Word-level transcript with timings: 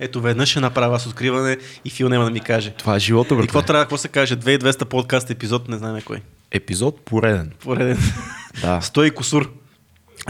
Ето 0.00 0.20
веднъж 0.20 0.48
ще 0.48 0.60
направя 0.60 1.00
с 1.00 1.06
откриване 1.06 1.56
и 1.84 1.90
Фил 1.90 2.08
няма 2.08 2.24
да 2.24 2.30
ми 2.30 2.40
каже. 2.40 2.70
Това 2.70 2.96
е 2.96 2.98
живота, 2.98 3.34
И 3.34 3.36
брат. 3.36 3.46
какво 3.46 3.62
трябва, 3.62 3.84
какво 3.84 3.96
се 3.96 4.08
каже? 4.08 4.36
2200 4.36 4.84
подкаст 4.84 5.30
епизод, 5.30 5.68
не 5.68 5.78
знаем 5.78 6.02
кой. 6.02 6.22
Епизод 6.50 7.00
пореден. 7.00 7.52
Пореден. 7.60 7.98
Да. 8.62 8.80
Стой 8.82 9.10
косур. 9.10 9.52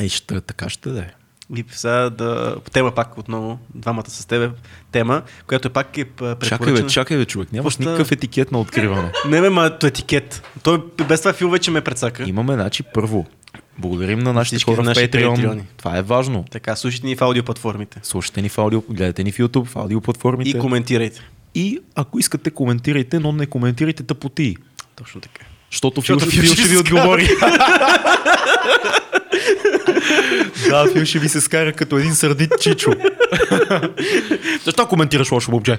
И 0.00 0.08
ще, 0.08 0.40
така 0.40 0.68
ще 0.68 0.88
да 0.88 1.00
е. 1.00 1.10
И 1.56 1.64
сега 1.70 2.10
да... 2.10 2.56
Тема 2.72 2.90
пак 2.90 3.18
отново, 3.18 3.58
двамата 3.74 4.04
с 4.08 4.26
тебе. 4.26 4.50
Тема, 4.92 5.22
която 5.46 5.68
е 5.68 5.72
пак 5.72 5.98
е 5.98 6.04
п- 6.04 6.24
Чакай 6.34 6.48
препоръчена. 6.50 6.82
бе, 6.82 6.88
чакай 6.88 7.16
бе, 7.16 7.24
човек. 7.24 7.52
Нямаш 7.52 7.74
Какво 7.74 7.90
никакъв 7.90 8.12
етикет 8.12 8.52
на 8.52 8.60
откриване. 8.60 9.12
Не 9.26 9.40
бе, 9.40 9.50
ма, 9.50 9.78
то 9.78 9.86
етикет. 9.86 10.42
Той 10.62 10.82
без 11.08 11.20
това 11.20 11.32
Фил 11.32 11.50
вече 11.50 11.70
ме 11.70 11.80
прецака. 11.80 12.24
Имаме, 12.24 12.54
значи, 12.54 12.82
първо. 12.84 13.26
Благодарим 13.78 14.18
на 14.18 14.32
нашите 14.32 14.56
Всички 14.56 14.70
хора 14.70 14.82
в 14.82 14.84
наши 14.84 15.00
Patreon. 15.00 15.30
патреони. 15.30 15.62
Това 15.76 15.98
е 15.98 16.02
важно. 16.02 16.44
Така, 16.50 16.76
слушайте 16.76 17.06
ни 17.06 17.16
в 17.16 17.22
аудиоплатформите. 17.22 18.00
Слушайте 18.02 18.42
ни 18.42 18.48
в 18.48 18.58
аудио, 18.58 18.82
гледайте 18.90 19.24
ни 19.24 19.32
в 19.32 19.38
YouTube, 19.38 19.64
в 19.64 19.76
аудиоплатформите. 19.76 20.50
И 20.50 20.60
коментирайте. 20.60 21.20
И 21.54 21.78
ако 21.94 22.18
искате, 22.18 22.50
коментирайте, 22.50 23.18
но 23.18 23.32
не 23.32 23.46
коментирайте 23.46 24.02
тъпоти. 24.02 24.56
Точно 24.96 25.20
така. 25.20 25.44
Защото 25.70 26.02
Фил, 26.02 26.18
ще 26.18 26.68
ви 26.68 26.76
отговори. 26.76 27.28
да, 30.68 30.92
Фил 30.92 31.04
ще 31.04 31.18
ви 31.18 31.28
се 31.28 31.40
скара 31.40 31.72
като 31.72 31.98
един 31.98 32.14
сърдит 32.14 32.52
чичо. 32.60 32.90
Защо 34.64 34.86
коментираш 34.86 35.30
лошо 35.32 35.50
момче? 35.50 35.78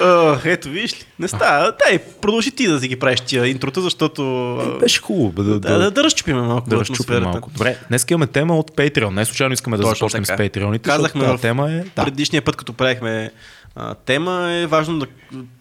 О, 0.00 0.36
ето, 0.44 0.68
виж 0.68 0.92
ли, 0.92 1.04
не 1.18 1.28
става. 1.28 1.72
Дай, 1.86 1.98
продължи 1.98 2.50
ти 2.50 2.66
да 2.66 2.80
си 2.80 2.88
ги 2.88 2.96
правиш 2.96 3.20
тия 3.20 3.46
интрота, 3.46 3.80
защото... 3.80 4.54
а, 4.56 4.78
Беше 4.78 5.00
хубаво. 5.00 5.32
бе, 5.32 5.42
Да, 5.42 5.58
Да, 5.60 5.78
да, 5.78 5.90
да 5.90 6.04
разчупим 6.04 6.36
малко 6.36 6.70
да 6.70 6.76
разчупим 6.76 7.22
малко. 7.22 7.50
Добре, 7.50 7.76
днес 7.88 8.06
имаме 8.10 8.26
тема 8.26 8.58
от 8.58 8.70
Patreon. 8.70 9.10
Не 9.10 9.24
случайно 9.24 9.54
искаме 9.54 9.76
да 9.76 9.82
Точно 9.82 9.94
започнем 9.94 10.24
така. 10.24 10.36
с 10.36 10.46
Patreon. 10.46 10.78
Казахме 10.80 11.24
в 11.26 11.38
тема 11.42 11.72
е... 11.72 11.84
Да. 11.96 12.04
Предишния 12.04 12.42
път, 12.42 12.56
като 12.56 12.72
правихме 12.72 13.30
а, 13.76 13.94
тема, 13.94 14.52
е 14.52 14.66
важно 14.66 14.98
да 14.98 15.06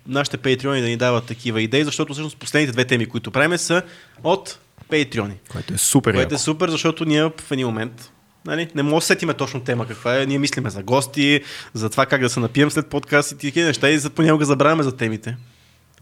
нашите 0.08 0.38
патреони 0.38 0.82
да 0.82 0.88
ни 0.88 0.98
дават 0.98 1.24
такива 1.24 1.62
идеи, 1.62 1.84
защото 1.84 2.14
всъщност 2.14 2.38
последните 2.38 2.72
две 2.74 2.86
теми, 2.86 3.06
които 3.06 3.32
правим, 3.32 3.58
са 3.58 3.82
от 4.24 4.58
патреони. 4.92 5.34
Което 5.50 5.74
е 5.74 5.78
супер 5.78 6.14
Което 6.14 6.36
е 6.36 6.38
супер, 6.38 6.70
защото 6.70 7.06
ние 7.06 7.24
в 7.24 7.52
един 7.52 7.68
момент 7.68 8.12
Нали? 8.46 8.68
Не 8.76 8.84
може 8.84 9.04
да 9.04 9.08
сетиме 9.08 9.34
точно 9.34 9.60
тема 9.60 9.88
каква 9.88 10.22
е. 10.22 10.26
Ние 10.26 10.40
мислиме 10.40 10.70
за 10.70 10.84
гости, 10.84 11.42
за 11.74 11.90
това 11.90 12.06
как 12.06 12.22
да 12.22 12.30
се 12.30 12.40
напием 12.40 12.72
след 12.72 12.88
подкаст 12.88 13.32
и 13.32 13.38
такива 13.38 13.68
неща 13.68 13.90
и 13.90 14.00
за 14.00 14.10
понякога 14.10 14.46
забравяме 14.46 14.84
за 14.84 14.98
темите. 14.98 15.38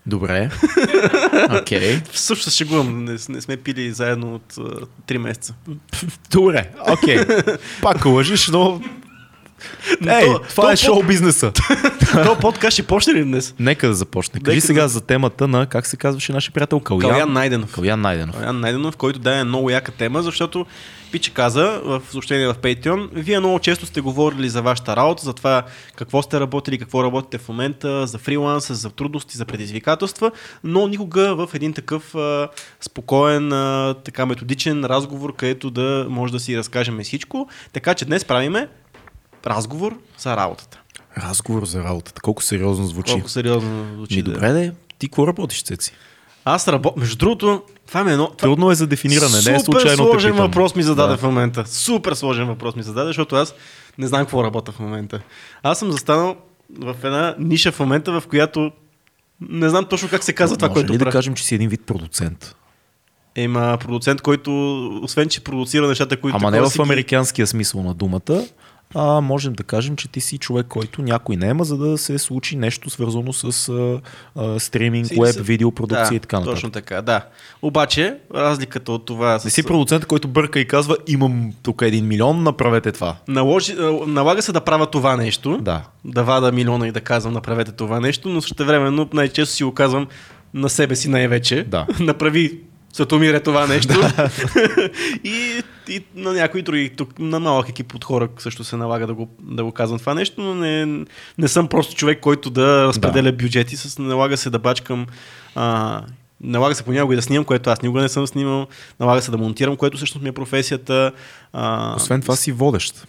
Добре. 0.05 0.49
Окей. 1.61 2.01
Също 2.13 2.43
се 2.43 2.57
шегувам, 2.57 3.05
не, 3.05 3.17
не 3.29 3.41
сме 3.41 3.57
пили 3.57 3.91
заедно 3.91 4.35
от 4.35 4.57
а, 4.57 4.61
3 5.07 5.17
месеца. 5.17 5.53
Добре, 6.31 6.69
окей. 6.87 7.25
Пак 7.81 8.05
лъжиш, 8.05 8.47
но... 8.47 8.81
Ей, 10.07 10.25
То- 10.25 10.39
това 10.49 10.63
то 10.63 10.69
е 10.69 10.73
под- 10.73 10.79
шоу 10.79 11.03
бизнеса. 11.03 11.51
То 12.13 12.37
подкаст 12.37 12.73
ще 12.73 12.83
почне 12.83 13.13
ли 13.13 13.23
днес? 13.23 13.55
Нека 13.59 13.87
да 13.87 13.93
започне. 13.93 14.39
Кажи 14.39 14.55
Нека 14.55 14.67
сега 14.67 14.81
да- 14.81 14.87
за 14.89 15.01
темата 15.01 15.47
на, 15.47 15.65
как 15.65 15.85
се 15.87 15.97
казваше 15.97 16.33
нашия 16.33 16.51
приятел, 16.53 16.79
Калян. 16.79 17.01
Калян 17.01 17.33
Найденов. 17.33 17.71
Калян 17.71 18.01
Найденов. 18.01 18.35
Калян 18.35 18.59
Найденов, 18.59 18.97
който 18.97 19.19
даде 19.19 19.43
много 19.43 19.69
яка 19.69 19.91
тема, 19.91 20.21
защото 20.21 20.65
Пиче 21.11 21.31
каза 21.31 21.81
в 21.83 22.01
съобщение 22.09 22.47
в 22.47 22.55
Patreon, 22.55 23.09
вие 23.13 23.39
много 23.39 23.59
често 23.59 23.85
сте 23.85 24.01
говорили 24.01 24.49
за 24.49 24.61
вашата 24.61 24.95
работа, 24.95 25.23
за 25.23 25.33
това 25.33 25.63
какво 25.95 26.21
сте 26.21 26.39
работили, 26.39 26.77
какво 26.77 27.03
работите 27.03 27.37
в 27.37 27.49
момента, 27.49 28.07
за 28.07 28.17
фриланса, 28.17 28.75
за 28.75 28.89
трудности, 28.89 29.37
за 29.37 29.45
предизвикателства, 29.45 30.31
но 30.63 30.87
никога 30.87 31.35
в 31.35 31.49
един 31.53 31.73
такъв 31.73 32.15
а, 32.15 32.47
спокоен, 32.81 33.53
а, 33.53 33.95
така 34.05 34.25
методичен 34.25 34.85
разговор, 34.85 35.35
където 35.35 35.69
да 35.69 36.05
може 36.09 36.33
да 36.33 36.39
си 36.39 36.57
разкажем 36.57 36.99
всичко. 37.03 37.49
Така 37.73 37.93
че 37.93 38.05
днес 38.05 38.25
правиме 38.25 38.67
разговор 39.47 39.97
за 40.17 40.37
работата. 40.37 40.79
Разговор 41.17 41.65
за 41.65 41.83
работата. 41.83 42.21
Колко 42.21 42.43
сериозно 42.43 42.85
звучи. 42.85 43.11
Колко 43.13 43.29
сериозно 43.29 43.85
звучи. 43.95 44.15
Ми 44.15 44.23
да. 44.23 44.31
добре 44.33 44.53
де, 44.53 44.73
ти 44.99 45.07
какво 45.07 45.27
работиш, 45.27 45.63
Цеци? 45.63 45.91
Аз 46.45 46.67
работя. 46.67 46.99
Между 46.99 47.17
другото, 47.17 47.61
това 47.87 48.03
ми 48.03 48.09
е 48.09 48.13
едно. 48.13 48.27
Трудно 48.27 48.71
е 48.71 48.75
за 48.75 48.87
дефиниране, 48.87 49.31
не 49.31 49.37
е 49.37 49.41
Супер 49.41 49.59
случайно 49.59 49.97
те 49.97 50.11
сложен 50.11 50.31
питам. 50.31 50.45
въпрос 50.45 50.75
ми 50.75 50.83
зададе 50.83 51.11
Да. 51.11 51.17
в 51.17 51.23
момента. 51.23 51.63
Супер 51.67 52.13
сложен 52.13 52.47
въпрос 52.47 52.75
ми 52.75 52.83
зададе, 52.83 53.07
защото 53.07 53.35
аз 53.35 53.53
не 53.97 54.07
знам 54.07 54.21
какво 54.21 54.43
работя 54.43 54.71
в 54.71 54.79
момента. 54.79 55.21
Аз 55.63 55.79
съм 55.79 55.91
застанал 55.91 56.35
в 56.79 56.95
една 57.03 57.35
ниша 57.39 57.71
в 57.71 57.79
момента, 57.79 58.11
в 58.11 58.27
която 58.27 58.71
не 59.41 59.69
знам 59.69 59.85
точно 59.85 60.09
как 60.09 60.23
се 60.23 60.33
казва 60.33 60.57
това, 60.57 60.67
Може 60.67 60.73
което 60.75 60.93
ли 60.93 60.97
да 60.97 61.03
правя. 61.05 61.11
кажем, 61.11 61.35
че 61.35 61.43
си 61.43 61.55
един 61.55 61.69
вид 61.69 61.81
продуцент? 61.85 62.55
Има 63.35 63.77
продуцент, 63.79 64.21
който, 64.21 64.51
освен 65.03 65.29
че 65.29 65.43
продуцира 65.43 65.87
нещата, 65.87 66.21
които... 66.21 66.37
Ама 66.37 66.51
не 66.51 66.61
в 66.61 66.79
американския 66.79 67.47
смисъл 67.47 67.83
на 67.83 67.93
думата, 67.93 68.45
а 68.95 69.21
можем 69.21 69.53
да 69.53 69.63
кажем, 69.63 69.95
че 69.95 70.07
ти 70.07 70.21
си 70.21 70.37
човек, 70.37 70.65
който 70.69 71.01
някой 71.01 71.35
наема, 71.35 71.63
за 71.63 71.77
да 71.77 71.97
се 71.97 72.17
случи 72.17 72.55
нещо 72.55 72.89
свързано 72.89 73.33
с 73.33 73.69
а, 73.69 73.99
а, 74.35 74.59
стриминг, 74.59 75.07
Си- 75.07 75.15
веб, 75.21 75.33
си- 75.33 75.41
видеопродукция 75.41 76.09
да, 76.09 76.15
и 76.15 76.19
така 76.19 76.39
нататък. 76.39 76.55
Точно 76.55 76.69
така, 76.69 77.01
да. 77.01 77.25
Обаче, 77.61 78.15
разликата 78.35 78.91
от 78.91 79.05
това... 79.05 79.39
Не 79.43 79.49
си 79.49 79.63
продуцент, 79.63 80.05
който 80.05 80.27
бърка 80.27 80.59
и 80.59 80.67
казва, 80.67 80.97
имам 81.07 81.51
тук 81.63 81.81
един 81.81 82.07
милион, 82.07 82.43
направете 82.43 82.91
това. 82.91 83.15
Наложи, 83.27 83.75
налага 84.07 84.41
се 84.41 84.51
да 84.51 84.61
правя 84.61 84.85
това 84.85 85.15
нещо, 85.15 85.57
Да. 85.57 85.83
да 86.05 86.23
вада 86.23 86.51
милиона 86.51 86.87
и 86.87 86.91
да 86.91 87.01
казвам 87.01 87.33
направете 87.33 87.71
това 87.71 87.99
нещо, 87.99 88.29
но 88.29 88.41
също 88.41 88.65
времено 88.65 89.07
най-често 89.13 89.55
си 89.55 89.63
го 89.63 89.73
казвам 89.73 90.07
на 90.53 90.69
себе 90.69 90.95
си 90.95 91.09
най-вече. 91.09 91.63
Да. 91.63 91.87
Направи 91.99 92.59
Светомире 92.93 93.39
това 93.39 93.67
нещо. 93.67 93.93
и, 95.23 95.63
и 95.89 96.03
на 96.15 96.33
някои 96.33 96.61
други, 96.61 96.89
тук, 96.89 97.19
на 97.19 97.39
малък 97.39 97.69
екип 97.69 97.95
от 97.95 98.05
хора 98.05 98.29
също 98.37 98.63
се 98.63 98.77
налага 98.77 99.07
да 99.07 99.13
го, 99.13 99.29
да 99.41 99.63
го 99.63 99.71
казвам 99.71 99.99
това 99.99 100.13
нещо, 100.13 100.41
но 100.41 100.55
не, 100.55 101.05
не 101.37 101.47
съм 101.47 101.67
просто 101.67 101.95
човек, 101.95 102.19
който 102.19 102.49
да 102.49 102.83
разпределя 102.83 103.31
бюджети, 103.31 103.77
с, 103.77 103.99
налага 103.99 104.37
се 104.37 104.49
да 104.49 104.59
бачкам 104.59 105.05
а, 105.55 106.01
Налага 106.41 106.75
се 106.75 106.83
понякога 106.83 107.13
и 107.13 107.15
да 107.15 107.21
снимам, 107.21 107.45
което 107.45 107.69
аз 107.69 107.81
никога 107.81 108.01
не 108.01 108.09
съм 108.09 108.27
снимал. 108.27 108.67
Налага 108.99 109.21
се 109.21 109.31
да 109.31 109.37
монтирам, 109.37 109.77
което 109.77 109.97
всъщност 109.97 110.23
ми 110.23 110.29
е 110.29 110.31
професията. 110.31 111.11
А, 111.53 111.95
Освен 111.95 112.21
това 112.21 112.35
си 112.35 112.51
водещ. 112.51 113.07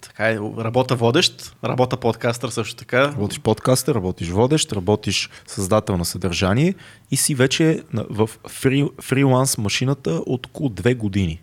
Така 0.00 0.30
е, 0.30 0.38
работа 0.58 0.96
водещ, 0.96 1.56
работа 1.64 1.96
подкастър 1.96 2.48
също 2.48 2.76
така. 2.76 3.02
Работиш 3.02 3.40
подкастър, 3.40 3.94
работиш 3.94 4.28
водещ, 4.28 4.72
работиш 4.72 5.30
създател 5.46 5.96
на 5.96 6.04
съдържание 6.04 6.74
и 7.10 7.16
си 7.16 7.34
вече 7.34 7.82
в 7.92 8.30
фри, 8.48 8.88
фриланс 9.00 9.58
машината 9.58 10.10
от 10.10 10.46
около 10.46 10.68
две 10.68 10.94
години. 10.94 11.42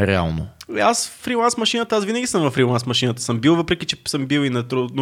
Реално. 0.00 0.46
Аз 0.80 1.08
фриланс 1.08 1.56
машината, 1.56 1.96
аз 1.96 2.04
винаги 2.04 2.26
съм 2.26 2.42
в 2.42 2.50
фриланс 2.50 2.86
машината 2.86 3.22
съм 3.22 3.38
бил, 3.38 3.56
въпреки 3.56 3.86
че 3.86 3.96
съм 4.06 4.26
бил 4.26 4.40
и 4.40 4.50
на 4.50 4.68
труд, 4.68 4.92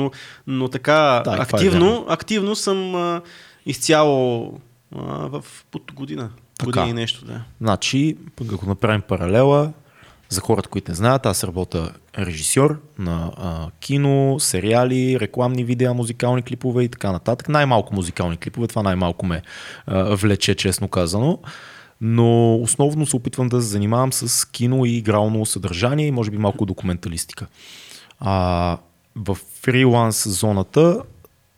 но, 0.47 0.69
така 0.69 1.23
Да, 1.25 1.37
е 1.37 1.41
активно, 1.41 1.91
вярно. 1.91 2.07
активно 2.09 2.57
съм 2.57 2.95
а, 2.95 3.23
изцяло 3.67 4.53
а, 4.97 4.99
в 5.03 5.45
под 5.71 5.93
година. 5.93 6.31
Така. 6.59 6.71
Година 6.71 6.89
и 6.89 6.93
нещо, 6.93 7.25
да. 7.25 7.41
Значи, 7.61 8.17
ако 8.55 8.67
направим 8.67 9.01
паралела, 9.01 9.73
за 10.33 10.41
хората, 10.41 10.69
които 10.69 10.91
не 10.91 10.95
знаят, 10.95 11.27
аз 11.27 11.45
работя 11.45 11.93
режисьор 12.19 12.81
на 12.99 13.33
а, 13.37 13.71
кино, 13.81 14.41
сериали, 14.41 15.21
рекламни 15.21 15.65
видеа, 15.65 15.95
музикални 15.95 16.43
клипове 16.43 16.83
и 16.83 16.89
така 16.89 17.13
нататък. 17.13 17.49
Най-малко 17.49 17.95
музикални 17.95 18.37
клипове, 18.37 18.69
това 18.69 18.83
най-малко 18.83 19.27
ме 19.27 19.43
а, 19.87 20.17
влече, 20.17 20.55
честно 20.55 20.89
казано. 20.89 21.39
Но 22.01 22.57
основно 22.57 23.07
се 23.07 23.17
опитвам 23.17 23.49
да 23.49 23.63
се 23.63 23.69
занимавам 23.69 24.13
с 24.13 24.51
кино 24.51 24.85
и 24.85 24.97
игрално 24.97 25.47
съдържание 25.47 26.07
и 26.07 26.11
може 26.11 26.31
би 26.31 26.39
малко 26.39 26.67
документалистика. 26.67 27.47
А, 28.21 28.79
в 29.17 29.39
фриланс 29.63 30.29
зоната 30.29 31.03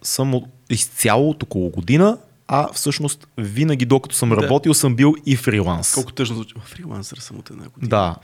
съм 0.03 0.41
изцяло 0.71 1.31
от 1.31 1.43
около 1.43 1.71
година, 1.71 2.19
а 2.49 2.69
всъщност 2.73 3.29
винаги 3.39 3.85
докато 3.85 4.15
съм 4.15 4.29
Да. 4.29 4.37
работил 4.37 4.75
съм 4.75 4.97
бил 4.97 5.15
и 5.27 5.37
фриланс. 5.37 5.95
Колко 5.95 6.13
тъжно 6.13 6.37
звучи. 6.37 6.55
Фрилансър 6.65 7.17
съм 7.19 7.39
от 7.39 7.51
една 7.51 7.65
година. 7.69 7.89
Да. 7.89 8.17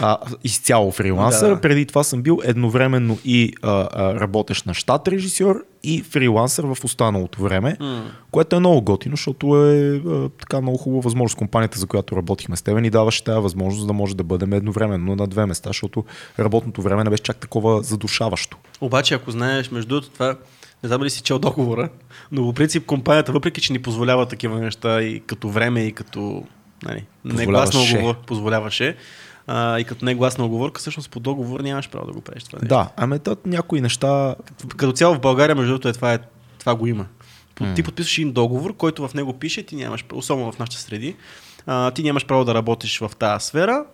А, 0.00 0.18
изцяло 0.44 0.90
фрилансър. 0.92 1.54
Да. 1.54 1.60
Преди 1.60 1.86
това 1.86 2.04
съм 2.04 2.22
бил 2.22 2.38
едновременно 2.44 3.18
и 3.24 3.52
а, 3.62 3.88
а, 3.92 4.14
работещ 4.20 4.66
на 4.66 4.74
щат 4.74 5.08
режисьор 5.08 5.64
и 5.82 6.02
фрилансър 6.02 6.64
в 6.64 6.84
останалото 6.84 7.42
време, 7.42 7.76
М. 7.80 8.10
което 8.30 8.56
е 8.56 8.58
много 8.58 8.82
готино, 8.82 9.16
защото 9.16 9.64
е 9.64 9.96
а, 9.96 10.28
така 10.28 10.60
много 10.60 10.78
хубава 10.78 11.02
възможност. 11.02 11.38
Компанията, 11.38 11.78
за 11.78 11.86
която 11.86 12.16
работихме 12.16 12.56
с 12.56 12.62
теб, 12.62 12.80
ни 12.80 12.90
даваше 12.90 13.24
тази 13.24 13.40
възможност 13.40 13.86
да 13.86 13.92
може 13.92 14.16
да 14.16 14.24
бъдем 14.24 14.52
едновременно 14.52 15.16
на 15.16 15.26
две 15.26 15.46
места, 15.46 15.70
защото 15.70 16.04
работното 16.38 16.82
време 16.82 17.04
не 17.04 17.10
беше 17.10 17.22
чак 17.22 17.36
такова 17.36 17.82
задушаващо. 17.82 18.56
Обаче, 18.80 19.14
ако 19.14 19.30
знаеш, 19.30 19.70
между 19.70 19.88
другото, 19.88 20.10
това, 20.10 20.36
не 20.82 20.86
знам 20.86 20.98
дали 20.98 21.10
си 21.10 21.22
чел 21.22 21.38
договора, 21.38 21.88
но 22.32 22.42
по 22.42 22.52
принцип 22.52 22.86
компанията, 22.86 23.32
въпреки 23.32 23.60
че 23.60 23.72
ни 23.72 23.78
позволява 23.82 24.26
такива 24.26 24.60
неща 24.60 25.02
и 25.02 25.20
като 25.20 25.48
време, 25.48 25.80
и 25.80 25.92
като 25.92 26.44
нали, 26.82 27.04
негласна 27.24 27.80
оговор, 27.80 28.16
позволяваше, 28.26 28.96
а, 29.46 29.78
и 29.78 29.84
като 29.84 30.04
негласна 30.04 30.44
оговорка, 30.44 30.80
всъщност 30.80 31.10
по 31.10 31.20
договор 31.20 31.60
нямаш 31.60 31.88
право 31.88 32.06
да 32.06 32.12
го 32.12 32.20
правиш 32.20 32.44
това 32.44 32.58
нещо. 32.62 32.74
Да, 32.74 32.90
ами 32.96 33.18
то, 33.18 33.36
някои 33.46 33.80
неща 33.80 34.34
Като 34.76 34.92
цяло 34.92 35.14
в 35.14 35.20
България, 35.20 35.56
между 35.56 35.72
другото, 35.72 35.88
е, 35.88 35.92
това, 35.92 36.14
е, 36.14 36.18
това 36.58 36.74
го 36.74 36.86
има. 36.86 37.06
По- 37.54 37.74
Ти 37.74 37.82
подписваш 37.82 38.18
един 38.18 38.32
договор, 38.32 38.76
който 38.76 39.08
в 39.08 39.14
него 39.14 39.32
пише, 39.32 39.62
ти 39.62 39.76
нямаш, 39.76 40.04
особено 40.12 40.52
в 40.52 40.58
нашите 40.58 40.78
среди, 40.82 41.16
а, 41.66 41.90
ти 41.90 42.02
нямаш 42.02 42.26
право 42.26 42.44
да 42.44 42.54
работиш 42.54 42.98
в 42.98 43.10
тази 43.18 43.46
сфера, 43.46 43.84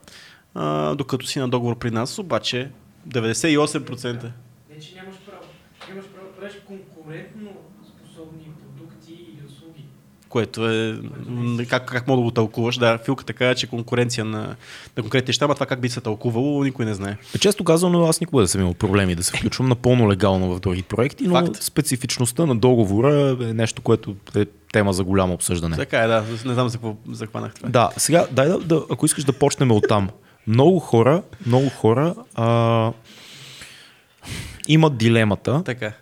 а, 0.55 0.95
докато 0.95 1.27
си 1.27 1.39
на 1.39 1.49
договор 1.49 1.79
при 1.79 1.91
нас, 1.91 2.19
обаче 2.19 2.71
98%. 3.09 4.33
Не, 4.71 4.81
че 4.81 4.95
нямаш 4.95 5.17
право. 5.27 5.43
Нямаш 6.41 6.55
право 6.67 6.77
да 6.77 6.77
правиш 6.77 6.83
конкурентно 6.95 7.51
способни 7.89 8.51
продукти 8.61 9.13
или 9.13 9.47
услуги. 9.47 9.85
Което 10.29 10.71
е... 10.71 11.01
Как, 11.69 11.87
как 11.87 12.07
мога 12.07 12.21
да 12.21 12.25
го 12.25 12.31
тълкуваш? 12.31 12.79
Да, 12.79 12.99
Филка 12.99 13.25
така 13.25 13.51
е, 13.51 13.55
че 13.55 13.67
конкуренция 13.67 14.25
на, 14.25 14.57
на 14.97 15.03
конкретните 15.03 15.29
неща, 15.29 15.45
ама 15.45 15.55
това 15.55 15.67
как 15.67 15.81
би 15.81 15.89
се 15.89 16.01
тълкувало, 16.01 16.65
никой 16.65 16.85
не 16.85 16.95
знае. 16.95 17.17
Често 17.41 17.65
казано, 17.65 18.05
аз 18.05 18.21
никога 18.21 18.43
не 18.43 18.49
съм 18.49 18.61
имал 18.61 18.75
проблеми 18.75 19.15
да 19.15 19.23
се 19.23 19.37
включвам 19.39 19.69
напълно 19.69 20.11
легално 20.11 20.55
в 20.55 20.61
други 20.61 20.83
проекти, 20.83 21.27
но 21.27 21.35
Факт. 21.35 21.63
специфичността 21.63 22.47
на 22.47 22.57
договора 22.57 23.37
е 23.41 23.53
нещо, 23.53 23.83
което 23.83 24.17
е 24.37 24.45
тема 24.73 24.93
за 24.93 25.05
голямо 25.05 25.35
обсъждане. 25.35 25.77
Така 25.77 25.99
е, 26.03 26.07
да. 26.07 26.25
Не 26.45 26.55
знам 26.55 26.69
за 26.69 26.79
какво 26.79 26.97
захванах 27.13 27.55
това. 27.55 27.69
Да, 27.69 27.91
сега, 27.97 28.27
дай 28.31 28.49
да, 28.49 28.59
да, 28.59 28.83
ако 28.91 29.07
искаш 29.07 29.25
да 29.25 29.33
почнем 29.33 29.71
от 29.71 29.85
там. 29.89 30.11
Много 30.47 30.79
хора, 30.79 31.23
много 31.47 31.69
хора 31.69 32.15
а, 32.35 32.93
имат 34.69 34.97
дилемата 34.97 35.63
Така. 35.65 35.93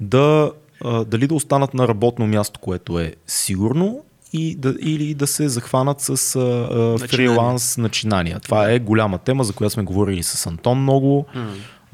Да, 0.00 0.52
а, 0.84 1.04
дали 1.04 1.26
да 1.26 1.34
останат 1.34 1.74
на 1.74 1.88
работно 1.88 2.26
място, 2.26 2.60
което 2.60 2.98
е 2.98 3.14
сигурно, 3.26 4.04
и 4.36 4.54
да, 4.54 4.74
или 4.80 5.14
да 5.14 5.26
се 5.26 5.48
захванат 5.48 6.00
с 6.00 6.36
а, 6.36 6.40
а, 6.40 6.98
фриланс 6.98 7.78
начинания. 7.78 8.40
Това 8.40 8.70
е 8.70 8.78
голяма 8.78 9.18
тема, 9.18 9.44
за 9.44 9.52
която 9.52 9.72
сме 9.72 9.82
говорили 9.82 10.22
с 10.22 10.46
Антон 10.46 10.82
много 10.82 11.26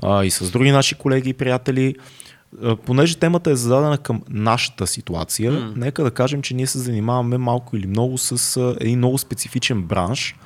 а, 0.02 0.25
и 0.25 0.31
с 0.31 0.50
други 0.50 0.70
наши 0.70 0.94
колеги 0.94 1.31
и 1.31 1.34
приятели. 1.34 1.94
А, 2.62 2.76
Понеже 2.76 3.16
темата 3.16 3.50
е 3.50 3.56
зададена 3.56 3.98
към 3.98 4.22
нашата 4.31 4.86
ситуация, 4.86 5.72
нека 5.76 6.04
да 6.04 6.10
кажем, 6.10 6.43
че 6.43 6.54
ние 6.54 6.66
се 6.66 6.78
занимаваме 6.78 7.38
малко 7.38 7.76
или 7.76 7.86
много 7.86 8.19
с 8.19 8.56
а, 8.56 8.76
един 8.81 8.98
много 8.98 9.19
специфичен 9.19 9.82
бранш, 9.82 10.36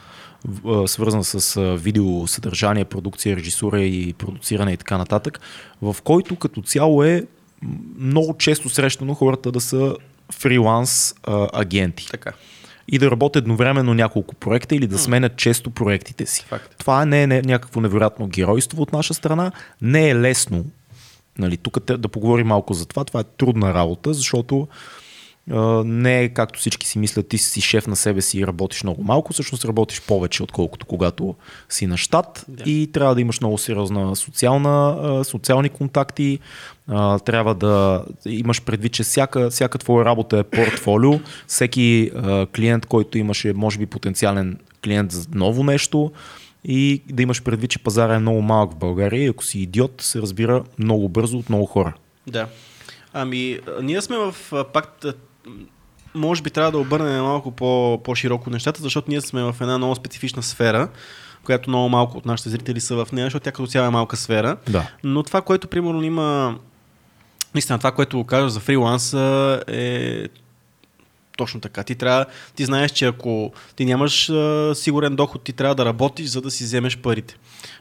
а, 0.66 0.88
свързан 0.88 1.24
с 1.24 1.56
а, 1.56 1.76
видеосъдържание, 1.76 2.84
продукция, 2.84 3.36
режисура 3.36 3.80
и 3.82 4.12
продуциране 4.12 4.72
и 4.72 4.76
така 4.76 4.98
нататък, 4.98 5.40
в 5.82 5.96
който 6.04 6.36
като 6.36 6.62
цяло 6.62 7.04
е 7.04 7.26
много 7.98 8.36
често 8.38 8.68
срещано 8.68 9.14
хората 9.14 9.52
да 9.52 9.60
са 9.60 9.96
фриланс 10.32 11.14
а, 11.22 11.48
агенти 11.52 12.06
Така. 12.10 12.32
и 12.88 12.98
да 12.98 13.10
работят 13.10 13.42
едновременно 13.42 13.94
няколко 13.94 14.34
проекта 14.34 14.76
или 14.76 14.86
да 14.86 14.98
сменят 14.98 15.36
често 15.36 15.70
проектите 15.70 16.26
си. 16.26 16.44
Факт. 16.48 16.74
Това 16.78 17.04
не 17.04 17.22
е 17.22 17.26
не- 17.26 17.42
някакво 17.42 17.80
невероятно 17.80 18.26
геройство 18.26 18.82
от 18.82 18.92
наша 18.92 19.14
страна. 19.14 19.52
Не 19.82 20.08
е 20.08 20.16
лесно. 20.16 20.64
Нали, 21.38 21.56
тук 21.56 21.84
да 21.84 22.08
поговорим 22.08 22.46
малко 22.46 22.74
за 22.74 22.86
това. 22.86 23.04
Това 23.04 23.20
е 23.20 23.24
трудна 23.24 23.74
работа, 23.74 24.14
защото 24.14 24.68
а, 25.50 25.82
не 25.84 26.22
е 26.22 26.28
както 26.28 26.58
всички 26.60 26.86
си 26.86 26.98
мислят, 26.98 27.28
ти 27.28 27.38
си 27.38 27.60
шеф 27.60 27.86
на 27.86 27.96
себе 27.96 28.20
си 28.22 28.38
и 28.38 28.46
работиш 28.46 28.82
много 28.82 29.02
малко, 29.04 29.32
всъщност 29.32 29.64
работиш 29.64 30.00
повече, 30.02 30.42
отколкото 30.42 30.86
когато 30.86 31.34
си 31.68 31.86
на 31.86 31.96
щат 31.96 32.44
Да. 32.48 32.62
и 32.70 32.90
трябва 32.92 33.14
да 33.14 33.20
имаш 33.20 33.40
много 33.40 33.58
сериозна 33.58 34.16
социална, 34.16 34.96
а, 35.02 35.24
социални 35.24 35.68
контакти, 35.68 36.38
а, 36.88 37.18
трябва 37.18 37.54
да 37.54 38.04
имаш 38.26 38.62
предвид, 38.62 38.92
че 38.92 39.02
всяка, 39.02 39.50
всяка 39.50 39.78
твоя 39.78 40.04
работа 40.04 40.38
е 40.38 40.42
портфолио, 40.42 41.12
всеки 41.46 42.10
а, 42.14 42.46
клиент, 42.46 42.86
който 42.86 43.18
имаш 43.18 43.44
е 43.44 43.52
може 43.52 43.78
би 43.78 43.86
потенциален 43.86 44.58
клиент 44.84 45.12
за 45.12 45.26
ново 45.34 45.64
нещо 45.64 46.12
и 46.64 47.02
да 47.10 47.22
имаш 47.22 47.42
предвид, 47.42 47.70
че 47.70 47.78
пазара 47.78 48.14
е 48.14 48.18
много 48.18 48.42
малък 48.42 48.72
в 48.72 48.76
България 48.76 49.24
и 49.24 49.28
ако 49.28 49.44
си 49.44 49.60
идиот, 49.60 50.00
се 50.00 50.22
разбира 50.22 50.64
много 50.78 51.08
бързо 51.08 51.38
от 51.38 51.48
много 51.48 51.66
хора. 51.66 51.92
Да. 52.26 52.46
Ами, 53.12 53.58
ние 53.82 54.02
сме 54.02 54.16
в 54.16 54.34
а, 54.52 54.64
пак. 54.64 55.04
а, 55.04 55.14
м, 55.46 55.54
Може 56.14 56.42
би 56.42 56.50
трябва 56.50 56.70
да 56.70 56.78
обърнем 56.78 57.22
малко 57.22 57.50
по, 57.50 58.00
по-широко 58.04 58.50
нещата, 58.50 58.82
защото 58.82 59.10
ние 59.10 59.20
сме 59.20 59.42
в 59.42 59.56
една 59.60 59.78
много 59.78 59.94
специфична 59.94 60.42
сфера, 60.42 60.88
която 61.44 61.70
много 61.70 61.88
малко 61.88 62.18
от 62.18 62.26
нашите 62.26 62.48
зрители 62.48 62.80
са 62.80 63.04
в 63.04 63.12
нея, 63.12 63.26
защото 63.26 63.44
тя 63.44 63.52
като 63.52 63.66
цяло 63.66 63.86
е 63.86 63.90
малка 63.90 64.16
сфера. 64.16 64.56
Да. 64.68 64.90
Но 65.04 65.22
това, 65.22 65.42
което 65.42 65.68
примерно 65.68 66.02
има. 66.02 66.58
Наистина, 67.54 67.78
това, 67.78 67.92
което 67.92 68.24
кажа 68.24 68.48
за 68.48 68.60
фриланса 68.60 69.62
е 69.68 70.24
точно 71.36 71.60
така. 71.60 71.82
Ти 71.82 71.94
трябва, 71.94 72.26
ти 72.56 72.64
знаеш, 72.64 72.90
че 72.90 73.06
ако 73.06 73.52
ти 73.76 73.84
нямаш 73.84 74.30
а, 74.30 74.72
сигурен 74.74 75.16
доход, 75.16 75.42
ти 75.42 75.52
трябва 75.52 75.74
да 75.74 75.84
работиш, 75.84 76.26
за 76.26 76.40
да 76.40 76.50
си 76.50 76.64
вземеш 76.64 76.98
парите. 76.98 77.36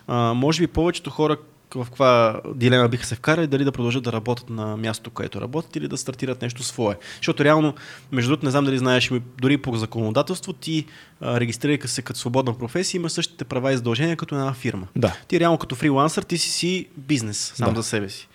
А, 0.07 0.33
може 0.33 0.61
би 0.61 0.67
повечето 0.67 1.09
хора 1.09 1.37
в 1.75 1.85
каква 1.85 2.41
дилема 2.55 2.89
биха 2.89 3.05
се 3.05 3.15
вкарали, 3.15 3.47
дали 3.47 3.63
да 3.63 3.71
продължат 3.71 4.03
да 4.03 4.11
работят 4.11 4.49
на 4.49 4.77
мястото, 4.77 5.09
където 5.09 5.41
работят 5.41 5.75
или 5.75 5.87
да 5.87 5.97
стартират 5.97 6.41
нещо 6.41 6.63
свое. 6.63 6.97
Защото 7.17 7.43
реално, 7.43 7.73
между 8.11 8.29
другото, 8.29 8.45
не 8.45 8.51
знам 8.51 8.65
дали 8.65 8.77
знаеш, 8.77 9.11
ами 9.11 9.21
дори 9.41 9.57
по 9.57 9.75
законодателство 9.75 10.53
ти 10.53 10.85
а, 11.21 11.39
регистрирайки 11.39 11.87
се 11.87 12.01
като 12.01 12.19
свободна 12.19 12.57
професия, 12.57 12.99
имаш 12.99 13.11
същите 13.11 13.45
права 13.45 13.73
и 13.73 13.75
задължения 13.75 14.17
като 14.17 14.35
една 14.35 14.53
фирма. 14.53 14.87
Да. 14.95 15.17
Ти 15.27 15.39
реално 15.39 15.57
като 15.57 15.75
фрилансър, 15.75 16.23
ти 16.23 16.37
си 16.37 16.49
си 16.49 16.87
бизнес 16.97 17.53
сам 17.55 17.73
Да. 17.73 17.81
за 17.81 17.87
себе 17.87 18.09
си. 18.09 18.27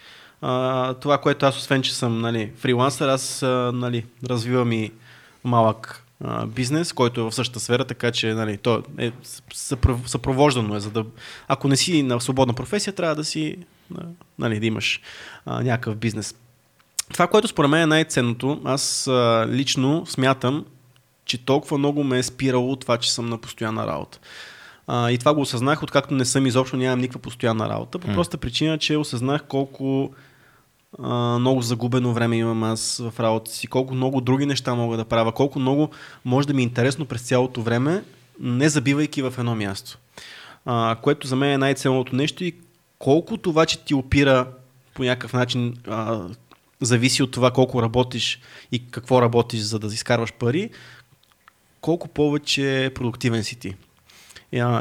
А, 0.43 0.95
това, 0.95 1.19
което 1.19 1.47
аз, 1.47 1.57
освен 1.57 1.83
че 1.83 1.95
съм 1.95 2.21
нали, 2.21 2.53
фрилансър, 2.57 3.09
аз 3.09 3.43
а, 3.43 3.71
нали, 3.75 4.07
развивам 4.29 4.73
и 4.73 4.93
малък 5.45 6.05
а, 6.25 6.47
бизнес, 6.47 6.93
който 6.93 7.21
е 7.21 7.25
в 7.25 7.33
същата 7.33 7.61
сфера, 7.61 7.85
така 7.85 8.11
че 8.11 8.35
нали, 8.35 8.57
то 8.57 8.83
е 8.99 9.11
съпро- 9.55 10.07
съпровождано 10.07 10.77
е, 10.77 10.81
за 10.81 10.91
да... 10.91 11.05
Ако 11.49 11.69
не 11.69 11.77
си 11.77 12.03
на 12.03 12.21
свободна 12.21 12.55
професия, 12.55 12.93
трябва 12.93 13.15
да 13.15 13.25
си, 13.25 13.57
нали, 14.39 14.61
да 14.61 14.67
имаш 14.67 15.01
а, 15.47 15.63
някакъв 15.63 15.97
бизнес. 15.97 16.35
Това, 17.13 17.27
което 17.27 17.49
според 17.49 17.71
мен 17.71 17.83
е 17.83 17.87
най-ценното, 17.87 18.61
аз 18.65 19.07
а, 19.07 19.47
лично 19.51 20.07
смятам, 20.07 20.65
че 21.25 21.45
толкова 21.45 21.79
много 21.79 22.05
ме 22.05 22.19
е 22.19 22.23
спирало 22.23 22.77
това, 22.77 22.97
че 22.97 23.13
съм 23.13 23.27
на 23.27 23.39
постоянна 23.39 23.87
работа. 23.87 24.19
А, 24.87 25.11
и 25.11 25.19
това 25.19 25.35
го 25.35 25.41
осъзнах, 25.41 25.83
откакто 25.83 26.15
не 26.15 26.25
съм 26.25 26.47
изобщо, 26.47 26.77
нямам 26.77 27.01
никаква 27.01 27.21
постоянна 27.21 27.69
работа, 27.69 27.99
по 27.99 28.07
проста 28.07 28.39
причина, 28.39 28.79
че 28.79 28.97
осъзнах 28.97 29.45
колко 29.49 30.13
много 31.39 31.63
загубено 31.63 32.13
време 32.13 32.37
имам 32.37 32.63
аз 32.63 33.03
в 33.11 33.21
работата 33.21 33.57
си, 33.57 33.67
колко 33.67 33.95
много 33.95 34.21
други 34.21 34.47
неща 34.47 34.75
мога 34.75 34.97
да 34.97 35.05
правя, 35.05 35.33
колко 35.33 35.59
много 35.59 35.91
може 36.25 36.47
да 36.47 36.55
ми 36.55 36.63
е 36.63 36.65
интересно 36.65 37.07
през 37.07 37.23
цялото 37.23 37.63
време, 37.63 38.05
не 38.41 38.69
забивайки 38.69 39.23
в 39.23 39.35
едно 39.39 39.55
място. 39.55 39.99
А, 40.65 40.97
което 41.03 41.27
за 41.27 41.37
мен 41.37 41.51
е 41.51 41.59
най-ценното 41.59 42.17
нещо 42.17 42.45
и 42.45 42.53
колко 42.99 43.37
това, 43.37 43.67
че 43.67 43.85
ти 43.85 43.95
опира 43.95 44.47
по 44.95 45.03
някакъв 45.03 45.33
начин, 45.33 45.77
а, 45.89 46.21
зависи 46.81 47.23
от 47.23 47.31
това 47.31 47.51
колко 47.51 47.83
работиш 47.83 48.41
и 48.73 48.91
какво 48.91 49.23
работиш, 49.23 49.61
за 49.61 49.79
да 49.79 49.87
изкарваш 49.87 50.33
пари, 50.33 50.71
колко 51.81 52.09
повече 52.09 52.93
продуктивен 52.95 53.45
си 53.45 53.57
ти. 53.57 53.75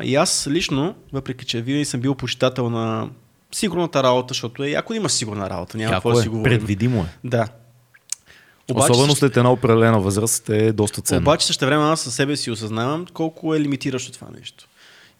И 0.03 0.15
аз 0.15 0.47
лично, 0.47 0.95
въпреки 1.13 1.45
че 1.45 1.61
винаги 1.61 1.85
съм 1.85 2.01
бил 2.01 2.15
почитател 2.15 2.69
на 2.69 3.09
сигурната 3.51 4.03
работа, 4.03 4.27
защото 4.27 4.63
е 4.63 4.69
яко 4.69 4.93
да 4.93 4.97
имаш 4.97 5.11
сигурна 5.11 5.49
работа, 5.49 5.77
няма 5.77 5.93
какво 5.93 6.11
да 6.11 6.19
е, 6.19 6.21
си 6.21 6.29
говорим. 6.29 6.43
предвидимо 6.43 7.01
е. 7.01 7.07
Да. 7.23 7.47
Особено 8.71 8.95
също- 9.05 9.15
след 9.15 9.37
една 9.37 9.51
определена 9.51 9.99
възраст 9.99 10.49
е 10.49 10.71
доста 10.71 11.01
ценно. 11.01 11.21
обаче 11.21 11.45
също 11.45 11.65
време 11.65 11.83
аз 11.83 12.01
със 12.01 12.15
себе 12.15 12.37
си 12.37 12.51
осъзнавам 12.51 13.05
колко 13.13 13.55
е 13.55 13.59
лимитиращо 13.59 14.11
това 14.11 14.27
нещо. 14.39 14.67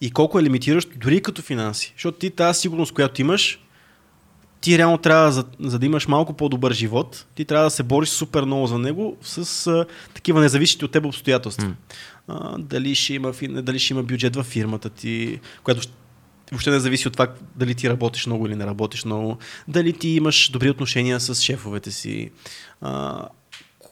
И 0.00 0.10
колко 0.10 0.38
е 0.38 0.42
лимитиращо 0.42 0.90
дори 0.96 1.22
като 1.22 1.42
финанси. 1.42 1.92
Защото 1.96 2.18
ти 2.18 2.30
тази 2.30 2.60
сигурност, 2.60 2.92
която 2.92 3.20
имаш, 3.20 3.60
ти 4.60 4.78
реално 4.78 4.98
трябва, 4.98 5.32
за, 5.32 5.44
за 5.60 5.78
да 5.78 5.86
имаш 5.86 6.06
малко 6.06 6.32
по-добър 6.32 6.72
живот, 6.72 7.26
ти 7.34 7.44
трябва 7.44 7.64
да 7.64 7.70
се 7.70 7.82
бориш 7.82 8.08
супер 8.08 8.42
много 8.42 8.66
за 8.66 8.78
него 8.78 9.16
с 9.22 9.66
а, 9.66 9.86
такива 10.14 10.40
независещи 10.40 10.84
от 10.84 10.90
теб 10.90 11.04
обстоятелства. 11.06 11.68
М. 11.68 11.74
А, 12.28 12.58
дали, 12.58 12.94
ще 12.94 13.14
има, 13.14 13.32
дали 13.42 13.78
ще 13.78 13.92
има 13.94 14.02
бюджет 14.02 14.36
във 14.36 14.46
фирмата 14.46 14.90
ти, 14.90 15.40
която 15.62 15.82
ще- 15.82 15.92
въобще 16.50 16.70
не 16.70 16.80
зависи 16.80 17.08
от 17.08 17.12
това 17.12 17.28
дали 17.56 17.74
ти 17.74 17.90
работиш 17.90 18.26
много 18.26 18.46
или 18.46 18.54
не 18.54 18.66
работиш 18.66 19.04
много, 19.04 19.38
дали 19.68 19.92
ти 19.92 20.08
имаш 20.08 20.48
добри 20.48 20.70
отношения 20.70 21.20
с 21.20 21.42
шефовете 21.42 21.90
си. 21.90 22.30
А, 22.80 23.22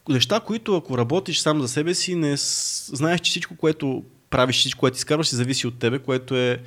неща, 0.08 0.40
които 0.40 0.76
ако 0.76 0.98
работиш 0.98 1.38
сам 1.38 1.60
за 1.60 1.68
себе 1.68 1.94
си, 1.94 2.14
не 2.14 2.34
знаеш, 2.36 3.20
че 3.20 3.30
всичко, 3.30 3.56
което 3.56 4.02
правиш, 4.30 4.56
всичко, 4.56 4.80
което 4.80 4.96
изкарваш, 4.96 5.28
си 5.28 5.36
зависи 5.36 5.66
от 5.66 5.78
тебе, 5.78 5.98
което 5.98 6.36
е 6.36 6.60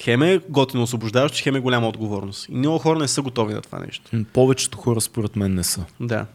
хем 0.00 0.22
е 0.22 0.40
готино 0.48 0.82
освобождаващо, 0.82 1.38
хем 1.42 1.56
е 1.56 1.60
голяма 1.60 1.88
отговорност. 1.88 2.48
И 2.48 2.54
много 2.54 2.78
хора 2.78 2.98
не 2.98 3.08
са 3.08 3.22
готови 3.22 3.54
на 3.54 3.62
това 3.62 3.78
нещо. 3.78 4.10
Повечето 4.32 4.78
хора 4.78 5.00
според 5.00 5.36
мен 5.36 5.54
не 5.54 5.64
са. 5.64 5.84
Да. 6.00 6.26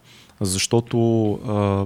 Защото 0.41 1.31
а, 1.33 1.85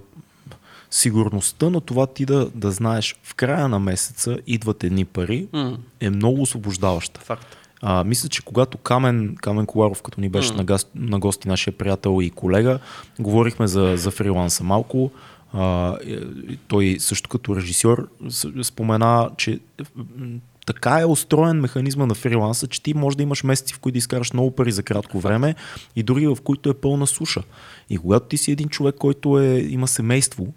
сигурността 0.91 1.69
на 1.69 1.81
това 1.81 2.08
ти 2.08 2.25
да, 2.25 2.50
да 2.55 2.72
знаеш 2.72 3.15
в 3.24 3.36
края 3.36 3.67
на 3.67 3.79
месеца 3.79 4.38
идват 4.48 4.84
едни 4.84 5.05
пари 5.05 5.48
М. 5.53 5.77
е 6.00 6.10
много 6.10 6.41
освобождаваща. 6.41 7.22
Факт. 7.22 7.55
А, 7.81 8.03
мисля, 8.03 8.29
че 8.29 8.41
когато 8.41 8.77
Камен, 8.77 9.36
Камен 9.41 9.65
Коларов, 9.65 10.01
като 10.01 10.22
ни 10.22 10.29
беше 10.29 10.51
М. 10.51 10.58
на, 10.58 10.63
газ, 10.63 10.88
на 10.96 11.19
гости, 11.19 11.48
нашия 11.48 11.77
приятел 11.77 12.19
и 12.22 12.29
колега, 12.29 12.79
говорихме 13.19 13.67
за, 13.67 13.93
за 13.98 14.12
фриланса 14.12 14.63
малко. 14.63 15.12
А, 15.53 15.98
и- 16.05 16.58
той 16.67 16.96
също 17.00 17.29
като 17.29 17.55
режисьор 17.55 18.10
спомена, 18.63 19.29
че 19.38 19.60
така 20.65 21.00
е 21.00 21.05
устроен 21.05 21.60
механизма 21.60 22.05
на 22.05 22.15
фриланса, 22.15 22.67
че 22.67 22.81
ти 22.84 22.93
може 22.93 23.17
да 23.17 23.24
имаш 23.24 23.43
месеци, 23.43 23.74
в 23.74 23.79
които 23.79 23.93
да 23.93 23.98
изкараш 23.98 24.34
много 24.34 24.51
пари 24.51 24.72
за 24.72 24.84
кратко 24.84 25.19
време 25.19 25.55
и 25.96 26.03
дори 26.03 26.27
в 26.27 26.38
които 26.43 26.69
е 26.69 26.74
пълна 26.74 27.08
суша. 27.08 27.43
И 27.89 27.98
когато 27.98 28.25
ти 28.25 28.38
си 28.38 28.51
един 28.51 28.69
човек, 28.69 28.96
който 28.96 29.39
е, 29.39 29.60
има 29.69 29.88
семейство, 29.88 30.48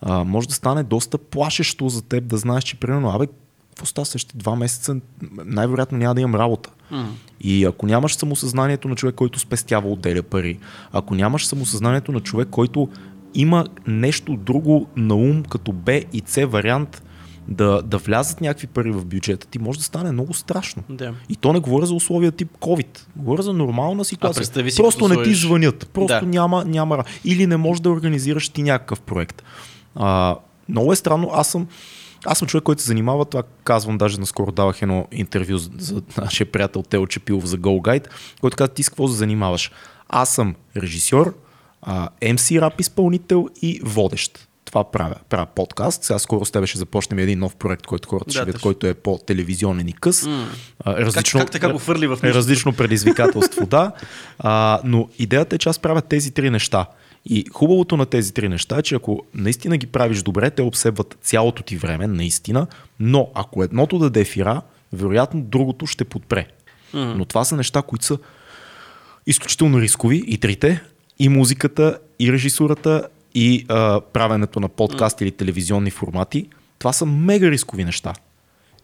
а, 0.00 0.24
може 0.24 0.48
да 0.48 0.54
стане 0.54 0.82
доста 0.82 1.18
плашещо 1.18 1.88
за 1.88 2.02
теб 2.02 2.26
да 2.26 2.36
знаеш, 2.36 2.64
че 2.64 2.76
примерно, 2.76 3.10
абе, 3.10 3.26
какво 3.68 3.86
става 3.86 4.06
два 4.34 4.56
месеца? 4.56 4.96
Най-вероятно 5.44 5.98
няма 5.98 6.14
да 6.14 6.20
имам 6.20 6.40
работа. 6.40 6.70
М. 6.90 7.08
И 7.40 7.64
ако 7.64 7.86
нямаш 7.86 8.14
самосъзнанието 8.16 8.88
на 8.88 8.96
човек, 8.96 9.14
който 9.14 9.38
спестява, 9.38 9.90
отделя 9.90 10.22
пари, 10.22 10.58
ако 10.92 11.14
нямаш 11.14 11.46
самосъзнанието 11.46 12.12
на 12.12 12.20
човек, 12.20 12.48
който 12.50 12.88
има 13.34 13.66
нещо 13.86 14.36
друго 14.36 14.86
на 14.96 15.14
ум, 15.14 15.42
като 15.42 15.72
Б 15.72 15.92
и 15.92 16.22
С 16.26 16.46
вариант, 16.46 17.02
да, 17.48 17.82
да 17.82 17.98
влязат 17.98 18.40
някакви 18.40 18.66
пари 18.66 18.90
в 18.90 19.04
бюджета, 19.04 19.46
ти 19.46 19.58
може 19.58 19.78
да 19.78 19.84
стане 19.84 20.12
много 20.12 20.34
страшно. 20.34 20.82
Да. 20.88 21.14
И 21.28 21.36
то 21.36 21.52
не 21.52 21.58
говоря 21.58 21.86
за 21.86 21.94
условия 21.94 22.32
тип 22.32 22.48
COVID. 22.60 22.86
Говоря 23.16 23.42
за 23.42 23.52
нормална 23.52 24.04
ситуация. 24.04 24.44
си, 24.44 24.76
Просто 24.76 25.08
не 25.08 25.22
ти 25.22 25.34
звънят. 25.34 25.90
Просто 25.92 26.20
Да. 26.20 26.26
няма, 26.26 26.64
няма. 26.64 27.04
Или 27.24 27.46
не 27.46 27.56
можеш 27.56 27.80
да 27.80 27.90
организираш 27.90 28.48
ти 28.48 28.62
някакъв 28.62 29.00
проект. 29.00 29.42
А, 29.94 30.36
много 30.68 30.92
е 30.92 30.96
странно. 30.96 31.30
Аз 31.32 31.48
съм, 31.48 31.66
аз 32.24 32.38
съм 32.38 32.48
човек, 32.48 32.64
който 32.64 32.82
се 32.82 32.86
занимава, 32.86 33.24
това 33.24 33.42
казвам, 33.64 33.98
даже 33.98 34.20
наскоро 34.20 34.52
давах 34.52 34.82
едно 34.82 35.06
интервю 35.12 35.58
за, 35.58 35.70
за 35.78 36.02
нашия 36.18 36.52
приятел 36.52 36.82
Тео 36.82 37.06
Чепилов 37.06 37.44
за 37.44 37.58
Go 37.58 37.80
Guide, 37.80 38.06
който 38.40 38.56
каза, 38.56 38.68
ти 38.68 38.82
с 38.82 38.88
какво 38.88 39.08
се 39.08 39.14
занимаваш? 39.16 39.70
Аз 40.08 40.28
съм 40.30 40.54
режисьор, 40.76 41.34
а, 41.82 42.08
MC 42.22 42.60
рап 42.60 42.80
изпълнител 42.80 43.48
и 43.62 43.80
водещ. 43.84 44.48
Това 44.64 44.84
правя. 44.84 45.14
Правя 45.28 45.46
подкаст. 45.46 46.04
Сега 46.04 46.18
скоро 46.18 46.44
с 46.44 46.50
тебе 46.50 46.66
ще 46.66 46.78
започнем 46.78 47.18
един 47.18 47.38
нов 47.38 47.56
проект, 47.56 47.86
който 47.86 48.08
хората 48.08 48.30
ще 48.30 48.38
Да, 48.40 48.44
видят, 48.44 48.54
точно. 48.56 48.62
който 48.68 48.86
е 48.86 48.94
по-телевизионен 48.94 49.88
и 49.88 49.92
къс. 49.92 50.26
А, 50.84 50.96
различно, 50.96 51.40
как 51.40 51.50
така 51.50 51.72
го 51.72 51.78
хвърли 51.78 52.06
в 52.06 52.10
нищо? 52.10 52.26
различно 52.38 52.72
предизвикателство, 52.72 53.66
да. 53.66 53.92
А, 54.38 54.80
но 54.84 55.08
идеята 55.18 55.54
е, 55.56 55.58
че 55.58 55.68
аз 55.68 55.78
правя 55.78 56.02
тези 56.02 56.30
три 56.30 56.50
неща. 56.50 56.86
И 57.24 57.44
хубавото 57.52 57.96
на 57.96 58.06
тези 58.06 58.34
три 58.34 58.48
неща 58.48 58.78
е, 58.78 58.82
че 58.82 58.94
ако 58.94 59.22
наистина 59.34 59.76
ги 59.76 59.86
правиш 59.86 60.22
добре, 60.22 60.50
те 60.50 60.62
обсебват 60.62 61.18
цялото 61.22 61.62
ти 61.62 61.76
време, 61.76 62.06
наистина, 62.06 62.66
но 63.00 63.30
ако 63.34 63.62
едното 63.62 63.98
да 63.98 64.10
дефира, 64.10 64.62
вероятно 64.92 65.42
другото 65.42 65.86
ще 65.86 66.04
подпре. 66.04 66.46
Мгм. 66.94 67.18
Но 67.18 67.24
това 67.24 67.44
са 67.44 67.56
неща, 67.56 67.82
които 67.82 68.04
са 68.04 68.18
изключително 69.26 69.80
рискови 69.80 70.24
и 70.26 70.38
трите, 70.38 70.82
и 71.18 71.28
музиката, 71.28 71.98
и 72.18 72.32
режисурата, 72.32 73.08
и 73.34 73.64
а, 73.68 74.00
правенето 74.00 74.60
на 74.60 74.68
подкаст 74.68 75.20
или 75.20 75.30
телевизионни 75.30 75.90
формати. 75.90 76.48
Това 76.78 76.92
са 76.92 77.06
мега 77.06 77.50
рискови 77.50 77.84
неща. 77.84 78.14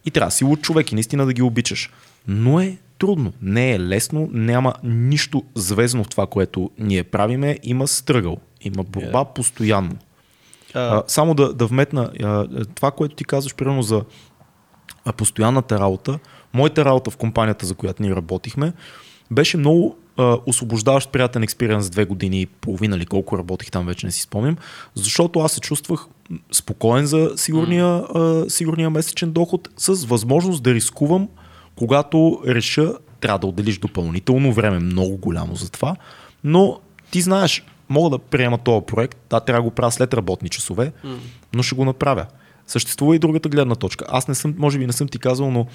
И 0.05 0.11
трябва 0.11 0.27
да 0.27 0.31
си 0.31 0.43
луд 0.43 0.61
човек 0.61 0.91
и 0.91 0.95
наистина 0.95 1.25
да 1.25 1.33
ги 1.33 1.41
обичаш. 1.41 1.89
Но 2.27 2.59
е 2.59 2.77
трудно, 2.99 3.33
не 3.41 3.71
е 3.71 3.79
лесно, 3.79 4.29
няма 4.31 4.73
нищо 4.83 5.43
звездно 5.55 6.03
в 6.03 6.09
това, 6.09 6.27
което 6.27 6.71
ние 6.79 7.03
правиме. 7.03 7.59
Има 7.63 7.87
стръгъл, 7.87 8.37
има 8.61 8.83
борба 8.83 9.21
Е. 9.21 9.33
постоянно. 9.35 9.95
А, 10.73 10.79
А, 10.79 11.03
само 11.07 11.33
да, 11.33 11.53
да 11.53 11.67
вметна 11.67 12.11
а, 12.23 12.47
това, 12.75 12.91
което 12.91 13.15
ти 13.15 13.23
казваш, 13.23 13.55
примерно 13.55 13.81
за 13.81 14.03
а, 15.05 15.13
постоянната 15.13 15.79
работа. 15.79 16.19
Моята 16.53 16.85
работа 16.85 17.11
в 17.11 17.17
компанията, 17.17 17.65
за 17.65 17.75
която 17.75 18.03
ние 18.03 18.15
работихме, 18.15 18.73
беше 19.31 19.57
много 19.57 19.97
а, 20.17 20.37
освобождаващ 20.45 21.11
приятен 21.11 21.43
експириенс 21.43 21.89
две 21.89 22.05
години 22.05 22.41
и 22.41 22.45
половина 22.45 22.95
или 22.95 23.05
колко 23.05 23.37
работих 23.37 23.71
там, 23.71 23.85
вече 23.85 24.05
не 24.05 24.11
си 24.11 24.21
спомням, 24.21 24.57
защото 24.95 25.39
аз 25.39 25.51
се 25.51 25.59
чувствах 25.61 26.05
спокоен 26.51 27.05
за 27.05 27.31
сигурния, 27.35 27.85
а, 27.85 28.45
сигурния 28.49 28.89
месечен 28.89 29.31
доход 29.31 29.69
с 29.77 30.05
възможност 30.05 30.63
да 30.63 30.73
рискувам, 30.73 31.27
когато 31.75 32.41
реша, 32.47 32.93
трябва 33.19 33.39
да 33.39 33.47
отделиш 33.47 33.77
допълнително 33.77 34.53
време, 34.53 34.79
много 34.79 35.17
голямо 35.17 35.55
за 35.55 35.69
това, 35.69 35.95
но 36.43 36.79
ти 37.11 37.21
знаеш, 37.21 37.63
мога 37.89 38.09
да 38.09 38.19
приема 38.19 38.57
този 38.57 38.85
проект, 38.85 39.17
да, 39.29 39.39
трябва 39.39 39.61
да 39.61 39.69
го 39.69 39.75
правя 39.75 39.91
след 39.91 40.13
работни 40.13 40.49
часове, 40.49 40.91
но 41.53 41.63
ще 41.63 41.75
го 41.75 41.85
направя. 41.85 42.25
Съществува 42.67 43.15
и 43.15 43.19
другата 43.19 43.49
гледна 43.49 43.75
точка. 43.75 44.05
Аз 44.09 44.27
не 44.27 44.35
съм, 44.35 44.55
може 44.57 44.79
би 44.79 44.87
не 44.87 44.93
съм 44.93 45.07
ти 45.07 45.19
казал, 45.19 45.51
но 45.51 45.67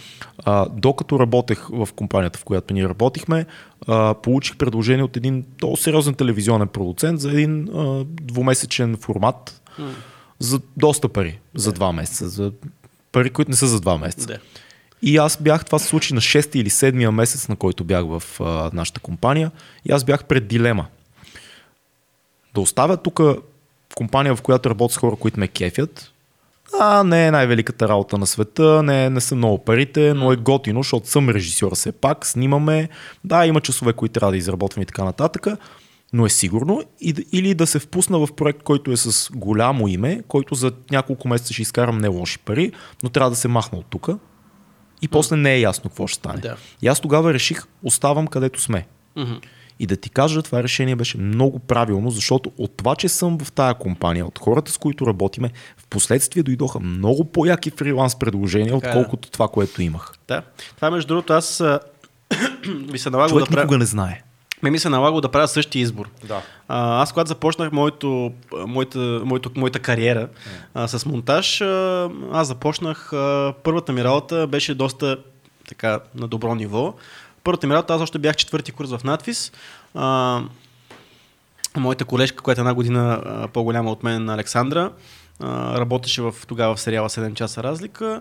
а, 0.45 0.69
докато 0.69 1.21
работех 1.21 1.69
в 1.71 1.89
компанията, 1.97 2.39
в 2.39 2.45
която 2.45 2.75
ние 2.75 2.89
работихме, 2.89 3.47
а, 3.87 4.15
получих 4.15 4.57
предложение 4.57 5.05
от 5.05 5.17
един 5.17 5.45
много 5.61 5.77
сериозен 5.77 6.15
телевизионен 6.15 6.69
продуцент 6.69 7.21
за 7.21 7.31
един 7.31 7.69
а, 7.69 8.05
двумесечен 8.05 8.97
формат 8.97 9.63
за 10.39 10.61
доста 10.77 11.09
пари, 11.09 11.41
за 11.55 11.73
два 11.73 11.93
месеца, 11.93 12.29
за 12.29 12.53
пари, 13.13 13.31
които 13.31 13.51
не 13.51 13.57
са 13.57 13.67
за 13.67 13.81
два 13.81 13.99
месеца. 13.99 14.27
да. 14.27 14.39
И 15.03 15.17
аз 15.17 15.43
бях, 15.43 15.65
това 15.65 15.79
се 15.79 15.87
случи 15.87 16.15
на 16.15 16.21
6 16.21 16.57
или 16.57 16.71
7 16.71 17.11
месец, 17.11 17.49
на 17.49 17.57
който 17.57 17.85
бях 17.85 18.05
в 18.05 18.23
а, 18.41 18.71
нашата 18.73 19.01
компания. 19.01 19.51
И 19.85 19.93
аз 19.93 20.05
бях 20.05 20.25
пред 20.25 20.49
дилема. 20.49 20.87
Да 22.55 22.61
оставя 22.61 22.97
тук 22.97 23.21
компания, 23.95 24.37
в 24.37 24.43
която 24.43 24.71
работя 24.71 24.95
с 24.95 24.97
хора, 24.97 25.17
които 25.17 25.41
ме 25.41 25.49
кефят. 25.49 26.13
А, 26.81 27.05
не 27.05 27.27
е 27.27 27.31
най-великата 27.31 27.89
работа 27.89 28.19
на 28.19 28.27
света, 28.27 28.83
не, 28.83 29.11
не 29.11 29.21
са 29.21 29.35
много 29.35 29.59
парите, 29.65 30.15
но 30.15 30.33
е 30.33 30.37
готино, 30.37 30.83
защото 30.83 31.09
съм 31.09 31.29
режисьор 31.29 31.75
все 31.75 31.93
пак, 31.93 32.27
снимаме. 32.27 32.89
Да, 33.25 33.47
има 33.47 33.61
часове, 33.61 33.93
които 33.93 34.13
трябва 34.13 34.33
да 34.33 34.37
изработвам 34.37 34.83
и 34.83 34.87
така 34.87 35.05
нататък, 35.05 35.47
но 36.13 36.27
е 36.27 36.29
сигурно. 36.29 36.83
Или 37.33 37.55
да 37.55 37.67
се 37.67 37.79
впусна 37.79 38.19
в 38.19 38.29
проект, 38.37 38.63
който 38.63 38.93
е 38.93 38.97
с 38.97 39.31
голямо 39.33 39.89
име, 39.89 40.23
който 40.29 40.55
за 40.55 40.73
няколко 40.91 41.29
месеца 41.29 41.53
ще 41.53 41.63
изкарам 41.63 41.99
не 41.99 42.09
лоши 42.09 42.39
пари, 42.39 42.73
но 43.03 43.09
трябва 43.09 43.31
да 43.31 43.37
се 43.37 43.49
махна 43.49 43.79
от 43.79 43.87
тук. 43.91 44.09
И 45.03 45.09
после 45.09 45.37
не 45.37 45.55
е 45.55 45.61
ясно 45.61 45.91
какво 45.91 46.07
ще 46.07 46.19
стане. 46.19 46.41
Да. 46.41 46.57
И 46.83 46.89
аз 46.89 47.01
тогава 47.01 47.35
реших, 47.35 47.65
оставам 47.83 48.27
където 48.27 48.61
сме. 48.61 48.87
Мгм. 49.17 49.35
И 49.81 49.87
да 49.87 49.97
ти 49.97 50.11
кажа, 50.11 50.43
това 50.43 50.63
решение 50.63 50.97
беше 50.97 51.19
много 51.19 51.59
правилно, 51.59 52.11
защото 52.11 52.53
от 52.59 52.77
това, 52.77 52.97
че 52.97 53.09
съм 53.09 53.39
в 53.39 53.53
тая 53.53 53.75
компания, 53.75 54.27
от 54.27 54.39
хората, 54.39 54.73
с 54.73 54.79
които 54.79 55.07
работиме, 55.07 55.51
в 55.77 55.87
последствие 55.87 56.43
дойдоха 56.43 56.81
много 56.81 57.25
по-яки 57.25 57.71
фриланс 57.71 58.19
предложения, 58.19 58.75
Така 58.75 58.89
е, 58.89 58.93
да. 58.93 58.99
отколкото 58.99 59.31
това, 59.31 59.49
което 59.49 59.83
имах. 59.83 60.13
Да. 60.29 60.43
Това 60.77 60.91
между 60.91 61.09
другото 61.09 61.33
аз 61.33 61.63
ми 62.93 62.99
се 62.99 63.11
налага 63.11 63.29
Човек 63.29 63.45
да 63.45 63.51
правя... 63.51 63.65
никога 63.65 63.79
не 63.79 63.85
знае. 63.85 64.23
Ме 64.63 64.71
ми 64.71 64.79
се 64.79 64.89
налага 64.89 65.21
да 65.21 65.29
правя 65.29 65.49
същия 65.49 65.83
избор. 65.83 66.09
Да. 66.25 66.43
А, 66.69 67.03
аз 67.03 67.13
когато 67.13 67.29
започнах 67.29 67.73
моето, 67.73 68.33
моята, 68.67 68.99
моето, 69.25 69.51
моята 69.57 69.79
кариера 69.79 70.29
а, 70.75 70.89
с 70.89 71.07
монтаж, 71.07 71.61
а, 71.61 72.11
аз 72.33 72.49
започнах, 72.49 73.13
а, 73.13 73.55
първата 73.63 73.93
ми 73.93 74.05
работа 74.05 74.47
беше 74.47 74.75
доста 74.75 75.19
така 75.69 76.01
на 76.15 76.29
добро 76.29 76.55
ниво. 76.55 76.95
Първата 77.45 77.67
ми 77.67 77.75
работа, 77.75 77.95
аз 77.95 78.01
още 78.01 78.19
бях 78.19 78.37
четвърти 78.37 78.73
курс 78.73 78.91
в 78.91 79.05
надвис. 79.05 79.53
А, 79.95 80.41
моята 81.77 82.05
колежка, 82.05 82.43
която 82.43 82.61
е 82.61 82.63
една 82.63 82.75
година 82.75 83.23
а, 83.25 83.49
по-голяма 83.49 83.91
от 83.91 84.03
мен, 84.03 84.29
Александра, 84.29 84.93
а, 85.41 85.81
работеше 85.81 86.23
в, 86.23 86.35
тогава 86.49 86.75
в 86.75 86.81
сериала 86.81 87.09
7 87.09 87.35
часа 87.35 87.63
разлика, 87.63 88.21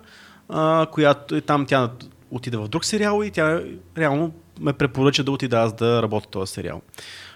а, 0.50 0.88
която 0.92 1.42
там 1.42 1.66
тя 1.66 1.90
отиде 2.32 2.58
в 2.58 2.68
друг 2.68 2.86
сериал 2.86 3.24
и 3.24 3.32
тя 3.32 3.62
реално 3.98 4.34
ме 4.60 4.74
препоръча 4.74 5.24
да 5.24 5.32
отида 5.32 5.58
аз 5.58 5.74
да 5.74 6.02
работя 6.02 6.30
този 6.30 6.54
сериал. 6.54 6.82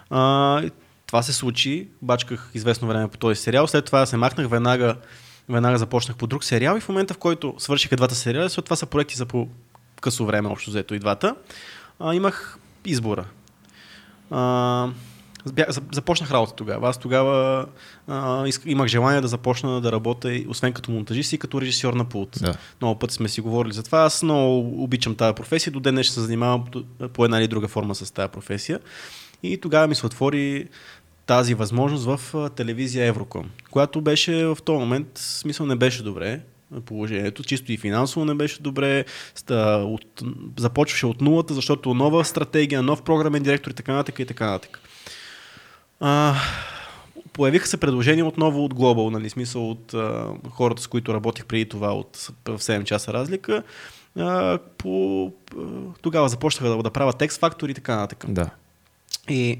А, 0.09 0.63
това 1.07 1.23
се 1.23 1.33
случи, 1.33 1.87
бачках 2.01 2.51
известно 2.53 2.87
време 2.87 3.07
по 3.07 3.17
този 3.17 3.41
сериал, 3.41 3.67
след 3.67 3.85
това 3.85 4.05
се 4.05 4.17
махнах, 4.17 4.49
веднага, 4.49 4.95
веднага 5.49 5.77
започнах 5.77 6.17
по 6.17 6.27
друг 6.27 6.43
сериал 6.43 6.77
и 6.77 6.81
в 6.81 6.89
момента, 6.89 7.13
в 7.13 7.17
който 7.17 7.55
свършиха 7.57 7.95
двата 7.95 8.15
сериала, 8.15 8.49
след 8.49 8.65
това 8.65 8.75
са 8.75 8.85
проекти 8.85 9.15
за 9.15 9.25
по 9.25 9.47
късо 10.01 10.25
време, 10.25 10.49
общо 10.49 10.69
взето 10.69 10.95
и 10.95 10.99
двата, 10.99 11.35
а, 11.99 12.15
имах 12.15 12.57
избора. 12.85 13.25
А, 14.31 14.89
започнах 15.91 16.31
работа 16.31 16.53
тогава. 16.55 16.89
Аз 16.89 16.97
тогава 16.97 17.65
а, 18.07 18.47
имах 18.65 18.87
желание 18.87 19.21
да 19.21 19.27
започна 19.27 19.81
да 19.81 19.91
работя, 19.91 20.43
освен 20.47 20.73
като 20.73 20.91
монтажист 20.91 21.33
и 21.33 21.37
като 21.37 21.61
режисьор 21.61 21.93
на 21.93 22.05
пулт. 22.05 22.37
Да. 22.41 22.57
Много 22.81 22.99
пъти 22.99 23.13
сме 23.13 23.29
си 23.29 23.41
говорили 23.41 23.73
за 23.73 23.83
това. 23.83 23.99
Аз 23.99 24.23
много 24.23 24.83
обичам 24.83 25.15
тази 25.15 25.35
професия. 25.35 25.73
До 25.73 25.79
ден 25.79 25.95
днес 25.95 26.09
се 26.09 26.21
занимавам 26.21 26.63
по- 27.13 27.25
една 27.25 27.39
или 27.39 27.47
друга 27.47 27.67
форма 27.67 27.95
с 27.95 28.11
тази 28.11 28.31
професия. 28.31 28.79
И 29.43 29.57
тогава 29.57 29.87
ми 29.87 29.95
се 29.95 30.05
отвори 30.05 30.67
тази 31.25 31.53
възможност 31.53 32.05
в 32.05 32.49
телевизия 32.55 33.05
Евроком, 33.05 33.49
която 33.71 34.01
беше 34.01 34.45
в 34.45 34.57
този 34.65 34.79
момент, 34.79 35.07
смисъл 35.15 35.65
не 35.65 35.75
беше 35.75 36.03
добре 36.03 36.39
положението, 36.85 37.43
чисто 37.43 37.71
и 37.71 37.77
финансово 37.77 38.25
не 38.25 38.33
беше 38.33 38.61
добре, 38.61 39.05
от, 39.51 40.23
започваше 40.57 41.05
от 41.05 41.21
нулата, 41.21 41.53
защото 41.53 41.93
нова 41.93 42.25
стратегия, 42.25 42.81
нов 42.81 43.01
програмен 43.01 43.43
директор 43.43 43.71
и 43.71 43.73
така 43.73 43.91
нататък 43.93 44.19
и 44.19 44.25
така 44.25 44.45
нататък. 44.45 44.79
А, 46.05 46.35
появиха 47.33 47.67
се 47.67 47.77
предложения 47.77 48.25
отново 48.25 48.65
от 48.65 48.73
Global, 48.73 49.09
нали, 49.09 49.29
смисъл 49.29 49.71
от 49.71 49.93
а, 49.93 50.25
хората, 50.49 50.81
с 50.81 50.87
които 50.87 51.13
работих 51.13 51.45
преди 51.45 51.65
това 51.65 51.93
от 51.93 52.09
с- 52.17 52.31
в 52.45 52.59
7 52.59 52.83
часа 52.83 53.13
разлика. 53.13 53.63
А, 54.19 54.59
по, 54.77 55.25
а, 55.57 55.61
тогава 56.01 56.29
започнаха 56.29 56.69
да, 56.69 56.83
да 56.83 56.91
правят 56.91 57.17
текст 57.17 57.39
фактори 57.39 57.71
и 57.71 57.75
така 57.75 57.95
нататък. 57.95 58.25
Да. 58.31 58.49
И 59.29 59.59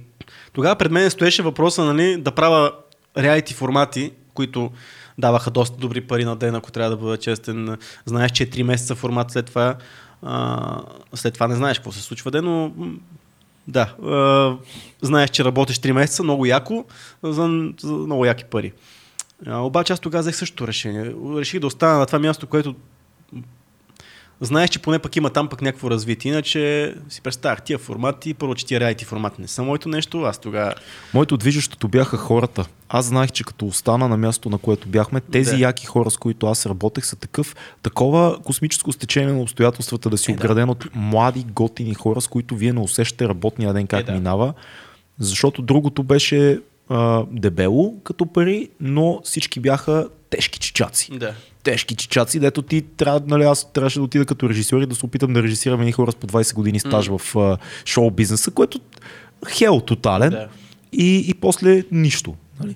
тогава 0.54 0.76
пред 0.76 0.92
мен 0.92 1.10
стоеше 1.12 1.42
въпроса 1.44 1.84
нали, 1.86 2.18
да 2.18 2.32
правя 2.32 2.72
реалити 3.18 3.54
формати, 3.54 4.12
които 4.34 4.72
даваха 5.18 5.52
доста 5.52 5.78
добри 5.78 6.02
пари 6.02 6.26
на 6.26 6.36
ден, 6.36 6.56
ако 6.56 6.72
трябва 6.72 6.90
да 6.90 6.98
бъда 6.98 7.18
честен. 7.18 7.78
Знаеш, 8.06 8.32
че 8.32 8.44
е 8.44 8.48
3 8.48 8.64
месеца 8.64 8.96
формат 8.96 9.32
след 9.32 9.46
това. 9.46 9.76
А, 10.22 10.82
след 11.14 11.34
това 11.34 11.48
не 11.48 11.56
знаеш 11.56 11.78
какво 11.78 11.92
се 11.92 12.02
случва 12.02 12.32
ден, 12.32 12.46
но 12.46 12.72
да, 13.68 13.96
а, 14.04 14.58
знаеш, 15.02 15.30
че 15.30 15.44
работиш 15.44 15.80
3 15.80 15.92
месеца, 15.92 16.24
много 16.24 16.46
яко, 16.46 16.86
за, 17.24 17.72
за 17.82 17.94
много 17.94 18.26
яки 18.26 18.46
пари. 18.46 18.74
А, 19.46 19.60
обаче 19.60 19.94
аз 19.94 20.00
тогава 20.00 20.22
взех 20.22 20.36
същото 20.36 20.68
решение. 20.68 21.14
Реших 21.38 21.60
да 21.60 21.68
остана 21.68 22.00
на 22.00 22.06
това 22.06 22.20
място, 22.20 22.48
което 22.48 22.76
знаеш, 24.46 24.70
че 24.70 24.80
поне 24.80 25.00
пък 25.00 25.16
има 25.16 25.30
там 25.30 25.48
пък 25.50 25.62
някакво 25.62 25.90
развитие. 25.92 26.32
Иначе 26.32 26.94
си 27.10 27.22
представях 27.22 27.62
тия 27.62 27.78
формати, 27.78 28.34
първо, 28.34 28.56
че 28.56 28.66
тия 28.66 28.80
реалити 28.80 29.06
формати 29.06 29.42
не 29.42 29.48
са 29.48 29.64
моето 29.64 29.90
нещо, 29.90 30.22
аз 30.22 30.38
тогава... 30.38 30.74
Моето 31.14 31.38
движещото 31.38 31.88
бяха 31.88 32.18
хората. 32.18 32.66
Аз 32.90 33.06
знаех, 33.06 33.32
че 33.32 33.44
като 33.44 33.66
остана 33.66 34.08
на 34.08 34.18
място, 34.18 34.50
на 34.50 34.58
което 34.58 34.88
бяхме, 34.88 35.22
тези 35.22 35.52
Да. 35.52 35.58
яки 35.62 35.86
хора, 35.86 36.12
с 36.12 36.18
които 36.18 36.48
аз 36.48 36.66
работех, 36.66 37.06
са 37.06 37.16
такъв, 37.16 37.56
такова 37.84 38.40
космическо 38.44 38.92
стечение 38.92 39.34
на 39.34 39.42
обстоятелствата 39.42 40.10
да 40.10 40.18
си 40.18 40.32
Е, 40.32 40.36
да. 40.36 40.38
обграден 40.40 40.70
от 40.70 40.86
млади, 40.96 41.44
готини 41.44 41.94
хора, 41.94 42.22
с 42.22 42.28
които 42.28 42.56
вие 42.56 42.74
не 42.74 42.80
усещате 42.80 43.28
работния 43.28 43.74
ден 43.74 43.88
как 43.88 44.00
Е, 44.02 44.04
да. 44.04 44.12
минава. 44.12 44.54
Защото 45.20 45.62
другото 45.62 46.04
беше 46.04 46.60
а, 46.90 47.24
дебело 47.32 47.94
като 48.04 48.26
пари, 48.26 48.70
но 48.80 49.22
всички 49.24 49.60
бяха 49.60 50.08
тежки 50.30 50.60
чичаци. 50.60 51.12
Да. 51.18 51.34
Тежки 51.64 51.96
чичаци, 51.96 52.40
дето 52.40 52.62
ти 52.62 52.82
трябва, 52.82 53.22
нали, 53.28 53.44
аз 53.44 53.74
трябваше 53.74 54.00
да 54.00 54.04
отида 54.04 54.26
като 54.26 54.50
режисьор 54.50 54.82
и 54.82 54.86
да 54.86 54.96
се 54.96 55.06
опитам 55.06 55.34
да 55.34 55.44
режисирам 55.44 55.80
едни 55.80 55.92
хора 55.92 56.12
с 56.12 56.16
по 56.16 56.28
20 56.28 56.54
години 56.56 56.80
стаж 56.80 57.08
в 57.08 57.36
а, 57.36 57.58
шоу 57.86 58.12
бизнеса, 58.12 58.52
което 58.52 58.80
хел 59.50 59.80
тотален 59.80 60.30
Да. 60.30 60.48
и, 60.94 61.26
и 61.28 61.34
после 61.34 61.84
нищо. 61.92 62.36
Нали? 62.60 62.76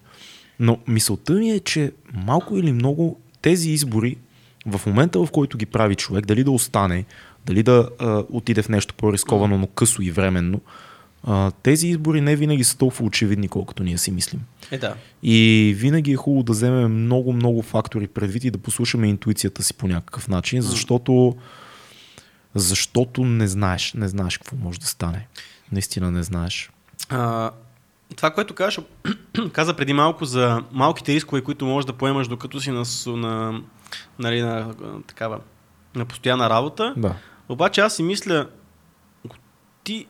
Но 0.59 0.77
мисълта 0.87 1.33
ми 1.33 1.51
е, 1.51 1.59
че 1.59 1.91
малко 2.13 2.57
или 2.57 2.71
много 2.71 3.19
тези 3.41 3.69
избори, 3.69 4.15
в 4.65 4.81
момента 4.85 5.25
в 5.25 5.31
който 5.31 5.57
ги 5.57 5.65
прави 5.65 5.95
човек, 5.95 6.25
дали 6.25 6.43
да 6.43 6.51
остане, 6.51 7.05
дали 7.45 7.63
да 7.63 7.89
а, 7.99 8.23
отиде 8.29 8.61
в 8.61 8.69
нещо 8.69 8.93
по-рисковано, 8.93 9.57
но 9.57 9.67
късо 9.67 10.01
и 10.01 10.11
временно, 10.11 10.61
а, 11.29 11.51
тези 11.51 11.87
избори 11.87 12.21
не 12.21 12.35
винаги 12.35 12.63
са 12.63 12.77
толкова 12.77 13.05
очевидни, 13.05 13.47
колкото 13.47 13.83
ние 13.83 13.97
си 13.97 14.11
мислим. 14.11 14.41
Е, 14.71 14.77
да. 14.77 14.95
И 15.23 15.73
винаги 15.77 16.11
е 16.11 16.15
хубаво 16.15 16.43
да 16.43 16.51
вземем 16.51 17.03
много, 17.03 17.33
много 17.33 17.61
фактори 17.61 18.07
предвид 18.07 18.43
и 18.43 18.51
да 18.51 18.57
послушаме 18.57 19.07
интуицията 19.07 19.63
си 19.63 19.73
по 19.73 19.87
някакъв 19.87 20.27
начин, 20.27 20.61
защото, 20.61 21.35
защото 22.55 23.25
не 23.25 23.47
знаеш, 23.47 23.93
не 23.93 24.07
знаеш 24.07 24.37
какво 24.37 24.55
може 24.55 24.79
да 24.79 24.85
стане. 24.85 25.27
Наистина 25.71 26.11
не 26.11 26.23
знаеш. 26.23 26.71
А, 27.09 27.51
това, 28.15 28.31
което 28.31 28.55
казаш, 28.55 28.79
каза 29.51 29.73
преди 29.73 29.93
малко 29.93 30.25
за 30.25 30.63
малките 30.71 31.13
рискове, 31.13 31.41
които 31.41 31.65
можеш 31.65 31.85
да 31.85 31.93
поемаш 31.93 32.27
докато 32.27 32.61
си 32.61 32.71
на, 32.71 32.83
на, 33.07 33.61
нали, 34.19 34.41
на, 34.41 34.73
а, 34.83 35.01
такава, 35.07 35.39
на 35.95 36.05
постоянна 36.05 36.49
работа. 36.49 36.93
Да. 36.97 37.15
Обаче 37.49 37.81
аз 37.81 37.95
си 37.95 38.03
мисля, 38.03 38.47
ти 39.83 40.07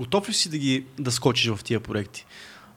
готов 0.00 0.28
ли 0.28 0.32
си 0.32 0.48
да, 0.48 0.58
ги, 0.58 0.84
да 0.98 1.12
скочиш 1.12 1.50
в 1.50 1.64
тия 1.64 1.80
проекти? 1.80 2.26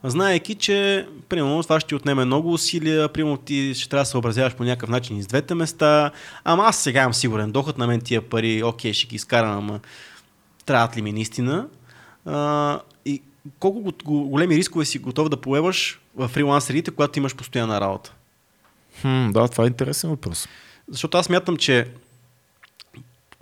Знаеки, 0.04 0.54
че 0.54 1.08
примерно 1.28 1.62
това 1.62 1.80
ще 1.80 1.88
ти 1.88 1.94
отнеме 1.94 2.24
много 2.24 2.52
усилия, 2.52 3.08
примерно 3.08 3.36
ти 3.36 3.72
ще 3.74 3.88
трябва 3.88 4.02
да 4.02 4.06
се 4.06 4.10
съобразяваш 4.10 4.54
по 4.54 4.64
някакъв 4.64 4.88
начин 4.88 5.16
и 5.16 5.22
с 5.22 5.26
двете 5.26 5.54
места, 5.54 6.10
ама 6.44 6.64
аз 6.64 6.78
сега 6.78 7.00
имам 7.00 7.14
сигурен 7.14 7.52
доход 7.52 7.78
на 7.78 7.86
мен 7.86 8.00
тия 8.00 8.22
пари, 8.22 8.62
окей, 8.62 8.92
ще 8.92 9.06
ги 9.06 9.16
изкарам, 9.16 9.58
ама 9.58 9.80
трябват 10.66 10.96
ли 10.96 11.02
ми 11.02 11.12
наистина? 11.12 11.66
А, 12.26 12.80
и 13.04 13.22
колко 13.58 13.80
го, 13.80 13.92
го, 14.04 14.28
големи 14.28 14.56
рискове 14.56 14.84
си 14.84 14.98
готов 14.98 15.28
да 15.28 15.40
поемаш 15.40 16.00
в 16.16 16.28
фриланс 16.28 16.64
средите, 16.64 16.90
когато 16.90 17.18
имаш 17.18 17.34
постоянна 17.34 17.80
работа? 17.80 18.12
Хм, 19.00 19.30
да, 19.30 19.48
това 19.48 19.64
е 19.64 19.66
интересен 19.66 20.10
въпрос. 20.10 20.48
Защото 20.88 21.18
аз 21.18 21.28
мятам, 21.28 21.56
че 21.56 21.88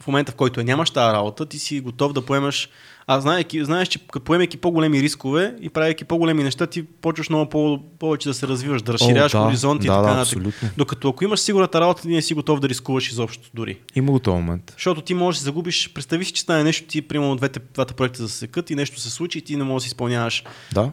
в 0.00 0.06
момента, 0.06 0.32
в 0.32 0.34
който 0.34 0.60
я 0.60 0.64
нямаш 0.64 0.90
тази 0.90 1.12
работа, 1.12 1.46
ти 1.46 1.58
си 1.58 1.80
готов 1.80 2.12
да 2.12 2.26
поемаш. 2.26 2.68
А 3.06 3.20
знаеки, 3.20 3.64
знаеш, 3.64 3.88
че 3.88 3.98
поемайки 3.98 4.56
по-големи 4.56 5.02
рискове 5.02 5.54
и 5.60 5.68
правейки 5.70 6.04
по-големи 6.04 6.44
неща, 6.44 6.66
ти 6.66 6.82
почваш 6.82 7.28
много 7.28 7.50
по- 7.50 7.80
повече 7.98 8.28
да 8.28 8.34
се 8.34 8.48
развиваш, 8.48 8.82
да 8.82 8.92
разширяваш 8.92 9.32
да, 9.32 9.38
хоризонти 9.38 9.86
да, 9.86 9.92
и 9.92 9.96
така 9.96 10.08
да, 10.08 10.14
нататък. 10.14 10.72
Докато 10.76 11.08
ако 11.08 11.24
имаш 11.24 11.40
сигурната 11.40 11.80
работа, 11.80 12.02
ти 12.02 12.08
не 12.08 12.22
си 12.22 12.34
готов 12.34 12.60
да 12.60 12.68
рискуваш 12.68 13.10
изобщо 13.10 13.50
дори. 13.54 13.78
Има 13.94 14.12
го 14.12 14.18
този 14.18 14.34
момент. 14.34 14.72
Защото 14.76 15.00
ти 15.00 15.14
можеш 15.14 15.38
да 15.38 15.40
се 15.40 15.44
загубиш, 15.44 15.92
представи 15.94 16.24
си, 16.24 16.32
че 16.32 16.42
стане 16.42 16.64
нещо, 16.64 16.86
ти 16.88 17.02
примерно 17.02 17.36
двете, 17.36 17.60
двата 17.74 17.94
проекта 17.94 18.22
засекат 18.22 18.70
и 18.70 18.74
нещо 18.74 19.00
се 19.00 19.10
случи 19.10 19.38
и 19.38 19.42
ти 19.42 19.56
не 19.56 19.64
можеш 19.64 19.76
да 19.76 19.82
си 19.82 19.88
изпълняваш 19.88 20.44
Да. 20.72 20.92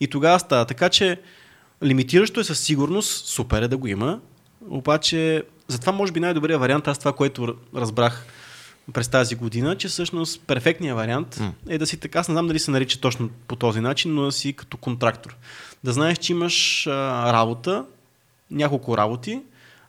и 0.00 0.06
тогава 0.06 0.40
става. 0.40 0.64
Така 0.64 0.88
че 0.88 1.20
лимитиращо 1.84 2.40
е 2.40 2.44
със 2.44 2.60
сигурност, 2.60 3.26
супер 3.26 3.62
е 3.62 3.68
да 3.68 3.76
го 3.76 3.86
има, 3.86 4.20
обаче 4.70 5.42
затова 5.68 5.92
може 5.92 6.12
би 6.12 6.20
най-добрият 6.20 6.60
вариант, 6.60 6.88
аз 6.88 6.98
това, 6.98 7.12
което 7.12 7.54
разбрах 7.76 8.26
през 8.92 9.08
тази 9.08 9.34
година, 9.34 9.76
че 9.76 9.88
всъщност 9.88 10.40
перфектният 10.46 10.96
вариант 10.96 11.36
М. 11.40 11.52
е 11.68 11.78
да 11.78 11.86
си 11.86 11.96
така, 11.96 12.18
не 12.18 12.24
знам 12.24 12.46
дали 12.46 12.58
се 12.58 12.70
нарича 12.70 13.00
точно 13.00 13.30
по 13.48 13.56
този 13.56 13.80
начин, 13.80 14.14
но 14.14 14.22
да 14.22 14.32
си 14.32 14.52
като 14.52 14.76
контрактор. 14.76 15.36
Да 15.84 15.92
знаеш, 15.92 16.18
че 16.18 16.32
имаш 16.32 16.86
а, 16.86 17.32
работа, 17.32 17.84
няколко 18.50 18.96
работи, 18.96 19.40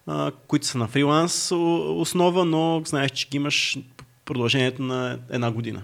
а, 0.08 0.32
които 0.48 0.66
са 0.66 0.78
на 0.78 0.88
фриланс 0.88 1.52
основа, 1.52 2.46
но 2.46 2.82
знаеш, 2.86 3.12
че 3.12 3.28
ги 3.28 3.38
имаш 3.38 3.78
продължението 4.26 4.82
на 4.82 5.20
една 5.30 5.52
година. 5.52 5.82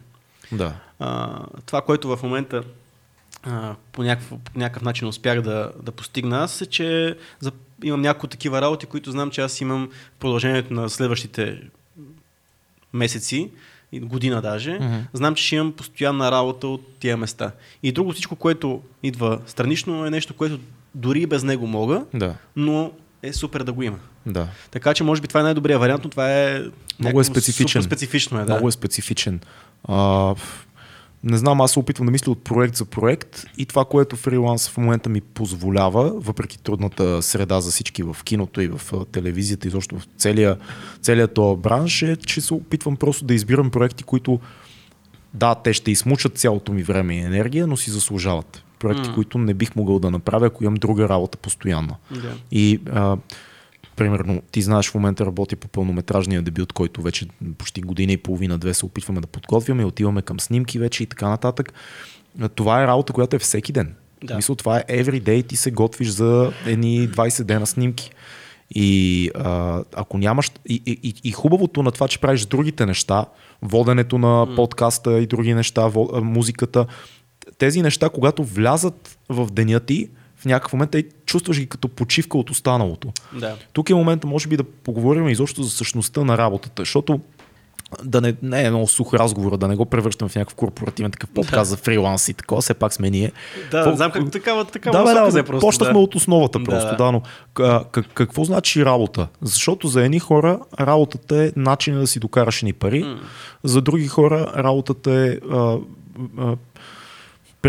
Да. 0.51 0.73
А, 0.99 1.39
това, 1.65 1.81
което 1.81 2.15
в 2.15 2.23
момента 2.23 2.63
а, 3.43 3.75
по, 3.91 4.03
някакъв, 4.03 4.39
по 4.39 4.59
някакъв 4.59 4.83
начин 4.83 5.07
успях 5.07 5.41
да, 5.41 5.71
да 5.83 5.91
постигна 5.91 6.43
аз 6.43 6.61
е, 6.61 6.65
че 6.65 7.17
за, 7.39 7.51
имам 7.83 8.01
няколко 8.01 8.27
такива 8.27 8.61
работи, 8.61 8.85
които 8.85 9.11
знам, 9.11 9.31
че 9.31 9.41
аз 9.41 9.61
имам 9.61 9.89
продължението 10.19 10.73
на 10.73 10.89
следващите 10.89 11.61
месеци 12.95 13.49
година 13.93 14.41
даже. 14.41 14.73
Мгм. 14.73 14.95
Знам, 15.13 15.35
че 15.35 15.43
ще 15.43 15.55
имам 15.55 15.71
постоянна 15.71 16.31
работа 16.31 16.67
от 16.67 16.87
тия 16.99 17.17
места. 17.17 17.51
И 17.83 17.91
друго 17.91 18.11
всичко, 18.11 18.35
което 18.35 18.81
идва 19.03 19.39
странично 19.45 20.05
е 20.05 20.09
нещо, 20.09 20.33
което 20.33 20.59
дори 20.95 21.21
и 21.21 21.25
без 21.25 21.43
него 21.43 21.67
мога, 21.67 22.05
Да. 22.13 22.35
но 22.55 22.91
е 23.23 23.33
супер 23.33 23.63
да 23.63 23.73
го 23.73 23.83
има. 23.83 23.97
Да. 24.25 24.47
Така 24.71 24.93
че 24.93 25.03
може 25.03 25.21
би 25.21 25.27
това 25.27 25.39
е 25.39 25.43
най-добрият 25.43 25.81
вариант, 25.81 26.03
но 26.03 26.09
това 26.09 26.31
е 26.33 26.61
Много 26.99 27.21
е 27.21 27.23
специфичен. 27.23 27.81
Супер 27.81 27.89
специфично 27.89 28.39
е, 28.39 28.45
да. 28.45 28.53
Много 28.53 28.67
е 28.67 28.71
специфичен. 28.71 29.39
А, 29.83 30.35
не 31.25 31.37
знам, 31.37 31.61
аз 31.61 31.71
се 31.71 31.79
опитвам 31.79 32.05
да 32.05 32.11
мисля 32.11 32.31
от 32.31 32.43
проект 32.43 32.75
за 32.75 32.85
проект 32.85 33.45
и 33.57 33.65
това, 33.65 33.85
което 33.85 34.15
фриланс 34.15 34.69
в 34.69 34.77
момента 34.77 35.09
ми 35.09 35.21
позволява, 35.21 36.11
въпреки 36.19 36.59
трудната 36.59 37.21
среда 37.21 37.61
за 37.61 37.71
всички 37.71 38.03
в 38.03 38.17
киното 38.23 38.61
и 38.61 38.67
в 38.67 38.81
телевизията 39.11 39.67
и 39.67 39.71
защо 39.71 39.95
в 39.99 40.07
целия, 40.17 40.57
целият 41.01 41.33
този 41.33 41.61
бранш 41.61 42.01
е, 42.01 42.15
че 42.15 42.41
се 42.41 42.53
опитвам 42.53 42.97
просто 42.97 43.25
да 43.25 43.33
избирам 43.33 43.71
проекти, 43.71 44.03
които 44.03 44.39
да, 45.33 45.55
те 45.55 45.73
ще 45.73 45.91
измучат 45.91 46.37
цялото 46.37 46.73
ми 46.73 46.83
време 46.83 47.15
и 47.15 47.19
енергия, 47.19 47.67
но 47.67 47.77
си 47.77 47.91
заслужават. 47.91 48.63
Проекти, 48.79 49.09
М. 49.09 49.15
които 49.15 49.37
не 49.37 49.53
бих 49.53 49.75
могъл 49.75 49.99
да 49.99 50.11
направя, 50.11 50.45
ако 50.45 50.63
имам 50.63 50.75
друга 50.75 51.09
работа 51.09 51.37
постоянно. 51.37 51.95
Да. 52.11 52.33
И 52.51 52.79
а, 52.91 53.17
примерно, 53.95 54.41
ти 54.51 54.61
знаеш, 54.61 54.89
в 54.89 54.95
момента 54.95 55.25
работи 55.25 55.55
по 55.55 55.67
пълнометражния 55.67 56.41
дебют, 56.41 56.73
който 56.73 57.01
вече 57.01 57.27
почти 57.57 57.81
година 57.81 58.11
и 58.11 58.17
половина-две 58.17 58.73
се 58.73 58.85
опитваме 58.85 59.21
да 59.21 59.27
подготвяме 59.27 59.85
отиваме 59.85 60.21
към 60.21 60.39
снимки 60.39 60.79
вече 60.79 61.03
и 61.03 61.05
така 61.05 61.29
нататък. 61.29 61.73
Това 62.55 62.83
е 62.83 62.87
работа, 62.87 63.13
която 63.13 63.35
е 63.35 63.39
всеки 63.39 63.71
ден. 63.71 63.95
Да. 64.23 64.35
Мисля, 64.35 64.55
това 64.55 64.77
е 64.77 64.83
everyday, 65.03 65.47
ти 65.47 65.55
се 65.55 65.71
готвиш 65.71 66.09
за 66.09 66.53
едни 66.65 67.09
20 67.09 67.43
дена 67.43 67.67
снимки. 67.67 68.11
И 68.75 69.31
а, 69.35 69.83
ако 69.95 70.17
нямаш. 70.17 70.51
И, 70.69 70.81
и, 70.85 71.13
и, 71.23 71.31
хубавото 71.31 71.83
на 71.83 71.91
това, 71.91 72.07
че 72.07 72.19
правиш 72.19 72.45
другите 72.45 72.85
неща, 72.85 73.25
воденето 73.61 74.17
на 74.17 74.55
подкаста 74.55 75.19
и 75.19 75.27
други 75.27 75.53
неща, 75.53 75.91
музиката, 76.13 76.85
тези 77.57 77.81
неща, 77.81 78.09
когато 78.09 78.43
влязат 78.43 79.19
в 79.29 79.51
деня 79.51 79.79
ти, 79.79 80.09
в 80.45 80.47
някакъв 80.47 80.73
момент 80.73 80.91
те 80.91 81.03
чувстваш 81.25 81.59
ги 81.59 81.67
като 81.67 81.87
почивка 81.87 82.37
от 82.37 82.49
останалото. 82.49 83.11
Да. 83.33 83.55
Тук 83.73 83.89
е 83.89 83.93
момента, 83.93 84.27
може 84.27 84.47
би, 84.47 84.57
да 84.57 84.63
поговорим 84.63 85.29
изобщо 85.29 85.63
за 85.63 85.69
същността 85.69 86.23
на 86.23 86.37
работата, 86.37 86.81
защото 86.81 87.19
да 88.03 88.21
не, 88.21 88.35
не 88.41 88.63
е 88.63 88.69
много 88.69 88.87
сух 88.87 89.13
разговор, 89.13 89.57
да 89.57 89.67
не 89.67 89.75
го 89.75 89.85
превръщам 89.85 90.29
в 90.29 90.35
някакъв 90.35 90.55
корпоративен 90.55 91.11
такъв 91.11 91.29
подкаст 91.29 91.69
за 91.69 91.77
фриланс 91.77 92.27
и 92.27 92.33
такова, 92.33 92.61
все 92.61 92.73
пак 92.73 92.93
сме 92.93 93.09
ние. 93.09 93.31
Да, 93.71 93.83
Какво- 93.83 93.95
знам 93.95 94.11
как 94.11 94.31
такава, 94.31 94.65
такава 94.65 94.97
да, 94.97 95.03
бе, 95.03 95.13
да, 95.13 95.31
да, 95.31 95.43
просто. 95.43 95.67
почнахме 95.67 95.93
да. 95.93 95.99
от 95.99 96.15
основата 96.15 96.59
Да, 96.59 96.65
просто, 96.65 96.89
да. 96.89 96.95
да, 96.95 97.11
но 97.11 97.21
а, 97.59 97.83
как, 97.91 98.05
какво 98.13 98.43
значи 98.43 98.85
работа? 98.85 99.27
Защото 99.41 99.87
за 99.87 100.03
едни 100.05 100.19
хора 100.19 100.59
работата 100.79 101.43
е 101.43 101.51
начин 101.55 101.99
да 101.99 102.07
си 102.07 102.19
докараш 102.19 102.61
ни 102.61 102.73
пари, 102.73 103.03
М. 103.03 103.19
за 103.63 103.81
други 103.81 104.07
хора 104.07 104.51
работата 104.57 105.11
е 105.11 105.37
а, 105.51 105.77
а, 106.37 106.55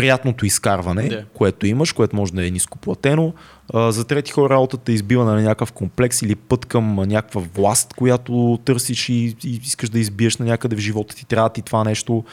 приятното 0.01 0.45
изкарване, 0.45 1.09
Да. 1.09 1.23
което 1.33 1.67
имаш, 1.67 1.91
което 1.91 2.15
може 2.15 2.33
да 2.33 2.47
е 2.47 2.51
нископлатено. 2.51 3.33
А, 3.73 3.91
за 3.91 4.05
трети 4.05 4.31
хора 4.31 4.53
работата 4.53 4.91
е 4.91 4.95
избиване 4.95 5.31
на 5.31 5.41
някакъв 5.41 5.71
комплекс 5.71 6.21
или 6.21 6.35
път 6.35 6.65
към 6.65 6.99
а, 6.99 7.05
някаква 7.05 7.41
власт, 7.55 7.93
която 7.93 8.59
търсиш 8.65 9.09
и, 9.09 9.13
и 9.43 9.59
искаш 9.63 9.89
да 9.89 9.99
избиеш 9.99 10.37
на 10.37 10.45
някъде 10.45 10.75
в 10.75 10.79
живота 10.79 11.15
ти. 11.15 11.25
Трябва 11.25 11.49
ти 11.49 11.61
това 11.61 11.83
нещо. 11.83 12.23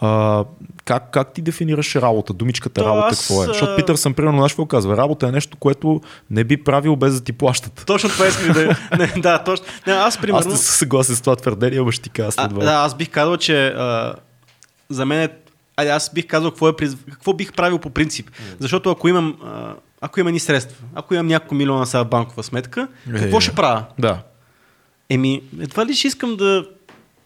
А, 0.00 0.44
как, 0.84 1.10
как 1.10 1.32
ти 1.32 1.42
дефинираш 1.42 1.96
работа? 1.96 2.32
Думичката 2.32 2.80
То 2.80 2.86
работа 2.86 3.08
аз, 3.10 3.18
какво 3.18 3.42
е? 3.42 3.44
а- 3.44 3.46
Защото 3.48 3.76
Питър 3.76 3.96
съм 3.96 4.14
примерно, 4.14 4.38
знаеш 4.38 4.52
какво 4.52 4.66
казва? 4.66 4.96
Работа 4.96 5.28
е 5.28 5.32
нещо, 5.32 5.56
което 5.56 6.00
не 6.30 6.44
би 6.44 6.64
правил 6.64 6.96
без 6.96 7.14
да 7.14 7.24
ти 7.24 7.32
плащат. 7.32 7.82
Точно 7.86 8.08
това 8.10 8.26
искам 8.26 8.52
да... 8.52 8.76
не, 8.98 9.06
да, 9.20 9.38
точно. 9.38 9.66
Не, 9.86 9.92
аз 9.92 10.18
примерно... 10.18 10.38
Аз 10.38 10.46
не 10.46 10.56
съм 10.56 10.74
съгласен 10.76 11.16
с 11.16 11.20
това 11.20 11.36
твърдение, 11.36 11.78
ама 11.78 11.92
ще 11.92 12.02
ти 12.02 12.10
кажа 12.10 12.28
а, 12.28 12.32
след 12.32 12.48
да, 12.54 12.60
това. 12.60 12.72
аз 12.72 12.94
бих 12.94 13.10
казал, 13.10 13.36
че 13.36 13.66
а, 13.66 14.14
за 14.90 15.06
мен 15.06 15.20
е... 15.22 15.28
Айде, 15.76 15.90
аз 15.90 16.10
бих 16.12 16.26
казал 16.26 16.50
какво, 16.50 16.68
е, 16.68 16.74
какво 17.10 17.32
бих 17.32 17.52
правил 17.52 17.78
по 17.78 17.90
принцип. 17.90 18.30
Защото 18.58 18.90
ако 18.90 19.08
имам, 19.08 19.36
ако 20.00 20.20
имам 20.20 20.32
ни 20.32 20.40
средства, 20.40 20.76
ако 20.94 21.14
имам 21.14 21.26
няколко 21.26 21.54
милиона 21.54 21.86
сега 21.86 22.02
в 22.02 22.08
банкова 22.08 22.42
сметка, 22.42 22.88
какво 23.12 23.38
Е, 23.38 23.40
ще 23.40 23.54
правя? 23.54 23.84
Да. 23.98 24.22
Еми, 25.10 25.42
едва 25.60 25.86
ли 25.86 25.94
ще 25.94 26.08
искам 26.08 26.36
да 26.36 26.66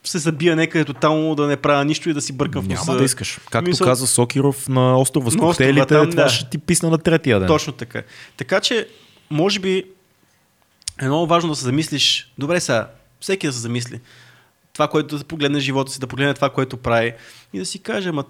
се 0.04 0.18
забия 0.18 0.56
някъде 0.56 0.84
тотално 0.84 1.34
да 1.34 1.46
не 1.46 1.56
правя 1.56 1.84
нищо 1.84 2.10
и 2.10 2.14
да 2.14 2.20
си 2.20 2.32
бъркам 2.32 2.62
в 2.62 2.68
Няма 2.68 2.80
носа. 2.80 2.96
да 2.96 3.04
искаш. 3.04 3.38
Както 3.50 3.70
Мисъл- 3.70 3.84
каза 3.84 4.06
Сокиров 4.06 4.68
на 4.68 4.98
острова 4.98 5.30
с 5.30 5.36
коктейлите, 5.36 5.86
там, 5.86 6.10
това 6.10 6.22
да. 6.22 6.28
ще 6.28 6.50
ти 6.50 6.58
писна 6.58 6.90
на 6.90 6.98
третия 6.98 7.38
ден. 7.38 7.48
Точно 7.48 7.72
така. 7.72 8.02
Така 8.36 8.60
че, 8.60 8.88
може 9.30 9.58
би, 9.58 9.84
е 11.00 11.04
много 11.04 11.26
важно 11.26 11.50
да 11.50 11.56
се 11.56 11.64
замислиш. 11.64 12.32
Добре, 12.38 12.60
сега, 12.60 12.88
всеки 13.20 13.46
да 13.46 13.52
се 13.52 13.58
замисли. 13.58 14.00
Това, 14.72 14.88
което 14.88 15.18
да 15.18 15.24
погледне 15.24 15.60
живота 15.60 15.92
си, 15.92 16.00
да 16.00 16.06
погледне 16.06 16.34
това, 16.34 16.50
което 16.50 16.76
прави 16.76 17.12
и 17.52 17.58
да 17.58 17.66
си 17.66 17.78
каже, 17.78 18.08
ама 18.08 18.24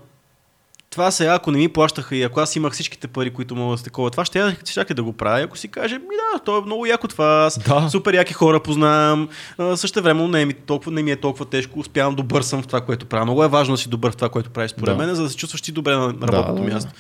това 0.90 1.10
сега, 1.10 1.34
ако 1.34 1.50
не 1.50 1.58
ми 1.58 1.68
плащаха 1.68 2.16
и 2.16 2.22
ако 2.22 2.40
аз 2.40 2.56
имах 2.56 2.72
всичките 2.72 3.08
пари, 3.08 3.30
които 3.30 3.56
мога 3.56 3.76
да 3.76 3.82
такова, 3.82 4.10
това 4.10 4.24
ще 4.24 4.38
я 4.38 4.56
щяка 4.64 4.94
да 4.94 5.02
го 5.02 5.12
правя. 5.12 5.40
Ако 5.40 5.58
си 5.58 5.68
каже, 5.68 5.94
ми 5.98 6.04
да, 6.34 6.38
то 6.38 6.58
е 6.58 6.62
много 6.66 6.86
яко 6.86 7.08
това, 7.08 7.44
аз 7.46 7.58
Да. 7.58 7.88
супер 7.90 8.14
яки 8.14 8.32
хора 8.32 8.60
познавам, 8.60 9.28
също 9.74 10.02
време 10.02 10.28
не, 10.28 10.42
е 10.42 10.46
ми 10.46 10.54
толкова, 10.54 10.92
не 10.92 11.02
ми 11.02 11.10
е 11.10 11.16
толкова 11.16 11.44
тежко, 11.44 11.80
успявам 11.80 12.14
добър 12.14 12.42
съм 12.42 12.62
в 12.62 12.66
това, 12.66 12.80
което 12.80 13.06
правя. 13.06 13.24
Много 13.24 13.44
е 13.44 13.48
важно 13.48 13.74
да 13.74 13.78
си 13.78 13.88
добър 13.88 14.12
в 14.12 14.16
това, 14.16 14.28
което 14.28 14.50
правиш, 14.50 14.70
според 14.70 14.96
Да. 14.98 15.06
мен, 15.06 15.14
за 15.14 15.22
да 15.22 15.30
се 15.30 15.36
чувстваш 15.36 15.62
ти 15.62 15.72
добре 15.72 15.96
на 15.96 16.14
работното 16.22 16.62
да, 16.62 16.68
да. 16.68 16.74
място. 16.74 16.90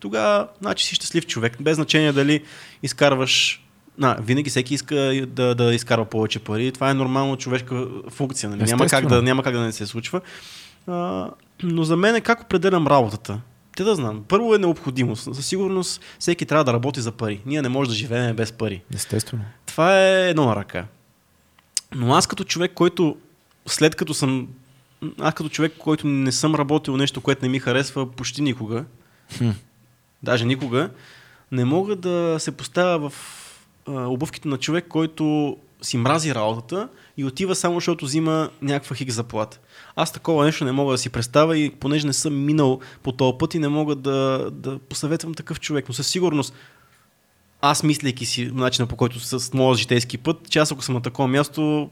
Тогава, 0.00 0.46
значи 0.60 0.86
си 0.86 0.94
щастлив 0.94 1.26
човек, 1.26 1.56
без 1.60 1.74
значение 1.76 2.12
дали 2.12 2.42
изкарваш 2.82 3.64
на, 3.98 4.16
винаги 4.20 4.50
всеки 4.50 4.74
иска 4.74 4.94
да, 5.26 5.54
да 5.54 5.74
изкарва 5.74 6.04
повече 6.04 6.38
пари. 6.38 6.72
Това 6.72 6.90
е 6.90 6.94
нормално 6.94 7.36
човешка 7.36 7.86
функция. 8.10 8.50
Нали? 8.50 8.62
Няма, 8.62 8.86
как 8.86 9.06
да, 9.06 9.22
няма 9.22 9.42
как 9.42 9.52
да 9.54 9.60
не 9.60 9.72
се 9.72 9.86
случва. 9.86 10.20
Но 11.62 11.84
за 11.84 11.96
мен 11.96 12.14
е 12.14 12.20
как 12.20 12.40
определям 12.40 12.86
работата. 12.86 13.40
Те 13.76 13.84
да 13.84 13.94
знам. 13.94 14.24
Първо 14.28 14.54
е 14.54 14.58
необходимост. 14.58 15.34
Със 15.34 15.46
сигурност 15.46 16.00
всеки 16.18 16.46
трябва 16.46 16.64
да 16.64 16.72
работи 16.72 17.00
за 17.00 17.12
пари. 17.12 17.40
Ние 17.46 17.62
не 17.62 17.68
можем 17.68 17.90
да 17.90 17.94
живеем 17.96 18.36
без 18.36 18.52
пари. 18.52 18.82
Естествено. 18.94 19.44
Това 19.66 20.00
е 20.00 20.30
едно 20.30 20.46
на 20.46 20.56
ръка. 20.56 20.86
Но 21.94 22.14
аз 22.14 22.26
като 22.26 22.44
човек, 22.44 22.72
който 22.74 23.16
след 23.66 23.96
като 23.96 24.14
съм 24.14 24.48
аз 25.18 25.34
като 25.34 25.48
човек, 25.48 25.72
който 25.78 26.06
не 26.06 26.32
съм 26.32 26.54
работил 26.54 26.96
нещо, 26.96 27.20
което 27.20 27.44
не 27.44 27.48
ми 27.48 27.58
харесва 27.58 28.10
почти 28.10 28.42
никога, 28.42 28.84
Хм. 29.38 29.50
даже 30.22 30.44
никога, 30.44 30.90
не 31.52 31.64
мога 31.64 31.96
да 31.96 32.36
се 32.38 32.56
поставя 32.56 33.10
в 33.10 33.14
а, 33.88 33.92
обувките 33.92 34.48
на 34.48 34.58
човек, 34.58 34.86
който 34.88 35.56
си 35.82 35.96
мрази 35.96 36.34
работата 36.34 36.88
и 37.16 37.24
отива 37.24 37.54
само 37.54 37.74
защото 37.74 38.04
взима 38.04 38.50
някаква 38.62 38.96
хик 38.96 39.10
заплата. 39.10 39.58
Аз 40.02 40.12
такова 40.12 40.44
нещо 40.44 40.64
не 40.64 40.72
мога 40.72 40.92
да 40.92 40.98
си 40.98 41.10
представя 41.10 41.58
и 41.58 41.70
понеже 41.70 42.06
не 42.06 42.12
съм 42.12 42.44
минал 42.44 42.80
по 43.02 43.12
този 43.12 43.38
път 43.38 43.54
и 43.54 43.58
не 43.58 43.68
мога 43.68 43.94
да, 43.94 44.50
да 44.52 44.78
посъветвам 44.78 45.34
такъв 45.34 45.60
човек. 45.60 45.84
Но 45.88 45.94
със 45.94 46.06
сигурност 46.06 46.54
аз 47.60 47.82
мислейки 47.82 48.26
си 48.26 48.50
начина 48.54 48.86
по 48.86 48.96
който 48.96 49.20
с 49.20 49.54
моят 49.54 49.78
житейски 49.78 50.18
път, 50.18 50.36
че 50.50 50.58
аз 50.58 50.72
ако 50.72 50.82
съм 50.82 50.94
на 50.94 51.02
такова 51.02 51.28
място, 51.28 51.90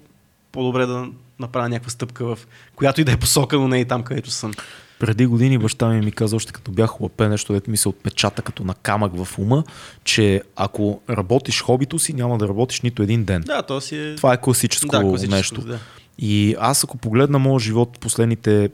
по-добре 0.52 0.86
да 0.86 1.08
направя 1.38 1.68
някаква 1.68 1.90
стъпка 1.90 2.24
в 2.24 2.38
която 2.76 3.00
и 3.00 3.04
да 3.04 3.12
е 3.12 3.16
посока, 3.16 3.56
но 3.56 3.68
не 3.68 3.80
и 3.80 3.84
там, 3.84 4.02
където 4.02 4.30
съм. 4.30 4.52
Преди 4.98 5.26
години 5.26 5.58
баща 5.58 5.88
ми 5.88 6.00
ми 6.00 6.12
каза, 6.12 6.36
още 6.36 6.52
като 6.52 6.70
бях 6.70 7.00
лапе, 7.00 7.28
нещо, 7.28 7.52
дето 7.52 7.70
ми 7.70 7.76
се 7.76 7.88
отпечата 7.88 8.42
като 8.42 8.64
на 8.64 8.74
камък 8.74 9.24
в 9.24 9.38
ума, 9.38 9.64
че 10.04 10.42
ако 10.56 11.00
работиш 11.10 11.62
хобито 11.62 11.98
си, 11.98 12.12
няма 12.12 12.38
да 12.38 12.48
работиш 12.48 12.80
нито 12.80 13.02
един 13.02 13.24
ден. 13.24 13.42
Да, 13.42 13.62
то 13.62 13.80
си 13.80 13.96
е... 13.96 14.16
Това 14.16 14.32
е 14.32 14.40
класическо, 14.40 14.88
да, 14.88 15.00
класическо, 15.00 15.34
нещо. 15.36 15.60
Да. 15.60 15.78
И 16.18 16.56
аз 16.58 16.84
ако 16.84 16.98
погледна 16.98 17.38
моят 17.38 17.62
живот 17.62 17.98
последните, 18.00 18.70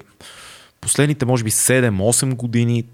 последните 0.80 1.26
може 1.26 1.44
би 1.44 1.50
7-8 1.50 2.34
години, 2.34 2.84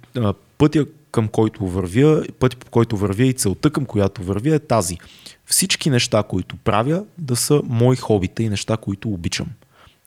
пътя 0.59 0.87
към 1.11 1.29
който 1.29 1.67
вървя, 1.67 2.25
пътя 2.39 2.57
по 2.57 2.71
който 2.71 2.97
вървя 2.97 3.25
и 3.25 3.33
целта 3.33 3.71
към 3.71 3.85
която 3.85 4.23
вървя 4.23 4.55
е 4.55 4.59
тази. 4.59 4.99
Всички 5.47 5.91
неща, 5.91 6.23
които 6.23 6.57
правя, 6.57 7.05
да 7.19 7.37
са 7.37 7.63
мои 7.65 7.97
хобита 7.97 8.43
и 8.43 8.49
неща, 8.49 8.77
които 8.77 9.09
обичам. 9.09 9.47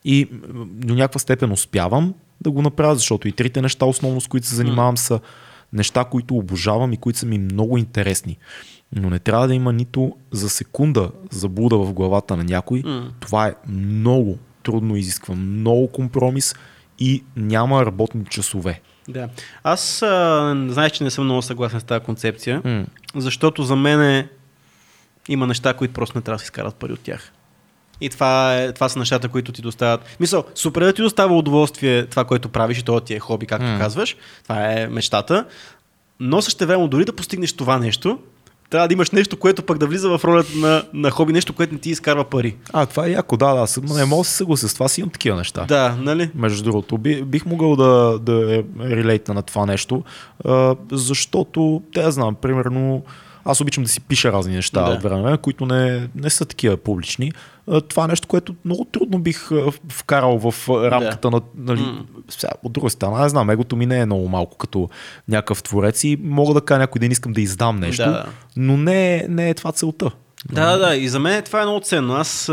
И 0.05 0.27
до 0.65 0.95
някаква 0.95 1.19
степен 1.19 1.51
успявам 1.51 2.13
да 2.41 2.51
го 2.51 2.61
направя, 2.61 2.95
защото 2.95 3.27
и 3.27 3.31
трите 3.31 3.61
неща, 3.61 3.85
основно 3.85 4.21
с 4.21 4.27
които 4.27 4.47
се 4.47 4.55
занимавам, 4.55 4.97
са 4.97 5.19
неща, 5.73 6.03
които 6.03 6.37
обожавам 6.37 6.93
и 6.93 6.97
които 6.97 7.19
са 7.19 7.25
ми 7.25 7.37
много 7.37 7.77
интересни. 7.77 8.37
Но 8.95 9.09
не 9.09 9.19
трябва 9.19 9.47
да 9.47 9.53
има 9.53 9.73
нито 9.73 10.15
за 10.31 10.49
секунда 10.49 11.11
заблуда 11.31 11.77
в 11.77 11.93
главата 11.93 12.37
на 12.37 12.43
някой. 12.43 12.81
М. 12.85 13.11
Това 13.19 13.47
е 13.47 13.55
много 13.67 14.37
трудно, 14.63 14.95
изисква 14.95 15.35
много 15.35 15.87
компромис 15.87 16.55
и 16.99 17.23
няма 17.35 17.85
работни 17.85 18.25
часове. 18.25 18.81
Да. 19.07 19.29
Аз 19.63 20.01
а, 20.01 20.55
знаеш, 20.69 20.91
че 20.91 21.03
не 21.03 21.11
съм 21.11 21.23
много 21.25 21.41
съгласен 21.41 21.79
с 21.79 21.83
тази 21.83 22.05
концепция, 22.05 22.61
М. 22.65 22.85
защото 23.15 23.63
за 23.63 23.75
мен 23.75 24.01
е, 24.01 24.29
има 25.29 25.47
неща, 25.47 25.73
които 25.73 25.93
просто 25.93 26.17
не 26.17 26.21
трябва 26.21 26.35
да 26.35 26.39
се 26.39 26.43
изкарат 26.45 26.75
пари 26.75 26.93
от 26.93 26.99
тях. 26.99 27.31
И 28.01 28.09
това, 28.09 28.55
е, 28.55 28.71
това 28.71 28.89
са 28.89 28.99
нещата, 28.99 29.29
които 29.29 29.51
ти 29.51 29.61
доставят. 29.61 30.17
Мисъл, 30.19 30.43
супер 30.55 30.81
да 30.81 30.93
ти 30.93 31.01
достава 31.01 31.37
удоволствие 31.37 32.05
това, 32.05 32.25
което 32.25 32.49
правиш 32.49 32.77
и 32.79 32.83
то 32.83 32.99
ти 32.99 33.13
е 33.13 33.19
хоби, 33.19 33.45
както 33.45 33.65
М. 33.67 33.79
казваш. 33.79 34.15
Това 34.43 34.71
е 34.71 34.87
мечтата. 34.87 35.45
Но 36.19 36.41
също 36.41 36.67
време, 36.67 36.87
дори 36.87 37.05
да 37.05 37.15
постигнеш 37.15 37.53
това 37.53 37.79
нещо, 37.79 38.19
трябва 38.73 38.87
да 38.87 38.93
имаш 38.93 39.11
нещо, 39.11 39.37
което 39.37 39.63
пък 39.63 39.77
да 39.77 39.87
влиза 39.87 40.09
в 40.09 40.23
ролята 40.23 40.49
на, 40.55 40.83
на 40.93 41.11
хоби, 41.11 41.33
нещо, 41.33 41.53
което 41.53 41.73
не 41.73 41.79
ти 41.79 41.89
изкарва 41.89 42.23
пари. 42.23 42.55
А, 42.73 42.85
това 42.85 43.07
е 43.07 43.11
яко, 43.11 43.37
да, 43.37 43.53
да. 43.53 43.67
съм- 43.67 43.85
Не 43.85 44.05
мога 44.05 44.19
да 44.19 44.25
се 44.25 44.35
съглася 44.35 44.69
с 44.69 44.73
това, 44.73 44.87
си 44.87 45.01
имам 45.01 45.09
такива 45.09 45.37
неща. 45.37 45.65
Да, 45.65 45.95
нали? 45.99 46.29
Между 46.35 46.63
другото, 46.63 46.97
би, 46.97 47.23
бих 47.23 47.45
могъл 47.45 47.75
да, 47.75 48.19
да 48.19 48.63
релейта 48.81 49.33
на 49.33 49.41
това 49.41 49.65
нещо, 49.65 50.03
а, 50.45 50.75
защото, 50.91 51.81
те 51.93 52.11
знам, 52.11 52.35
примерно, 52.35 53.03
аз 53.45 53.61
обичам 53.61 53.83
да 53.83 53.89
си 53.89 54.01
пиша 54.01 54.31
разни 54.31 54.55
неща 54.55 54.81
Да. 54.81 54.91
от 54.91 55.03
време, 55.03 55.37
които 55.37 55.65
не, 55.65 56.09
не 56.15 56.29
са 56.29 56.45
такива 56.45 56.77
публични. 56.77 57.31
Това 57.87 58.03
е 58.03 58.07
нещо, 58.07 58.27
което 58.27 58.55
много 58.65 58.85
трудно 58.85 59.19
бих 59.19 59.49
вкарал 59.91 60.39
в 60.41 60.69
рамката 60.69 61.31
на... 61.31 61.41
Нали, 61.57 61.85
сега, 62.29 62.49
от 62.63 62.73
друга 62.73 62.89
страна, 62.89 63.21
не 63.21 63.29
знам, 63.29 63.49
егото 63.49 63.75
ми 63.75 63.85
не 63.85 63.99
е 63.99 64.05
много 64.05 64.27
малко 64.27 64.57
като 64.57 64.89
някакъв 65.27 65.63
творец 65.63 66.03
и 66.03 66.17
мога 66.23 66.53
да 66.53 66.61
кажа 66.61 66.79
някой 66.79 66.99
ден 66.99 67.11
искам 67.11 67.33
да 67.33 67.41
издам 67.41 67.79
нещо, 67.79 68.03
Да, 68.03 68.11
да. 68.11 68.25
но 68.55 68.77
не, 68.77 69.15
е- 69.15 69.25
не 69.29 69.49
е 69.49 69.53
това 69.53 69.71
целта. 69.71 70.11
Да, 70.51 70.71
да, 70.71 70.87
да. 70.87 70.95
И 70.95 71.09
за 71.09 71.19
мен 71.19 71.43
това 71.43 71.61
е 71.61 71.65
много 71.65 71.79
ценно. 71.79 72.13
Аз, 72.13 72.51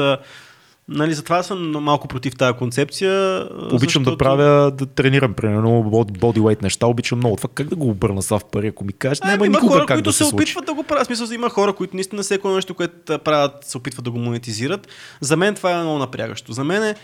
нали, 0.90 1.14
затова 1.14 1.42
съм 1.42 1.70
малко 1.70 2.08
против 2.08 2.36
тази 2.36 2.58
концепция. 2.58 3.42
Обичам 3.72 3.80
защото... 3.80 4.10
да 4.10 4.16
правя, 4.16 4.70
да 4.70 4.86
тренирам, 4.86 5.34
примерно, 5.34 5.82
боди- 5.82 6.18
бодyweight 6.20 6.62
неща, 6.62 6.86
обичам 6.86 7.18
много. 7.18 7.36
Това 7.36 7.48
как 7.54 7.68
да 7.68 7.76
го 7.76 7.88
обърна 7.88 8.22
сега 8.22 8.38
в 8.38 8.44
пари, 8.44 8.66
ако 8.66 8.84
ми 8.84 8.92
кажеш, 8.92 9.20
няма 9.20 9.46
има 9.46 9.56
никога 9.56 9.72
хора, 9.72 9.86
как 9.86 9.96
които 9.96 10.10
да 10.10 10.12
се, 10.12 10.24
се, 10.24 10.34
опитват 10.34 10.66
да 10.66 10.74
го 10.74 10.82
правят. 10.82 11.06
Смисъл, 11.06 11.34
има 11.34 11.50
хора, 11.50 11.72
които 11.72 11.96
наистина 11.96 12.22
всеко 12.22 12.48
нещо, 12.48 12.74
което 12.74 13.18
правят, 13.18 13.52
се 13.64 13.78
опитват 13.78 14.04
да 14.04 14.10
го 14.10 14.18
монетизират. 14.18 14.88
За 15.20 15.36
мен 15.36 15.54
това 15.54 15.72
е 15.72 15.82
много 15.82 15.98
напрягащо. 15.98 16.52
За 16.52 16.64
мен 16.64 16.82
е, 16.82 16.94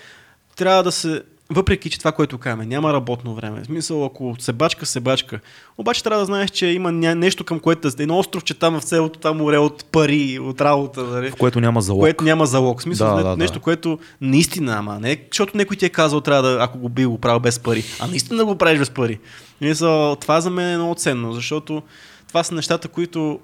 трябва 0.56 0.82
да 0.82 0.92
се 0.92 1.22
въпреки, 1.50 1.90
че 1.90 1.98
това, 1.98 2.12
което 2.12 2.38
казваме, 2.38 2.66
няма 2.66 2.92
работно 2.92 3.34
време. 3.34 3.60
В 3.62 3.66
смисъл, 3.66 4.04
ако 4.04 4.34
се 4.38 4.52
бачка, 4.52 4.86
се 4.86 5.00
бачка. 5.00 5.40
Обаче 5.78 6.02
трябва 6.02 6.20
да 6.20 6.26
знаеш, 6.26 6.50
че 6.50 6.66
има 6.66 6.92
нещо 6.92 7.44
към 7.44 7.60
което 7.60 7.90
да 7.90 8.02
едно 8.02 8.18
островче 8.18 8.54
там 8.54 8.80
в 8.80 8.84
целото 8.84 9.18
това 9.18 9.32
море 9.32 9.58
от 9.58 9.84
пари, 9.84 10.38
от 10.38 10.60
работа, 10.60 11.02
нали? 11.02 11.30
В 11.30 11.36
което 11.36 11.60
няма 11.60 11.80
залог. 11.80 12.00
което 12.00 12.24
няма 12.24 12.46
залог. 12.46 12.80
В 12.80 12.82
смисъл, 12.82 13.08
Да, 13.08 13.16
не, 13.16 13.22
да, 13.22 13.28
да. 13.28 13.36
нещо, 13.36 13.60
което 13.60 13.98
наистина, 14.20 14.76
ама 14.78 15.00
не, 15.00 15.16
защото 15.32 15.56
някой 15.56 15.76
ти 15.76 15.84
е 15.84 15.88
казал, 15.88 16.20
трябва 16.20 16.42
да, 16.42 16.58
ако 16.60 16.78
го 16.78 16.88
би 16.88 17.06
го 17.06 17.18
правил 17.18 17.40
без 17.40 17.58
пари, 17.58 17.84
а 18.00 18.06
наистина 18.06 18.38
да 18.38 18.44
го 18.44 18.56
правиш 18.56 18.78
без 18.78 18.90
пари. 18.90 19.18
Мисъл, 19.60 20.16
това 20.16 20.40
за 20.40 20.50
мен 20.50 20.68
е 20.74 20.76
много 20.76 20.94
ценно, 20.94 21.32
защото 21.32 21.82
това 22.28 22.42
са 22.44 22.54
нещата, 22.54 22.88
които 22.88 23.40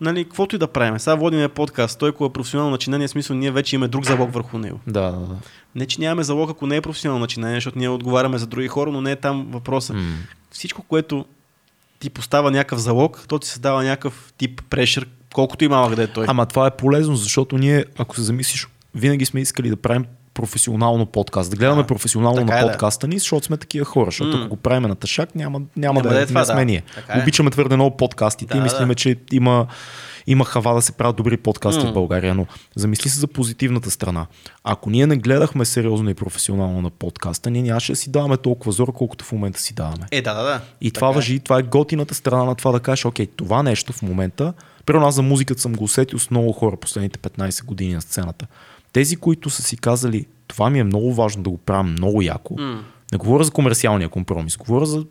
нали, 0.00 0.24
каквото 0.24 0.56
и 0.56 0.58
да 0.58 0.66
правим. 0.66 0.98
Сега 0.98 1.14
водим 1.14 1.48
подкаст, 1.48 1.98
той 1.98 2.08
ако 2.08 2.24
е 2.24 2.32
професионално 2.32 2.70
начинание, 2.70 3.08
смисъл 3.08 3.36
ние 3.36 3.50
вече 3.50 3.76
имаме 3.76 3.88
друг 3.88 4.06
залог 4.06 4.32
върху 4.32 4.58
него. 4.58 4.80
Да, 4.86 5.00
да, 5.00 5.18
да. 5.18 5.36
Не, 5.74 5.86
че 5.86 6.00
нямаме 6.00 6.22
залог, 6.22 6.50
ако 6.50 6.66
не 6.66 6.76
е 6.76 6.80
професионално 6.80 7.20
начинание, 7.20 7.56
защото 7.56 7.78
ние 7.78 7.88
отговаряме 7.88 8.38
за 8.38 8.46
други 8.46 8.68
хора, 8.68 8.92
но 8.92 9.00
не 9.00 9.10
е 9.10 9.16
там 9.16 9.46
въпроса. 9.50 9.94
М. 9.94 10.02
Всичко, 10.50 10.82
което 10.82 11.24
ти 11.98 12.10
поставя 12.10 12.50
някакъв 12.50 12.78
залог, 12.78 13.24
то 13.28 13.38
ти 13.38 13.48
създава 13.48 13.84
някакъв 13.84 14.32
тип 14.38 14.62
прешър, 14.70 15.08
колкото 15.34 15.64
и 15.64 15.68
малък 15.68 15.94
да 15.94 16.02
е 16.02 16.06
той. 16.06 16.24
Ама 16.28 16.46
това 16.46 16.66
е 16.66 16.76
полезно, 16.76 17.16
защото 17.16 17.58
ние, 17.58 17.84
ако 17.98 18.16
се 18.16 18.22
замислиш, 18.22 18.68
винаги 18.94 19.26
сме 19.26 19.40
искали 19.40 19.70
да 19.70 19.76
правим 19.76 20.04
професионално 20.36 21.06
подкаст, 21.06 21.50
да 21.50 21.56
гледаме 21.56 21.82
Да. 21.82 21.86
професионално 21.86 22.36
Така 22.36 22.52
на 22.52 22.58
е, 22.60 22.64
да. 22.64 22.70
подкаста 22.70 23.08
ни, 23.08 23.18
защото 23.18 23.46
сме 23.46 23.56
такива 23.56 23.84
хора, 23.84 24.06
защото 24.06 24.36
ако 24.38 24.48
го 24.48 24.56
правим 24.56 24.88
на 24.88 24.94
тъшак, 24.94 25.34
няма, 25.34 25.58
няма, 25.76 26.00
Няма 26.00 26.14
да, 26.14 26.20
е 26.20 26.22
е, 26.22 26.26
това, 26.26 26.40
не 26.40 26.46
сме 26.46 26.54
да. 26.54 26.64
ние. 26.64 26.82
Така 26.94 27.18
е. 27.18 27.22
Обичаме 27.22 27.50
твърде 27.50 27.76
много 27.76 27.96
подкастите 27.96 28.52
Да, 28.54 28.58
и 28.58 28.62
мислиме, 28.62 28.86
да. 28.86 28.94
че 28.94 29.16
има, 29.32 29.66
има 30.26 30.44
хава 30.44 30.74
да 30.74 30.82
се 30.82 30.92
правят 30.92 31.16
добри 31.16 31.36
подкасти 31.36 31.84
М. 31.84 31.90
в 31.90 31.94
България, 31.94 32.34
но 32.34 32.46
замисли 32.76 33.10
се 33.10 33.20
за 33.20 33.26
позитивната 33.26 33.90
страна. 33.90 34.26
Ако 34.64 34.90
ние 34.90 35.06
не 35.06 35.16
гледахме 35.16 35.64
сериозно 35.64 36.10
и 36.10 36.14
професионално 36.14 36.82
на 36.82 36.90
подкаста, 36.90 37.50
ние 37.50 37.62
нямаше 37.62 37.92
да 37.92 37.96
си 37.96 38.10
даваме 38.10 38.36
толкова 38.36 38.72
зор, 38.72 38.92
колкото 38.92 39.24
в 39.24 39.32
момента 39.32 39.60
си 39.60 39.74
даваме. 39.74 40.06
Е, 40.10 40.22
да, 40.22 40.34
да, 40.34 40.42
да. 40.42 40.60
И 40.80 40.90
Така 40.90 40.94
това 40.94 41.08
е. 41.08 41.12
въжи, 41.12 41.40
това 41.40 41.58
е 41.58 41.62
готината 41.62 42.14
страна 42.14 42.44
на 42.44 42.54
това 42.54 42.72
да 42.72 42.80
кажеш, 42.80 43.04
окей, 43.04 43.26
това 43.26 43.62
нещо 43.62 43.92
в 43.92 44.02
момента, 44.02 44.52
примерно 44.86 45.06
аз 45.06 45.14
за 45.14 45.22
музиката 45.22 45.60
съм 45.60 45.72
го 45.72 45.84
усетил 45.84 46.18
с 46.18 46.30
много 46.30 46.52
хора 46.52 46.76
последните 46.76 47.18
15 47.18 47.64
години 47.64 47.94
на 47.94 48.00
сцената. 48.02 48.46
Тези, 48.96 49.16
които 49.16 49.50
са 49.50 49.62
си 49.62 49.76
казали, 49.76 50.26
това 50.48 50.70
ми 50.70 50.78
е 50.78 50.84
много 50.84 51.14
важно 51.14 51.42
да 51.42 51.50
го 51.50 51.56
правя 51.56 51.82
много 51.82 52.22
яко, 52.22 52.54
М. 52.58 52.84
не 53.12 53.18
говоря 53.18 53.44
за 53.44 53.50
комерциалния 53.50 54.08
компромис, 54.08 54.56
говоря 54.56 54.86
за 54.86 55.04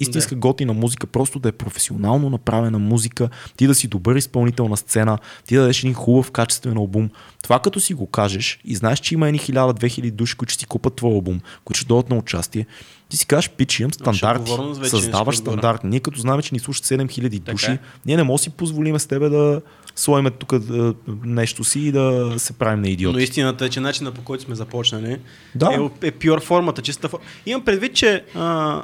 Истинска 0.00 0.34
готина 0.34 0.72
музика, 0.72 1.06
просто 1.06 1.38
да 1.38 1.48
е 1.48 1.52
професионално 1.52 2.30
направена 2.30 2.78
музика, 2.78 3.28
ти 3.56 3.66
да 3.66 3.74
си 3.74 3.88
добър 3.88 4.16
изпълнител 4.16 4.68
на 4.68 4.76
сцена, 4.76 5.18
ти 5.46 5.54
да 5.54 5.60
дадеш 5.60 5.78
един 5.78 5.94
хубав 5.94 6.30
качествен 6.30 6.76
албум. 6.76 7.10
Това 7.42 7.58
като 7.58 7.80
си 7.80 7.94
го 7.94 8.06
кажеш 8.06 8.60
и 8.64 8.74
знаеш, 8.74 8.98
че 8.98 9.14
има 9.14 9.28
едни 9.28 9.38
1000-2000 9.40 10.10
души, 10.10 10.36
които 10.36 10.52
ще 10.52 10.60
си 10.60 10.66
купат 10.66 10.94
твой 10.94 11.12
албум, 11.12 11.40
които 11.64 11.78
ще 11.78 11.88
дойдат 11.88 12.10
на 12.10 12.16
участие, 12.16 12.66
ти 13.12 13.16
си 13.16 13.26
кажеш, 13.26 13.50
пич, 13.50 13.80
имам 13.80 13.92
стандарти, 13.92 14.52
създаваш 14.84 15.36
стандарт. 15.36 15.84
Ние 15.84 16.00
като 16.00 16.20
знаем, 16.20 16.42
че 16.42 16.54
ни 16.54 16.58
слушат 16.58 16.84
7000 16.84 17.40
души, 17.40 17.70
е. 17.70 17.78
ние 18.06 18.16
не 18.16 18.22
можем 18.22 18.34
да 18.34 18.42
си 18.42 18.50
позволим 18.50 18.98
с 18.98 19.06
тебе 19.06 19.28
да 19.28 19.60
слоиме 19.96 20.30
тук 20.30 20.52
а, 20.52 20.94
нещо 21.24 21.64
си 21.64 21.80
и 21.80 21.92
да 21.92 22.34
се 22.38 22.52
правим 22.52 22.82
на 22.82 22.88
идиоти. 22.88 23.12
Но 23.12 23.18
истината 23.18 23.64
е, 23.64 23.68
че 23.68 23.80
начинът 23.80 24.14
по 24.14 24.22
който 24.22 24.44
сме 24.44 24.54
започнали 24.54 25.18
Да. 25.54 25.90
е, 26.02 26.06
е 26.06 26.10
пюр 26.10 26.40
формата, 26.40 26.82
чиста 26.82 27.08
форма. 27.08 27.24
Имам 27.46 27.64
предвид, 27.64 27.94
че 27.94 28.24
а, 28.34 28.82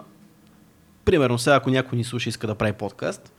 примерно 1.05 1.38
сега, 1.38 1.57
ако 1.57 1.71
някой 1.71 1.99
ни 1.99 2.05
слуша 2.05 2.29
и 2.29 2.31
иска 2.31 2.47
да 2.47 2.55
прави 2.55 2.73
подкаст, 2.73 3.33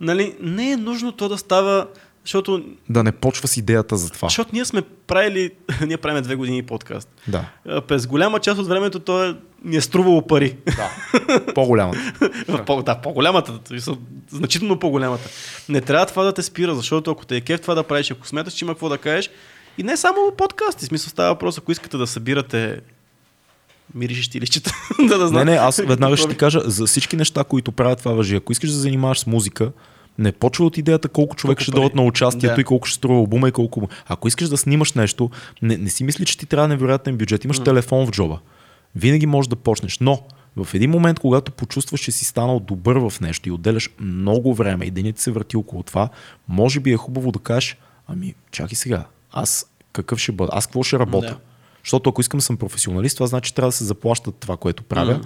нали, 0.00 0.34
не 0.40 0.70
е 0.70 0.76
нужно 0.76 1.12
то 1.12 1.28
да 1.28 1.38
става, 1.38 1.86
защото, 2.24 2.64
Да 2.88 3.02
не 3.02 3.12
почва 3.12 3.48
с 3.48 3.56
идеята 3.56 3.96
за 3.96 4.10
това. 4.10 4.28
защото 4.28 4.50
ние 4.52 4.64
сме 4.64 4.82
правили, 5.06 5.50
ние 5.86 5.96
правим 5.96 6.22
две 6.22 6.34
години 6.34 6.62
подкаст. 6.62 7.08
Да. 7.28 7.44
През 7.88 8.06
голяма 8.06 8.40
част 8.40 8.60
от 8.60 8.66
времето 8.68 8.98
то 8.98 9.24
е, 9.24 9.36
ни 9.64 9.76
е 9.76 9.80
струвало 9.80 10.26
пари. 10.26 10.56
да. 10.66 10.90
По-голямата. 11.54 12.12
По, 12.66 12.82
да, 12.82 12.94
по-голямата, 13.00 13.60
значително 14.30 14.78
по-голямата. 14.78 15.28
Не 15.68 15.80
трябва 15.80 16.06
това 16.06 16.24
да 16.24 16.32
те 16.32 16.42
спира, 16.42 16.74
защото 16.74 17.10
ако 17.10 17.26
те 17.26 17.36
е 17.36 17.40
кеф 17.40 17.60
това 17.60 17.74
да 17.74 17.82
правиш, 17.82 18.10
ако 18.10 18.26
смяташ, 18.26 18.54
че 18.54 18.64
има 18.64 18.74
какво 18.74 18.88
да 18.88 18.98
кажеш, 18.98 19.30
и 19.78 19.82
не 19.82 19.96
само 19.96 20.32
подкасти, 20.38 20.84
смисъл 20.84 21.10
става 21.10 21.28
въпрос, 21.28 21.58
ако 21.58 21.72
искате 21.72 21.96
да 21.96 22.06
събирате 22.06 22.80
миришещи 23.94 24.40
лищета, 24.40 24.72
да, 24.98 25.18
да 25.18 25.24
Не, 25.24 25.28
знам. 25.28 25.46
не, 25.46 25.52
аз 25.52 25.76
веднага 25.76 26.16
ще 26.16 26.28
ти 26.28 26.36
кажа, 26.36 26.60
за 26.64 26.86
всички 26.86 27.16
неща, 27.16 27.44
които 27.44 27.72
правят 27.72 27.98
това 27.98 28.12
въжи. 28.12 28.36
Ако 28.36 28.52
искаш 28.52 28.70
да 28.70 28.76
занимаваш 28.76 29.18
с 29.18 29.26
музика, 29.26 29.72
не 30.22 30.32
почва 30.32 30.66
от 30.66 30.78
идеята 30.78 31.08
колко 31.08 31.36
човек 31.36 31.56
Колко 31.56 31.62
ще 31.62 31.70
дойдат 31.70 31.94
на 31.94 32.02
участието 32.02 32.54
Да. 32.54 32.60
и 32.60 32.64
колко 32.64 32.86
ще 32.86 32.96
струва 32.96 33.18
албума 33.18 33.48
и 33.48 33.52
колко. 33.52 33.88
Ако 34.06 34.28
искаш 34.28 34.48
да 34.48 34.56
снимаш 34.56 34.92
нещо, 34.92 35.30
не, 35.62 35.76
не 35.76 35.90
си 35.90 36.04
мисли, 36.04 36.24
че 36.24 36.38
ти 36.38 36.46
трябва 36.46 36.68
невероятен 36.68 37.16
бюджет. 37.16 37.44
Имаш 37.44 37.58
телефон 37.58 38.06
в 38.06 38.10
джоба. 38.10 38.38
Винаги 38.96 39.26
можеш 39.26 39.48
да 39.48 39.56
почнеш. 39.56 39.98
Но 39.98 40.22
в 40.56 40.74
един 40.74 40.90
момент, 40.90 41.18
когато 41.20 41.52
почувстваш, 41.52 42.00
че 42.00 42.12
си 42.12 42.24
станал 42.24 42.60
добър 42.60 42.96
в 42.96 43.20
нещо 43.20 43.48
и 43.48 43.52
отделяш 43.52 43.90
много 44.00 44.54
време 44.54 44.84
и 44.84 44.90
денят 44.90 45.18
се 45.18 45.30
върти 45.30 45.56
около 45.56 45.82
това, 45.82 46.08
може 46.48 46.80
би 46.80 46.92
е 46.92 46.96
хубаво 46.96 47.32
да 47.32 47.38
кажеш, 47.38 47.76
ами 48.08 48.34
чакай 48.50 48.76
сега, 48.76 49.04
аз 49.32 49.66
какъв 49.92 50.18
ще 50.18 50.32
бъда, 50.32 50.50
аз 50.54 50.66
какво 50.66 50.82
ще 50.82 50.98
работя? 50.98 51.26
Да. 51.26 51.38
Защото 51.84 52.10
ако 52.10 52.20
искам 52.20 52.40
съм 52.40 52.56
професионалист, 52.56 53.16
това 53.16 53.26
значи 53.26 53.54
трябва 53.54 53.68
да 53.68 53.72
се 53.76 53.84
заплащат 53.84 54.34
това, 54.34 54.56
което 54.56 54.82
правя, 54.82 55.14
Мгм. 55.14 55.22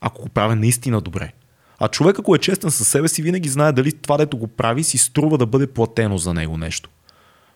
ако 0.00 0.22
го 0.22 0.28
правя 0.28 0.56
наистина 0.56 1.00
добре. 1.00 1.32
А 1.78 1.88
човек, 1.88 2.18
ако 2.18 2.34
е 2.34 2.38
честен 2.38 2.70
със 2.70 2.88
себе 2.88 3.08
си, 3.08 3.22
винаги 3.22 3.48
знае 3.48 3.72
дали 3.72 3.92
това, 3.92 4.16
дето 4.16 4.36
го 4.36 4.46
прави, 4.46 4.84
си 4.84 4.98
струва 4.98 5.38
да 5.38 5.46
бъде 5.46 5.66
платено 5.66 6.18
за 6.18 6.34
него 6.34 6.56
нещо. 6.56 6.90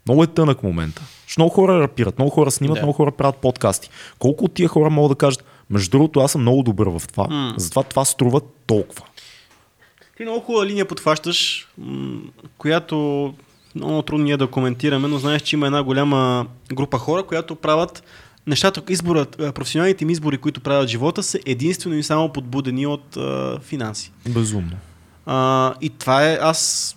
Много 0.06 0.22
е 0.22 0.26
тънък 0.26 0.62
момента. 0.62 1.02
Много 1.38 1.50
хора 1.54 1.80
рапират, 1.80 2.18
много 2.18 2.30
хора 2.30 2.50
снимат, 2.50 2.74
Да. 2.74 2.80
много 2.80 2.92
хора 2.92 3.10
правят 3.12 3.36
подкасти. 3.36 3.90
Колко 4.18 4.44
от 4.44 4.54
тия 4.54 4.68
хора 4.68 4.90
могат 4.90 5.10
да 5.10 5.18
кажат, 5.18 5.44
между 5.70 5.90
другото, 5.90 6.20
аз 6.20 6.32
съм 6.32 6.40
много 6.40 6.62
добър 6.62 6.88
в 6.88 7.02
това, 7.12 7.26
М. 7.30 7.54
затова 7.56 7.82
това 7.82 8.04
струва 8.04 8.40
толкова. 8.66 9.02
Ти 10.16 10.22
много 10.22 10.40
хубава 10.40 10.66
линия 10.66 10.84
подхващаш, 10.84 11.68
която 12.58 13.34
много 13.74 14.02
трудно 14.02 14.24
ние 14.24 14.36
да 14.36 14.46
коментираме, 14.46 15.08
но 15.08 15.18
знаеш, 15.18 15.42
че 15.42 15.56
има 15.56 15.66
една 15.66 15.82
голяма 15.82 16.46
група 16.72 16.98
хора, 16.98 17.22
която 17.22 17.56
правят 17.56 18.02
нещата, 18.48 18.82
изборът, 18.88 19.36
професионалните 19.54 20.04
им 20.04 20.10
избори, 20.10 20.38
които 20.38 20.60
правят 20.60 20.88
живота, 20.88 21.22
са 21.22 21.38
единствено 21.46 21.96
и 21.96 22.02
само 22.02 22.32
подбудени 22.32 22.86
от 22.86 23.16
а, 23.16 23.58
финанси. 23.60 24.12
Безумно. 24.28 24.76
А, 25.26 25.74
и 25.80 25.90
това 25.90 26.28
е, 26.28 26.38
аз 26.42 26.94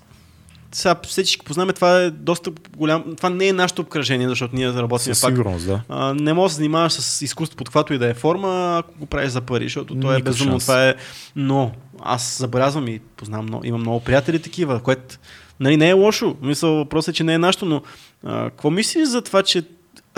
сега 0.72 0.96
всички 1.04 1.46
познаваме, 1.46 1.74
това 1.74 2.02
е 2.02 2.10
доста 2.10 2.52
голям, 2.78 3.04
това 3.18 3.30
не 3.30 3.48
е 3.48 3.54
нашето 3.54 3.82
обкръжение, 3.82 4.28
защото 4.30 4.56
ние 4.56 4.74
работим 4.74 5.14
Със 5.14 5.22
пак. 5.22 5.32
сигурност, 5.32 5.66
да. 5.66 5.82
А, 5.90 6.14
не 6.14 6.34
можеш 6.34 6.52
да 6.52 6.56
се 6.56 6.58
занимаваш 6.58 6.94
с 6.94 7.22
изкуство 7.22 7.58
под 7.58 7.68
каквато 7.68 7.94
и 7.94 7.98
да 7.98 8.08
е 8.08 8.14
форма, 8.14 8.78
ако 8.78 9.00
го 9.00 9.06
правиш 9.06 9.30
за 9.30 9.42
пари, 9.42 9.64
защото 9.64 10.00
то 10.00 10.14
е 10.14 10.22
безумно. 10.22 10.52
шанс. 10.52 10.64
Това 10.64 10.90
е. 10.90 10.96
Но 11.36 11.72
аз 12.02 12.38
забелязвам 12.40 12.88
и 12.88 13.00
познавам 13.00 13.46
много, 13.46 13.66
имам 13.66 13.82
много 13.82 14.00
приятели 14.00 14.42
такива, 14.42 14.80
което 14.80 15.18
нали, 15.60 15.78
не 15.78 15.90
е 15.90 15.94
лошо. 15.94 16.36
Мисъл, 16.42 16.76
въпросът 16.76 17.14
е, 17.14 17.18
че 17.18 17.24
не 17.24 17.34
е 17.34 17.38
нашето, 17.38 17.66
но 17.66 17.82
а, 18.24 18.50
какво 18.50 18.70
мислиш 18.70 19.08
за 19.08 19.22
това, 19.22 19.44
че 19.44 19.64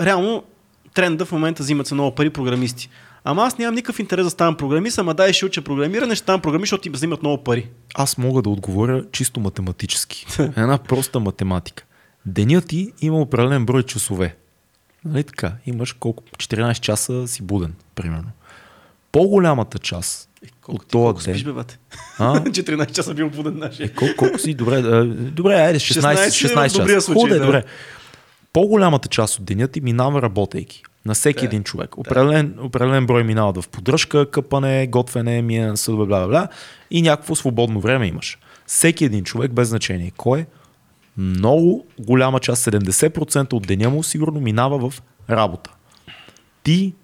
реално 0.00 0.44
тренда 0.94 1.24
в 1.24 1.32
момента 1.32 1.62
взимат 1.62 1.86
се 1.86 1.94
много 1.94 2.14
пари 2.14 2.30
програмисти? 2.30 2.88
Ама 3.24 3.42
аз 3.42 3.58
нямам 3.58 3.74
никакъв 3.74 3.98
интерес 3.98 4.24
да 4.24 4.30
ставам 4.30 4.56
програмист, 4.56 4.98
ама 4.98 5.14
дай 5.14 5.32
ще 5.32 5.46
уча 5.46 5.62
програмиране, 5.62 6.14
ще 6.14 6.22
ставам 6.22 6.40
програмист, 6.40 6.66
защото 6.70 6.82
ти 6.82 6.90
взимат 6.90 7.22
много 7.22 7.44
пари. 7.44 7.68
Аз 7.94 8.18
мога 8.18 8.42
да 8.42 8.50
отговоря 8.50 9.04
чисто 9.12 9.40
математически. 9.40 10.26
Една 10.38 10.78
проста 10.78 11.20
математика. 11.20 11.84
Денят 12.26 12.66
ти 12.66 12.92
има 13.00 13.20
определен 13.20 13.66
брой 13.66 13.82
часове. 13.82 14.36
Нали 15.04 15.24
така? 15.24 15.52
Имаш 15.66 15.92
колко? 15.92 16.22
14 16.36 16.80
часа 16.80 17.28
си 17.28 17.42
буден, 17.42 17.74
примерно. 17.94 18.30
По-голямата 19.12 19.78
част 19.78 20.28
Е, 20.44 20.48
колко 20.62 20.82
от 20.82 20.88
този 20.90 21.22
спиш, 21.22 21.42
ден... 21.42 21.52
бе, 21.52 21.56
бате? 21.56 21.78
А? 22.18 22.40
14 22.40 22.92
часа 22.92 23.14
бил 23.14 23.30
буден 23.30 23.52
Е, 23.54 23.56
нашия. 23.66 23.94
колко, 23.94 24.14
колко 24.16 24.38
си? 24.38 24.54
Добре, 24.54 24.82
добре, 25.14 25.54
айде, 25.54 25.78
16, 25.78 26.28
16 26.28 26.28
16, 26.54 26.68
в 26.74 26.78
добрия 26.78 26.96
часа. 26.96 27.12
Хубаво, 27.12 27.28
да. 27.28 27.40
добре. 27.40 27.64
По-голямата 28.54 29.08
част 29.08 29.38
от 29.38 29.44
деня 29.44 29.68
ти 29.68 29.80
минава 29.80 30.22
работейки. 30.22 30.82
На 31.06 31.14
всеки 31.14 31.40
Да, 31.40 31.46
един 31.46 31.64
човек. 31.64 31.98
Определен, 31.98 32.58
определен 32.60 33.06
брой 33.06 33.24
минават 33.24 33.64
в 33.64 33.68
поддръжка, 33.68 34.30
къпане, 34.30 34.86
готвене, 34.86 35.42
миене, 35.42 35.76
съд, 35.76 35.94
бла, 35.94 36.06
бла, 36.06 36.28
бла. 36.28 36.48
И 36.90 37.02
някакво 37.02 37.34
свободно 37.34 37.80
време 37.80 38.06
имаш. 38.06 38.38
Всеки 38.66 39.04
един 39.04 39.24
човек, 39.24 39.52
без 39.52 39.68
значение 39.68 40.12
кой 40.16 40.40
е, 40.40 40.46
много 41.16 41.86
голяма 42.00 42.40
част, 42.40 42.64
70% 42.64 43.52
от 43.52 43.66
деня 43.66 43.90
му 43.90 44.02
сигурно 44.02 44.40
минава 44.40 44.90
в 44.90 45.02
работа. 45.30 45.70
Ти 46.62 46.94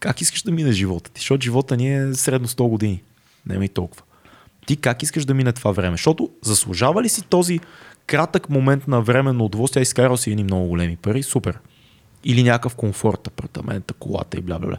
как 0.00 0.20
искаш 0.20 0.42
да 0.42 0.52
мине 0.52 0.72
живота 0.72 1.10
ти? 1.10 1.20
Защото 1.20 1.42
живота 1.42 1.76
ни 1.76 1.94
е 1.94 2.14
средно 2.14 2.48
100 2.48 2.68
години. 2.68 3.02
Не 3.46 3.64
и 3.64 3.68
толкова. 3.68 4.02
Ти 4.66 4.76
как 4.76 5.02
искаш 5.02 5.24
да 5.24 5.34
мине 5.34 5.52
това 5.52 5.72
време? 5.72 5.96
Защото 5.96 6.30
заслужава 6.42 7.02
ли 7.02 7.08
си 7.08 7.22
този 7.22 7.60
кратък 8.06 8.50
момент 8.50 8.88
на 8.88 9.02
временно 9.02 9.44
удоволствие? 9.44 9.82
Изкарал 9.82 10.16
си 10.16 10.30
едни 10.30 10.44
много 10.44 10.66
големи 10.66 10.96
пари, 10.96 11.22
супер. 11.22 11.58
Или 12.24 12.42
някакъв 12.42 12.76
комфорт, 12.76 13.26
апартамента, 13.26 13.94
колата 13.94 14.38
и 14.38 14.40
бла 14.40 14.58
бла 14.58 14.68
бла. 14.68 14.78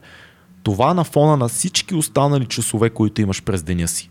Това 0.63 0.93
на 0.93 1.03
фона 1.03 1.37
на 1.37 1.47
всички 1.47 1.95
останали 1.95 2.45
часове, 2.45 2.89
които 2.89 3.21
имаш 3.21 3.43
през 3.43 3.63
деня 3.63 3.87
си. 3.87 4.09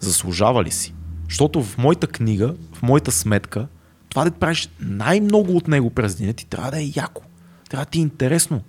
Заслужава 0.00 0.64
ли 0.64 0.70
си? 0.70 0.94
Защото 1.28 1.62
в 1.62 1.78
моята 1.78 2.06
книга, 2.06 2.54
в 2.72 2.82
моята 2.82 3.12
сметка, 3.12 3.66
това 4.08 4.24
да 4.24 4.30
правиш 4.30 4.68
най-много 4.80 5.56
от 5.56 5.68
него 5.68 5.90
през 5.90 6.14
деня 6.14 6.32
ти 6.32 6.46
трябва 6.46 6.70
да 6.70 6.82
е 6.82 6.90
яко. 6.96 7.22
Трябва 7.70 7.84
да 7.84 7.90
ти 7.90 7.98
е 7.98 8.02
интересно. 8.02 8.62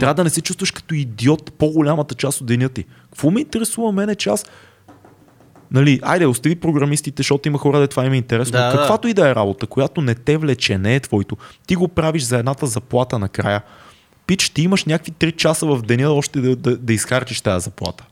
Трябва 0.00 0.14
да 0.14 0.24
не 0.24 0.30
се 0.30 0.40
чувстваш 0.40 0.70
като 0.70 0.94
идиот 0.94 1.52
по-голямата 1.52 2.14
част 2.14 2.40
от 2.40 2.46
деня 2.46 2.68
ти. 2.68 2.84
Какво 3.02 3.30
ме 3.30 3.40
интересува 3.40 3.92
мене, 3.92 4.14
че 4.14 4.28
аз 4.30 4.44
Нали, 5.70 6.00
айде, 6.02 6.26
остави 6.26 6.56
програмистите, 6.56 7.20
защото 7.20 7.48
има 7.48 7.58
хора, 7.58 7.80
де 7.80 7.86
това 7.86 8.04
им 8.04 8.12
е 8.12 8.16
интересно. 8.16 8.52
Да, 8.52 8.70
да. 8.70 8.78
Каквато 8.78 9.08
и 9.08 9.14
да 9.14 9.28
е 9.30 9.34
работа, 9.34 9.66
която 9.66 10.00
не 10.00 10.14
те 10.14 10.36
влече, 10.36 10.78
не 10.78 10.96
е 10.96 11.00
твоето, 11.00 11.36
ти 11.66 11.76
го 11.76 11.88
правиш 11.88 12.22
за 12.22 12.38
едната 12.38 12.66
заплата 12.66 13.18
накрая. 13.18 13.62
Пич, 14.26 14.50
ти 14.50 14.62
имаш 14.62 14.84
някакви 14.84 15.12
3 15.12 15.36
часа 15.36 15.66
в 15.66 15.82
деня 15.82 16.10
още 16.12 16.40
да, 16.40 16.56
да, 16.56 16.76
да 16.76 16.92
изхарчиш 16.92 17.40
тази 17.40 17.64
заплата. 17.64 18.04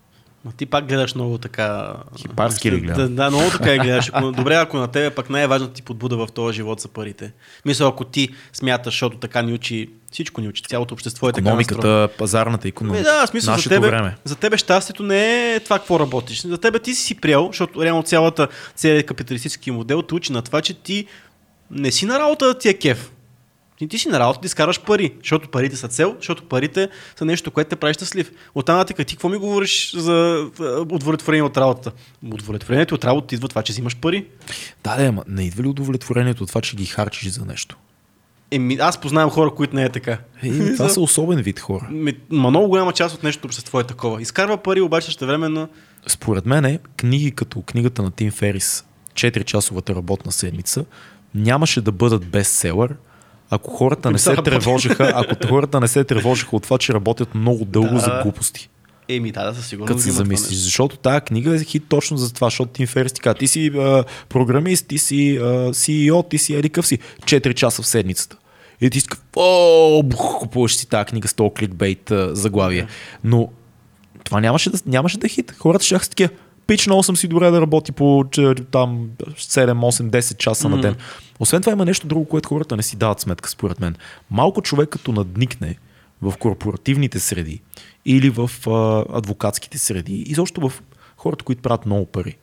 Ма 0.44 0.52
ти 0.52 0.66
пак 0.66 0.88
гледаш 0.88 1.14
много 1.14 1.38
така... 1.38 1.94
Хипарски 2.18 2.70
ли 2.70 2.80
гледам? 2.80 2.96
Да, 2.96 3.08
да, 3.08 3.30
много 3.30 3.50
така 3.50 3.78
гледаш. 3.78 4.10
Ако, 4.12 4.32
добре, 4.32 4.54
ако 4.54 4.76
на 4.76 4.88
тебе 4.88 5.10
пък 5.10 5.30
най-важно 5.30 5.68
ти 5.68 5.82
подбуда 5.82 6.16
в 6.16 6.32
този 6.34 6.56
живот 6.56 6.80
са 6.80 6.88
парите. 6.88 7.32
Мисля, 7.64 7.88
ако 7.88 8.04
ти 8.04 8.28
смяташ, 8.52 8.94
защото 8.94 9.16
така 9.16 9.42
ни 9.42 9.52
учи, 9.52 9.90
всичко 10.12 10.40
ни 10.40 10.48
учи, 10.48 10.62
цялото 10.62 10.94
общество 10.94 11.28
е 11.28 11.32
така 11.32 11.54
настроено. 11.54 11.60
Економиката, 11.60 12.18
пазарната 12.18 12.68
економика. 12.68 13.02
да, 13.02 13.26
в 13.26 13.28
смисъл 13.28 13.56
за 13.56 13.68
тебе, 13.68 13.86
време. 13.86 14.16
за 14.24 14.36
тебе 14.36 14.56
щастието 14.56 15.02
не 15.02 15.54
е 15.54 15.60
това 15.60 15.78
какво 15.78 16.00
работиш. 16.00 16.42
За 16.42 16.58
тебе 16.58 16.78
ти 16.78 16.94
си 16.94 17.02
си 17.02 17.14
приел, 17.14 17.46
защото 17.46 17.84
реално 17.84 18.02
цялата, 18.02 18.48
целият 18.76 19.06
капиталистически 19.06 19.70
модел 19.70 20.02
те 20.02 20.14
учи 20.14 20.32
на 20.32 20.42
това, 20.42 20.60
че 20.60 20.74
ти 20.74 21.06
не 21.70 21.90
си 21.90 22.06
на 22.06 22.18
работа 22.18 22.46
да 22.46 22.58
ти 22.58 22.68
е 22.68 22.74
кеф. 22.74 23.10
Ти, 23.78 23.88
ти 23.88 23.98
си 23.98 24.08
на 24.08 24.20
работа 24.20 24.40
да 24.40 24.46
изкараш 24.46 24.80
пари, 24.80 25.14
защото 25.18 25.48
парите 25.48 25.76
са 25.76 25.88
цел, 25.88 26.14
защото 26.18 26.44
парите 26.44 26.88
са 27.16 27.24
нещо, 27.24 27.50
което 27.50 27.70
те 27.70 27.76
прави 27.76 27.94
щастлив. 27.94 28.32
От 28.54 28.66
там 28.66 28.76
нататък 28.76 29.06
ти 29.06 29.14
какво 29.14 29.28
ми 29.28 29.36
говориш 29.36 29.94
за 29.96 30.46
удовлетворение 30.90 31.42
от 31.42 31.56
работата? 31.56 31.92
Удовлетворението 32.32 32.94
от 32.94 33.04
работата 33.04 33.34
идва 33.34 33.48
това, 33.48 33.62
че 33.62 33.72
взимаш 33.72 33.96
пари. 33.96 34.26
Да, 34.84 34.96
да, 34.96 35.04
ама 35.04 35.24
не 35.28 35.42
идва 35.42 35.62
ли 35.62 35.68
удовлетворението 35.68 36.42
от 36.42 36.48
това, 36.48 36.60
че 36.60 36.76
ги 36.76 36.86
харчиш 36.86 37.28
за 37.28 37.44
нещо? 37.44 37.76
Еми, 38.52 38.76
аз 38.80 39.00
познавам 39.00 39.30
хора, 39.30 39.50
които 39.50 39.76
не 39.76 39.84
е 39.84 39.88
така. 39.88 40.18
Е, 40.42 40.72
това 40.72 40.88
са 40.88 41.00
особен 41.00 41.38
вид 41.38 41.60
хора. 41.60 41.88
Ми, 41.90 42.12
ма 42.30 42.50
много 42.50 42.68
голяма 42.68 42.92
част 42.92 43.14
от 43.14 43.22
нещо 43.22 43.46
общество 43.46 43.80
е 43.80 43.84
такова. 43.84 44.22
Изкарва 44.22 44.56
пари, 44.56 44.80
обаче 44.80 45.10
ще 45.10 45.26
временно 45.26 45.68
Според 46.06 46.46
мен 46.46 46.64
е, 46.64 46.78
книги 46.96 47.30
като 47.30 47.62
книгата 47.62 48.02
на 48.02 48.10
Тим 48.10 48.30
Ферис 48.30 48.84
4-часовата 49.14 49.94
работна 49.94 50.32
седмица 50.32 50.84
нямаше 51.34 51.80
да 51.80 51.92
бъдат 51.92 52.26
бестселър, 52.26 52.94
ако 53.50 53.70
хората 53.70 54.10
не 54.10 54.18
се 54.18 54.36
тревожиха, 54.36 55.12
ако 55.16 55.48
хората 55.48 55.80
не 55.80 55.88
се 55.88 56.04
тревожиха 56.04 56.56
от 56.56 56.62
това, 56.62 56.78
че 56.78 56.94
работят 56.94 57.34
много 57.34 57.64
дълго 57.64 57.94
Да. 57.94 58.00
за 58.00 58.20
глупости. 58.22 58.68
Еми, 59.08 59.32
да, 59.32 59.44
да, 59.44 59.54
със 59.54 59.66
сигурност. 59.66 59.88
Като 59.88 60.02
се 60.02 60.10
замислиш, 60.10 60.58
защото 60.58 60.96
тая 60.96 61.20
книга 61.20 61.56
е 61.56 61.64
хит 61.64 61.84
точно 61.88 62.16
за 62.16 62.34
това, 62.34 62.46
защото 62.46 62.72
Тим 62.72 62.86
Ферис 62.86 63.12
ти 63.12 63.20
казва, 63.20 63.38
ти 63.38 63.48
си 63.48 63.66
а, 63.66 64.04
програмист, 64.28 64.86
ти 64.86 64.98
си 64.98 65.36
а, 65.36 65.44
CEO, 65.70 66.30
ти 66.30 66.38
си 66.38 66.54
еди 66.54 66.70
къв 66.70 66.86
си, 66.86 66.98
4 67.24 67.54
часа 67.54 67.82
в 67.82 67.86
седмицата. 67.86 68.36
И 68.82 68.90
ти 68.90 69.02
такъв, 69.02 69.22
о, 69.36 70.02
бух, 70.02 70.38
купуваш 70.38 70.76
си 70.76 70.88
тази 70.88 71.04
книга 71.04 71.28
с 71.28 71.34
този 71.34 71.50
кликбейт 71.54 72.12
заглавие. 72.32 72.86
Но 73.24 73.48
това 74.24 74.40
нямаше 74.40 74.70
да, 74.70 74.78
нямаше 74.86 75.18
да 75.18 75.26
е 75.26 75.30
хит. 75.30 75.54
Хората 75.58 75.84
ще 75.84 75.98
са 75.98 76.10
такива, 76.10 76.30
пич, 76.66 76.86
много 76.86 77.02
съм 77.02 77.16
си 77.16 77.28
добре 77.28 77.50
да 77.50 77.60
работи 77.60 77.92
по 77.92 78.24
че, 78.30 78.54
там 78.70 79.08
7, 79.18 79.72
8, 79.72 80.10
10 80.10 80.36
часа 80.36 80.68
на 80.68 80.80
ден. 80.80 80.96
Освен 81.40 81.62
това 81.62 81.72
има 81.72 81.84
нещо 81.84 82.06
друго, 82.06 82.24
което 82.24 82.48
хората 82.48 82.76
не 82.76 82.82
си 82.82 82.96
дават 82.96 83.20
сметка, 83.20 83.50
според 83.50 83.80
мен. 83.80 83.96
Малко 84.30 84.62
човек 84.62 84.88
като 84.88 85.12
надникне 85.12 85.76
в 86.22 86.34
корпоративните 86.38 87.20
среди 87.20 87.60
или 88.04 88.30
в 88.30 88.50
а, 88.66 89.04
адвокатските 89.18 89.78
среди 89.78 90.14
и 90.14 90.34
също 90.34 90.68
в 90.68 90.82
хората, 91.16 91.44
които 91.44 91.62
правят 91.62 91.86
много 91.86 92.06
пари, 92.06 92.36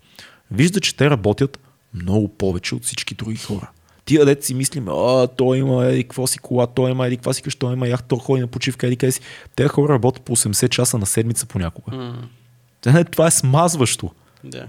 вижда, 0.51 0.79
че 0.79 0.95
те 0.95 1.09
работят 1.09 1.59
много 1.93 2.27
повече 2.27 2.75
от 2.75 2.83
всички 2.83 3.15
други 3.15 3.37
хора. 3.37 3.69
Тия 4.09 4.25
дете 4.25 4.45
си 4.45 4.53
мислим, 4.53 4.89
а, 4.89 5.27
той 5.27 5.57
има 5.57 5.85
еди 5.85 6.03
какво 6.03 6.27
си 6.27 6.39
кола, 6.39 6.67
той 6.67 6.91
има 6.91 7.07
еди 7.07 7.17
каква 7.17 7.33
си 7.33 7.41
къща, 7.41 7.59
той 7.59 7.73
има 7.73 7.87
яхта, 7.87 8.07
той 8.07 8.19
ходи 8.19 8.41
на 8.41 8.47
почивка, 8.47 8.87
еди 8.87 8.95
къде 8.95 9.11
си. 9.11 9.21
Те 9.55 9.67
хора 9.67 9.93
работят 9.93 10.23
по 10.23 10.35
80 10.35 10.69
часа 10.69 10.97
на 10.97 11.05
седмица 11.05 11.45
понякога. 11.45 12.13
Те, 12.81 13.03
Това 13.03 13.27
е 13.27 13.31
смазващо. 13.31 14.11
Да. 14.43 14.65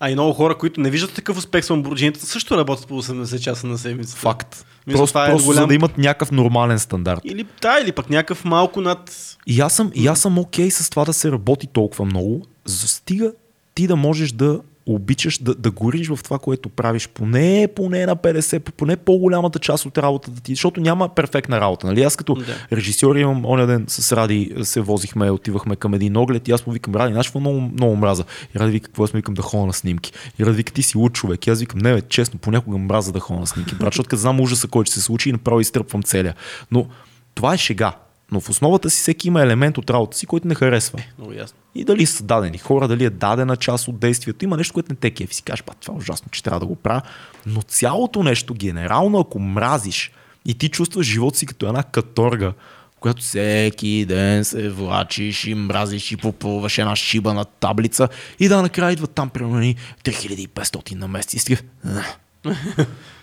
А 0.00 0.10
и 0.10 0.12
много 0.12 0.32
хора, 0.32 0.58
които 0.58 0.80
не 0.80 0.90
виждат 0.90 1.14
такъв 1.14 1.38
успех 1.38 1.64
с 1.64 1.70
ламбурджините, 1.70 2.20
също 2.20 2.56
работят 2.56 2.86
по 2.86 3.02
80 3.02 3.38
часа 3.38 3.66
на 3.66 3.78
седмица. 3.78 4.16
Факт. 4.16 4.66
Мисля, 4.86 4.98
просто 4.98 5.10
това 5.12 5.26
е 5.26 5.30
просто 5.30 5.46
голям- 5.46 5.60
за 5.62 5.66
да 5.66 5.74
имат 5.74 5.98
някакъв 5.98 6.30
нормален 6.30 6.78
стандарт. 6.78 7.20
Или, 7.24 7.46
да, 7.62 7.78
или 7.82 7.92
пък 7.92 8.10
някакъв 8.10 8.44
малко 8.44 8.80
над... 8.80 9.36
И 9.46 9.60
аз 9.60 9.74
съм, 9.74 9.90
и 9.94 10.06
аз 10.06 10.20
съм 10.20 10.38
окей 10.38 10.70
с 10.70 10.90
това 10.90 11.04
да 11.04 11.12
се 11.12 11.32
работи 11.32 11.66
толкова 11.66 12.04
много, 12.04 12.46
за 12.64 12.88
стига 12.88 13.32
ти 13.74 13.86
да 13.86 13.96
можеш 13.96 14.32
да 14.32 14.60
обичаш 14.86 15.38
да, 15.38 15.54
да 15.54 15.70
гориш 15.70 16.08
в 16.08 16.18
това, 16.24 16.38
което 16.38 16.68
правиш, 16.68 17.08
поне, 17.08 17.68
поне 17.76 18.06
на 18.06 18.16
50, 18.16 18.70
поне 18.70 18.96
по-голямата 18.96 19.58
част 19.58 19.86
от 19.86 19.98
работата 19.98 20.42
ти, 20.42 20.54
защото 20.54 20.80
няма 20.80 21.08
перфектна 21.08 21.60
работа. 21.60 21.86
Нали? 21.86 22.02
Аз 22.02 22.16
като 22.16 22.34
Да. 22.34 22.76
режисьор 22.76 23.16
имам, 23.16 23.44
оня 23.46 23.66
ден 23.66 23.84
с 23.88 24.16
Ради 24.16 24.52
се 24.62 24.80
возихме, 24.80 25.30
отивахме 25.30 25.76
към 25.76 25.94
един 25.94 26.16
оглед 26.16 26.48
и 26.48 26.52
аз 26.52 26.66
му 26.66 26.72
викам, 26.72 26.94
Ради, 26.94 27.12
знаеш 27.12 27.26
какво 27.26 27.40
много, 27.40 27.60
много 27.60 27.96
мраза. 27.96 28.24
И 28.56 28.58
Ради 28.58 28.72
вика, 28.72 28.86
какво 28.86 29.04
аз 29.04 29.12
му 29.12 29.16
викам 29.16 29.34
да 29.34 29.42
ходя 29.42 29.66
на 29.66 29.72
снимки. 29.72 30.12
И 30.38 30.46
Ради 30.46 30.56
вика, 30.56 30.72
ти 30.72 30.82
си 30.82 30.98
луд 30.98 31.12
човек. 31.12 31.46
И 31.46 31.50
аз 31.50 31.60
викам, 31.60 31.80
не, 31.80 31.94
бе, 31.94 32.02
честно, 32.02 32.38
понякога 32.38 32.78
мраза 32.78 33.12
да 33.12 33.20
ходя 33.20 33.40
на 33.40 33.46
снимки, 33.46 33.74
брат, 33.74 33.92
защото 33.92 34.08
като 34.08 34.20
знам 34.20 34.40
ужаса, 34.40 34.68
който 34.68 34.90
ще 34.90 35.00
се 35.00 35.04
случи 35.04 35.28
и 35.28 35.32
направо 35.32 35.60
изтръпвам 35.60 36.02
целя. 36.02 36.32
Но 36.70 36.86
това 37.34 37.54
е 37.54 37.58
шега. 37.58 37.92
Но 38.32 38.40
в 38.40 38.48
основата 38.48 38.90
си 38.90 39.00
всеки 39.00 39.28
има 39.28 39.42
елемент 39.42 39.78
от 39.78 39.90
работа 39.90 40.16
си, 40.16 40.26
който 40.26 40.48
не 40.48 40.54
харесва. 40.54 40.98
Много 41.18 41.32
ясно. 41.32 41.58
И 41.74 41.84
дали 41.84 42.06
са 42.06 42.24
дадени 42.24 42.58
хора, 42.58 42.88
дали 42.88 43.04
е 43.04 43.10
дадена 43.10 43.56
част 43.56 43.88
от 43.88 43.98
действието. 43.98 44.44
Има 44.44 44.56
нещо, 44.56 44.74
което 44.74 44.92
не 44.92 44.96
те 44.96 45.10
кефи. 45.10 45.34
Си 45.34 45.42
кажеш, 45.42 45.62
па, 45.62 45.74
това 45.74 45.94
е 45.94 45.96
ужасно, 45.96 46.28
че 46.30 46.42
трябва 46.42 46.60
да 46.60 46.66
го 46.66 46.76
правя. 46.76 47.02
Но 47.46 47.62
цялото 47.62 48.22
нещо, 48.22 48.54
генерално, 48.54 49.18
ако 49.18 49.38
мразиш 49.38 50.12
и 50.44 50.54
ти 50.54 50.68
чувстваш 50.68 51.06
живота 51.06 51.38
си 51.38 51.46
като 51.46 51.66
една 51.66 51.82
каторга, 51.82 52.52
която 53.00 53.22
всеки 53.22 54.04
ден 54.08 54.44
се 54.44 54.68
влачиш 54.68 55.44
и 55.44 55.54
мразиш 55.54 56.12
и 56.12 56.16
попълваш 56.16 56.78
една 56.78 56.96
шиба 56.96 57.34
на 57.34 57.44
таблица 57.44 58.08
и 58.40 58.48
да 58.48 58.62
накрая 58.62 58.92
идват 58.92 59.10
там 59.10 59.30
примерно 59.30 59.58
ни 59.58 59.76
3500 60.04 60.94
на 60.94 61.08
месец. 61.08 61.34
И 61.34 61.38
си 61.38 61.44
такъв, 61.44 61.64
«Ах, 61.86 62.18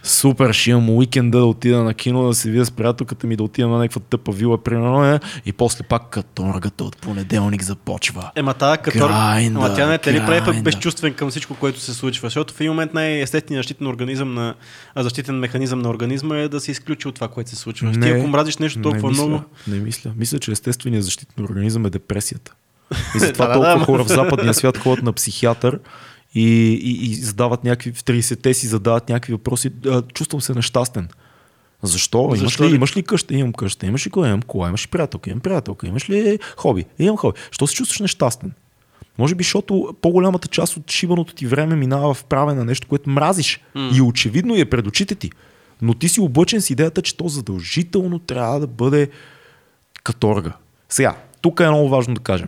Супер, 0.04 0.54
ще 0.54 0.70
имам 0.70 0.90
уикенда 0.90 1.38
да 1.38 1.46
отида 1.46 1.84
на 1.84 1.94
кино, 1.94 2.28
да 2.28 2.34
се 2.34 2.50
видя 2.50 2.66
с 2.66 2.72
приятелката 2.72 3.28
ми, 3.28 3.36
да 3.36 3.44
отида 3.44 3.68
на 3.68 3.78
някаква 3.78 4.02
тъпа 4.10 4.32
вила, 4.32 4.64
примерно, 4.64 5.06
е, 5.06 5.20
и 5.46 5.54
после 5.54 5.84
пак 5.84 6.10
каторгата 6.10 6.84
от 6.84 6.98
понеделник 6.98 7.64
започва. 7.64 8.32
Ема 8.36 8.54
тази 8.54 8.78
като... 8.78 8.98
Грайнда, 8.98 9.60
Ама 9.60 9.76
тя 9.76 9.88
не 9.88 9.98
те 9.98 10.14
ли 10.14 10.18
прави 10.26 10.46
пък 10.46 10.64
безчувствен 10.64 11.14
към 11.14 11.30
всичко, 11.30 11.56
което 11.56 11.80
се 11.80 11.94
случва? 11.94 12.26
Защото 12.28 12.54
в 12.54 12.62
един 12.62 12.72
момент 12.72 12.94
най-естественият 12.94 13.64
защитен 13.64 13.88
организъм 13.88 14.34
на, 14.34 14.56
а, 14.96 15.04
защитен 15.04 15.40
механизъм 15.40 15.80
на 15.80 15.90
организма 15.90 16.38
е 16.38 16.48
да 16.48 16.60
се 16.60 16.72
изключи 16.72 17.08
от 17.08 17.16
това, 17.16 17.28
което 17.28 17.50
се 17.50 17.56
случва. 17.56 17.92
Ти 17.92 18.10
ако 18.10 18.28
мразиш 18.28 18.58
нещо 18.58 18.82
толкова 18.82 19.04
не 19.04 19.10
мисля, 19.10 19.28
много... 19.28 19.44
Не 19.68 19.80
мисля. 19.80 20.12
Мисля, 20.18 20.40
че 20.40 20.52
естественият 20.52 21.06
защитен 21.06 21.46
организъм 21.46 21.86
е 21.86 21.90
депресията. 21.90 22.54
И 23.16 23.20
затова 23.20 23.54
толкова 23.54 23.86
хора 23.86 24.04
в 24.04 24.08
западния 24.08 24.54
свят 24.54 24.78
ходят 24.78 25.04
на 25.04 25.14
психиатър 25.14 25.80
и, 26.36 26.74
и, 26.74 27.12
и 27.12 27.16
задават 27.16 27.64
някакви, 27.64 27.92
в 27.92 28.04
30-те 28.04 28.54
си 28.54 28.68
задават 28.68 29.10
някакви 29.10 29.34
въпроси. 29.34 29.72
А, 29.88 30.02
чувствам 30.02 30.42
се 30.42 30.54
нещастен. 30.54 31.08
Защо? 31.84 32.24
Имаш 32.26 32.40
Защо 32.40 32.64
ли, 32.64 32.72
ли? 32.72 32.76
имаш 32.76 32.98
ли 32.98 33.04
къща? 33.04 33.34
Имам 33.36 33.54
къща. 33.54 33.86
Имаш 33.86 34.06
ли 34.06 34.10
кола? 34.10 34.28
Имам 34.28 34.42
кола. 34.42 34.68
Имаш 34.68 34.86
ли 34.86 34.90
приятелка? 34.90 35.30
Имам 35.30 35.40
приятелка. 35.40 35.88
Имаш 35.88 36.10
ли 36.10 36.40
хоби? 36.58 36.86
Имам 37.00 37.18
хоби. 37.18 37.40
Що 37.52 37.68
се 37.68 37.76
чувстваш 37.76 38.00
нещастен? 38.00 38.52
Може 39.18 39.36
би, 39.36 39.44
защото 39.44 39.96
по-голямата 40.02 40.48
част 40.48 40.78
от 40.78 40.92
шибаното 40.92 41.34
ти 41.34 41.48
време 41.48 41.76
минава 41.76 42.14
в 42.14 42.24
правене 42.24 42.60
на 42.60 42.66
нещо, 42.66 42.88
което 42.88 43.10
мразиш. 43.10 43.60
М. 43.76 43.92
И 43.96 44.02
очевидно 44.02 44.56
е 44.56 44.66
пред 44.66 44.88
очите 44.88 45.16
ти. 45.16 45.32
Но 45.82 45.94
ти 45.94 46.10
си 46.10 46.22
облъчен 46.22 46.62
с 46.62 46.70
идеята, 46.70 47.02
че 47.02 47.18
то 47.18 47.28
задължително 47.28 48.20
трябва 48.20 48.60
да 48.60 48.68
бъде 48.68 49.10
каторга. 50.04 50.54
Сега, 50.90 51.16
тук 51.42 51.60
е 51.60 51.70
много 51.70 51.90
важно 51.90 52.14
да 52.14 52.22
кажем. 52.22 52.48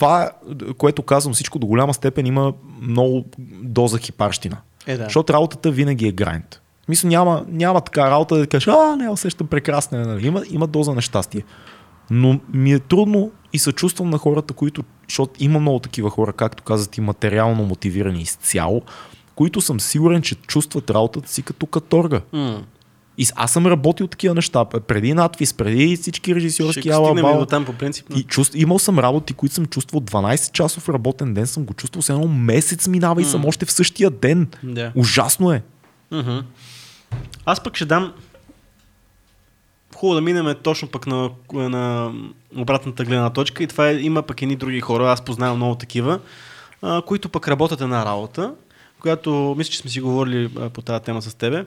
Това, 0.00 0.30
което 0.78 1.02
казвам 1.02 1.34
всичко, 1.34 1.58
до 1.58 1.66
голяма 1.66 1.94
степен 1.94 2.26
има 2.26 2.52
много 2.80 3.24
доза 3.62 3.98
хипарщина. 3.98 4.56
Е, 4.86 4.96
да. 4.96 5.04
Защото 5.04 5.32
работата 5.32 5.70
винаги 5.70 6.08
е 6.08 6.12
грайнд. 6.12 6.60
Мисля, 6.88 7.08
няма, 7.08 7.44
няма 7.48 7.80
така 7.80 8.10
работа 8.10 8.36
да 8.36 8.46
кажеш, 8.46 8.68
а, 8.68 8.96
не, 8.96 9.08
усещам 9.08 9.48
не». 9.92 10.26
Има, 10.26 10.42
има 10.50 10.66
доза 10.66 10.94
нещастие. 10.94 11.42
Но 12.10 12.40
ми 12.52 12.72
е 12.72 12.78
трудно 12.78 13.30
и 13.52 13.58
съчувствам 13.58 14.10
на 14.10 14.18
хората, 14.18 14.54
които, 14.54 14.84
защото 15.08 15.44
има 15.44 15.60
много 15.60 15.78
такива 15.78 16.10
хора, 16.10 16.32
както 16.32 16.62
казах, 16.62 16.98
и 16.98 17.00
материално 17.00 17.64
мотивирани 17.64 18.22
изцяло, 18.22 18.82
които 19.34 19.60
съм 19.60 19.80
сигурен, 19.80 20.22
че 20.22 20.34
чувстват 20.34 20.90
работата 20.90 21.28
си 21.28 21.42
като 21.42 21.66
каторга. 21.66 22.20
М. 22.32 22.62
И 23.20 23.26
аз 23.36 23.52
съм 23.52 23.66
работил 23.66 24.06
такива 24.06 24.34
неща. 24.34 24.64
Преди 24.64 25.14
надвис, 25.14 25.54
преди 25.54 25.96
всички 25.96 26.34
режисьорски 26.34 26.80
Ще 26.80 26.92
стигнем 26.92 27.18
и 27.18 27.20
ала 27.20 27.38
до 27.38 27.46
там 27.46 27.64
по 27.64 27.72
принцип. 27.72 28.06
но- 28.10 28.16
и 28.18 28.22
чувств, 28.22 28.54
имал 28.58 28.78
съм 28.78 28.98
работи, 28.98 29.34
които 29.34 29.54
съм 29.54 29.66
чувствал 29.66 30.00
12 30.00 30.52
часов 30.52 30.88
работен 30.88 31.34
ден, 31.34 31.46
съм 31.46 31.64
го 31.64 31.74
чувствал 31.74 32.02
с 32.02 32.08
едно 32.08 32.28
месец 32.28 32.88
минава 32.88 33.22
и 33.22 33.24
съм 33.24 33.44
още 33.46 33.66
в 33.66 33.72
същия 33.72 34.10
ден. 34.10 34.48
Да. 34.62 34.92
Ужасно 34.94 35.52
е. 35.52 35.62
Мгм. 36.10 36.38
Аз 37.44 37.62
пък 37.62 37.76
ще 37.76 37.84
дам 37.84 38.12
хубаво 39.96 40.14
да 40.14 40.20
минем 40.20 40.54
точно 40.62 40.88
пък 40.88 41.06
на, 41.06 41.30
на 41.52 42.12
обратната 42.56 43.04
гледна 43.04 43.30
точка 43.30 43.62
и 43.62 43.66
това 43.66 43.88
е, 43.88 43.94
има 43.94 44.22
пък 44.22 44.42
едни 44.42 44.56
други 44.56 44.80
хора, 44.80 45.12
аз 45.12 45.20
познавам 45.24 45.56
много 45.56 45.74
такива, 45.74 46.20
а, 46.82 47.02
които 47.02 47.28
пък 47.28 47.48
работят 47.48 47.80
една 47.80 48.04
работа, 48.04 48.54
която, 49.00 49.54
мисля, 49.58 49.70
че 49.70 49.78
сме 49.78 49.90
си 49.90 50.00
говорили 50.00 50.50
а, 50.58 50.68
по 50.68 50.82
тази 50.82 51.04
тема 51.04 51.22
с 51.22 51.34
тебе, 51.34 51.64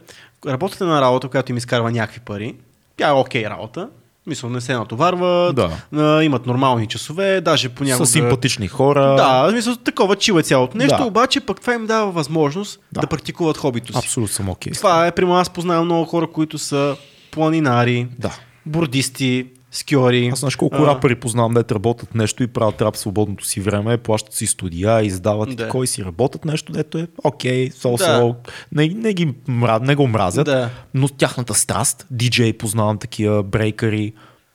работят 0.47 0.81
една 0.81 1.01
работа, 1.01 1.27
която 1.27 1.51
им 1.51 1.57
изкарва 1.57 1.91
някакви 1.91 2.19
пари, 2.19 2.55
тя 2.97 3.07
е 3.07 3.13
окей 3.13 3.43
работа, 3.43 3.89
мисля, 4.27 4.49
не 4.49 4.61
се 4.61 4.73
натоварват, 4.73 5.55
Да. 5.91 6.23
имат 6.23 6.45
нормални 6.45 6.87
часове, 6.87 7.41
даже 7.41 7.69
понякога... 7.69 8.05
С 8.05 8.11
симпатични 8.11 8.67
хора. 8.67 9.15
Да, 9.17 9.47
смисъл, 9.51 9.75
такова 9.75 10.15
чил 10.15 10.33
е 10.33 10.43
цялото 10.43 10.77
нещо, 10.77 10.97
Да. 10.97 11.03
обаче 11.03 11.39
пък 11.39 11.61
това 11.61 11.73
им 11.73 11.85
дава 11.85 12.11
възможност 12.11 12.79
да, 12.91 13.01
Да. 13.01 13.07
практикуват 13.07 13.57
хобито 13.57 13.93
си. 13.93 13.99
Абсолютно 13.99 14.33
съм 14.33 14.49
окей. 14.49 14.73
с 14.73 14.77
Това 14.77 15.07
е, 15.07 15.11
примерно 15.11 15.37
аз 15.37 15.49
познавам 15.49 15.85
много 15.85 16.05
хора, 16.05 16.27
които 16.27 16.57
са 16.57 16.95
планинари, 17.31 18.07
Да. 18.19 18.31
бордисти, 18.65 19.45
скиори. 19.73 20.27
Аз 20.27 20.39
знаеш 20.39 20.55
колко 20.55 20.75
А, 20.75 20.87
рапъри 20.87 21.15
познавам, 21.15 21.53
дете 21.53 21.75
работят 21.75 22.15
нещо 22.15 22.43
и 22.43 22.47
правят 22.47 22.81
рап 22.81 22.97
свободното 22.97 23.45
си 23.45 23.61
време, 23.61 23.97
плащат 23.97 24.33
си 24.33 24.47
студия, 24.47 25.01
издават 25.01 25.49
Да. 25.49 25.55
да. 25.55 25.69
кой 25.69 25.87
си 25.87 26.05
работят 26.05 26.45
нещо, 26.45 26.71
дето 26.71 26.97
е 26.97 27.07
окей, 27.23 27.71
сол, 27.71 27.95
Да. 27.97 28.17
сол. 28.17 28.35
Не, 28.71 28.87
не, 28.87 29.13
ги, 29.13 29.33
мра- 29.49 29.79
не 29.79 29.95
го 29.95 30.07
мразят, 30.07 30.45
Да. 30.45 30.69
но 30.93 31.07
тяхната 31.07 31.53
страст, 31.53 32.07
диджей 32.11 32.53
познавам 32.53 32.97
такива, 32.97 33.43
брейкъри, 33.43 34.13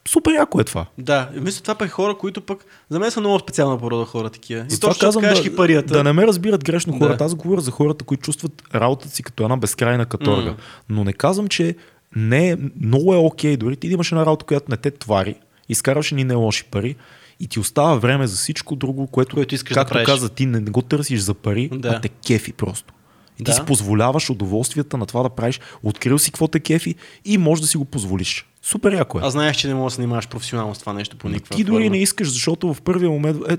супер 0.08 0.32
яко 0.32 0.60
е 0.60 0.64
това. 0.64 0.86
Да, 0.98 1.28
и 1.36 1.40
мисля, 1.40 1.62
това 1.62 1.74
пък 1.74 1.90
хора, 1.90 2.14
които 2.14 2.40
пък 2.40 2.64
за 2.90 2.98
мен 2.98 3.10
са 3.10 3.20
много 3.20 3.38
специална 3.38 3.78
порода 3.78 4.04
хора 4.04 4.30
такива. 4.30 4.66
И 4.66 4.80
точно 4.80 5.00
казвам, 5.00 5.24
да, 5.24 5.34
хипарията. 5.34 5.94
да 5.94 6.04
не 6.04 6.12
ме 6.12 6.26
разбират 6.26 6.64
грешно 6.64 6.92
Да. 6.92 6.98
хората. 6.98 7.24
Аз 7.24 7.34
говоря 7.34 7.60
за 7.60 7.70
хората, 7.70 8.04
които 8.04 8.22
чувстват 8.22 8.62
работата 8.74 9.10
си 9.10 9.22
като 9.22 9.42
една 9.42 9.56
безкрайна 9.56 10.06
каторга. 10.06 10.50
М. 10.50 10.56
Но 10.88 11.04
не 11.04 11.12
казвам, 11.12 11.48
че 11.48 11.76
не 12.16 12.50
е, 12.50 12.56
много 12.80 13.14
е 13.14 13.18
окей. 13.18 13.56
Дори 13.56 13.76
ти 13.76 13.88
да 13.88 13.94
имаш 13.94 14.12
една 14.12 14.26
работа, 14.26 14.44
която 14.44 14.66
не 14.68 14.76
те 14.76 14.90
твари, 14.90 15.34
изкарваш 15.68 16.12
ни 16.12 16.24
не 16.24 16.34
лоши 16.34 16.64
пари 16.64 16.96
и 17.40 17.48
ти 17.48 17.60
остава 17.60 17.94
време 17.94 18.26
за 18.26 18.36
всичко 18.36 18.76
друго, 18.76 19.06
което, 19.06 19.36
Което 19.36 19.54
искаш 19.54 19.74
да 19.74 19.80
както 19.80 19.92
правиш. 19.92 20.06
каза, 20.06 20.28
ти 20.28 20.46
не, 20.46 20.60
не 20.60 20.70
го 20.70 20.82
търсиш 20.82 21.20
за 21.20 21.34
пари, 21.34 21.68
Да. 21.72 21.88
а 21.88 22.00
те 22.00 22.08
кефи 22.08 22.52
просто. 22.52 22.94
И 23.34 23.36
ти 23.36 23.44
Да. 23.44 23.52
си 23.52 23.60
позволяваш 23.66 24.30
удоволствията 24.30 24.96
на 24.96 25.06
това 25.06 25.22
да 25.22 25.28
правиш. 25.30 25.60
Открил 25.82 26.18
си 26.18 26.30
какво 26.30 26.48
те 26.48 26.60
кефи 26.60 26.94
и 27.24 27.38
можеш 27.38 27.60
да 27.62 27.68
си 27.68 27.76
го 27.76 27.84
позволиш. 27.84 28.46
Супер 28.62 28.92
яко 28.92 29.18
е. 29.18 29.22
А 29.24 29.30
знаеш, 29.30 29.56
че 29.56 29.68
не 29.68 29.74
можеш 29.74 29.94
да 29.94 29.96
занимаваш 29.96 30.28
професионално 30.28 30.74
с 30.74 30.78
това 30.78 30.92
нещо 30.92 31.16
по 31.16 31.28
никаква 31.28 31.56
Ти 31.56 31.64
дори 31.64 31.76
форма. 31.76 31.90
не 31.90 31.98
искаш, 31.98 32.32
защото 32.32 32.74
в 32.74 32.82
първия 32.82 33.10
момент, 33.10 33.36
е, 33.48 33.56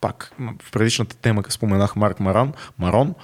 пак, 0.00 0.32
в 0.62 0.70
предишната 0.72 1.16
тема, 1.16 1.42
като 1.42 1.54
споменах 1.54 1.96
Марк 1.96 2.20
Маран, 2.20 2.52
Марон, 2.78 3.14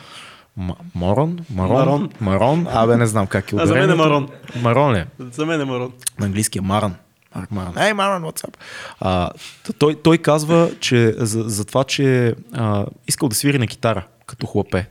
М- 0.59 0.75
Морон, 0.95 1.39
Марон, 1.55 1.77
Марон. 1.77 2.11
Марон, 2.21 2.67
абе 2.71 2.97
не 2.97 3.07
знам 3.07 3.27
как 3.27 3.53
е 3.53 3.57
А, 3.59 3.67
за 3.67 3.75
мен 3.75 3.91
е. 3.91 3.95
Марон. 3.95 4.29
Марон 4.63 4.95
ли? 4.95 4.99
е? 4.99 5.07
За 5.21 5.47
мен 5.47 5.61
е 5.61 5.65
марон. 5.65 5.93
На 6.19 6.27
английски 6.27 6.59
е 6.59 6.61
Маран. 6.61 6.95
Марк 7.35 7.51
Маран, 7.51 7.79
ей, 7.79 7.93
Маран, 7.93 8.23
what's 8.23 8.45
up? 8.49 8.57
А, 9.01 9.31
той, 9.79 9.95
той 9.95 10.19
казва, 10.19 10.71
че 10.81 11.15
за, 11.19 11.43
за 11.43 11.65
това, 11.65 11.85
че 11.85 12.35
а, 12.53 12.87
искал 13.09 13.29
да 13.29 13.35
свири 13.37 13.59
на 13.59 13.67
китара, 13.67 14.07
като 14.27 14.47
хлапе. 14.47 14.87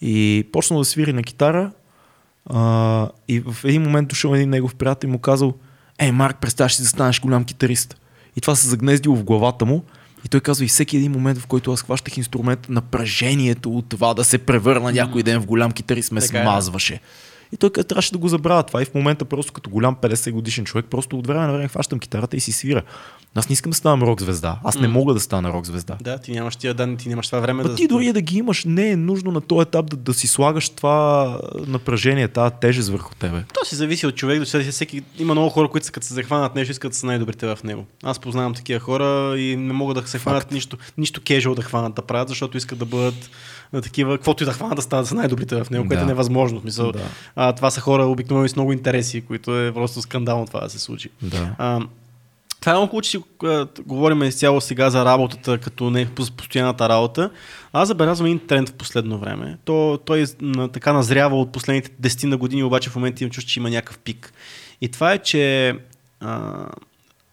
И 0.00 0.46
почнал 0.52 0.78
да 0.78 0.84
свири 0.84 1.12
на 1.12 1.22
китара 1.22 1.70
а, 2.50 3.08
и 3.28 3.40
в 3.40 3.56
един 3.64 3.82
момент 3.82 4.08
дошъл 4.08 4.34
един 4.34 4.50
негов 4.50 4.74
приятел 4.74 5.08
и 5.08 5.10
му 5.10 5.18
казал, 5.18 5.54
ей, 5.98 6.12
Марк, 6.12 6.36
представяш 6.40 6.74
си 6.74 6.82
да 6.82 6.88
станеш 6.88 7.20
голям 7.20 7.44
китарист. 7.44 7.96
И 8.36 8.40
това 8.40 8.54
се 8.54 8.68
загнездило 8.68 9.16
в 9.16 9.24
главата 9.24 9.64
му. 9.64 9.84
И 10.26 10.28
той 10.28 10.40
казва, 10.40 10.64
и 10.64 10.68
всеки 10.68 10.96
един 10.96 11.12
момент, 11.12 11.38
в 11.38 11.46
който 11.46 11.72
аз 11.72 11.82
хващах 11.82 12.16
инструмент, 12.16 12.68
напрежението 12.68 13.70
от 13.70 13.88
това 13.88 14.14
да 14.14 14.24
се 14.24 14.38
превърна 14.38 14.92
някой 14.92 15.22
ден 15.22 15.40
в 15.40 15.46
голям 15.46 15.72
китарист 15.72 16.12
ме 16.12 16.20
Така 16.20 16.38
е, 16.38 16.42
смазваше. 16.42 17.00
И 17.52 17.56
той 17.56 17.70
трябваше 17.70 18.12
да 18.12 18.18
го 18.18 18.28
забравя 18.28 18.62
това. 18.62 18.82
И 18.82 18.84
в 18.84 18.94
момента 18.94 19.24
просто 19.24 19.52
като 19.52 19.70
голям 19.70 19.96
50 19.96 20.30
годишен 20.30 20.64
човек, 20.64 20.86
просто 20.90 21.18
от 21.18 21.26
време 21.26 21.46
на 21.46 21.52
време 21.52 21.68
хващам 21.68 21.98
китарата 21.98 22.36
и 22.36 22.40
си 22.40 22.52
свира. 22.52 22.82
Аз 23.34 23.48
не 23.48 23.52
искам 23.52 23.70
да 23.70 23.76
ставам 23.76 24.02
рок 24.02 24.20
звезда. 24.20 24.58
Аз 24.64 24.78
не 24.78 24.88
мога 24.88 25.14
да 25.14 25.20
стана 25.20 25.52
рок 25.52 25.66
звезда. 25.66 25.96
Да, 26.02 26.18
ти 26.18 26.32
нямаш 26.32 26.56
тия 26.56 26.74
данни, 26.74 26.96
ти 26.96 27.08
нямаш 27.08 27.26
това 27.26 27.40
време 27.40 27.62
Ма 27.62 27.68
да... 27.68 27.74
ти 27.74 27.88
дори 27.88 28.12
да 28.12 28.20
ги 28.20 28.38
имаш, 28.38 28.64
не 28.64 28.90
е 28.90 28.96
нужно 28.96 29.32
на 29.32 29.40
този 29.40 29.62
етап 29.62 29.90
да, 29.90 29.96
да 29.96 30.14
си 30.14 30.26
слагаш 30.26 30.68
това 30.68 31.38
напрежение, 31.66 32.28
тази 32.28 32.54
тежест 32.60 32.88
върху 32.88 33.14
тебе. 33.14 33.44
То 33.54 33.64
си 33.64 33.74
зависи 33.74 34.06
от 34.06 34.16
човек 34.16 34.38
до 34.38 34.44
всеки. 34.44 34.70
всеки. 34.70 35.02
Има 35.18 35.34
много 35.34 35.48
хора, 35.50 35.68
които 35.68 35.86
са 35.86 35.92
като 35.92 36.06
се 36.06 36.14
захванат 36.14 36.54
нещо, 36.54 36.70
искат 36.72 36.92
да 36.92 36.96
са 36.98 37.06
най-добрите 37.06 37.46
в 37.46 37.58
него. 37.64 37.84
Аз 38.02 38.18
познавам 38.18 38.54
такива 38.54 38.80
хора 38.80 39.38
и 39.38 39.56
не 39.56 39.72
могат 39.72 40.04
да 40.04 40.10
се 40.10 40.18
хванат 40.18 40.50
нищо, 40.52 40.76
нищо 40.98 41.20
кежуал 41.24 41.54
да 41.54 41.62
хванат 41.62 41.94
да 41.94 42.02
правят, 42.02 42.28
защото 42.28 42.56
искат 42.56 42.78
да 42.78 42.84
бъдат 42.84 43.30
на 43.72 43.82
такива, 43.82 44.16
каквото 44.18 44.42
и 44.42 44.46
да 44.46 44.52
хванат 44.52 44.76
да 44.76 44.82
стават 44.82 45.04
да 45.04 45.08
са 45.08 45.14
най-добрите 45.14 45.64
в 45.64 45.70
него, 45.70 45.86
което 45.86 46.00
Да. 46.00 46.04
е 46.04 46.06
невъзможно. 46.06 46.58
В 46.58 46.62
Смисъл, 46.62 46.92
Да. 46.92 47.00
А, 47.36 47.52
това 47.52 47.70
са 47.70 47.80
хора 47.80 48.06
обикновено 48.06 48.48
с 48.48 48.56
много 48.56 48.72
интереси, 48.72 49.20
които 49.20 49.60
е 49.60 49.72
просто 49.72 50.02
скандално 50.02 50.46
това 50.46 50.60
да 50.60 50.70
се 50.70 50.78
случи. 50.78 51.10
Да. 51.22 51.54
А, 51.58 51.80
това 52.60 52.72
е 52.72 52.74
много 52.74 52.90
хубаво, 52.90 53.02
че 53.02 53.10
си 53.10 53.22
говорим 53.86 54.22
изцяло 54.22 54.60
сега 54.60 54.90
за 54.90 55.04
работата, 55.04 55.58
като 55.58 55.90
не 55.90 56.06
пос- 56.06 56.32
постоянната 56.32 56.88
работа. 56.88 57.30
Аз 57.72 57.88
забелязвам 57.88 58.26
един 58.26 58.46
тренд 58.46 58.68
в 58.68 58.72
последно 58.72 59.18
време. 59.18 59.58
То, 59.64 59.98
той 60.04 60.22
е 60.22 60.26
на, 60.40 60.68
така 60.68 60.92
назрява 60.92 61.40
от 61.40 61.52
последните 61.52 61.90
10 61.90 62.24
на 62.24 62.36
години, 62.36 62.62
обаче 62.62 62.90
в 62.90 62.96
момента 62.96 63.24
имам 63.24 63.30
чувство, 63.30 63.52
че 63.52 63.60
има 63.60 63.70
някакъв 63.70 63.98
пик. 63.98 64.32
И 64.80 64.88
това 64.88 65.12
е, 65.12 65.18
че 65.18 65.74
а, 66.20 66.66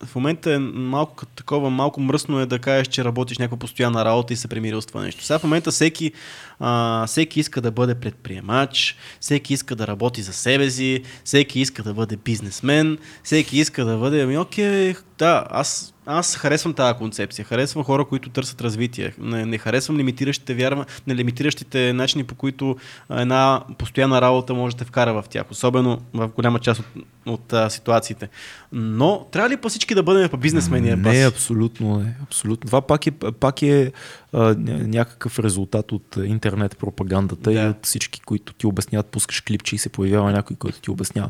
в 0.05 0.15
момента 0.15 0.53
е 0.53 0.57
малко 0.59 1.25
такова, 1.25 1.69
малко 1.69 2.01
мръсно 2.01 2.39
е 2.39 2.45
да 2.45 2.59
кажеш, 2.59 2.87
че 2.87 3.03
работиш 3.03 3.37
някаква 3.37 3.57
постоянна 3.57 4.05
работа 4.05 4.33
и 4.33 4.35
се 4.35 4.47
премирил 4.47 4.81
с 4.81 4.85
това 4.85 5.01
нещо. 5.01 5.23
Сега 5.23 5.39
в 5.39 5.43
момента 5.43 5.71
всеки, 5.71 6.11
а, 6.59 7.05
всеки 7.07 7.39
иска 7.39 7.61
да 7.61 7.71
бъде 7.71 7.95
предприемач, 7.95 8.97
всеки 9.19 9.53
иска 9.53 9.75
да 9.75 9.87
работи 9.87 10.21
за 10.21 10.33
себе 10.33 10.69
си, 10.69 11.03
всеки 11.23 11.59
иска 11.59 11.83
да 11.83 11.93
бъде 11.93 12.17
бизнесмен, 12.17 12.97
всеки 13.23 13.57
иска 13.59 13.85
да 13.85 13.97
бъде, 13.97 14.21
ами 14.21 14.37
окей, 14.37 14.95
да, 15.17 15.45
аз, 15.49 15.92
аз 16.05 16.35
харесвам 16.35 16.73
тази 16.73 16.97
концепция. 16.97 17.45
Харесвам 17.45 17.83
хора, 17.83 18.05
които 18.05 18.29
търсят 18.29 18.61
развитие. 18.61 19.13
Не, 19.19 19.45
не 19.45 19.57
харесвам 19.57 19.97
лимитиращите, 19.97 20.53
вярва, 20.53 20.85
не 21.07 21.15
лимитиращите 21.15 21.93
начини, 21.93 22.23
по 22.23 22.35
които 22.35 22.75
една 23.09 23.63
постоянна 23.77 24.21
работа 24.21 24.53
може 24.53 24.75
да 24.75 24.83
те 24.83 24.85
вкара 24.85 25.13
в 25.13 25.25
тях, 25.29 25.51
особено 25.51 26.01
в 26.13 26.27
голяма 26.27 26.59
част 26.59 26.79
от, 26.79 26.85
от 27.25 27.53
а, 27.53 27.69
ситуациите. 27.69 28.29
Но 28.71 29.25
трябва 29.31 29.49
ли 29.49 29.57
па 29.57 29.69
всички 29.69 29.95
да 29.95 30.03
бъдем 30.03 30.29
па 30.29 30.37
бизнесмени? 30.37 30.89
е, 30.89 30.95
Не, 30.95 31.25
абсолютно 31.25 31.99
не. 31.99 32.15
Абсолютно. 32.23 32.67
Това 32.67 32.81
пак 32.81 33.07
е, 33.07 33.11
пак 33.11 33.61
е 33.61 33.91
а, 34.33 34.55
някакъв 34.67 35.39
резултат 35.39 35.91
от 35.91 36.17
интернет 36.25 36.77
пропагандата 36.77 37.51
Да. 37.51 37.61
и 37.61 37.67
от 37.67 37.85
всички, 37.85 38.21
които 38.21 38.53
ти 38.53 38.67
обясняват, 38.67 39.07
пускаш 39.07 39.41
клипче 39.41 39.75
и 39.75 39.79
се 39.79 39.89
появява 39.89 40.31
някой, 40.31 40.55
който 40.55 40.81
ти 40.81 40.91
обяснява. 40.91 41.29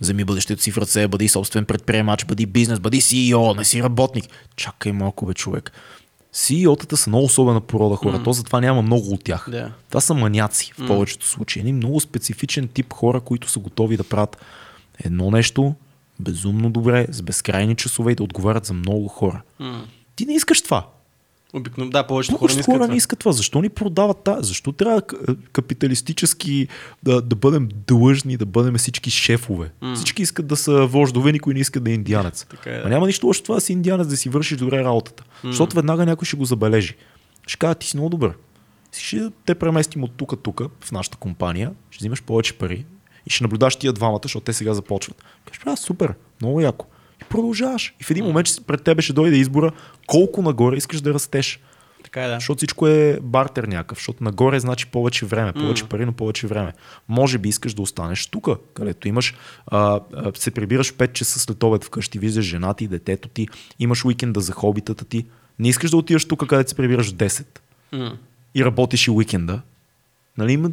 Вземи 0.00 0.24
бъдещето 0.24 0.62
си 0.62 0.70
в 0.70 0.78
ръце, 0.78 1.08
бъди 1.08 1.28
собствен 1.28 1.64
предприемач, 1.64 2.24
бъди 2.24 2.46
бизнес, 2.46 2.80
бъди 2.80 3.00
CEO, 3.00 3.56
не 3.56 3.64
си 3.64 3.82
работник. 3.82 4.24
Чакай 4.56 4.92
малко, 4.92 5.26
бе, 5.26 5.34
човек. 5.34 5.72
CEO-тата 6.34 6.94
са 6.94 7.10
много 7.10 7.24
особена 7.24 7.60
порода 7.60 7.96
хора, 7.96 8.22
то 8.22 8.32
затова 8.32 8.60
няма 8.60 8.82
много 8.82 9.10
от 9.10 9.24
тях. 9.24 9.46
Да. 9.50 9.72
Това 9.88 10.00
са 10.00 10.14
маняци 10.14 10.72
в 10.78 10.86
повечето 10.86 11.26
случаи. 11.26 11.60
Едни 11.60 11.72
много 11.72 12.00
специфичен 12.00 12.68
тип 12.68 12.92
хора, 12.92 13.20
които 13.20 13.50
са 13.50 13.58
готови 13.58 13.96
да 13.96 14.04
правят 14.04 14.36
едно 15.04 15.30
нещо 15.30 15.74
безумно 16.20 16.70
добре, 16.70 17.06
с 17.10 17.22
безкрайни 17.22 17.76
часове 17.76 18.12
и 18.12 18.14
да 18.14 18.22
отговарят 18.22 18.66
за 18.66 18.72
много 18.74 19.08
хора. 19.08 19.42
М. 19.58 19.84
Ти 20.16 20.26
не 20.26 20.34
искаш 20.34 20.62
това. 20.62 20.86
Обикновено, 21.54 21.90
да, 21.90 22.06
повечето 22.06 22.38
хора 22.38 22.52
не 22.52 22.60
искат 22.60 22.74
хора 22.74 22.88
не 22.88 22.96
искат 22.96 23.18
това. 23.18 23.32
Защо 23.32 23.62
ни 23.62 23.68
продават 23.68 24.24
това? 24.24 24.42
Защо 24.42 24.72
трябва 24.72 25.02
к- 25.02 25.36
капиталистически 25.52 26.68
да, 27.02 27.22
да 27.22 27.36
бъдем 27.36 27.68
длъжни, 27.86 28.36
да 28.36 28.46
бъдем 28.46 28.74
всички 28.74 29.10
шефове? 29.10 29.72
М. 29.80 29.94
Всички 29.96 30.22
искат 30.22 30.46
да 30.46 30.56
са 30.56 30.86
вождове, 30.86 31.32
никой 31.32 31.54
не 31.54 31.60
иска 31.60 31.80
да 31.80 31.90
е 31.90 31.94
индианец. 31.94 32.46
Така 32.50 32.70
е, 32.70 32.78
да. 32.78 32.82
А 32.84 32.88
няма 32.88 33.06
нищо 33.06 33.26
лошо 33.26 33.42
това 33.42 33.54
да 33.54 33.60
си 33.60 33.72
индианец, 33.72 34.06
да 34.06 34.16
си 34.16 34.28
вършиш 34.28 34.58
добре 34.58 34.84
работата. 34.84 35.24
Защото 35.44 35.76
веднага 35.76 36.06
някой 36.06 36.26
ще 36.26 36.36
го 36.36 36.44
забележи. 36.44 36.96
Ще 37.46 37.58
каже, 37.58 37.74
ти 37.74 37.86
си 37.86 37.96
много 37.96 38.08
добър. 38.08 38.32
Ще 38.98 39.30
те 39.46 39.54
преместим 39.54 40.04
от 40.04 40.12
тук 40.16 40.42
тук 40.42 40.62
в 40.80 40.92
нашата 40.92 41.16
компания, 41.16 41.72
ще 41.90 42.02
взимаш 42.02 42.22
повече 42.22 42.58
пари 42.58 42.84
и 43.26 43.30
ще 43.30 43.44
наблюдаш 43.44 43.76
тия 43.76 43.92
двамата, 43.92 44.20
защото 44.22 44.44
те 44.44 44.52
сега 44.52 44.74
започват. 44.74 45.24
Кажеш, 45.44 45.62
а, 45.66 45.76
супер, 45.76 46.14
много 46.40 46.60
яко. 46.60 46.86
И 47.24 47.28
продължаваш. 47.28 47.94
И 48.00 48.04
в 48.04 48.10
един 48.10 48.24
момент 48.24 48.46
пред 48.66 48.82
тебе 48.82 49.02
ще 49.02 49.12
дойде 49.12 49.36
избора 49.36 49.72
колко 50.06 50.42
нагоре 50.42 50.76
искаш 50.76 51.00
да 51.00 51.14
растеш. 51.14 51.60
Така 52.04 52.24
е, 52.24 52.28
да. 52.28 52.34
Защото 52.34 52.56
всичко 52.56 52.86
е 52.86 53.18
бартер 53.22 53.64
някакъв, 53.64 53.98
защото 53.98 54.24
нагоре 54.24 54.60
значи 54.60 54.86
повече 54.86 55.26
време, 55.26 55.52
повече 55.52 55.84
пари, 55.84 56.06
но 56.06 56.12
повече 56.12 56.46
време. 56.46 56.72
Може 57.08 57.38
би 57.38 57.48
искаш 57.48 57.74
да 57.74 57.82
останеш 57.82 58.26
тук, 58.26 58.48
където 58.74 59.08
имаш, 59.08 59.34
а, 59.66 60.00
а, 60.14 60.32
се 60.34 60.50
прибираш 60.50 60.92
в 60.92 60.96
5 60.96 61.12
часа 61.12 61.38
след 61.40 61.62
обед 61.62 61.84
вкъщи, 61.84 62.18
виждаш 62.18 62.44
жена 62.44 62.74
ти, 62.74 62.88
детето 62.88 63.28
ти, 63.28 63.48
имаш 63.78 64.04
уикенда 64.04 64.40
за 64.40 64.52
хобитата 64.52 65.04
ти. 65.04 65.26
Не 65.58 65.68
искаш 65.68 65.90
да 65.90 65.96
отидеш 65.96 66.24
тук, 66.24 66.46
където 66.46 66.70
се 66.70 66.76
прибираш 66.76 67.10
в 67.10 67.14
10 67.14 67.46
М. 67.92 68.16
и 68.54 68.64
работиш 68.64 69.06
и 69.06 69.10
уикенда. 69.10 69.60
Нали, 70.38 70.64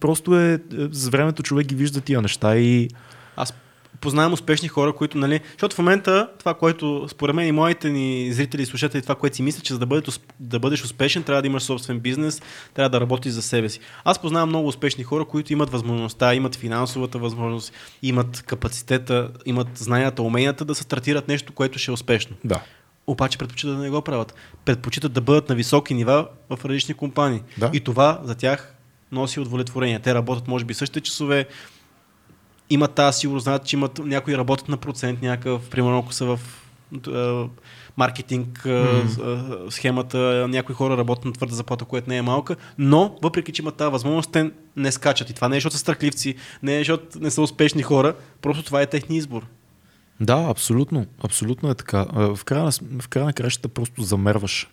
просто 0.00 0.40
е, 0.40 0.52
е, 0.52 0.58
с 0.90 1.08
времето 1.08 1.42
човек 1.42 1.66
ги 1.66 1.74
вижда 1.74 2.00
тия 2.00 2.22
неща 2.22 2.56
и 2.56 2.88
Аз 3.36 3.54
познавам 4.00 4.32
успешни 4.32 4.68
хора, 4.68 4.92
които, 4.92 5.18
нали, 5.18 5.40
защото 5.52 5.76
в 5.76 5.78
момента 5.78 6.28
това, 6.38 6.54
което 6.54 7.06
според 7.10 7.36
мен 7.36 7.46
и 7.46 7.52
моите 7.52 7.90
ни 7.90 8.32
зрители 8.32 8.62
и 8.62 8.66
слушатели, 8.66 9.02
това, 9.02 9.14
което 9.14 9.36
си 9.36 9.42
мислят, 9.42 9.64
че 9.64 9.72
за 9.72 9.78
да, 9.78 9.86
бъдеш, 9.86 10.20
да 10.40 10.58
бъдеш 10.58 10.84
успешен, 10.84 11.22
трябва 11.22 11.42
да 11.42 11.48
имаш 11.48 11.62
собствен 11.62 12.00
бизнес, 12.00 12.42
трябва 12.74 12.90
да 12.90 13.00
работиш 13.00 13.32
за 13.32 13.42
себе 13.42 13.68
си. 13.68 13.80
Аз 14.04 14.18
познавам 14.18 14.48
много 14.48 14.68
успешни 14.68 15.04
хора, 15.04 15.24
които 15.24 15.52
имат 15.52 15.70
възможността, 15.70 16.34
имат 16.34 16.56
финансовата 16.56 17.18
възможност, 17.18 17.72
имат 18.02 18.42
капацитета, 18.42 19.30
имат 19.46 19.68
знанията, 19.74 20.22
уменията 20.22 20.64
да 20.64 20.74
се 20.74 20.82
стартират 20.82 21.28
нещо, 21.28 21.52
което 21.52 21.78
ще 21.78 21.90
е 21.90 21.94
успешно. 21.94 22.36
да. 22.44 22.60
Обаче 23.06 23.38
предпочитат 23.38 23.76
да 23.76 23.82
не 23.82 23.90
го 23.90 24.02
правят. 24.02 24.34
Предпочитат 24.64 25.12
да 25.12 25.20
бъдат 25.20 25.48
на 25.48 25.54
високи 25.54 25.94
нива 25.94 26.28
в 26.50 26.64
различни 26.64 26.94
компании. 26.94 27.42
Да. 27.58 27.70
И 27.72 27.80
това 27.80 28.20
за 28.24 28.34
тях 28.34 28.74
носи 29.12 29.40
удовлетворение. 29.40 29.98
Те 29.98 30.14
работят, 30.14 30.48
може 30.48 30.64
би, 30.64 30.74
същите 30.74 31.00
часове, 31.00 31.46
имат 32.70 32.94
тази 32.94 33.18
сигурност, 33.18 33.44
знаят, 33.44 33.64
че 33.64 33.76
имат, 33.76 33.98
някои 33.98 34.36
работят 34.36 34.68
на 34.68 34.76
процент 34.76 35.22
някакъв, 35.22 35.70
примерно 35.70 35.98
ако 35.98 36.12
са 36.12 36.24
в 36.24 36.40
е, 37.08 37.48
маркетинг 37.96 38.62
е, 38.66 38.84
схемата, 39.70 40.46
някои 40.48 40.74
хора 40.74 40.96
работят 40.96 41.24
на 41.24 41.32
твърда 41.32 41.54
заплата, 41.54 41.84
което 41.84 42.08
не 42.08 42.16
е 42.16 42.22
малка, 42.22 42.56
но 42.78 43.16
въпреки, 43.22 43.52
че 43.52 43.62
имат 43.62 43.76
тази 43.76 43.92
възможност, 43.92 44.32
те 44.32 44.50
не 44.76 44.92
скачат. 44.92 45.30
И 45.30 45.34
това 45.34 45.48
не 45.48 45.56
е, 45.56 45.58
защото 45.58 45.74
са 45.74 45.80
страхливци, 45.80 46.34
не 46.62 46.76
е, 46.76 46.78
защото 46.78 47.18
не 47.20 47.30
са 47.30 47.42
успешни 47.42 47.82
хора, 47.82 48.14
просто 48.42 48.62
това 48.62 48.82
е 48.82 48.86
техния 48.86 49.18
избор. 49.18 49.46
Да, 50.20 50.46
абсолютно. 50.48 51.06
Абсолютно 51.24 51.70
е 51.70 51.74
така. 51.74 52.06
В 52.12 52.40
края, 52.44 52.64
на, 52.64 52.72
в 53.00 53.08
края 53.08 53.26
на 53.26 53.32
кращата 53.32 53.68
просто 53.68 54.02
замерваш 54.02 54.68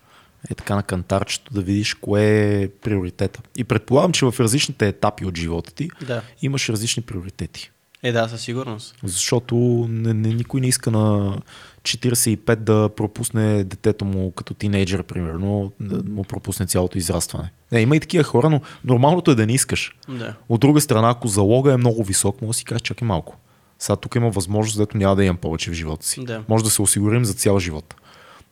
е 0.49 0.55
така 0.55 0.75
на 0.75 0.83
кантарчето 0.83 1.53
да 1.53 1.61
видиш 1.61 1.93
кое 1.93 2.61
е 2.61 2.69
приоритета. 2.69 3.41
И 3.55 3.63
предполагам, 3.63 4.11
че 4.11 4.25
в 4.25 4.35
различните 4.39 4.87
етапи 4.87 5.25
от 5.25 5.37
живота 5.37 5.73
ти 5.73 5.89
Да. 6.07 6.21
имаш 6.41 6.69
различни 6.69 7.03
приоритети. 7.03 7.71
Е, 8.03 8.11
да, 8.11 8.29
със 8.29 8.41
сигурност. 8.41 8.95
Защото 9.03 9.55
не, 9.89 10.13
не, 10.13 10.29
никой 10.29 10.61
не 10.61 10.67
иска 10.67 10.91
на 10.91 11.37
45 11.81 12.55
да 12.55 12.89
пропусне 12.95 13.63
детето 13.63 14.05
му 14.05 14.31
като 14.31 14.53
тинейджър, 14.53 15.03
примерно, 15.03 15.71
да 15.79 16.11
му 16.11 16.23
пропусне 16.23 16.65
цялото 16.65 16.97
израстване. 16.97 17.51
Не, 17.71 17.81
има 17.81 17.95
и 17.95 17.99
такива 17.99 18.23
хора, 18.23 18.49
но 18.49 18.61
нормалното 18.83 19.31
е 19.31 19.35
да 19.35 19.45
не 19.45 19.53
искаш. 19.53 19.95
Да. 20.09 20.33
От 20.49 20.59
друга 20.61 20.81
страна, 20.81 21.09
ако 21.09 21.27
залога 21.27 21.73
е 21.73 21.77
много 21.77 22.03
висок, 22.03 22.41
може 22.41 22.49
да 22.49 22.53
си 22.53 22.65
кажеш, 22.65 22.81
чакай 22.81 23.07
малко. 23.07 23.37
Сега 23.79 23.95
тук 23.95 24.15
има 24.15 24.29
възможност, 24.29 24.77
дето 24.77 24.97
няма 24.97 25.15
да 25.15 25.23
имам 25.23 25.37
повече 25.37 25.71
в 25.71 25.73
живота 25.73 26.05
си. 26.05 26.23
Да. 26.23 26.43
Може 26.47 26.63
да 26.63 26.69
се 26.69 26.81
осигурим 26.81 27.25
за 27.25 27.33
цял 27.33 27.59
живот. 27.59 27.95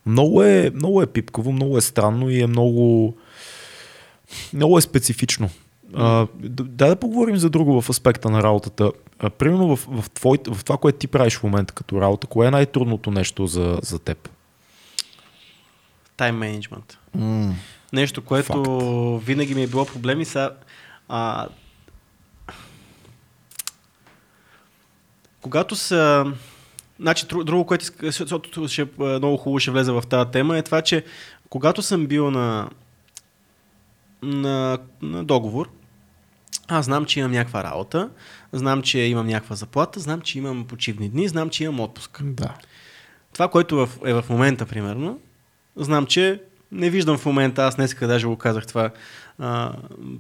Много 0.06 0.44
е, 0.44 0.72
много 0.76 1.02
е 1.02 1.08
пипково, 1.08 1.52
много 1.52 1.78
е 1.78 1.82
странно 1.82 2.30
и 2.30 2.42
е 2.42 2.48
много, 2.48 3.16
много 4.54 4.78
е 4.78 4.82
специфично. 4.82 5.50
А, 5.94 6.28
дай 6.40 6.90
да 6.90 6.96
поговорим 6.96 7.38
за 7.38 7.50
друго 7.50 7.82
в 7.82 7.90
аспекта 7.90 8.30
на 8.30 8.44
работата. 8.44 8.92
А, 9.20 9.30
примерно 9.30 9.76
в, 9.76 9.88
в, 10.02 10.10
твой, 10.10 10.38
в 10.48 10.64
това, 10.64 10.78
което 10.78 10.98
ти 10.98 11.08
правиш 11.08 11.38
в 11.38 11.44
момента 11.44 11.74
като 11.74 12.02
работа, 12.02 12.28
кое 12.28 12.48
е 12.48 12.52
най-трудното 12.52 13.12
нещо 13.12 13.48
за, 13.48 13.80
за 13.82 14.00
теб? 14.00 14.30
Тайм 16.18 16.38
менеджмент. 16.38 16.98
Нещо, 17.94 18.22
което 18.26 18.54
Факт. 18.54 19.26
винаги 19.28 19.56
ми 19.56 19.64
е 19.64 19.68
било 19.68 19.86
проблем 19.86 20.22
и 20.22 20.26
сега... 20.26 20.52
А, 21.10 21.48
когато 25.42 25.76
са... 25.76 26.26
Значи, 27.00 27.26
дру- 27.26 27.44
друго, 27.44 27.66
което 27.66 27.86
ще, 28.68 28.82
е, 28.82 28.86
много 29.00 29.38
хубаво 29.38 29.60
ще 29.60 29.72
влезе 29.72 29.92
в 29.92 30.04
тази 30.10 30.32
тема, 30.32 30.58
е 30.58 30.62
това, 30.62 30.82
че 30.82 31.06
когато 31.50 31.82
съм 31.82 32.08
бил 32.08 32.32
на, 32.32 32.70
на, 34.26 34.78
на 35.02 35.24
договор, 35.24 35.70
аз 36.68 36.86
знам, 36.86 37.06
че 37.06 37.20
имам 37.20 37.32
някаква 37.32 37.64
работа, 37.64 38.10
знам, 38.52 38.82
че 38.82 39.00
имам 39.00 39.28
някаква 39.28 39.56
заплата, 39.56 40.00
знам, 40.00 40.22
че 40.22 40.38
имам 40.38 40.66
почивни 40.66 41.10
дни, 41.10 41.28
знам, 41.28 41.50
че 41.50 41.64
имам 41.64 41.80
отпуск. 41.80 42.22
Да. 42.24 42.54
Това, 43.34 43.48
което 43.48 43.76
в, 43.76 43.90
е 44.06 44.14
в 44.14 44.26
момента, 44.30 44.66
примерно, 44.66 45.20
знам, 45.76 46.06
че 46.06 46.42
не 46.72 46.90
виждам 46.90 47.18
в 47.18 47.26
момента, 47.26 47.64
аз 47.64 47.76
днес 47.76 47.96
даже 48.02 48.28
го 48.28 48.38
казах 48.38 48.68
това 48.68 48.90
а, 49.40 49.74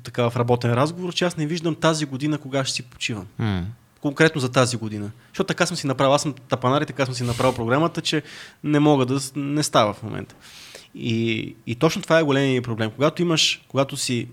така 0.03 0.29
в 0.29 0.35
работен 0.35 0.73
разговор, 0.73 1.13
че 1.13 1.25
аз 1.25 1.37
не 1.37 1.45
виждам 1.45 1.75
тази 1.75 2.05
година 2.05 2.37
кога 2.37 2.65
ще 2.65 2.75
си 2.75 2.83
почивам. 2.83 3.27
М. 3.39 3.65
Конкретно 4.01 4.41
за 4.41 4.51
тази 4.51 4.77
година. 4.77 5.11
Защото 5.27 5.47
така 5.47 5.65
съм 5.65 5.77
си 5.77 5.87
направил, 5.87 6.13
аз 6.13 6.21
съм 6.21 6.33
тапанар 6.33 6.81
и 6.81 6.85
така 6.85 7.05
съм 7.05 7.15
си 7.15 7.23
направил 7.23 7.55
програмата, 7.55 8.01
че 8.01 8.23
не 8.63 8.79
мога 8.79 9.05
да, 9.05 9.19
не 9.35 9.63
става 9.63 9.93
в 9.93 10.03
момента. 10.03 10.35
И, 10.97 11.55
и 11.67 11.75
точно 11.75 12.01
това 12.01 12.19
е 12.19 12.23
големият 12.23 12.63
проблем. 12.65 12.91
Когато 12.91 13.21
имаш, 13.21 13.61
когато 13.67 13.97
си 13.97 14.27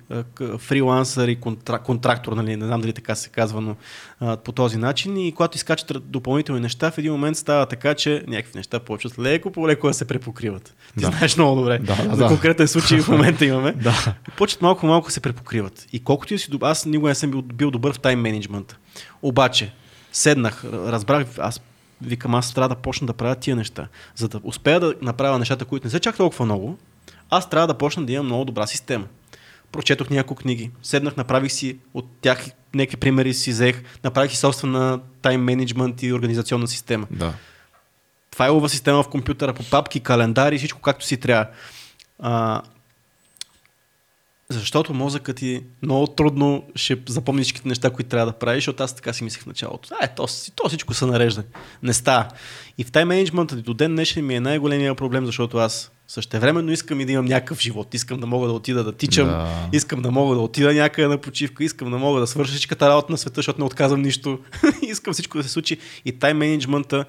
фрилансър 0.59 1.29
и 1.29 1.37
контра, 1.37 1.79
контрактор, 1.79 2.33
нали, 2.33 2.57
не 2.57 2.67
знам 2.67 2.81
дали 2.81 2.93
така 2.93 3.15
се 3.15 3.29
казва, 3.29 3.61
но 3.61 3.77
а, 4.21 4.37
по 4.37 4.53
този 4.53 4.77
начин 4.77 5.17
и 5.17 5.33
когато 5.33 5.57
изкачат 5.57 6.11
допълнителни 6.11 6.61
неща, 6.61 6.91
в 6.91 6.99
един 6.99 7.13
момент 7.13 7.37
става 7.37 7.67
така, 7.67 7.95
че 7.95 8.25
някакви 8.29 8.59
неща 8.59 8.81
почват 8.81 9.19
леко 9.19 9.51
по 9.51 9.69
леко 9.69 9.87
да 9.87 9.95
се 9.95 10.05
препокриват. 10.05 10.75
Ти 10.99 11.01
Да. 11.01 11.07
знаеш 11.07 11.37
много 11.37 11.57
добре. 11.61 11.79
Да, 11.79 12.09
да, 12.09 12.17
За 12.17 12.27
конкретен 12.27 12.69
случай 12.69 12.99
в 12.99 13.09
момента 13.09 13.45
имаме. 13.45 13.73
Да. 13.83 14.15
Почват 14.37 14.63
малко 14.63 14.87
малко 14.87 15.11
се 15.11 15.21
препокриват. 15.21 15.87
И 15.93 16.05
колкото 16.05 16.35
и 16.35 16.39
си 16.39 16.51
добър, 16.51 16.71
аз 16.71 16.87
никога 16.87 17.09
не 17.09 17.15
съм 17.15 17.31
бил, 17.31 17.43
бил 17.43 17.71
добър 17.71 17.93
в 17.93 17.99
тайм 17.99 18.21
менеджмента. 18.21 18.77
Обаче, 19.23 19.73
седнах, 20.13 20.65
разбрах, 20.65 21.27
аз 21.39 21.61
викам, 22.07 22.35
аз 22.35 22.55
трябва 22.55 22.69
да 22.69 22.75
почна 22.75 23.07
да 23.07 23.13
правя 23.13 23.35
тия 23.35 23.57
неща. 23.57 23.89
За 24.17 24.29
да 24.29 24.41
успея 24.43 24.81
да 24.81 24.95
направя 25.03 25.39
нещата, 25.39 25.65
които 25.65 25.87
не 25.87 25.91
са 25.91 26.01
чак 26.01 26.17
толкова 26.17 26.45
много, 26.45 26.79
аз 27.31 27.51
трябва 27.51 27.67
да 27.67 27.75
почна 27.75 28.07
да 28.07 28.13
имам 28.13 28.27
много 28.27 28.45
добра 28.45 28.67
система. 28.67 29.07
Прочетох 29.73 30.11
няколко 30.11 30.43
книги, 30.43 30.71
седнах, 30.83 31.17
направих 31.17 31.53
си 31.53 31.79
от 31.95 32.07
тях 32.21 32.47
някакви 32.75 32.97
примери 32.97 33.35
си 33.35 33.51
взех, 33.51 33.83
направих 34.05 34.31
си 34.31 34.37
собствена 34.37 35.01
тайм 35.23 35.45
менеджмент 35.45 36.03
и 36.03 36.13
организационна 36.13 36.69
система 36.69 37.07
Да. 37.11 37.35
файлова 38.35 38.69
система 38.69 39.03
в 39.03 39.09
компютъра, 39.09 39.55
по 39.55 39.65
папки, 39.71 40.01
календари, 40.01 40.59
всичко 40.59 40.81
както 40.81 41.05
си 41.05 41.17
трябва. 41.17 41.47
А, 42.19 42.63
защото 44.53 44.95
мозъкът 44.95 45.37
ти 45.37 45.63
много 45.83 46.07
трудно 46.07 46.65
ще 46.77 46.99
запомни 47.09 47.43
всичките 47.43 47.69
неща, 47.69 47.91
които 47.91 48.11
трябва 48.11 48.27
да 48.27 48.39
правиш, 48.39 48.59
защото 48.59 48.83
аз 48.83 48.95
така 48.95 49.13
си 49.13 49.25
мислех 49.25 49.43
в 49.43 49.47
началото. 49.47 49.89
А, 50.01 50.05
е, 50.05 50.15
то, 50.15 50.29
си- 50.29 50.53
то 50.55 50.69
всичко 50.69 50.95
се 50.95 51.07
нарежда. 51.07 51.43
Не 51.83 51.93
става. 51.93 52.29
И 52.79 52.85
в 52.85 52.93
тайм 52.93 53.09
менеджмента 53.09 53.57
до 53.57 53.75
ден 53.75 53.91
днешен 53.93 54.27
ми 54.27 54.35
е 54.35 54.41
най-големия 54.41 54.95
проблем, 54.95 55.27
защото 55.27 55.59
аз 55.59 55.93
същевременно 56.09 56.73
искам 56.73 57.01
и 57.01 57.05
да 57.05 57.13
имам 57.13 57.25
някакъв 57.25 57.61
живот. 57.61 57.95
Искам 57.95 58.21
да 58.21 58.27
мога 58.27 58.47
да 58.47 58.53
отида 58.53 58.85
да 58.85 58.93
тичам, 58.93 59.27
Да. 59.29 59.49
искам 59.73 60.03
да 60.03 60.11
мога 60.11 60.35
да 60.35 60.41
отида 60.41 60.73
някъде 60.75 61.09
на 61.09 61.19
почивка, 61.19 61.65
искам 61.65 61.91
да 61.91 61.99
мога 61.99 62.21
да 62.21 62.27
свърша 62.27 62.53
всичката 62.53 62.89
работа 62.89 63.13
на 63.13 63.19
света, 63.19 63.35
защото 63.37 63.59
не 63.59 63.65
отказвам 63.65 64.03
нищо. 64.03 64.39
искам 64.83 65.13
всичко 65.13 65.39
да 65.39 65.45
се 65.45 65.51
случи. 65.51 65.77
И 66.05 66.13
тайм 66.13 66.37
менеджмента 66.37 67.05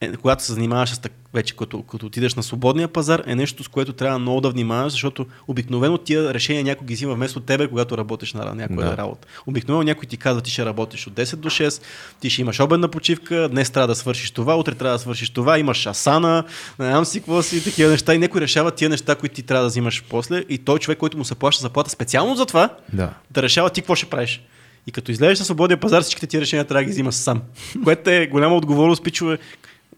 е, 0.00 0.16
когато 0.16 0.44
се 0.44 0.52
занимаваш 0.52 0.90
с 0.90 1.00
вече 1.34 1.56
като, 1.56 1.82
като 1.82 2.06
отидеш 2.06 2.34
на 2.34 2.42
свободния 2.42 2.88
пазар, 2.88 3.22
е 3.26 3.34
нещо, 3.34 3.64
с 3.64 3.68
което 3.68 3.92
трябва 3.92 4.18
много 4.18 4.40
да 4.40 4.50
внимаваш, 4.50 4.92
защото 4.92 5.26
обикновено 5.48 5.98
тия 5.98 6.34
решения 6.34 6.64
някой 6.64 6.86
ги 6.86 6.94
взима 6.94 7.14
вместо 7.14 7.40
тебе, 7.40 7.68
когато 7.68 7.98
работиш 7.98 8.32
на 8.32 8.54
някоя 8.54 8.90
Да. 8.90 8.96
работа. 8.96 9.28
Обикновено 9.46 9.82
някой 9.82 10.06
ти 10.08 10.16
казва, 10.16 10.40
ти 10.40 10.50
ще 10.50 10.64
работиш 10.64 11.06
от 11.06 11.12
10 11.12 11.36
до 11.36 11.50
6, 11.50 11.82
ти 12.20 12.30
ще 12.30 12.40
имаш 12.42 12.60
обедна 12.60 12.88
почивка, 12.88 13.48
днес 13.48 13.70
трябва 13.70 13.86
да 13.88 13.94
свършиш 13.94 14.30
това, 14.30 14.56
утре 14.56 14.74
трябва 14.74 14.94
да 14.94 15.02
свършиш 15.02 15.30
това, 15.30 15.58
имаш 15.58 15.86
асана, 15.86 16.44
не 16.78 16.86
знам 16.86 17.04
си 17.04 17.20
какво 17.20 17.42
си, 17.42 17.64
такива 17.64 17.90
неща. 17.90 18.14
И 18.14 18.18
някой 18.18 18.40
решава 18.40 18.70
тия 18.70 18.90
неща, 18.90 19.14
които 19.14 19.34
ти 19.34 19.42
трябва 19.42 19.62
да 19.62 19.68
взимаш 19.68 20.04
после. 20.08 20.44
И 20.48 20.58
той 20.58 20.78
човек, 20.78 20.98
който 20.98 21.18
му 21.18 21.24
се 21.24 21.34
плаща 21.34 21.62
заплата 21.62 21.90
специално 21.90 22.36
за 22.36 22.46
това, 22.46 22.68
Да. 22.92 23.10
да 23.30 23.42
решава 23.42 23.70
ти 23.70 23.80
какво 23.80 23.94
ще 23.94 24.06
правиш. 24.06 24.40
И 24.86 24.92
като 24.92 25.12
излезеш 25.12 25.38
на 25.38 25.44
свободния 25.44 25.80
пазар, 25.80 26.02
всичките 26.02 26.26
ти 26.26 26.40
решения 26.40 26.64
трябва 26.64 26.80
да 26.80 26.84
ги 26.84 26.90
взимаш 26.90 27.14
сам. 27.14 27.42
Което 27.84 28.10
е 28.10 28.26
голяма 28.26 28.56
отговорност, 28.56 29.04
пичове. 29.04 29.38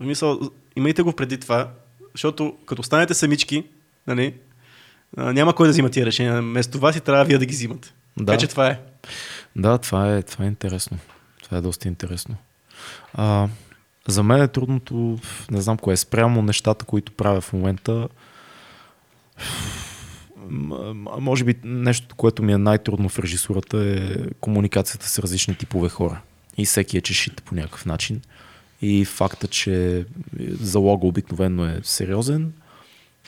Мисъл, 0.07 0.41
имайте 0.77 1.03
го 1.03 1.13
преди 1.13 1.39
това, 1.39 1.71
защото 2.13 2.57
като 2.67 2.83
станете 2.83 3.15
самички, 3.15 3.65
нали, 4.07 4.35
няма 5.17 5.55
кой 5.55 5.67
да 5.67 5.71
взима 5.71 5.91
тия 5.91 6.07
решения. 6.07 6.43
Вместо 6.43 6.79
вас 6.79 6.97
и 6.97 7.01
трябва 7.01 7.25
вие 7.25 7.39
да 7.39 7.47
ги 7.47 7.55
взимате. 7.55 7.95
Да. 8.17 8.27
Така 8.27 8.39
че 8.39 8.47
това 8.47 8.69
е. 8.69 8.81
Да, 9.57 9.79
това 9.79 10.17
е, 10.17 10.23
това 10.23 10.45
е 10.45 10.49
интересно. 10.49 10.99
Това 11.43 11.59
е 11.59 11.61
доста 11.61 11.89
интересно. 11.89 12.37
А, 13.15 13.49
за 14.09 14.23
мен 14.23 14.43
е 14.43 14.49
трудното, 14.49 15.19
не 15.51 15.61
знам 15.61 15.79
кое 15.79 15.95
е, 15.95 15.97
спрямо 15.97 16.43
нещата, 16.43 16.85
които 16.85 17.13
правя 17.13 17.41
в 17.41 17.53
момента. 17.53 18.09
Може 21.19 21.45
би 21.45 21.55
нещо, 21.65 22.17
което 22.17 22.43
ми 22.43 22.53
е 22.53 22.59
най-трудно 22.59 23.09
в 23.09 23.19
режисурата 23.19 23.79
е 23.79 24.31
комуникацията 24.41 25.09
с 25.09 25.19
различни 25.19 25.55
типове 25.55 25.89
хора. 25.89 26.21
И 26.57 26.67
всеки 26.67 26.99
е 26.99 27.01
чешит 27.01 27.43
по 27.43 27.55
някакъв 27.55 27.87
начин. 27.87 28.21
И 28.83 29.05
факта, 29.05 29.49
че 29.49 30.05
залога 30.61 31.07
обикновено 31.07 31.65
е 31.65 31.81
сериозен 31.83 32.53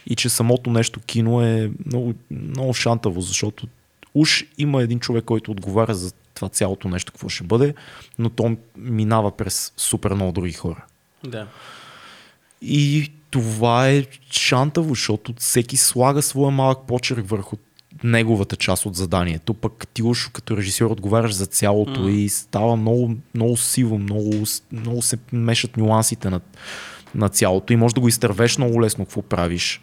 и 0.07 0.17
че 0.17 0.29
самото 0.29 0.71
нещо 0.71 1.01
кино 1.01 1.43
е 1.43 1.71
много, 1.87 2.15
много 2.31 2.75
шантаво, 2.75 3.21
защото 3.21 3.67
уж 4.15 4.45
има 4.59 4.83
един 4.83 5.01
човек, 5.01 5.25
който 5.25 5.51
отговаря 5.51 5.95
за 5.95 6.13
това 6.35 6.49
цялото 6.49 6.89
нещо, 6.89 7.13
какво 7.13 7.29
ще 7.29 7.45
бъде, 7.45 7.75
но 8.19 8.31
то 8.31 8.57
минава 8.77 9.37
през 9.37 9.73
супер 9.77 10.15
много 10.15 10.33
други 10.33 10.53
хора. 10.53 10.85
Да. 11.25 11.47
И 12.63 13.13
това 13.31 13.89
е 13.89 14.05
шантаво, 14.31 14.89
защото 14.89 15.35
всеки 15.39 15.77
слага 15.77 16.23
своя 16.23 16.51
малък 16.51 16.87
почерк 16.87 17.29
върху 17.29 17.57
неговата 18.05 18.57
част 18.57 18.87
от 18.87 18.95
заданието, 18.97 19.55
пък 19.55 19.87
ти 19.95 20.03
уж 20.03 20.29
като 20.29 20.57
режисьор 20.57 20.91
отговаряш 20.91 21.33
за 21.33 21.47
цялото 21.47 22.01
М. 22.01 22.11
и 22.11 22.29
става 22.29 22.77
много, 22.77 23.15
много 23.35 23.57
сиво, 23.57 23.99
много, 23.99 24.33
много 24.73 25.03
се 25.03 25.17
мешат 25.33 25.77
нюансите 25.77 26.31
на, 26.31 26.41
на 27.15 27.29
цялото 27.29 27.73
и 27.73 27.77
можеш 27.77 27.95
да 27.95 28.01
го 28.01 28.09
изтървеш 28.09 28.59
много 28.59 28.83
лесно 28.83 29.05
какво 29.05 29.23
правиш, 29.23 29.81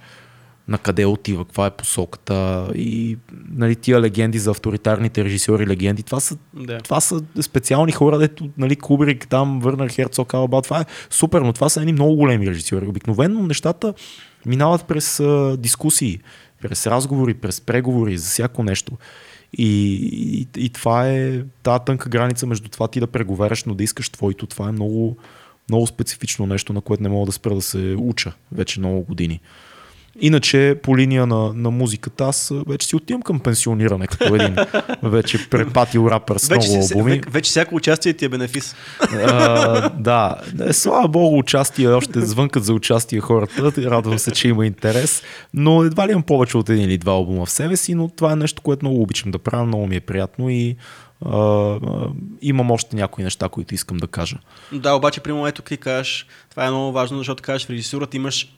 на 0.68 0.78
къде 0.78 1.06
отива, 1.06 1.46
каква 1.46 1.66
е 1.66 1.72
посоката 1.72 2.68
и 2.76 3.18
нали, 3.52 3.76
тия 3.76 4.02
легенди 4.02 4.40
за 4.40 4.52
авторитарните 4.52 5.24
режисьори, 5.24 5.68
легенди, 5.68 6.04
това 6.04 6.20
са 6.20 6.38
Да. 6.54 6.78
това 6.78 7.02
са 7.02 7.22
специални 7.42 7.92
хора, 7.92 8.18
дето 8.18 8.50
нали, 8.58 8.76
Кубрик, 8.76 9.28
там, 9.28 9.60
Върнер 9.60 9.90
Херцог, 9.90 10.34
Алба, 10.34 10.62
това 10.62 10.82
е 10.82 10.86
супер, 11.10 11.42
но 11.42 11.54
това 11.54 11.70
са 11.70 11.80
едни 11.80 11.94
много 11.94 12.16
големи 12.16 12.48
режисьори. 12.50 12.88
Обикновено 12.88 13.44
нещата 13.44 13.94
минават 14.46 14.86
през 14.86 15.20
а, 15.20 15.58
дискусии, 15.60 16.20
през 16.62 16.88
разговори, 16.88 17.34
през 17.34 17.62
преговори 17.62 18.18
за 18.18 18.30
всяко 18.30 18.64
нещо. 18.64 18.98
И, 19.58 19.94
и, 20.56 20.66
и 20.66 20.70
това 20.70 21.10
е 21.10 21.40
тази 21.64 21.86
тънка 21.86 22.10
граница 22.10 22.48
между 22.48 22.70
това 22.70 22.88
ти 22.88 23.00
да 23.00 23.08
преговаряш, 23.08 23.64
но 23.64 23.74
да 23.74 23.84
искаш 23.84 24.10
твоето. 24.10 24.48
Това 24.48 24.70
е 24.70 24.72
много, 24.72 25.18
много 25.70 25.88
специфично 25.88 26.46
нещо, 26.46 26.74
на 26.74 26.82
което 26.82 27.04
не 27.04 27.10
мога 27.10 27.26
да 27.26 27.32
спра 27.32 27.56
да 27.56 27.62
се 27.62 27.96
уча 28.00 28.34
вече 28.52 28.80
много 28.80 29.02
години. 29.02 29.40
Иначе 30.20 30.80
по 30.84 30.98
линия 30.98 31.26
на, 31.26 31.54
на 31.54 31.72
музиката 31.72 32.24
аз 32.24 32.52
вече 32.68 32.88
си 32.88 32.96
отивам 32.96 33.22
към 33.22 33.40
пенсиониране 33.40 34.08
като 34.08 34.36
един 34.36 34.56
вече 35.04 35.50
препатил 35.50 36.08
рапър 36.12 36.38
с 36.38 36.48
Вече, 36.48 36.70
много 36.70 36.84
албуми. 36.84 37.12
вече, 37.12 37.30
вече 37.30 37.50
всяко 37.50 37.76
участие 37.76 38.14
ти 38.14 38.26
е 38.26 38.30
бенефис. 38.30 38.76
А, 39.00 39.90
да, 39.90 40.36
е, 40.66 40.74
слава 40.74 41.08
богу, 41.08 41.38
участие, 41.38 41.88
още 41.88 42.22
звънкат 42.22 42.64
за 42.64 42.74
участие 42.74 43.20
хората, 43.20 43.74
радвам 43.92 44.20
се, 44.20 44.32
че 44.32 44.48
има 44.48 44.66
интерес, 44.66 45.24
но 45.54 45.84
едва 45.84 46.08
ли 46.08 46.12
имам 46.12 46.24
повече 46.24 46.58
от 46.58 46.70
един 46.70 46.84
или 46.84 46.98
два 46.98 47.12
албума 47.12 47.46
в 47.46 47.52
себе 47.52 47.78
си, 47.78 47.96
но 47.96 48.08
това 48.08 48.32
е 48.32 48.36
нещо, 48.36 48.62
което 48.62 48.86
много 48.86 49.02
обичам 49.02 49.32
да 49.32 49.40
правя, 49.40 49.66
много 49.66 49.88
ми 49.88 49.96
е 49.96 50.00
приятно 50.02 50.50
и 50.50 50.76
а, 51.26 51.38
а, 51.38 51.80
имам 52.42 52.72
още 52.72 52.96
някои 52.96 53.24
неща, 53.24 53.50
които 53.50 53.74
искам 53.76 53.98
да 53.98 54.08
кажа. 54.08 54.38
Да, 54.72 54.94
обаче, 54.94 55.20
примерно, 55.20 55.48
ето 55.48 55.62
ти 55.62 55.78
кажеш, 55.78 56.26
това 56.50 56.66
е 56.66 56.70
много 56.70 56.92
важно, 56.92 57.18
защото 57.18 57.44
кажеш 57.44 57.68
в 57.68 57.70
режисурата 57.70 58.18
имаш 58.18 58.54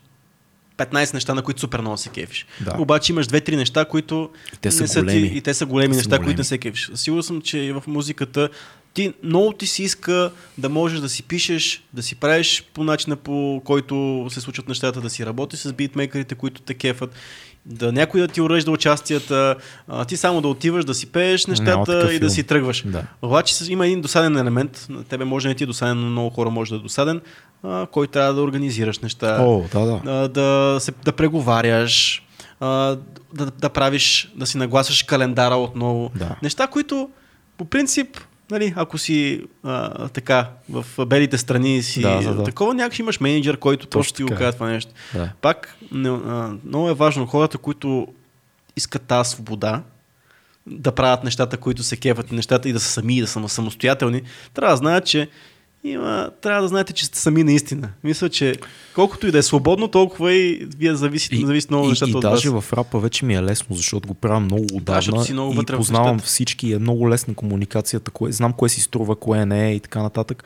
15 0.85 1.13
неща, 1.13 1.33
на 1.33 1.41
които 1.41 1.59
супер 1.59 1.79
много 1.81 1.97
се 1.97 2.09
кефиш. 2.09 2.45
Да. 2.61 2.75
Обаче 2.79 3.11
имаш 3.11 3.27
2-3 3.27 3.55
неща, 3.55 3.85
които 3.85 4.29
И 4.53 4.57
те 4.57 4.71
са 4.71 4.81
не 4.81 4.87
са 4.87 5.01
големи. 5.01 5.29
ти, 5.29 5.37
и 5.37 5.41
те 5.41 5.53
са 5.53 5.65
големи 5.65 5.87
Те 5.89 5.93
са 5.93 5.97
неща, 5.99 6.09
големи. 6.09 6.25
които 6.25 6.37
не 6.37 6.43
се 6.43 6.57
кефиш. 6.57 6.91
Сигурен 6.95 7.23
съм, 7.23 7.41
че 7.41 7.57
и 7.57 7.71
в 7.71 7.83
музиката 7.87 8.49
ти 8.93 9.13
много 9.23 9.53
ти 9.53 9.67
си 9.67 9.83
иска 9.83 10.31
да 10.57 10.69
можеш 10.69 10.99
да 10.99 11.09
си 11.09 11.23
пишеш, 11.23 11.83
да 11.93 12.03
си 12.03 12.15
правиш 12.15 12.63
по 12.73 12.83
начина 12.83 13.15
по 13.15 13.61
който 13.65 14.27
се 14.29 14.41
случват 14.41 14.67
нещата, 14.67 15.01
да 15.01 15.09
си 15.09 15.25
работиш 15.25 15.59
с 15.59 15.73
битмейкерите, 15.73 16.35
които 16.35 16.61
те 16.61 16.73
кефат, 16.73 17.15
да 17.65 17.91
някой 17.91 18.21
да 18.21 18.27
ти 18.27 18.41
урежда 18.41 18.71
участията, 18.71 19.55
а, 19.87 20.05
ти 20.05 20.17
само 20.17 20.41
да 20.41 20.47
отиваш, 20.47 20.85
да 20.85 20.93
си 20.93 21.11
пееш 21.11 21.45
нещата 21.45 22.13
и 22.13 22.19
да 22.19 22.29
си 22.29 22.43
тръгваш. 22.43 22.83
Да. 22.85 23.03
Обаче 23.21 23.55
има 23.71 23.85
един 23.87 24.01
досаден 24.01 24.37
елемент, 24.37 24.85
на 24.89 25.03
тебе 25.03 25.25
може 25.25 25.43
да 25.43 25.49
не 25.49 25.55
ти 25.55 25.63
е 25.63 25.67
досаден, 25.67 25.99
но 25.99 26.09
много 26.09 26.29
хора 26.29 26.49
може 26.49 26.71
да 26.71 26.75
е 26.75 26.79
досаден, 26.79 27.21
а, 27.63 27.85
който 27.85 28.11
трябва 28.11 28.33
да 28.33 28.41
организираш 28.41 28.99
неща, 28.99 29.37
О, 29.41 29.63
да, 29.73 29.85
да. 29.85 30.01
а, 30.05 30.27
да, 30.27 30.77
се, 30.79 30.91
да 31.05 31.11
преговаряш, 31.11 32.23
а, 32.59 32.97
да, 33.33 33.45
да 33.45 33.69
правиш, 33.69 34.31
да 34.35 34.45
си 34.45 34.57
нагласяш 34.57 35.03
календара 35.03 35.55
отново. 35.55 36.11
Да. 36.15 36.35
Неща, 36.43 36.67
които 36.67 37.09
по 37.57 37.65
принцип 37.65 38.17
нали, 38.51 38.73
ако 38.75 38.97
си 38.97 39.43
а, 39.63 40.07
така 40.07 40.49
в 40.69 41.05
белите 41.05 41.37
страни 41.37 41.83
си 41.83 42.01
Да, 42.01 42.21
да, 42.21 42.35
да. 42.35 42.43
такова, 42.43 42.73
някак 42.73 42.93
ще 42.93 43.01
имаш 43.01 43.19
менеджер, 43.19 43.57
който 43.57 43.87
точно 43.87 44.15
ти 44.15 44.23
го 44.23 44.33
е. 44.33 44.37
казва 44.37 44.51
това 44.53 44.69
нещо. 44.69 44.91
Да. 45.13 45.31
Пак, 45.41 45.77
не, 45.91 46.09
а, 46.09 46.55
много 46.65 46.89
е 46.89 46.93
важно 46.93 47.25
хората, 47.25 47.57
които 47.57 48.07
искат 48.75 49.01
тази 49.01 49.29
свобода, 49.29 49.83
да 50.67 50.91
правят 50.91 51.23
нещата, 51.23 51.57
които 51.57 51.83
се 51.83 51.97
кефат 51.97 52.31
и 52.31 52.35
нещата 52.35 52.69
и 52.69 52.73
да 52.73 52.79
са 52.79 52.91
сами, 52.91 53.17
и 53.17 53.21
да 53.21 53.27
са 53.27 53.49
самостоятелни, 53.49 54.21
трябва 54.53 54.73
да 54.73 54.77
знаят, 54.77 55.05
че 55.05 55.29
има, 55.83 56.29
трябва 56.41 56.61
да 56.61 56.67
знаете, 56.67 56.93
че 56.93 57.05
сте 57.05 57.19
сами 57.19 57.43
наистина. 57.43 57.89
Мисля, 58.03 58.29
че 58.29 58.55
колкото 58.95 59.27
и 59.27 59.31
да 59.31 59.37
е 59.37 59.43
свободно, 59.43 59.87
толкова 59.87 60.33
и 60.33 60.67
вие 60.77 60.95
зависи, 60.95 61.45
зависи 61.45 61.67
много 61.69 61.85
и, 61.85 61.89
нещата 61.89 62.11
и 62.11 62.15
от 62.15 62.21
даже 62.21 62.49
вас. 62.49 62.65
в 62.65 62.73
рапа 62.73 62.99
вече 62.99 63.25
ми 63.25 63.35
е 63.35 63.43
лесно, 63.43 63.75
защото 63.75 64.07
го 64.07 64.13
правя 64.13 64.39
много 64.39 64.65
отдавна 64.73 65.23
си 65.23 65.33
много 65.33 65.53
и 65.53 65.55
вътре 65.55 65.77
познавам 65.77 66.19
всички, 66.19 66.71
е 66.71 66.79
много 66.79 67.09
лесна 67.09 67.33
комуникацията, 67.33 68.11
кое, 68.11 68.31
знам 68.31 68.53
кое 68.53 68.69
си 68.69 68.81
струва, 68.81 69.15
кое 69.15 69.45
не 69.45 69.69
е 69.69 69.75
и 69.75 69.79
така 69.79 70.01
нататък. 70.01 70.43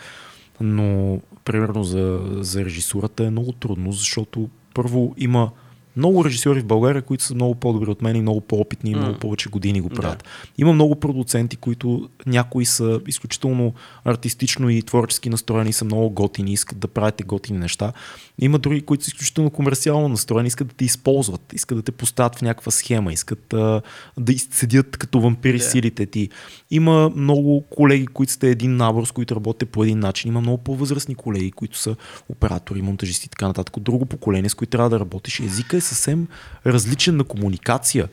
Но, 0.61 1.19
примерно, 1.45 1.83
за, 1.83 2.19
за 2.39 2.65
режисурата 2.65 3.25
е 3.25 3.29
много 3.29 3.51
трудно, 3.51 3.91
защото 3.91 4.49
първо 4.73 5.13
има 5.17 5.51
много 5.97 6.25
режисьори 6.25 6.59
в 6.59 6.65
България, 6.65 7.01
които 7.01 7.23
са 7.23 7.35
много 7.35 7.55
по-добри 7.55 7.89
от 7.89 8.01
мен 8.01 8.15
и 8.15 8.21
много 8.21 8.41
по-опитни 8.41 8.91
и 8.91 8.95
много 8.95 9.19
повече 9.19 9.49
години 9.49 9.81
го 9.81 9.89
Да. 9.89 9.95
правят. 9.95 10.23
Има 10.57 10.73
много 10.73 10.95
продуценти, 10.95 11.55
които 11.57 12.09
някои 12.25 12.65
са 12.65 13.01
изключително 13.07 13.73
артистично 14.05 14.69
и 14.69 14.81
творчески 14.81 15.29
настроени, 15.29 15.73
са 15.73 15.85
много 15.85 16.09
готини, 16.09 16.53
искат 16.53 16.79
да 16.79 16.87
правите 16.87 17.23
готини 17.23 17.59
неща. 17.59 17.93
Има 18.39 18.59
други, 18.59 18.81
които 18.81 19.03
са 19.03 19.07
изключително 19.09 19.49
комерциално 19.49 20.09
настроени, 20.09 20.47
искат 20.47 20.67
да 20.67 20.73
те 20.73 20.85
използват, 20.85 21.53
искат 21.53 21.77
да 21.77 21.81
те 21.81 21.91
поставят 21.91 22.35
в 22.35 22.41
някаква 22.41 22.71
схема, 22.71 23.13
искат 23.13 23.53
а, 23.53 23.81
да 24.19 24.33
изцедят 24.33 24.97
като 24.97 25.21
вампири 25.21 25.57
Да. 25.57 25.63
силите 25.63 26.05
ти. 26.05 26.29
Има 26.71 27.11
много 27.15 27.61
колеги, 27.61 28.07
които 28.07 28.33
сте 28.33 28.49
един 28.49 28.77
набор, 28.77 29.05
с 29.05 29.11
които 29.11 29.35
работите 29.35 29.65
по 29.65 29.83
един 29.83 29.99
начин. 29.99 30.27
Има 30.27 30.41
много 30.41 30.57
по-възрастни 30.57 31.15
колеги, 31.15 31.51
които 31.51 31.77
са 31.77 31.95
оператори, 32.29 32.81
монтажисти 32.81 33.25
и 33.25 33.29
така 33.29 33.47
нататък. 33.47 33.79
Друго 33.79 34.05
поколение, 34.05 34.49
с 34.49 34.53
които 34.53 34.71
трябва 34.71 34.89
да 34.89 34.99
работиш. 34.99 35.39
Езика 35.39 35.77
е 35.77 35.81
съвсем 35.81 36.27
различен 36.65 37.17
на 37.17 37.23
комуникация. 37.23 38.07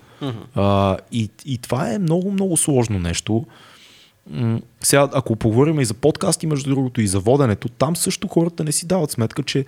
А, 0.55 0.97
и, 1.13 1.31
и 1.45 1.59
това 1.59 1.93
е 1.93 1.99
много, 1.99 2.31
много 2.31 2.57
сложно 2.57 2.99
нещо. 2.99 3.47
Сега, 4.81 5.09
ако 5.13 5.37
поговорим 5.37 5.81
и 5.81 5.85
за 5.85 5.95
подкасти, 5.95 6.47
между 6.47 6.71
другото, 6.71 7.01
и 7.01 7.07
за 7.07 7.21
воденето, 7.21 7.69
там 7.69 7.97
също 7.97 8.29
хората 8.29 8.65
не 8.65 8.73
си 8.73 8.87
дават 8.87 9.11
сметка, 9.11 9.43
че 9.43 9.65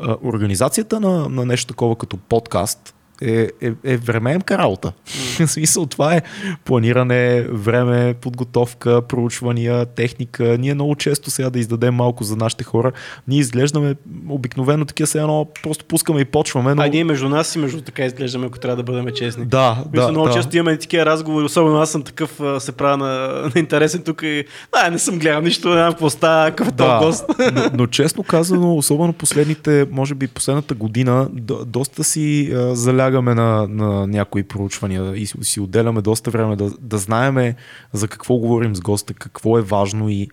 а, 0.00 0.16
организацията 0.22 1.00
на, 1.00 1.28
на 1.28 1.46
нещо 1.46 1.66
такова 1.66 1.96
като 1.96 2.16
подкаст 2.16 2.94
е, 3.22 3.50
е, 3.60 3.72
е 3.84 3.96
времеемка 3.96 4.58
работа. 4.58 4.92
В 5.38 5.46
смисъл, 5.46 5.86
това 5.86 6.14
е 6.14 6.22
планиране, 6.64 7.42
време, 7.42 8.14
подготовка, 8.14 9.02
проучвания, 9.02 9.86
техника. 9.86 10.56
Ние 10.58 10.74
много 10.74 10.94
често 10.94 11.30
сега 11.30 11.50
да 11.50 11.58
издадем 11.58 11.94
малко 11.94 12.24
за 12.24 12.36
нашите 12.36 12.64
хора. 12.64 12.92
Ние 13.28 13.38
изглеждаме 13.38 13.94
обикновено 14.28 14.84
такива 14.84 15.06
се 15.06 15.18
едно, 15.18 15.46
просто 15.62 15.84
пускаме 15.84 16.20
и 16.20 16.24
почваме. 16.24 16.74
Но... 16.74 16.82
А 16.82 16.86
ние 16.86 17.04
между 17.04 17.28
нас 17.28 17.56
и 17.56 17.58
между 17.58 17.80
така 17.80 18.04
изглеждаме, 18.04 18.46
ако 18.46 18.58
трябва 18.58 18.76
да 18.76 18.82
бъдем 18.82 19.14
честни. 19.14 19.44
Да, 19.44 19.84
Мисля, 19.92 20.06
да, 20.06 20.12
много 20.12 20.28
да. 20.28 20.34
често 20.34 20.56
имаме 20.56 20.78
такива 20.78 21.06
разговори, 21.06 21.44
особено 21.44 21.78
аз 21.78 21.90
съм 21.90 22.02
такъв, 22.02 22.40
се 22.58 22.72
правя 22.72 22.96
на, 22.96 23.42
на 23.54 23.60
интересен 23.60 24.02
тук 24.02 24.22
и 24.22 24.44
а, 24.72 24.90
не 24.90 24.98
съм 24.98 25.18
гледал 25.18 25.40
нищо, 25.40 25.68
не 25.68 25.74
знам 25.74 25.92
какво 25.92 26.10
става, 26.10 26.50
какъв 26.50 26.68
е 26.68 27.04
гост. 27.04 27.24
но, 27.52 27.62
но 27.74 27.86
честно 27.86 28.22
казано, 28.22 28.76
особено 28.76 29.12
последните, 29.12 29.86
може 29.90 30.14
би 30.14 30.26
последната 30.26 30.74
година, 30.74 31.28
до, 31.32 31.64
доста 31.64 32.04
си 32.04 32.52
а, 32.52 32.74
залягаме 33.12 33.34
на, 33.34 33.68
на 33.68 34.06
някои 34.06 34.42
проучвания 34.42 35.16
и 35.16 35.26
си, 35.26 35.60
отделяме 35.60 36.02
доста 36.02 36.30
време 36.30 36.56
да, 36.56 36.70
да 36.80 36.98
знаеме 36.98 37.54
за 37.92 38.08
какво 38.08 38.36
говорим 38.36 38.76
с 38.76 38.80
госта, 38.80 39.14
какво 39.14 39.58
е 39.58 39.62
важно 39.62 40.08
и 40.08 40.28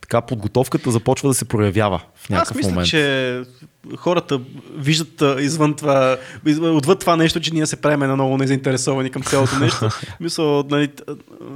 така 0.00 0.20
подготовката 0.20 0.90
започва 0.90 1.28
да 1.28 1.34
се 1.34 1.44
проявява 1.44 2.02
в 2.22 2.30
някакъв 2.30 2.50
Аз 2.50 2.56
мисля, 2.56 2.70
момент. 2.70 2.88
че 2.88 3.42
хората 3.96 4.40
виждат 4.76 5.22
извън 5.40 5.74
това, 5.74 6.16
отвъд 6.60 6.98
това 7.00 7.16
нещо, 7.16 7.40
че 7.40 7.54
ние 7.54 7.66
се 7.66 7.76
правим 7.76 8.00
на 8.00 8.14
много 8.14 8.38
незаинтересовани 8.38 9.10
към 9.10 9.22
цялото 9.22 9.58
нещо. 9.58 9.88
Мисля, 10.20 10.64
нали, 10.70 10.88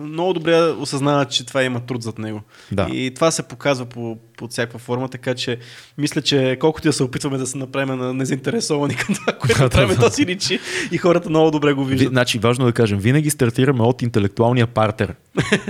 много 0.02 0.32
добре 0.32 0.60
осъзнават, 0.60 1.30
че 1.30 1.46
това 1.46 1.62
има 1.62 1.80
труд 1.80 2.02
зад 2.02 2.18
него. 2.18 2.40
Да. 2.72 2.88
И 2.92 3.12
това 3.14 3.30
се 3.30 3.42
показва 3.42 3.86
по, 3.86 4.18
под 4.36 4.52
всякаква 4.52 4.78
форма, 4.78 5.08
така 5.08 5.34
че 5.34 5.58
мисля, 5.98 6.22
че 6.22 6.56
колкото 6.60 6.88
да 6.88 6.92
се 6.92 7.02
опитваме 7.02 7.38
да 7.38 7.46
се 7.46 7.58
направим 7.58 7.98
на 7.98 8.14
незаинтересовани 8.14 8.96
към 8.96 9.14
това, 9.14 9.32
което 9.38 9.58
Да, 9.58 9.68
правим, 9.68 9.96
да. 9.96 10.00
то 10.00 10.14
си 10.14 10.26
личи 10.26 10.60
и 10.92 10.98
хората 10.98 11.30
много 11.30 11.50
добре 11.50 11.72
го 11.72 11.84
Ви, 11.84 11.90
виждат. 11.92 12.08
значи, 12.12 12.38
важно 12.38 12.64
да 12.64 12.72
кажем, 12.72 12.98
винаги 12.98 13.30
стартираме 13.30 13.82
от 13.82 14.02
интелектуалния 14.02 14.66
партер. 14.66 15.14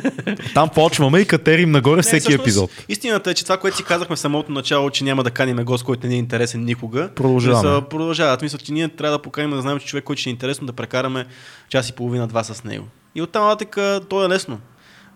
Там 0.54 0.68
почваме 0.68 1.18
и 1.20 1.24
катерим 1.24 1.70
нагоре 1.70 1.96
Не, 1.96 2.02
всеки 2.02 2.20
всъщност, 2.20 2.40
епизод. 2.42 2.70
Истината 2.88 3.30
е, 3.30 3.34
че 3.34 3.44
това, 3.44 3.56
което 3.56 3.76
си 3.76 3.84
казахме 3.84 4.16
в 4.16 4.20
самото 4.20 4.52
начало, 4.52 4.85
че 4.90 5.04
няма 5.04 5.22
да 5.24 5.30
каним 5.30 5.56
гост, 5.56 5.84
който 5.84 6.06
не 6.06 6.14
е 6.14 6.18
интересен 6.18 6.64
никога. 6.64 7.10
Продължаваме. 7.14 7.68
Мисля, 7.68 7.88
продължават. 7.88 8.42
Мисля, 8.42 8.58
че 8.58 8.72
ние 8.72 8.88
трябва 8.88 9.18
да 9.18 9.22
поканим 9.22 9.50
да 9.50 9.62
знаем, 9.62 9.78
че 9.78 9.86
човек, 9.86 10.04
който 10.04 10.20
ще 10.20 10.30
е 10.30 10.32
интересно 10.32 10.66
да 10.66 10.72
прекараме 10.72 11.26
час 11.68 11.88
и 11.88 11.92
половина-два 11.92 12.44
с 12.44 12.64
него. 12.64 12.86
И 13.14 13.22
оттам 13.22 13.44
нататък 13.44 13.78
то 14.08 14.24
е 14.24 14.28
лесно. 14.28 14.60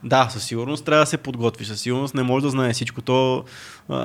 Да, 0.05 0.29
със 0.31 0.45
сигурност 0.45 0.85
трябва 0.85 1.03
да 1.03 1.07
се 1.07 1.17
подготвиш, 1.17 1.69
със 1.69 1.81
сигурност 1.81 2.15
не 2.15 2.23
може 2.23 2.45
да 2.45 2.51
знае 2.51 2.73
всичко. 2.73 3.03
То 3.03 3.45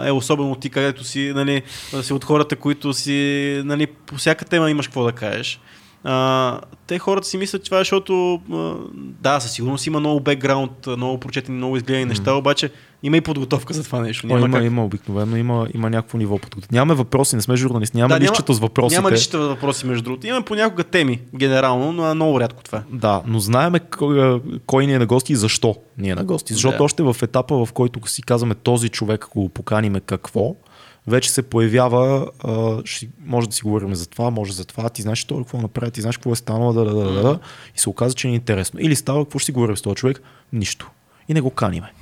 е 0.06 0.12
особено 0.12 0.56
ти, 0.56 0.70
където 0.70 1.04
си, 1.04 1.32
нали, 1.36 1.62
да 1.92 2.04
си 2.04 2.14
от 2.14 2.24
хората, 2.24 2.56
които 2.56 2.94
си, 2.94 3.62
нали, 3.66 3.88
по 3.88 4.16
всяка 4.16 4.46
тема 4.46 4.72
имаш 4.72 4.88
какво 4.88 5.04
да 5.04 5.12
кажеш. 5.12 5.60
А, 6.08 6.60
те 6.88 7.00
хората 7.00 7.28
си 7.28 7.38
мислят 7.38 7.64
това, 7.64 7.78
защото 7.78 8.34
а, 8.54 8.74
да, 9.22 9.40
със 9.40 9.52
сигурност 9.52 9.88
има 9.88 10.00
много 10.00 10.20
бекграунд, 10.20 10.72
много 10.88 11.20
прочетени, 11.20 11.58
много 11.58 11.78
изгледани 11.78 12.06
неща, 12.06 12.34
обаче 12.34 12.72
има 13.04 13.18
и 13.18 13.22
подготовка 13.22 13.74
за 13.74 13.84
това 13.84 14.00
нещо. 14.00 14.28
О, 14.28 14.30
Няма 14.30 14.46
има, 14.46 14.58
как. 14.58 14.66
има 14.66 14.86
обикновено, 14.86 15.38
има, 15.38 15.68
има 15.74 15.90
някакво 15.90 16.18
ниво 16.18 16.38
подготовка. 16.38 16.76
Нямаме 16.76 16.94
въпроси, 16.94 17.36
не 17.36 17.42
сме 17.42 17.56
журналисти, 17.56 17.98
нямаме 17.98 18.16
Да, 18.16 18.20
да, 18.20 18.32
няма- 18.44 18.56
с 18.56 18.60
въпросите. 18.60 18.98
Няма 18.98 19.12
личните 19.12 19.38
въпроси, 19.38 19.86
между 19.86 20.04
другото. 20.04 20.28
Имаме 20.28 20.46
понякога 20.46 20.84
теми, 20.84 21.20
генерално, 21.36 21.92
но 21.92 22.06
е 22.06 22.14
много 22.14 22.40
рядко 22.40 22.64
това. 22.64 22.84
Да, 22.92 23.22
но 23.28 23.40
знаеме 23.40 23.80
кой, 23.80 24.42
кой 24.66 24.88
ни 24.88 24.94
е 24.94 25.00
на 25.00 25.06
гости 25.06 25.34
и 25.34 25.36
защо 25.36 25.76
ни 25.98 26.10
е 26.10 26.16
на 26.16 26.24
гости. 26.24 26.54
Защото 26.54 26.78
Да. 26.78 26.84
още 26.84 27.04
в 27.04 27.16
етапа, 27.22 27.66
в 27.66 27.74
който 27.74 28.08
си 28.10 28.24
казваме 28.24 28.56
този 28.56 28.90
човек, 28.90 29.24
ако 29.24 29.42
го 29.42 29.50
поканиме 29.50 30.00
какво, 30.00 30.56
вече 31.08 31.32
се 31.32 31.42
появява, 31.42 32.28
а, 32.44 32.82
ще, 32.86 33.08
може 33.26 33.50
да 33.50 33.56
си 33.56 33.62
говорим 33.64 33.96
за 33.96 34.08
това, 34.08 34.30
може 34.30 34.54
за 34.54 34.66
това, 34.66 34.90
ти 34.90 35.02
знаеш 35.02 35.24
той 35.24 35.38
какво 35.38 35.58
направи, 35.58 35.92
ти 35.92 36.02
знаеш 36.02 36.18
какво 36.18 36.32
е 36.32 36.36
станало, 36.36 36.74
да, 36.74 36.86
да, 36.86 36.94
да, 36.94 37.12
да, 37.14 37.22
да, 37.22 37.40
и 37.76 37.80
се 37.80 37.90
оказа, 37.90 38.16
че 38.16 38.28
е 38.28 38.32
интересно. 38.32 38.80
Или 38.80 38.96
става, 38.96 39.26
какво 39.26 39.40
ще 39.40 39.46
си 39.46 39.52
говорим 39.52 39.78
с 39.78 39.82
този 39.82 39.96
човек? 39.96 40.22
Нищо. 40.54 40.92
И 41.28 41.34
не 41.34 41.42
го 41.42 41.50
каниме. 41.50 41.94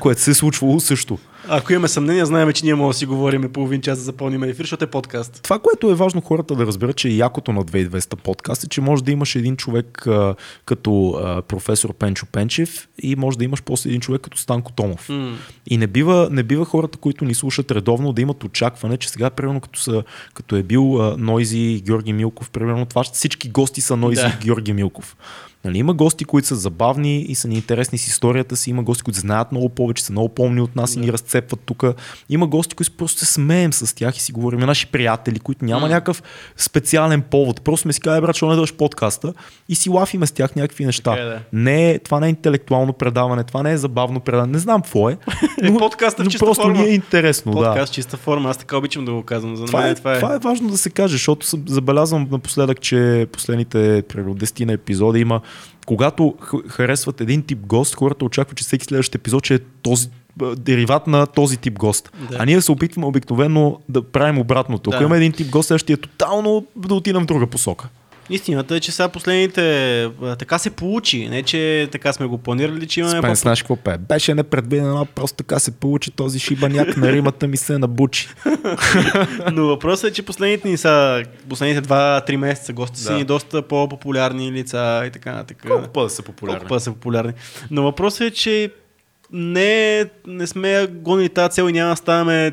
Което 0.00 0.20
се 0.20 0.30
е 0.30 0.34
случвало 0.34 0.80
също. 0.80 1.18
Ако 1.48 1.72
имаме 1.72 1.88
съмнение, 1.88 2.24
знаем, 2.24 2.52
че 2.52 2.64
ние 2.64 2.74
можем 2.74 2.90
да 2.90 2.94
си 2.94 3.06
говорим 3.06 3.52
половин 3.52 3.80
час 3.80 3.98
да 3.98 4.04
запълним 4.04 4.42
ефир, 4.42 4.64
защото 4.64 4.84
е 4.84 4.90
подкаст. 4.90 5.40
Това, 5.42 5.58
което 5.58 5.90
е 5.90 5.94
важно 5.94 6.20
хората 6.20 6.54
да 6.54 6.66
разберат, 6.66 6.96
че 6.96 7.08
е 7.08 7.12
якото 7.12 7.52
на 7.52 7.64
2200 7.64 8.16
подкаст 8.16 8.64
е, 8.64 8.68
че 8.68 8.80
може 8.80 9.04
да 9.04 9.12
имаш 9.12 9.36
един 9.36 9.56
човек 9.56 10.06
а, 10.06 10.34
като 10.64 11.08
а, 11.10 11.42
професор 11.42 11.92
Пенчо 11.92 12.26
Пенчев 12.26 12.88
и 13.02 13.16
може 13.16 13.38
да 13.38 13.44
имаш 13.44 13.62
после 13.62 13.90
един 13.90 14.00
човек 14.00 14.22
като 14.22 14.38
Станко 14.38 14.72
Томов. 14.72 15.08
М. 15.08 15.36
И 15.66 15.76
не 15.76 15.86
бива, 15.86 16.28
не 16.30 16.42
бива 16.42 16.64
хората, 16.64 16.98
които 16.98 17.24
ни 17.24 17.34
слушат 17.34 17.70
редовно, 17.70 18.12
да 18.12 18.22
имат 18.22 18.44
очакване, 18.44 18.96
че 18.96 19.08
сега, 19.08 19.30
примерно, 19.30 19.60
като, 19.60 19.80
са, 19.80 20.02
като 20.34 20.56
е 20.56 20.62
бил 20.62 21.02
а, 21.02 21.16
Нойзи 21.18 21.82
Георги 21.86 22.12
Милков, 22.12 22.50
примерно, 22.50 22.86
това 22.86 23.02
всички 23.02 23.48
гости 23.48 23.80
са 23.80 23.96
Нойзи 23.96 24.22
Да. 24.22 24.38
Георги 24.42 24.72
Милков. 24.72 25.16
Нали, 25.66 25.78
има 25.78 25.94
гости, 25.94 26.24
които 26.24 26.48
са 26.48 26.56
забавни 26.56 27.22
и 27.22 27.34
са 27.34 27.48
ни 27.48 27.54
интересни 27.54 27.98
с 27.98 28.06
историята 28.06 28.56
си, 28.56 28.70
има 28.70 28.82
гости, 28.82 29.02
които 29.02 29.20
знаят 29.20 29.52
много 29.52 29.68
повече, 29.68 30.04
са 30.04 30.12
много 30.12 30.28
помни 30.28 30.60
от 30.60 30.76
нас 30.76 30.96
и 30.96 30.98
ни 30.98 31.12
разцепват 31.36 31.60
тук. 31.60 31.84
Има 32.28 32.46
гости, 32.46 32.74
които 32.74 32.92
просто 32.96 33.18
се 33.18 33.26
смеем 33.26 33.72
с 33.72 33.94
тях 33.94 34.16
и 34.16 34.20
си 34.20 34.32
говорим. 34.32 34.60
Наши 34.60 34.86
приятели, 34.86 35.38
които 35.38 35.64
няма 35.64 35.88
някакъв 35.88 36.22
специален 36.56 37.22
повод. 37.22 37.62
Просто 37.62 37.82
сме 37.82 37.92
си 37.92 38.00
казали, 38.00 38.20
брат, 38.20 38.42
не 38.42 38.66
в 38.66 38.76
подкаста 38.76 39.32
и 39.68 39.74
си 39.74 39.90
лафиме 39.90 40.26
с 40.26 40.32
тях 40.32 40.56
някакви 40.56 40.84
неща. 40.84 41.10
Така 41.10 41.22
е, 41.22 41.24
да. 41.24 41.40
Не, 41.52 41.90
е- 41.90 41.98
това 41.98 42.20
не 42.20 42.26
е 42.26 42.30
интелектуално 42.30 42.92
предаване, 42.92 43.44
това 43.44 43.62
не 43.62 43.72
е 43.72 43.76
забавно 43.76 44.20
предаване. 44.20 44.52
Не 44.52 44.58
знам 44.58 44.82
какво 44.82 45.10
е. 45.10 45.16
Е, 45.62 45.74
подкаста 45.78 46.22
в 46.22 46.24
но 46.24 46.30
чиста 46.30 46.46
просто 46.46 46.62
форма. 46.62 46.82
ни 46.82 46.88
е 46.88 46.94
интересно. 46.94 47.52
Да. 47.52 47.58
Подкаст, 47.58 47.92
чиста 47.92 48.16
форма. 48.16 48.50
Аз 48.50 48.58
така 48.58 48.76
обичам 48.76 49.04
да 49.04 49.12
го 49.12 49.22
казвам. 49.22 49.56
За 49.56 49.64
Това 49.64 49.80
мен 49.80 49.90
е, 49.90 49.94
това 49.94 50.12
е. 50.12 50.16
това 50.16 50.34
е 50.34 50.38
важно 50.38 50.68
да 50.70 50.78
се 50.78 50.90
каже, 50.90 51.12
защото 51.12 51.46
забелязвам 51.66 52.28
напоследък, 52.30 52.80
че 52.80 53.26
последните 53.32 54.02
примерно 54.08 54.34
10 54.34 54.64
на 54.64 54.72
епизода 54.72 55.18
има, 55.18 55.40
когато 55.86 56.34
харесват 56.68 57.20
един 57.20 57.42
тип 57.42 57.58
гост, 57.66 57.94
хората 57.94 58.24
очакват, 58.24 58.58
че 58.58 58.64
всеки 58.64 58.84
следващ 58.84 59.14
епизод 59.14 59.44
че 59.44 59.54
е 59.54 59.58
този 59.58 60.08
дериват 60.56 61.06
на 61.06 61.26
този 61.26 61.56
тип 61.56 61.74
гост. 61.74 62.10
Да. 62.30 62.36
А 62.38 62.44
ние 62.44 62.60
се 62.60 62.72
опитваме 62.72 63.06
обикновено 63.06 63.80
да 63.88 64.02
правим 64.02 64.38
обратното. 64.38 64.90
Ако 64.90 64.98
Да. 64.98 65.04
има 65.04 65.16
един 65.16 65.32
тип 65.32 65.50
гост, 65.50 65.66
следващия 65.66 65.94
е 65.94 65.98
тотално 65.98 66.66
да 66.76 66.94
отидем 66.94 67.22
в 67.22 67.26
друга 67.26 67.46
посока. 67.46 67.88
Истината 68.30 68.76
е, 68.76 68.80
че 68.80 68.92
сега 68.92 69.08
последните 69.08 70.08
така 70.38 70.58
се 70.58 70.70
получи. 70.70 71.28
Не, 71.28 71.42
че 71.42 71.88
така 71.92 72.12
сме 72.12 72.26
го 72.26 72.38
планирали, 72.38 72.86
че 72.86 73.00
имаме 73.00 73.18
Спенс, 73.18 73.40
знаеш 73.40 73.62
какво 73.62 73.76
пее? 73.76 73.98
Беше 73.98 74.34
непредвидено, 74.34 75.06
просто 75.06 75.36
така 75.36 75.58
се 75.58 75.70
получи 75.70 76.10
този 76.10 76.38
шибаняк 76.38 76.96
на 76.96 77.12
римата 77.12 77.48
ми 77.48 77.56
се 77.56 77.78
набучи. 77.78 78.28
Но 79.52 79.66
въпросът 79.66 80.10
е, 80.10 80.14
че 80.14 80.22
последните 80.22 80.68
ни 80.68 80.76
са, 80.76 81.22
последните 81.48 81.82
2-3 81.82 82.36
месеца 82.36 82.72
гости 82.72 83.00
са 83.00 83.08
Да. 83.08 83.18
ни 83.18 83.24
доста 83.24 83.62
по-популярни 83.62 84.52
лица 84.52 85.02
и 85.06 85.10
така 85.10 85.32
нататък. 85.32 85.56
пъти 85.92 86.14
са 86.14 86.22
Колко 86.22 86.66
пъти 86.66 86.84
са 86.84 86.92
популярни. 86.92 87.32
Но 87.70 87.82
въпросът 87.82 88.20
е, 88.20 88.30
че 88.30 88.70
не, 89.32 90.04
не 90.26 90.46
сме 90.46 90.86
гонили 90.86 91.28
тази 91.28 91.54
цел 91.54 91.68
и 91.68 91.72
няма 91.72 91.90
да 91.90 91.96
ставаме 91.96 92.52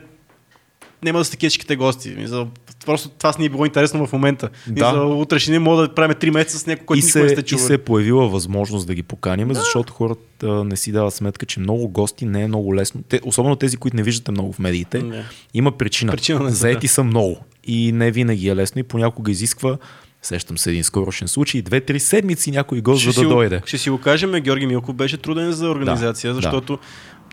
няма 1.04 1.20
да 1.20 1.26
са 1.26 1.32
такива 1.32 1.76
гости. 1.76 2.10
Мисъл, 2.18 2.48
просто 2.86 3.10
това 3.10 3.34
ни 3.40 3.46
е 3.46 3.50
било 3.50 3.66
интересно 3.66 4.08
в 4.08 4.14
момента. 4.14 4.50
Да. 4.68 4.86
Мисъл, 4.92 5.22
утре 5.22 5.40
ще 5.40 5.52
не 5.52 5.60
мога 5.60 5.82
да 5.82 5.96
правим 5.96 6.16
3 6.16 6.30
месеца 6.30 6.60
с 6.60 6.66
някой, 6.68 6.84
И 6.84 6.86
който 6.86 7.06
никога 7.06 7.24
не 7.24 7.30
сте 7.30 7.40
и 7.40 7.44
чували. 7.44 7.68
се 7.68 7.74
е 7.74 7.78
появила 7.78 8.28
възможност 8.30 8.88
да 8.88 8.94
ги 8.94 9.04
поканим, 9.04 9.48
да. 9.48 9.54
защото 9.54 9.94
хората 9.94 10.64
не 10.64 10.76
си 10.76 10.92
дават 10.92 11.14
сметка, 11.14 11.46
че 11.46 11.60
много 11.60 11.88
гости 11.88 12.26
не 12.26 12.44
е 12.44 12.48
много 12.48 12.76
лесно. 12.76 13.02
Те, 13.10 13.20
особено 13.24 13.56
тези, 13.56 13.78
които 13.78 13.98
не 13.98 14.04
виждате 14.04 14.32
много 14.32 14.54
в 14.54 14.60
медиите, 14.60 15.02
Не. 15.04 15.24
има 15.54 15.72
причина. 15.72 16.12
Причина 16.12 16.40
не 16.40 16.50
са, 16.50 16.56
Заети 16.56 16.88
да. 16.88 16.94
са 16.94 17.04
много. 17.04 17.38
И 17.64 17.92
не 17.92 18.12
винаги 18.12 18.48
е 18.48 18.56
лесно 18.56 18.80
и 18.80 18.84
понякога 18.84 19.32
изисква, 19.32 19.78
сещам 20.24 20.58
се 20.58 20.70
един 20.70 20.84
скорошен 20.84 21.28
случай, 21.28 21.62
две-три 21.62 22.00
седмици 22.00 22.52
някой 22.52 22.82
гост 22.82 23.02
ще, 23.02 23.10
да 23.10 23.14
си, 23.14 23.28
дойде. 23.28 23.62
ще 23.66 23.78
си 23.78 23.90
го 23.90 23.98
кажем, 23.98 24.32
Георги 24.32 24.66
Милков 24.66 24.96
беше 24.96 25.18
труден 25.18 25.52
за 25.52 25.70
организация, 25.70 26.34
Да, 26.34 26.36
защото 26.42 26.80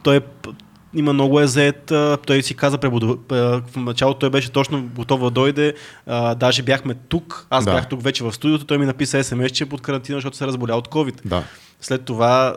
той 0.03 0.17
е 0.17 0.21
има 0.95 1.13
много 1.13 1.41
е 1.41 1.47
заед, 1.47 1.91
а, 1.91 2.19
той 2.27 2.43
си 2.43 2.55
каза 2.55 2.79
пребудов... 2.79 3.19
в 3.29 3.63
началото 3.77 4.19
той 4.19 4.31
беше 4.31 4.51
точно 4.51 4.89
готов 4.95 5.21
да 5.21 5.31
дойде, 5.31 5.75
а, 6.07 6.35
даже 6.35 6.63
бяхме 6.63 6.95
тук, 6.95 7.47
аз 7.51 7.65
Да. 7.65 7.73
бях 7.73 7.89
тук 7.89 8.03
вече 8.03 8.25
в 8.25 8.33
студиото, 8.33 8.65
той 8.65 8.79
ми 8.79 8.87
написа 8.87 9.25
смс, 9.25 9.51
че 9.53 9.65
е 9.65 9.69
под 9.69 9.81
карантина, 9.81 10.17
защото 10.17 10.37
се 10.37 10.47
разболя 10.47 10.75
от 10.77 10.89
COVID. 10.89 11.15
Да. 11.25 11.45
След 11.81 12.05
това, 12.05 12.57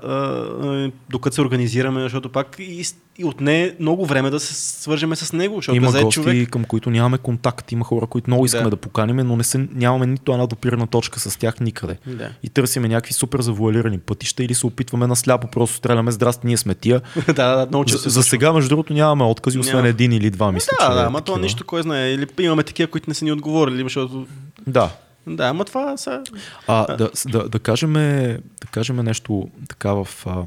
докато 1.10 1.36
се 1.36 1.42
организираме, 1.42 2.02
защото 2.02 2.30
пак 2.30 2.56
и, 2.60 2.86
и 3.18 3.26
отне 3.26 3.76
много 3.80 4.06
време 4.06 4.30
да 4.30 4.40
се 4.40 4.54
свържеме 4.54 5.16
с 5.16 5.34
него, 5.34 5.56
защото 5.56 5.76
Има 5.76 5.92
гости, 5.92 6.10
човек. 6.10 6.50
към 6.50 6.64
които 6.64 6.90
нямаме 6.90 7.18
контакт. 7.18 7.72
Има 7.72 7.86
хора, 7.86 8.08
които 8.08 8.30
много 8.30 8.46
искаме 8.46 8.64
Да. 8.64 8.70
да, 8.70 8.76
поканим, 8.76 9.16
но 9.16 9.36
не 9.36 9.44
се, 9.44 9.68
нямаме 9.76 10.06
нито 10.08 10.32
една 10.32 10.48
допирна 10.48 10.88
точка 10.88 11.20
с 11.20 11.40
тях 11.40 11.60
никъде. 11.60 11.98
Да. 12.08 12.30
И 12.44 12.50
търсиме 12.50 12.88
някакви 12.88 13.14
супер 13.14 13.42
завуалирани 13.42 13.98
пътища 13.98 14.44
или 14.44 14.54
се 14.54 14.68
опитваме 14.68 15.08
на 15.08 15.16
сляпо, 15.16 15.48
просто 15.48 15.76
стреляме, 15.76 16.12
здрасти, 16.12 16.48
ние 16.48 16.58
сме 16.58 16.76
тия. 16.76 17.02
да, 17.28 17.34
да, 17.34 17.66
много 17.70 17.90
За, 17.90 18.10
за 18.10 18.24
сега, 18.24 18.54
между 18.54 18.70
другото, 18.70 18.94
нямаме 18.94 19.24
откази, 19.24 19.60
освен 19.60 19.76
Няма. 19.76 19.88
един 19.88 20.12
или 20.12 20.30
два, 20.30 20.52
мисля. 20.52 20.72
Да, 20.80 20.94
да, 20.94 21.02
е 21.02 21.06
ама 21.06 21.22
то 21.22 21.38
нищо, 21.38 21.66
кой 21.66 21.82
знае. 21.82 22.12
Или 22.12 22.28
имаме 22.40 22.64
такива, 22.64 22.88
които 22.88 23.10
не 23.10 23.14
са 23.14 23.26
ни 23.26 23.32
отговорили, 23.32 23.84
защото... 23.84 24.28
Да. 24.68 24.90
Да, 25.28 25.44
ама 25.44 25.66
това 25.66 25.98
са... 25.98 26.24
А, 26.68 26.96
да, 26.96 27.12
да, 27.26 27.50
да, 27.50 27.60
кажем, 27.60 27.94
да 27.94 28.68
кажем 28.72 28.96
нещо 28.96 29.50
така 29.70 29.94
в 29.94 30.08
а, 30.26 30.44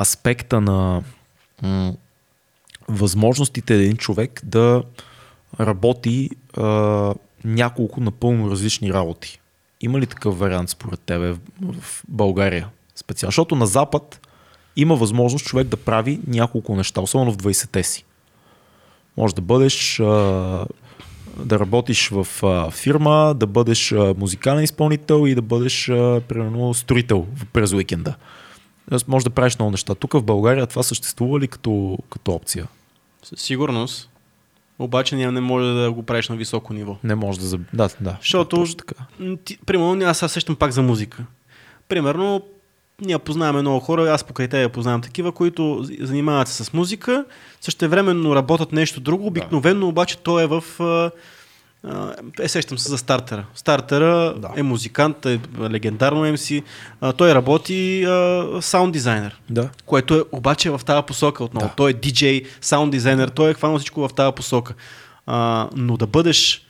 аспекта 0.00 0.60
на 0.60 1.02
м- 1.62 1.92
възможностите 2.88 3.74
един 3.74 3.96
човек 3.96 4.40
да 4.44 4.82
работи 5.60 6.30
а, 6.56 7.14
няколко 7.44 8.00
напълно 8.00 8.50
различни 8.50 8.92
работи. 8.92 9.40
Има 9.80 10.00
ли 10.00 10.06
такъв 10.06 10.38
вариант 10.38 10.70
според 10.70 11.00
тебе 11.00 11.32
в, 11.32 11.38
в 11.80 12.02
България? 12.08 12.68
Специално, 12.94 13.30
защото 13.30 13.56
на 13.56 13.66
Запад 13.66 14.28
има 14.76 14.96
възможност 14.96 15.46
човек 15.46 15.66
да 15.66 15.76
прави 15.76 16.20
няколко 16.26 16.76
неща, 16.76 17.00
особено 17.00 17.32
в 17.32 17.36
20-те 17.36 17.82
си. 17.82 18.04
Може 19.16 19.34
да 19.34 19.40
бъдеш, 19.40 20.00
а, 20.00 20.66
да 21.38 21.58
работиш 21.58 22.08
в 22.08 22.26
а, 22.42 22.70
фирма, 22.70 23.34
да 23.34 23.46
бъдеш 23.46 23.92
а, 23.92 24.14
музикален 24.18 24.64
изпълнител 24.64 25.26
и 25.26 25.34
да 25.34 25.42
бъдеш, 25.42 25.88
а, 25.88 26.20
примерно, 26.28 26.74
строител 26.74 27.26
през 27.52 27.72
уикенда. 27.72 28.14
Тоест, 28.90 29.08
може 29.08 29.24
да 29.24 29.30
правиш 29.30 29.58
много 29.58 29.70
неща. 29.70 29.94
Тук 29.94 30.12
в 30.12 30.22
България 30.22 30.66
това 30.66 30.82
съществува 30.82 31.40
ли 31.40 31.48
като, 31.48 31.98
като 32.10 32.32
опция? 32.32 32.66
Със 33.22 33.40
сигурност. 33.40 34.10
Обаче 34.78 35.16
няма 35.16 35.32
не 35.32 35.40
може 35.40 35.66
да 35.66 35.92
го 35.92 36.02
правиш 36.02 36.28
на 36.28 36.36
високо 36.36 36.74
ниво. 36.74 36.96
Не 37.04 37.14
може 37.14 37.40
да... 37.40 37.46
заб- 37.46 37.64
Да, 37.72 37.88
да. 38.00 38.16
Защото, 38.20 38.56
точно 38.56 38.74
така. 38.76 38.94
ти, 39.44 39.58
примерно, 39.66 40.04
аз 40.04 40.18
сега 40.18 40.28
сещам 40.28 40.56
пак 40.56 40.70
за 40.72 40.82
музика. 40.82 41.24
Примерно, 41.88 42.42
ние 43.00 43.18
познаваме 43.18 43.60
много 43.60 43.80
хора, 43.80 44.12
аз 44.12 44.24
покрай 44.24 44.48
те 44.48 44.68
познавам 44.68 45.00
такива, 45.00 45.32
които 45.32 45.86
занимават 46.00 46.48
се 46.48 46.64
с 46.64 46.72
музика, 46.72 47.24
същевременно 47.60 48.36
работят 48.36 48.72
нещо 48.72 49.00
друго, 49.00 49.26
обикновено 49.26 49.88
обаче 49.88 50.18
той 50.18 50.42
е 50.42 50.46
в... 50.46 50.64
Е, 52.40 52.48
сещам 52.48 52.78
се 52.78 52.88
за 52.88 52.98
стартера. 52.98 53.44
Стартера 53.54 54.34
Да. 54.38 54.48
е 54.56 54.62
музикант, 54.62 55.26
е 55.26 55.40
легендарно 55.60 56.26
MC. 56.26 56.62
А, 57.00 57.12
той 57.12 57.34
работи 57.34 58.04
а, 58.04 58.46
саунд 58.60 58.92
дизайнер. 58.92 59.40
Да. 59.50 59.68
Което 59.86 60.14
е 60.14 60.22
обаче 60.32 60.70
в 60.70 60.80
тази 60.86 61.06
посока 61.06 61.44
отново. 61.44 61.66
Да. 61.66 61.72
Той 61.76 61.90
е 61.90 61.94
диджей, 61.94 62.44
саунд 62.60 62.90
дизайнер, 62.90 63.28
той 63.28 63.50
е 63.50 63.54
хванал 63.54 63.78
всичко 63.78 64.08
в 64.08 64.14
тази 64.14 64.34
посока. 64.34 64.74
А, 65.26 65.68
но 65.76 65.96
да 65.96 66.06
бъдеш... 66.06 66.66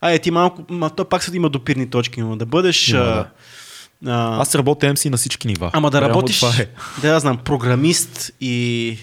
Ай, 0.00 0.18
ти 0.18 0.30
малко... 0.30 0.64
Ма, 0.68 0.90
то 0.90 1.04
пак 1.04 1.22
са 1.22 1.36
има 1.36 1.50
допирни 1.50 1.90
точки, 1.90 2.20
но 2.20 2.36
да 2.36 2.46
бъдеш... 2.46 2.88
Има, 2.88 3.00
а, 3.00 3.04
да. 3.04 3.26
А, 4.06 4.40
Аз 4.40 4.54
работя 4.54 4.86
MC 4.86 5.10
на 5.10 5.16
всички 5.16 5.46
нива. 5.48 5.70
ама 5.72 5.90
да 5.90 6.00
Реално 6.00 6.10
работиш, 6.10 6.40
Това 6.40 6.52
е. 6.58 6.66
да 7.00 7.08
я 7.08 7.20
знам, 7.20 7.38
програмист 7.38 8.32
и... 8.40 8.96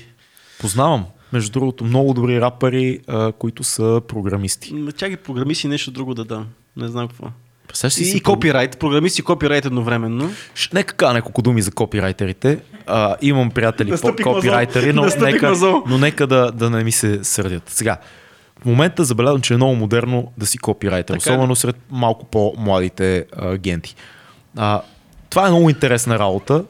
Познавам, 0.60 1.06
между 1.34 1.52
другото, 1.52 1.84
много 1.84 2.14
добри 2.14 2.42
рапъри, 2.42 3.00
а, 3.08 3.32
които 3.32 3.64
са 3.64 4.02
програмисти. 4.08 4.74
М, 4.74 4.92
Чакай, 4.92 5.18
програмист 5.18 5.64
и 5.64 5.68
нещо 5.68 5.92
друго 5.92 6.14
да 6.14 6.26
дам. 6.26 6.48
Не 6.78 6.88
знам 6.88 7.08
какво. 7.08 7.28
Представяш 7.68 7.98
ли 7.98 8.04
И, 8.04 8.18
и 8.18 8.20
копирайт, 8.20 8.78
програмист 8.78 9.20
и 9.20 9.24
копирайт 9.24 9.66
едновременно. 9.66 10.32
Ш- 10.56 10.70
Нека 10.74 10.94
кажа 10.94 11.14
няколко 11.14 11.42
думи 11.42 11.62
за 11.62 11.72
копирайтерите. 11.72 12.60
А, 12.88 13.16
имам 13.22 13.52
приятели 13.52 13.88
по 13.88 13.92
Настъпих 13.92 14.26
на 14.26 14.32
зон. 14.32 14.36
копирайтери, 14.36 14.94
но 14.94 15.02
Настъпих 15.02 15.34
нека, 15.34 15.52
на 15.52 15.82
но 15.88 15.98
нека 15.98 16.28
да, 16.28 16.52
да 16.52 16.70
не 16.70 16.84
ми 16.84 16.92
се 16.92 17.24
сърдят. 17.24 17.64
Сега, 17.68 17.98
в 18.62 18.66
момента 18.66 19.04
забелязвам, 19.04 19.42
че 19.42 19.54
е 19.54 19.58
много 19.58 19.76
модерно 19.76 20.32
да 20.38 20.46
си 20.46 20.58
копирайтер, 20.58 21.14
Така 21.14 21.30
е. 21.30 21.34
особено 21.34 21.56
сред 21.56 21.76
малко 21.92 22.26
по-младите 22.26 23.26
а, 23.34 23.50
агенти. 23.50 23.96
А, 24.58 24.82
това 25.30 25.48
е 25.48 25.50
много 25.50 25.70
интересна 25.70 26.20
работа 26.20 26.64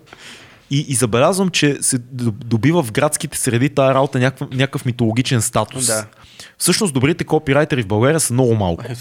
и, 0.72 0.86
и 0.88 0.96
забелязвам, 0.96 1.50
че 1.50 1.78
се 1.82 1.98
добива 2.46 2.84
в 2.84 2.92
градските 2.92 3.38
среди 3.38 3.70
тази 3.70 3.94
работа 3.94 4.20
някакъв, 4.20 4.48
някакъв 4.52 4.86
митологичен 4.86 5.42
статус. 5.42 5.86
Да. 5.88 6.06
Всъщност 6.58 6.94
добрите 6.94 7.24
копирайтери 7.24 7.84
в 7.84 7.88
България 7.88 8.20
са 8.20 8.34
много 8.34 8.56
малко. 8.56 8.84
Е? 8.86 8.96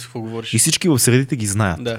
И 0.53 0.59
всички 0.59 0.89
в 0.89 0.99
средите 0.99 1.37
ги 1.37 1.47
знаят. 1.47 1.85
Да. 1.85 1.99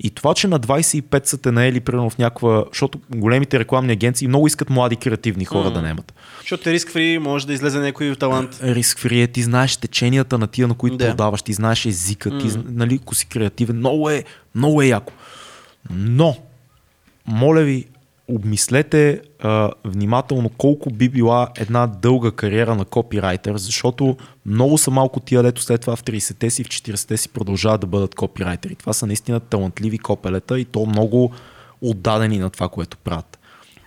И 0.00 0.10
това, 0.10 0.34
че 0.34 0.48
на 0.48 0.60
25 0.60 1.26
са 1.26 1.38
те 1.38 1.52
наели, 1.52 1.80
примерно 1.80 2.10
в 2.10 2.18
някаква, 2.18 2.64
защото 2.72 3.00
големите 3.10 3.58
рекламни 3.58 3.92
агенции 3.92 4.28
много 4.28 4.46
искат 4.46 4.70
млади 4.70 4.96
креативни 4.96 5.44
хора 5.44 5.64
М. 5.64 5.74
да 5.74 5.82
наемат. 5.82 6.14
Защото 6.40 6.68
е 6.68 6.72
риск 6.72 6.90
фри, 6.90 7.18
може 7.18 7.46
да 7.46 7.52
излезе 7.52 7.78
някой 7.78 8.16
талант. 8.16 8.58
Риск 8.62 8.98
фри 8.98 9.20
е, 9.20 9.26
ти 9.26 9.42
знаеш 9.42 9.76
теченията 9.76 10.38
на 10.38 10.46
тия, 10.46 10.68
на 10.68 10.74
които 10.74 10.96
Да. 10.96 11.08
продаваш, 11.08 11.42
ти 11.42 11.52
знаеш 11.52 11.86
езика, 11.86 12.38
ти, 12.38 12.50
зн- 12.50 12.64
нали, 12.68 12.98
ако 13.02 13.14
си 13.14 13.26
креативен, 13.26 13.76
много 13.76 14.10
е, 14.10 14.24
много 14.54 14.82
е 14.82 14.86
яко. 14.86 15.12
Но, 15.90 16.36
моля 17.26 17.60
ви, 17.60 17.86
обмислете 18.28 19.22
а, 19.40 19.70
внимателно 19.84 20.48
колко 20.48 20.90
би 20.90 21.08
била 21.08 21.48
една 21.56 21.86
дълга 21.86 22.30
кариера 22.30 22.74
на 22.74 22.84
копирайтер, 22.84 23.56
защото 23.56 24.16
много 24.46 24.78
са 24.78 24.90
малко 24.90 25.20
тия, 25.20 25.42
дето 25.42 25.62
след 25.62 25.80
това 25.80 25.96
в 25.96 26.02
30-те 26.02 26.50
си, 26.50 26.64
в 26.64 26.68
40-те 26.68 27.16
си 27.16 27.28
продължават 27.28 27.80
да 27.80 27.86
бъдат 27.86 28.14
копирайтери. 28.14 28.74
Това 28.74 28.92
са 28.92 29.06
наистина 29.06 29.40
талантливи 29.40 29.98
копелета 29.98 30.60
и 30.60 30.64
то 30.64 30.86
много 30.86 31.32
отдадени 31.80 32.38
на 32.38 32.50
това, 32.50 32.68
което 32.68 32.96
правят. 32.96 33.38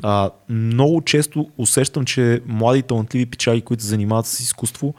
А, 0.04 0.30
много 0.49 1.02
често 1.02 1.49
усещам, 1.58 2.06
че 2.06 2.41
млади 2.45 2.82
талантливи 2.82 3.26
пичаги, 3.26 3.62
които 3.62 3.84
се 3.84 3.89
занимават 3.89 4.26
с 4.26 4.39
изкуство, 4.39 4.93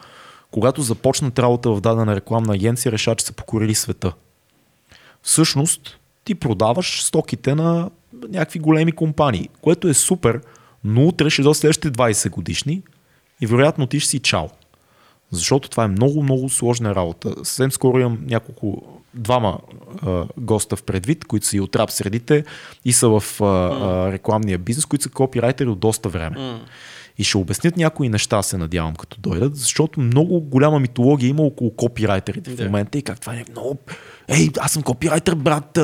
когато 0.50 0.82
започнат 0.82 1.38
работа 1.38 1.70
в 1.70 1.80
дадена 1.80 2.16
рекламна 2.16 2.55
агенция, 2.55 2.92
решават, 2.92 3.18
че 3.18 3.24
са 3.24 3.32
покорили 3.32 3.74
света. 3.74 4.12
Всъщност, 5.22 5.98
ти 6.25 6.35
продаваш 6.35 7.03
стоките 7.05 7.55
на 7.55 7.91
някакви 8.29 8.59
големи 8.59 8.93
компании, 8.93 9.49
което 9.62 9.89
е 9.89 9.95
супер, 9.95 10.41
но 10.85 11.07
утре 11.07 11.31
ще 11.31 11.43
дойдат 11.43 11.57
следващите 11.57 11.91
20 11.91 12.31
годишни 12.31 12.83
и 13.41 13.47
вероятно 13.47 13.87
ти 13.87 14.01
ще 14.01 14.11
си 14.11 14.18
чао. 14.18 14.47
Защото 15.31 15.68
това 15.70 15.85
е 15.85 15.89
много, 15.89 16.23
много 16.23 16.49
сложна 16.49 16.95
работа. 16.95 17.35
Съвсем 17.37 17.73
скоро 17.73 17.99
имам 18.01 18.18
няколко, 18.27 18.83
двама 19.14 19.59
а, 20.03 20.25
госта 20.37 20.77
в 20.77 20.83
предвид, 20.83 21.25
които 21.25 21.47
са 21.47 21.57
и 21.57 21.61
от 21.61 21.77
рап 21.77 21.91
средите 21.91 22.45
и 22.85 22.93
са 22.93 23.09
в 23.09 23.41
а, 23.41 23.45
а, 23.45 24.12
рекламния 24.12 24.59
бизнес, 24.59 24.87
които 24.87 25.03
са 25.03 25.11
копирайтери 25.11 25.68
от 25.68 25.79
доста 25.79 26.09
време. 26.09 26.61
И 27.18 27.25
ще 27.25 27.39
обяснят 27.39 27.77
някои 27.77 28.09
неща, 28.09 28.43
се 28.43 28.59
надявам, 28.59 28.95
като 28.95 29.20
дойдат, 29.20 29.57
защото 29.57 30.01
много 30.01 30.41
голяма 30.41 30.81
митология 30.81 31.29
има 31.29 31.43
около 31.43 31.70
копирайтерите 31.70 32.51
в 32.51 32.57
Да. 32.57 32.64
момента 32.64 32.99
и 32.99 33.03
как 33.03 33.20
това 33.20 33.35
е 33.35 33.45
много... 33.51 33.79
Ей, 34.29 34.51
аз 34.61 34.73
съм 34.73 34.83
копирайтер, 34.83 35.35
брат, 35.35 35.79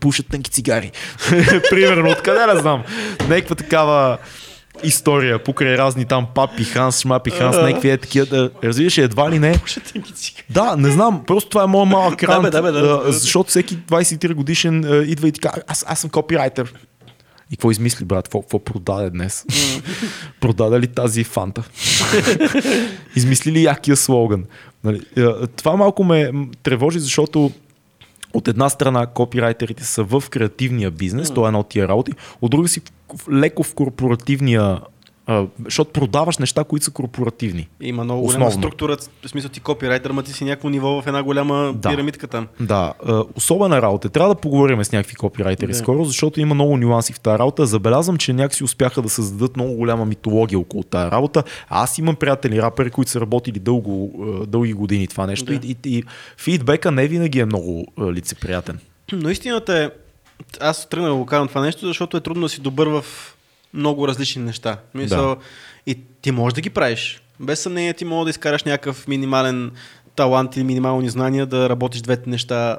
пушат 0.00 0.26
тънки 0.30 0.50
цигари. 0.50 0.92
Примерно, 1.70 2.10
откъде 2.10 2.54
не 2.54 2.60
знам. 2.60 2.82
Някаква 3.28 3.54
такава 3.54 4.18
история, 4.82 5.44
покрай 5.44 5.78
разни 5.78 6.04
там 6.04 6.26
папи 6.34 6.64
Ханс, 6.64 7.00
шмапи 7.00 7.30
Ханс, 7.30 7.56
някакви 7.56 7.90
е 7.90 7.98
такива, 7.98 8.26
да, 8.26 8.50
разбираш, 8.64 8.98
едва 8.98 9.30
ли 9.30 9.38
не. 9.38 9.60
Да, 10.50 10.76
не 10.76 10.90
знам, 10.90 11.24
просто 11.26 11.50
това 11.50 11.62
е 11.62 11.66
моят 11.66 11.88
малък 11.88 12.20
Да, 12.20 12.26
рант, 12.26 12.42
бе, 12.42 12.50
да, 12.50 12.62
бе, 12.62 12.70
да. 12.70 13.02
а, 13.06 13.12
защото 13.12 13.50
всеки 13.50 13.78
23 13.78 14.34
годишен 14.34 15.04
идва 15.06 15.28
и 15.28 15.32
така, 15.32 15.52
аз, 15.66 15.84
аз 15.88 16.00
съм 16.00 16.10
копирайтер. 16.10 16.72
И 17.50 17.56
какво 17.56 17.70
измисли, 17.70 18.04
брат? 18.04 18.24
Какво, 18.24 18.40
какво 18.40 18.58
продаде 18.58 19.10
днес? 19.10 19.44
продаде 20.40 20.80
ли 20.80 20.86
тази 20.86 21.24
фанта? 21.24 21.62
измисли 23.16 23.52
ли 23.52 23.62
якия 23.62 23.96
слоган? 23.96 24.44
Нали, 24.84 25.00
това 25.56 25.76
малко 25.76 26.04
ме 26.04 26.30
тревожи, 26.62 27.00
защото 27.00 27.50
от 28.34 28.48
една 28.48 28.68
страна 28.68 29.06
копирайтерите 29.06 29.84
са 29.84 30.04
в 30.04 30.24
креативния 30.30 30.90
бизнес, 30.90 31.30
това 31.30 31.46
е 31.46 31.48
една 31.48 31.58
от 31.58 31.68
тия 31.68 31.88
работи, 31.88 32.12
от 32.42 32.50
друга 32.50 32.68
си 32.68 32.80
леко 33.32 33.62
в 33.62 33.74
корпоративния 33.74 34.80
А, 35.28 35.46
защото 35.64 35.92
продаваш 35.92 36.38
неща, 36.38 36.64
които 36.64 36.84
са 36.84 36.90
корпоративни. 36.90 37.68
Има 37.80 38.04
много 38.04 38.22
голяма 38.22 38.46
Основно. 38.46 38.62
структура, 38.62 38.96
в 39.22 39.28
смисъл 39.28 39.50
ти 39.50 39.60
копирайтер, 39.60 40.10
ма 40.10 40.22
ти 40.22 40.32
си 40.32 40.44
някакво 40.44 40.68
ниво 40.68 41.02
в 41.02 41.06
една 41.06 41.22
голяма 41.22 41.72
Да. 41.76 41.90
пирамидка 41.90 42.26
там. 42.26 42.46
Да, 42.60 42.92
а, 43.06 43.24
особена 43.34 43.82
работа. 43.82 44.08
Трябва 44.08 44.34
да 44.34 44.40
поговорим 44.40 44.84
с 44.84 44.92
някакви 44.92 45.14
копирайтери 45.14 45.68
Да. 45.68 45.74
скоро, 45.74 46.04
защото 46.04 46.40
има 46.40 46.54
много 46.54 46.76
нюанси 46.76 47.12
в 47.12 47.20
тази 47.20 47.38
работа. 47.38 47.66
Забелязвам, 47.66 48.16
че 48.16 48.32
някакси 48.32 48.64
успяха 48.64 49.02
да 49.02 49.08
създадат 49.08 49.56
много 49.56 49.72
голяма 49.74 50.04
митология 50.04 50.58
около 50.58 50.82
тази 50.82 51.10
работа. 51.10 51.42
Аз 51.68 51.98
имам 51.98 52.16
приятели 52.16 52.62
рапери, 52.62 52.90
които 52.90 53.10
са 53.10 53.20
работили 53.20 53.58
дълго, 53.58 54.12
дълги 54.46 54.72
години 54.72 55.06
това 55.06 55.26
нещо 55.26 55.44
Да. 55.46 55.54
и, 55.54 55.76
и, 55.84 55.98
и 55.98 56.02
фидбека 56.38 56.90
не 56.90 57.08
винаги 57.08 57.38
е 57.38 57.44
много 57.46 57.84
лицеприятен. 58.06 58.78
Но 59.12 59.30
истината 59.30 59.78
е, 59.78 59.90
аз 60.60 60.88
тръгнах 60.88 61.10
да 61.10 61.16
го 61.16 61.26
казвам 61.26 61.48
това 61.48 61.60
нещо, 61.60 61.86
защото 61.86 62.16
е 62.16 62.20
трудно 62.20 62.42
да 62.42 62.48
си 62.48 62.60
добър 62.60 62.86
в 62.86 63.04
много 63.76 64.08
различни 64.08 64.42
неща. 64.42 64.78
Мисъл, 64.94 65.28
Да. 65.28 65.36
И 65.86 65.98
ти 66.22 66.30
можеш 66.30 66.54
да 66.54 66.60
ги 66.60 66.70
правиш. 66.70 67.22
Без 67.40 67.60
съмнение 67.60 67.94
ти 67.94 68.04
може 68.04 68.24
да 68.24 68.30
изкараш 68.30 68.64
някакъв 68.64 69.08
минимален 69.08 69.70
талант 70.16 70.56
или 70.56 70.64
минимални 70.64 71.08
знания 71.08 71.46
да 71.46 71.68
работиш 71.68 72.00
двете 72.00 72.30
неща 72.30 72.78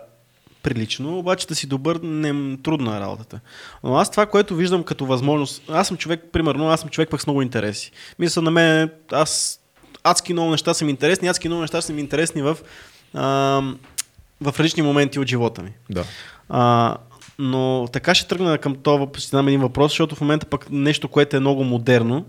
прилично, 0.64 1.18
обаче 1.18 1.48
да 1.48 1.56
си 1.56 1.68
добър, 1.68 2.00
не, 2.04 2.58
трудна 2.58 2.98
е 2.98 3.00
работата. 3.00 3.40
Но 3.84 3.96
аз 3.96 4.12
това, 4.12 4.26
което 4.26 4.56
виждам 4.56 4.84
като 4.84 5.06
възможност, 5.06 5.64
аз 5.70 5.88
съм 5.88 5.98
човек, 5.98 6.24
примерно, 6.32 6.70
аз 6.70 6.80
съм 6.80 6.90
човек 6.90 7.10
пък 7.10 7.22
с 7.22 7.28
много 7.28 7.42
интереси. 7.42 7.92
Мисля, 8.20 8.42
на 8.42 8.52
мен, 8.52 8.90
аз 9.12 9.60
адски 10.04 10.34
много 10.34 10.52
неща 10.52 10.74
са 10.74 10.86
ми 10.86 10.92
интересни, 10.92 11.28
адски 11.28 11.48
много 11.48 11.62
неща 11.62 11.82
са 11.82 11.94
ми 11.94 12.02
интересни 12.02 12.42
в, 12.42 12.58
а, 13.14 13.24
в 14.42 14.60
различни 14.60 14.84
моменти 14.84 15.20
от 15.20 15.28
живота 15.28 15.64
ми. 15.64 15.72
Да. 15.90 16.04
А, 16.50 16.96
но 17.40 17.88
така 17.94 18.16
ще 18.16 18.28
тръгна 18.28 18.58
към 18.58 18.76
това 18.76 18.98
въпрос, 18.98 19.34
един 19.34 19.62
въпрос, 19.62 19.92
защото 19.92 20.16
в 20.16 20.22
момента 20.22 20.46
пък 20.46 20.68
нещо, 20.72 21.08
което 21.08 21.38
е 21.38 21.40
много 21.40 21.64
модерно, 21.64 22.26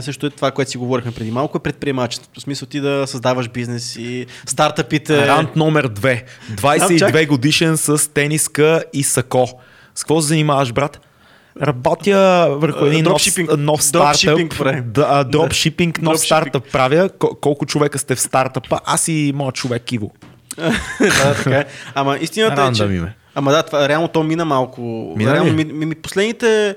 също 0.00 0.26
е 0.26 0.30
това, 0.30 0.50
което 0.50 0.70
си 0.70 0.78
говорихме 0.78 1.12
преди 1.12 1.30
малко, 1.30 1.58
е 1.58 1.60
предприемачеството. 1.60 2.40
В 2.40 2.42
смисъл 2.42 2.68
ти 2.68 2.80
да 2.80 3.04
създаваш 3.06 3.48
бизнес 3.48 3.96
и 3.96 4.26
стартъпите. 4.46 5.26
Рант 5.26 5.56
номер 5.56 5.88
2. 5.88 6.22
22 6.54 6.98
чак. 6.98 7.28
годишен 7.28 7.76
с 7.76 8.12
тениска 8.12 8.84
и 8.92 9.02
сако. 9.02 9.48
С 9.94 10.04
какво 10.04 10.20
се 10.20 10.28
занимаваш, 10.28 10.72
брат? 10.72 11.00
Работя 11.62 12.48
върху 12.50 12.84
един 12.84 13.04
нов, 13.04 13.22
нов 13.58 13.82
стартъп. 13.82 14.40
Да, 14.84 15.24
дропшипинг, 15.24 16.02
нов 16.02 16.20
стартъп 16.20 16.72
правя. 16.72 17.08
Кол- 17.08 17.40
колко 17.40 17.66
човека 17.66 17.98
сте 17.98 18.14
в 18.14 18.20
стартъпа? 18.20 18.80
Аз 18.84 19.08
и 19.08 19.32
моят 19.34 19.54
човек 19.54 19.92
Иво. 19.92 20.12
да, 21.00 21.34
така 21.34 21.58
е. 21.58 21.64
Ама 21.94 22.18
истината 22.18 22.62
е, 22.62 22.72
че... 22.72 23.14
Ама 23.34 23.52
да, 23.52 23.62
това, 23.62 23.88
реално 23.88 24.08
то 24.08 24.22
мина 24.22 24.44
малко. 24.44 24.80
Мина 25.16 25.34
реално, 25.34 25.52
ми, 25.52 25.64
ми, 25.64 25.86
ми, 25.86 25.94
последните 25.94 26.76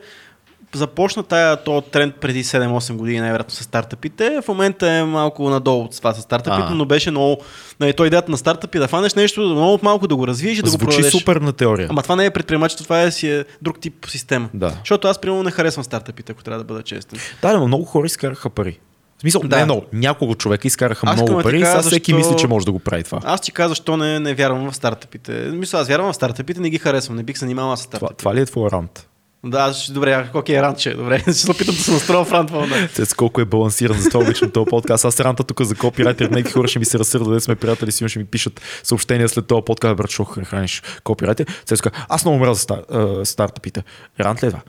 започна 0.75 1.23
тая 1.23 1.63
то 1.63 1.81
тренд 1.81 2.15
преди 2.15 2.43
7-8 2.43 2.93
години, 2.93 3.19
най-вероятно 3.19 3.55
с 3.55 3.63
стартъпите. 3.63 4.39
В 4.43 4.47
момента 4.47 4.89
е 4.89 5.03
малко 5.03 5.49
надолу 5.49 5.83
от 5.83 5.97
това 5.97 6.13
с 6.13 6.21
стартъпите, 6.21 6.67
А. 6.71 6.75
но 6.75 6.85
беше 6.85 7.11
много... 7.11 7.37
Нали, 7.79 7.93
той 7.93 8.07
идеята 8.07 8.31
на 8.31 8.37
стартъпи 8.37 8.79
да 8.79 8.87
фанеш 8.87 9.13
нещо, 9.15 9.41
много 9.41 9.79
малко 9.83 10.07
да 10.07 10.15
го 10.15 10.27
развиеш 10.27 10.57
и 10.57 10.61
да 10.61 10.69
го 10.69 10.69
Звучи 10.69 10.85
продадеш. 10.85 11.11
супер 11.11 11.35
на 11.35 11.53
теория. 11.53 11.87
Ама 11.89 12.03
това 12.03 12.15
не 12.15 12.25
е 12.25 12.31
предприемачество, 12.31 12.83
това 12.83 13.01
е, 13.01 13.11
си 13.11 13.31
е 13.31 13.45
друг 13.61 13.79
тип 13.79 14.05
система. 14.07 14.49
Да. 14.53 14.69
Защото 14.79 15.07
аз, 15.07 15.21
примерно, 15.21 15.43
не 15.43 15.51
харесвам 15.51 15.83
стартъпите, 15.83 16.31
ако 16.31 16.43
трябва 16.43 16.57
да 16.57 16.67
бъда 16.67 16.83
честен. 16.83 17.19
Да, 17.41 17.59
но 17.59 17.67
много 17.67 17.85
хора 17.85 18.05
изкараха 18.05 18.49
пари. 18.49 18.79
В 19.17 19.21
смисъл, 19.21 19.41
Да. 19.41 19.57
не 19.57 19.65
много. 19.65 19.85
Няколко 19.93 20.35
човека 20.35 20.67
изкараха 20.67 21.07
Аз 21.07 21.21
много 21.21 21.41
пари 21.41 21.55
и 21.55 21.59
сега 21.59 21.81
всеки 21.81 22.11
защо- 22.11 22.15
мисли, 22.17 22.35
че 22.37 22.47
може 22.47 22.65
да 22.65 22.71
го 22.71 22.79
прави 22.79 23.03
това. 23.03 23.19
Аз 23.23 23.41
ти 23.41 23.51
казвам, 23.51 23.69
защо 23.69 23.97
не, 23.97 24.19
не 24.19 24.33
вярвам 24.33 24.71
в 24.71 24.75
стартъпите. 24.75 25.31
Мисля, 25.33 25.79
аз 25.79 25.87
вярвам 25.87 26.11
в 26.11 26.15
стартъпите, 26.15 26.59
не 26.59 26.69
ги 26.69 26.77
харесвам, 26.77 27.17
не 27.17 27.23
бих 27.23 27.35
се 27.35 27.39
занимавал 27.39 27.77
с 27.77 27.81
Това, 27.81 27.97
стартъпи. 27.97 28.17
това 28.17 28.35
ли 28.35 28.41
е 28.41 28.45
твой 28.45 28.69
рант? 28.71 29.07
Да, 29.43 29.73
ще, 29.73 29.91
добре, 29.91 30.29
окей, 30.33 30.61
ранче, 30.61 30.93
добре, 30.93 31.19
ще 31.21 31.33
се 31.33 31.51
опитам 31.51 31.75
да 31.75 31.81
се 31.81 31.91
настроя 31.91 32.25
в 32.25 32.31
рант 32.31 32.51
вълна. 32.51 32.87
Цец, 32.87 33.13
колко 33.13 33.41
е 33.41 33.45
балансиран, 33.45 33.97
за 33.97 34.09
това 34.09 34.23
обичам 34.23 34.51
този 34.51 34.65
подкаст. 34.65 35.05
Аз 35.05 35.19
ранта 35.19 35.43
тук 35.43 35.61
за 35.61 35.75
копирайтер, 35.75 36.25
някакви 36.25 36.51
хора 36.51 36.67
ще 36.67 36.79
ми 36.79 36.85
се 36.85 36.99
разсърдат, 36.99 37.29
да 37.29 37.41
сме 37.41 37.55
приятели, 37.55 37.91
сигурно 37.91 38.09
ще 38.09 38.19
ми 38.19 38.25
пишат 38.25 38.61
съобщения 38.83 39.29
след 39.29 39.47
този 39.47 39.61
подкаст, 39.61 39.95
брат, 39.95 40.09
що 40.09 40.23
храниш 40.23 40.83
копирайтер. 41.03 41.45
Цец, 41.65 41.79
аз 42.09 42.25
много 42.25 42.39
мразя 42.39 42.59
стар, 42.59 42.79
стартъпите. 43.23 43.83
Рант 44.19 44.43
ли 44.43 44.47
е 44.47 44.51
това? 44.51 44.61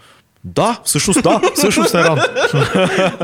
Да, 0.44 0.80
всъщност 0.84 1.22
да, 1.22 1.40
всъщност 1.54 1.94
е 1.94 1.98
рант. 1.98 2.20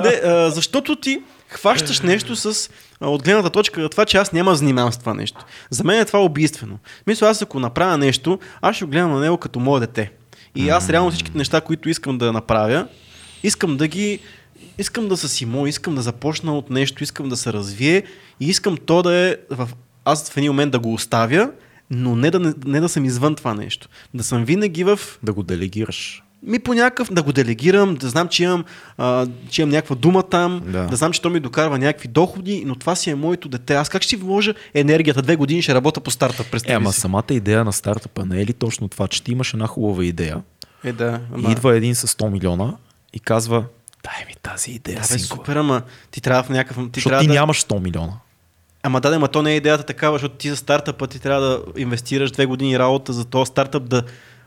Не, 0.05 0.31
а, 0.31 0.51
защото 0.51 0.97
ти 0.97 1.23
хващаш 1.49 2.01
нещо 2.01 2.37
с 2.37 2.71
а, 3.01 3.09
от 3.09 3.23
гледната 3.23 3.51
точка 3.51 3.81
на 3.81 3.89
това, 3.89 4.05
че 4.05 4.17
аз 4.17 4.33
няма 4.33 4.51
да 4.51 4.57
занимавам 4.57 4.93
с 4.93 4.99
това 4.99 5.15
нещо. 5.15 5.45
За 5.71 5.85
мен 5.85 6.01
е 6.01 6.05
това 6.05 6.23
убийствено. 6.23 6.79
Мисля, 7.07 7.29
аз 7.29 7.43
ако 7.43 7.61
направя 7.61 7.99
нещо, 7.99 8.39
аз 8.61 8.77
ще 8.77 8.85
го 8.85 8.91
гледам 8.91 9.13
на 9.13 9.21
него 9.21 9.39
като 9.39 9.61
мое 9.61 9.81
дете. 9.81 10.13
И 10.55 10.69
аз 10.69 10.89
реално 10.89 11.11
всичките 11.11 11.39
неща, 11.39 11.61
които 11.61 11.89
искам 11.89 12.19
да 12.19 12.33
направя, 12.33 12.87
искам 13.43 13.77
да 13.77 13.89
ги 13.89 14.21
искам 14.79 15.09
да 15.09 15.17
са 15.17 15.29
си 15.29 15.47
мои, 15.47 15.69
искам 15.69 15.95
да 15.95 16.03
започна 16.03 16.59
от 16.59 16.71
нещо, 16.71 17.03
искам 17.03 17.29
да 17.29 17.37
се 17.37 17.53
развие 17.53 18.03
и 18.41 18.49
искам 18.49 18.77
то 18.77 19.03
да 19.03 19.15
е 19.15 19.37
в... 19.51 19.69
аз 20.05 20.31
в 20.31 20.37
един 20.37 20.51
момент 20.51 20.73
да 20.73 20.79
го 20.79 20.95
оставя, 20.95 21.51
но 21.91 22.17
не 22.17 22.31
да, 22.31 22.41
не, 22.41 22.53
не 22.67 22.81
да 22.81 22.89
съм 22.89 23.05
извън 23.05 23.35
това 23.35 23.55
нещо. 23.55 23.89
Да 24.15 24.25
съм 24.25 24.45
винаги 24.45 24.85
в 24.85 25.01
да 25.23 25.33
го 25.33 25.43
делегираш. 25.43 26.24
Ми 26.47 26.59
по 26.59 26.75
някакъв 26.75 27.13
да 27.13 27.23
го 27.23 27.33
делегирам, 27.33 27.95
да 27.95 28.09
знам, 28.09 28.29
че 28.29 28.43
имам, 28.45 28.65
а, 28.99 29.27
че 29.51 29.63
имам 29.63 29.71
някаква 29.71 29.97
дума 29.97 30.23
там, 30.23 30.63
Да. 30.67 30.87
да. 30.87 30.97
знам, 30.97 31.13
че 31.13 31.23
то 31.23 31.31
ми 31.31 31.41
докарва 31.41 31.79
някакви 31.79 32.09
доходи, 32.09 32.63
но 32.67 32.75
това 32.75 32.97
си 32.97 33.11
е 33.11 33.15
моето 33.15 33.49
дете. 33.49 33.75
Аз 33.75 33.89
как 33.89 34.03
ще 34.03 34.09
си 34.11 34.17
вложа 34.17 34.55
енергията? 34.75 35.23
Две 35.23 35.37
години 35.37 35.63
ще 35.63 35.75
работя 35.75 36.01
по 36.01 36.11
старта, 36.11 36.45
Е, 36.67 36.73
ама 36.73 36.93
си. 36.93 37.01
самата 37.01 37.25
идея 37.31 37.65
на 37.65 37.73
стартъпа 37.73 38.25
не 38.25 38.41
е 38.41 38.47
ли 38.47 38.53
точно 38.53 38.89
това, 38.89 39.09
че 39.09 39.23
ти 39.23 39.33
имаш 39.33 39.53
една 39.55 39.67
хубава 39.67 40.05
идея, 40.05 40.43
Е, 40.85 40.93
да. 40.93 41.21
и 41.49 41.53
идва 41.53 41.77
един 41.77 41.95
с 41.95 42.07
100 42.07 42.31
милиона 42.31 42.75
и 43.13 43.21
казва, 43.21 43.65
дай 44.05 44.27
ми 44.27 44.35
тази 44.43 44.71
идея, 44.71 45.01
да, 45.09 45.15
бе, 45.15 45.19
супер, 45.19 45.57
ама 45.57 45.83
ти 46.11 46.21
трябва 46.21 46.43
в 46.43 46.49
някакъв... 46.49 46.91
Ти 46.93 47.03
трябва 47.05 47.21
ти 47.21 47.27
да... 47.27 47.33
нямаш 47.35 47.65
100 47.65 47.83
милиона. 47.83 48.13
Ама 48.83 49.01
да, 49.01 49.15
ама 49.15 49.29
то 49.29 49.43
не 49.43 49.53
е 49.53 49.57
идеята 49.57 49.85
такава, 49.85 50.15
защото 50.15 50.35
ти 50.35 50.51
за 50.51 50.57
стартъпа 50.57 51.07
ти 51.07 51.19
трябва 51.19 51.41
да 51.43 51.61
инвестираш 51.77 52.31
две 52.31 52.47
години 52.47 52.79
работа 52.79 53.13
за 53.13 53.25
този 53.25 53.49
стартъп 53.49 53.89
да 53.89 54.03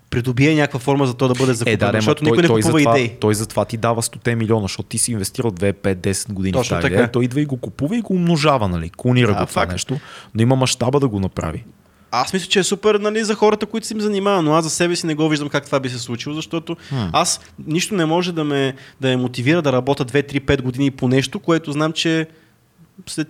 придобие 0.09 0.55
някаква 0.55 0.79
форма 0.79 1.07
за 1.07 1.13
то 1.13 1.27
да 1.27 1.33
бъде 1.33 1.53
закупен. 1.53 1.73
Е, 1.73 1.77
да, 1.77 1.91
защото 1.93 2.23
той, 2.23 2.25
никой 2.31 2.41
не 2.41 2.47
той, 2.47 2.61
купува 2.61 2.79
затова, 2.79 2.99
идеи. 2.99 3.17
той 3.19 3.35
затова 3.35 3.65
ти 3.65 3.77
дава 3.77 4.01
100 4.01 4.35
милиона, 4.35 4.61
защото 4.61 4.89
ти 4.89 4.97
си 4.97 5.11
инвестирал 5.11 5.51
2, 5.51 5.73
5, 5.73 5.95
10 5.95 6.33
години 6.33 6.53
Точно 6.53 6.63
в 6.65 6.69
тази 6.69 6.81
така. 6.81 6.93
идея. 6.93 7.11
Той 7.11 7.23
идва 7.23 7.41
и 7.41 7.45
го 7.45 7.57
купува 7.57 7.97
и 7.97 8.01
го 8.01 8.13
умножава, 8.13 8.67
нали? 8.67 8.89
Клонира 8.97 9.27
Да, 9.27 9.33
го 9.33 9.45
това 9.45 9.61
факт. 9.61 9.71
нещо, 9.71 9.99
но 10.35 10.41
има 10.41 10.55
мащаба 10.55 10.99
да 10.99 11.07
го 11.07 11.19
направи. 11.19 11.63
Аз 12.11 12.33
мисля, 12.33 12.47
че 12.47 12.59
е 12.59 12.63
супер 12.63 12.95
нали, 12.95 13.23
за 13.23 13.35
хората, 13.35 13.65
които 13.65 13.87
си 13.87 13.93
им 13.93 14.01
занимават, 14.01 14.45
но 14.45 14.53
аз 14.53 14.63
за 14.63 14.69
себе 14.69 14.95
си 14.95 15.07
не 15.07 15.15
го 15.15 15.29
виждам 15.29 15.49
как 15.49 15.65
това 15.65 15.79
би 15.79 15.89
се 15.89 15.99
случило, 15.99 16.35
защото 16.35 16.75
Хм. 16.89 16.95
аз 17.13 17.39
нищо 17.67 17.95
не 17.95 18.05
може 18.05 18.31
да 18.31 18.43
ме, 18.43 18.73
да 19.01 19.07
ме 19.07 19.17
мотивира 19.17 19.61
да 19.61 19.73
работя 19.73 20.05
2-3-5 20.05 20.61
години 20.61 20.91
по 20.91 21.07
нещо, 21.07 21.39
което 21.39 21.71
знам, 21.71 21.91
че 21.93 22.27
след 23.07 23.27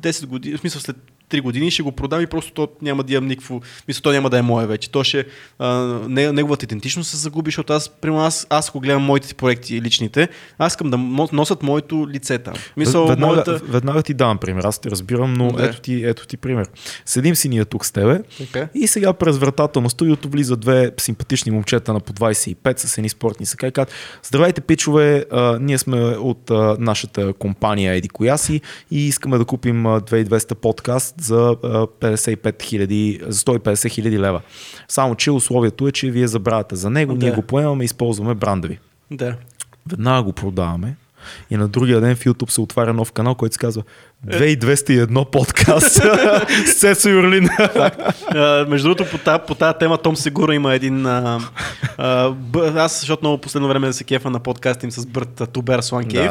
10 0.00 0.26
години, 0.26 0.56
в 0.56 0.60
смисъл 0.60 0.80
след 0.80 0.96
3 1.34 1.40
години 1.40 1.70
ще 1.70 1.82
го 1.82 1.92
продам 1.92 2.20
и 2.20 2.26
просто 2.26 2.52
то 2.52 2.68
няма 2.82 3.02
да 3.02 3.12
имам 3.12 3.26
никакво, 3.26 3.60
мисля, 3.88 4.02
то 4.02 4.12
няма 4.12 4.30
да 4.30 4.38
е 4.38 4.42
мое 4.42 4.66
вече. 4.66 4.90
То 4.90 5.04
ще, 5.04 5.24
а, 5.58 5.68
не, 6.08 6.32
неговата 6.32 6.64
идентичност 6.64 7.10
се 7.10 7.16
загуби, 7.16 7.48
защото 7.48 7.72
аз, 7.72 7.88
примерно 7.88 8.24
аз, 8.24 8.46
аз 8.50 8.68
ако 8.68 8.80
гледам 8.80 9.02
моите 9.02 9.26
си 9.28 9.34
проекти 9.34 9.82
личните, 9.82 10.28
аз 10.58 10.72
искам 10.72 10.90
да 10.90 10.98
носят 11.32 11.62
моето 11.62 12.08
лице 12.08 12.38
там. 12.38 12.54
Мисъл, 12.76 13.06
веднага, 13.06 13.32
моята... 13.32 13.60
веднага 13.68 14.02
ти 14.02 14.14
давам 14.14 14.38
пример, 14.38 14.64
аз 14.64 14.78
те 14.78 14.90
разбирам, 14.90 15.34
но 15.34 15.52
Да. 15.52 15.64
ето, 15.64 15.80
ти, 15.80 16.04
ето 16.04 16.26
ти 16.26 16.36
пример. 16.36 16.68
Седим 17.04 17.36
си 17.36 17.48
ние 17.48 17.64
тук 17.64 17.86
с 17.86 17.92
тебе 17.92 18.20
Така. 18.38 18.68
и 18.74 18.86
сега 18.86 19.12
през 19.12 19.38
вратата 19.38 19.80
на 19.80 19.90
студиото 19.90 20.28
влизат 20.28 20.60
две 20.60 20.90
симпатични 21.00 21.52
момчета 21.52 21.92
на 21.92 22.00
по 22.00 22.12
25 22.12 22.78
с 22.78 22.98
едни 22.98 23.08
спортни 23.08 23.46
сака 23.46 23.66
и 23.66 23.72
казват, 23.72 23.94
здравейте 24.22 24.60
пичове, 24.60 25.24
а, 25.30 25.58
ние 25.60 25.78
сме 25.78 26.00
от 26.00 26.50
а, 26.50 26.76
нашата 26.78 27.32
компания 27.32 27.94
Еди 27.94 28.08
коя 28.08 28.36
си 28.36 28.60
и 28.90 29.06
искаме 29.06 29.38
да 29.38 29.44
купим 29.44 29.86
а, 29.86 30.00
2200 30.00 30.54
подкаст 30.54 31.14
за 31.24 31.36
а, 31.64 31.68
55 31.86 32.36
000, 32.52 33.28
за 33.28 33.38
150 33.40 33.90
хиляди 33.90 34.18
лева. 34.18 34.40
Само, 34.88 35.14
че 35.14 35.30
условието 35.30 35.88
е, 35.88 35.92
че 35.92 36.10
вие 36.10 36.26
забравяте 36.26 36.76
за 36.76 36.90
него, 36.90 37.14
Да. 37.14 37.26
ние 37.26 37.34
го 37.34 37.42
поемаме 37.42 37.84
и 37.84 37.86
използваме 37.86 38.34
бранда 38.34 38.68
ви. 38.68 38.78
Да. 39.10 39.34
Веднага 39.90 40.22
го 40.22 40.32
продаваме. 40.32 40.96
И 41.50 41.56
на 41.56 41.68
другия 41.68 42.00
ден 42.00 42.16
в 42.16 42.24
YouTube 42.24 42.50
се 42.50 42.60
отваря 42.60 42.92
нов 42.92 43.12
канал, 43.12 43.34
който 43.34 43.52
се 43.52 43.58
казва 43.58 43.82
2201 44.26 45.24
подкаст 45.24 46.02
с 46.66 46.74
Цецо 46.74 47.08
Юрлин. 47.08 47.48
Между 48.68 48.88
другото, 48.88 49.10
по 49.10 49.18
тази, 49.18 49.40
по 49.46 49.54
тази 49.54 49.78
тема 49.78 49.98
Том 49.98 50.16
Сегура 50.16 50.54
има 50.54 50.74
един... 50.74 51.06
А, 51.06 51.40
бъ, 52.30 52.72
аз, 52.76 53.00
защото 53.00 53.22
много 53.22 53.38
последно 53.38 53.68
време 53.68 53.86
да 53.86 53.92
се 53.92 54.04
кефа 54.04 54.30
на 54.30 54.40
подкаст 54.40 54.82
им 54.82 54.90
с 54.90 55.06
Бърт 55.06 55.42
Тубер 55.52 55.80
Слан 55.80 56.04
Кейв, 56.04 56.30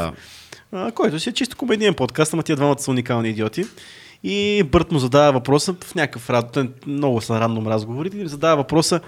Да. 0.74 0.92
който 0.92 1.20
си 1.20 1.30
е 1.30 1.34
чисто 1.34 1.58
комедиен 1.58 1.94
подкаст, 1.94 2.34
ама 2.34 2.44
тия 2.44 2.56
двамата 2.56 2.80
са 2.80 2.92
уникални 2.92 3.30
идиоти. 3.30 3.66
И 4.24 4.64
Бърт 4.64 4.92
му 4.92 5.00
задава 5.00 5.32
въпроса 5.32 5.76
в 5.84 5.96
някакъв 5.96 6.30
рад, 6.30 6.52
той 6.52 6.70
много 6.88 7.22
са 7.22 7.40
рандом 7.40 7.68
разговори, 7.68 8.12
и 8.14 8.28
задава 8.28 8.56
въпроса, 8.56 9.00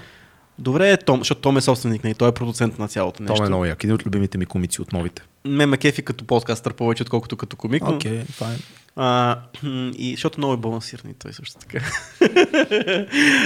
добре 0.59 0.91
е 0.91 0.97
Том, 0.97 1.19
защото 1.19 1.41
Том 1.41 1.57
е 1.57 1.61
собственик, 1.61 2.01
и 2.05 2.13
той 2.13 2.29
е 2.29 2.31
продуцент 2.31 2.79
на 2.79 2.87
цялото 2.87 3.23
нещо. 3.23 3.33
Това 3.33 3.45
е 3.45 3.49
много 3.49 3.65
як. 3.65 3.83
Един 3.83 3.93
от 3.95 4.05
любимите 4.05 4.37
ми 4.37 4.45
комици 4.45 4.81
от 4.81 4.93
новите. 4.93 5.21
Ме 5.45 5.65
ме 5.65 5.77
кефи 5.77 6.01
като 6.01 6.25
подкастър 6.25 6.73
повече, 6.73 7.03
отколкото 7.03 7.37
като 7.37 7.55
комик. 7.55 7.87
Окей, 7.87 8.23
файн. 8.23 8.57
А, 8.95 9.37
и, 9.93 10.11
защото 10.11 10.39
много 10.39 10.53
е 10.53 10.57
балансиран 10.57 11.11
и 11.11 11.13
той 11.13 11.33
също 11.33 11.55
така. 11.59 11.79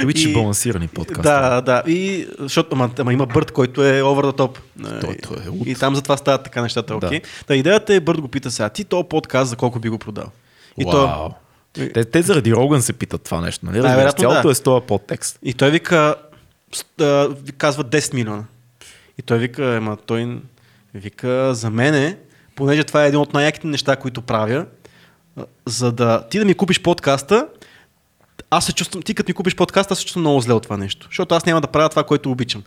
Обичаш 0.03 0.25
И- 0.25 0.33
балансирани 0.33 0.87
подкасти. 0.87 1.21
Да, 1.21 1.61
да. 1.61 1.83
И, 1.87 2.27
защото, 2.39 2.69
ама, 2.71 2.89
ама 2.99 3.13
има 3.13 3.25
Бърт, 3.25 3.51
който 3.51 3.83
е 3.83 4.01
over 4.01 4.31
the 4.31 4.37
top. 4.37 4.57
Той- 5.01 5.17
той 5.17 5.37
е 5.45 5.47
луд. 5.47 5.67
и 5.67 5.75
там 5.75 5.95
затова 5.95 6.17
стават 6.17 6.43
така 6.43 6.61
нещата, 6.61 6.97
Да. 6.99 7.07
окей. 7.07 7.21
Та 7.47 7.55
идеята 7.55 7.93
е, 7.93 7.99
Бърт 7.99 8.21
го 8.21 8.27
пита 8.27 8.51
сега, 8.51 8.69
ти 8.69 8.83
то 8.83 9.03
подкаст 9.03 9.49
за 9.49 9.55
колко 9.55 9.79
би 9.79 9.89
го 9.89 9.97
продал? 9.97 10.25
И, 10.77 10.83
то, 10.83 11.07
Вау. 11.07 11.29
Те, 11.73 12.05
те 12.05 12.21
заради 12.21 12.53
Роган 12.53 12.81
се 12.81 12.93
питат 12.93 13.23
това 13.23 13.41
нещо, 13.41 13.65
нали? 13.65 13.83
Разбираш, 13.83 14.13
цялото 14.13 14.47
да. 14.47 14.51
е 14.51 14.55
с 14.55 14.61
този 14.61 14.85
подтекст. 14.85 15.39
и 15.43 15.53
той 15.53 15.71
вика, 15.71 16.15
казва 17.57 17.83
10 17.83 18.13
милиона. 18.13 18.43
И 19.17 19.21
той 19.21 19.37
вика, 19.37 19.65
ема 19.65 19.97
той 20.05 20.39
вика, 20.93 21.55
за 21.55 21.69
мене, 21.69 22.17
понеже 22.55 22.83
това 22.83 23.03
е 23.03 23.07
един 23.07 23.19
от 23.19 23.33
най-яките 23.33 23.67
неща, 23.67 23.95
които 23.95 24.21
правя, 24.21 24.65
за 25.65 25.91
да 25.91 26.27
ти 26.29 26.39
да 26.39 26.45
ми 26.45 26.53
купиш 26.53 26.81
подкаста, 26.81 27.47
аз 28.49 28.65
се 28.65 28.73
чувствам, 28.73 29.03
ти 29.03 29.13
като 29.13 29.29
ми 29.29 29.33
купиш 29.33 29.55
подкаст, 29.55 29.91
аз 29.91 29.99
се 29.99 30.05
чувствам 30.05 30.21
много 30.21 30.41
зле 30.41 30.53
от 30.53 30.63
това 30.63 30.77
нещо. 30.77 31.07
Защото 31.09 31.35
аз 31.35 31.45
няма 31.45 31.61
да 31.61 31.67
правя 31.67 31.89
това, 31.89 32.03
което 32.03 32.31
обичам. 32.31 32.63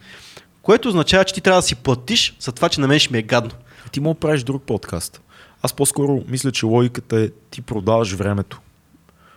Което 0.62 0.88
означава, 0.88 1.24
че 1.24 1.34
ти 1.34 1.40
трябва 1.40 1.59
да 1.59 1.66
си 1.66 1.74
платиш 1.74 2.36
за 2.40 2.53
това, 2.53 2.68
че 2.68 2.80
на 2.80 2.88
мен 2.88 2.98
ще 2.98 3.12
ми 3.12 3.18
е 3.18 3.22
гадно. 3.22 3.50
Ти 3.92 4.00
мога 4.00 4.14
да 4.14 4.20
правиш 4.20 4.42
друг 4.42 4.62
подкаст. 4.62 5.20
Аз 5.62 5.72
по-скоро 5.72 6.22
мисля, 6.28 6.53
че 6.53 6.66
логиката 6.66 7.20
е 7.20 7.28
ти 7.50 7.62
продаваш 7.62 8.12
времето. 8.12 8.61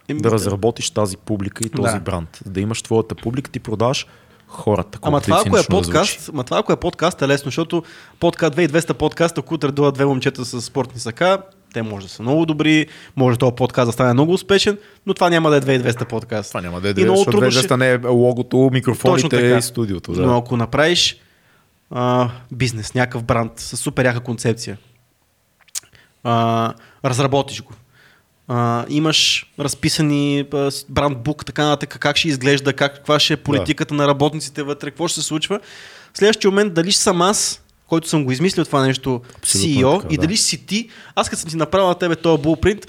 Еми, 0.07 0.21
да 0.21 0.31
разработиш 0.31 0.89
тази 0.89 1.17
публика 1.17 1.63
и 1.65 1.69
този 1.69 1.93
Да. 1.93 1.99
бранд. 1.99 2.39
Да 2.45 2.61
имаш 2.61 2.81
твоята 2.81 3.15
публика, 3.15 3.51
ти 3.51 3.59
продаваш 3.59 4.07
хората. 4.47 4.99
Ама 5.01 5.21
това, 5.21 5.35
ако 5.37 5.47
е 5.47 5.51
цинично 5.51 5.75
да 5.75 5.81
подкаст, 5.81 6.29
ама 6.29 6.43
това, 6.43 6.59
ако 6.59 6.73
е 6.73 6.75
подкаст, 6.75 7.21
е 7.21 7.27
лесно, 7.27 7.47
защото 7.47 7.83
подкаст 8.19 8.53
2200 8.53 8.93
подкаста, 8.93 9.41
ако 9.41 9.53
утре 9.53 9.71
дойдат 9.71 9.93
две 9.93 10.05
момчета 10.05 10.45
с 10.45 10.61
спортни 10.61 10.99
сака, 10.99 11.41
те 11.73 11.81
може 11.81 12.05
да 12.05 12.13
са 12.13 12.21
много 12.21 12.45
добри, 12.45 12.87
може 13.15 13.37
този 13.37 13.55
подкаст 13.55 13.87
да 13.87 13.93
стане 13.93 14.13
много 14.13 14.33
успешен, 14.33 14.77
но 15.05 15.13
това 15.13 15.29
няма 15.29 15.49
да 15.49 15.57
е 15.57 15.61
2200 15.61 16.05
подкаст. 16.05 16.49
Това 16.49 16.61
няма 16.61 16.81
да 16.81 16.89
е 16.89 16.91
И 16.91 17.03
много 17.03 17.17
защото 17.17 17.31
трудно 17.31 17.45
вече 17.45 17.57
ще- 17.57 17.65
ще... 17.65 17.77
не 17.77 17.91
е 17.91 17.97
логото, 17.99 18.69
микрофоните 18.73 19.35
и 19.57 19.61
студиото. 19.61 20.11
Да. 20.13 20.21
Но 20.21 20.37
ако 20.37 20.57
направиш 20.57 21.17
а, 21.91 22.29
бизнес, 22.51 22.93
някакъв 22.93 23.23
бранд 23.23 23.51
с 23.55 23.77
супер 23.77 24.05
яка 24.05 24.19
концепция, 24.19 24.77
а, 26.23 26.73
разработиш 27.05 27.61
го, 27.63 27.71
а, 28.47 28.85
имаш 28.89 29.51
разписани 29.59 30.45
а, 30.53 30.71
с- 30.71 30.85
бранд 30.89 31.17
бук, 31.17 31.45
така 31.45 31.65
нататък, 31.65 31.97
как 31.99 32.17
ще 32.17 32.27
изглежда, 32.27 32.73
как, 32.73 32.95
каква 32.95 33.19
ще 33.19 33.33
е 33.33 33.37
политиката 33.37 33.93
на 33.93 34.07
работниците 34.07 34.63
вътре, 34.63 34.91
какво 34.91 35.07
ще 35.07 35.19
се 35.21 35.27
случва. 35.27 35.59
В 36.13 36.17
следващия 36.17 36.51
момент 36.51 36.73
дали 36.73 36.91
ще 36.91 37.01
съм 37.01 37.21
аз, 37.21 37.61
който 37.87 38.09
съм 38.09 38.25
го 38.25 38.31
измислил 38.31 38.65
това 38.65 38.85
нещо, 38.85 39.21
Абсолютно 39.37 39.69
CEO, 39.69 40.01
така, 40.01 40.13
и 40.13 40.17
да. 40.17 40.21
дали 40.21 40.35
ще 40.35 40.45
си 40.45 40.65
ти, 40.65 40.89
аз 41.15 41.29
като 41.29 41.39
съм 41.41 41.49
ти 41.49 41.55
направил 41.57 41.87
на 41.87 41.95
тебе 41.95 42.15
този 42.15 42.41
булпринт, 42.41 42.87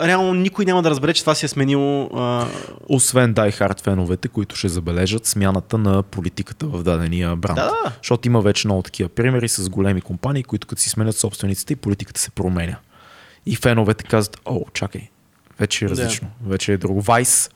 реално 0.00 0.34
никой 0.34 0.64
няма 0.64 0.82
да 0.82 0.90
разбере, 0.90 1.12
че 1.14 1.20
това 1.20 1.34
си 1.34 1.46
е 1.46 1.48
сменило 1.48 2.10
а, 2.14 2.46
Освен 2.88 3.34
Die 3.34 3.52
Hard 3.52 3.80
феновете, 3.82 4.28
които 4.28 4.56
ще 4.56 4.68
забележат 4.68 5.26
смяната 5.26 5.78
на 5.78 6.02
политиката 6.02 6.66
в 6.66 6.82
дадения 6.82 7.36
бранд. 7.36 7.56
Да, 7.56 7.64
да. 7.64 7.92
Защото 7.96 8.28
има 8.28 8.40
вече 8.40 8.68
много 8.68 8.82
такива 8.82 9.08
примери 9.08 9.48
с 9.48 9.68
големи 9.70 10.00
компании, 10.00 10.42
които 10.42 10.66
като 10.66 10.82
си 10.82 10.90
сменят 10.90 11.16
собствениците 11.16 11.72
и 11.72 11.76
политиката 11.76 12.20
се 12.20 12.30
променя. 12.30 12.76
И 13.46 13.56
феновете 13.56 14.04
казват, 14.04 14.40
о, 14.44 14.60
чакай, 14.72 15.08
вече 15.58 15.84
е 15.84 15.88
различно, 15.88 16.28
вече 16.46 16.72
е 16.72 16.76
друго. 16.76 17.02
Vice, 17.02 17.52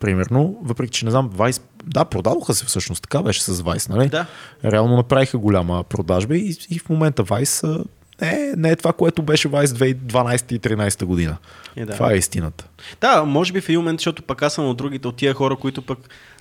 примерно, 0.00 0.58
въпреки 0.62 0.92
че 0.92 1.04
не 1.04 1.10
знам, 1.10 1.30
Vice, 1.30 1.62
да, 1.84 2.04
продадоха 2.04 2.54
се 2.54 2.64
всъщност, 2.64 3.02
така 3.02 3.22
беше 3.22 3.42
с 3.42 3.62
Vice, 3.62 3.88
нали? 3.88 4.08
Да. 4.08 4.26
Реално 4.64 4.96
направиха 4.96 5.38
голяма 5.38 5.84
продажба 5.84 6.36
и, 6.36 6.56
и 6.70 6.78
в 6.78 6.88
момента 6.88 7.24
а, 7.30 7.84
не, 8.20 8.28
е- 8.28 8.54
не 8.56 8.70
е 8.70 8.76
това, 8.76 8.92
което 8.92 9.22
беше 9.22 9.48
Vice 9.48 9.94
2012 9.94 10.52
и 10.52 10.60
2013 10.60 11.04
година. 11.04 11.36
Е, 11.76 11.84
да. 11.84 11.92
Това 11.92 12.12
е 12.12 12.16
истината. 12.16 12.64
Да, 13.00 13.24
може 13.24 13.52
би 13.52 13.60
в 13.60 13.68
един 13.68 13.80
момент, 13.80 14.00
защото 14.00 14.22
пък 14.22 14.42
аз 14.42 14.54
съм 14.54 14.68
от 14.68 14.76
другите, 14.76 15.08
от 15.08 15.16
тия 15.16 15.34
хора, 15.34 15.56
които 15.56 15.82
пък... 15.82 15.98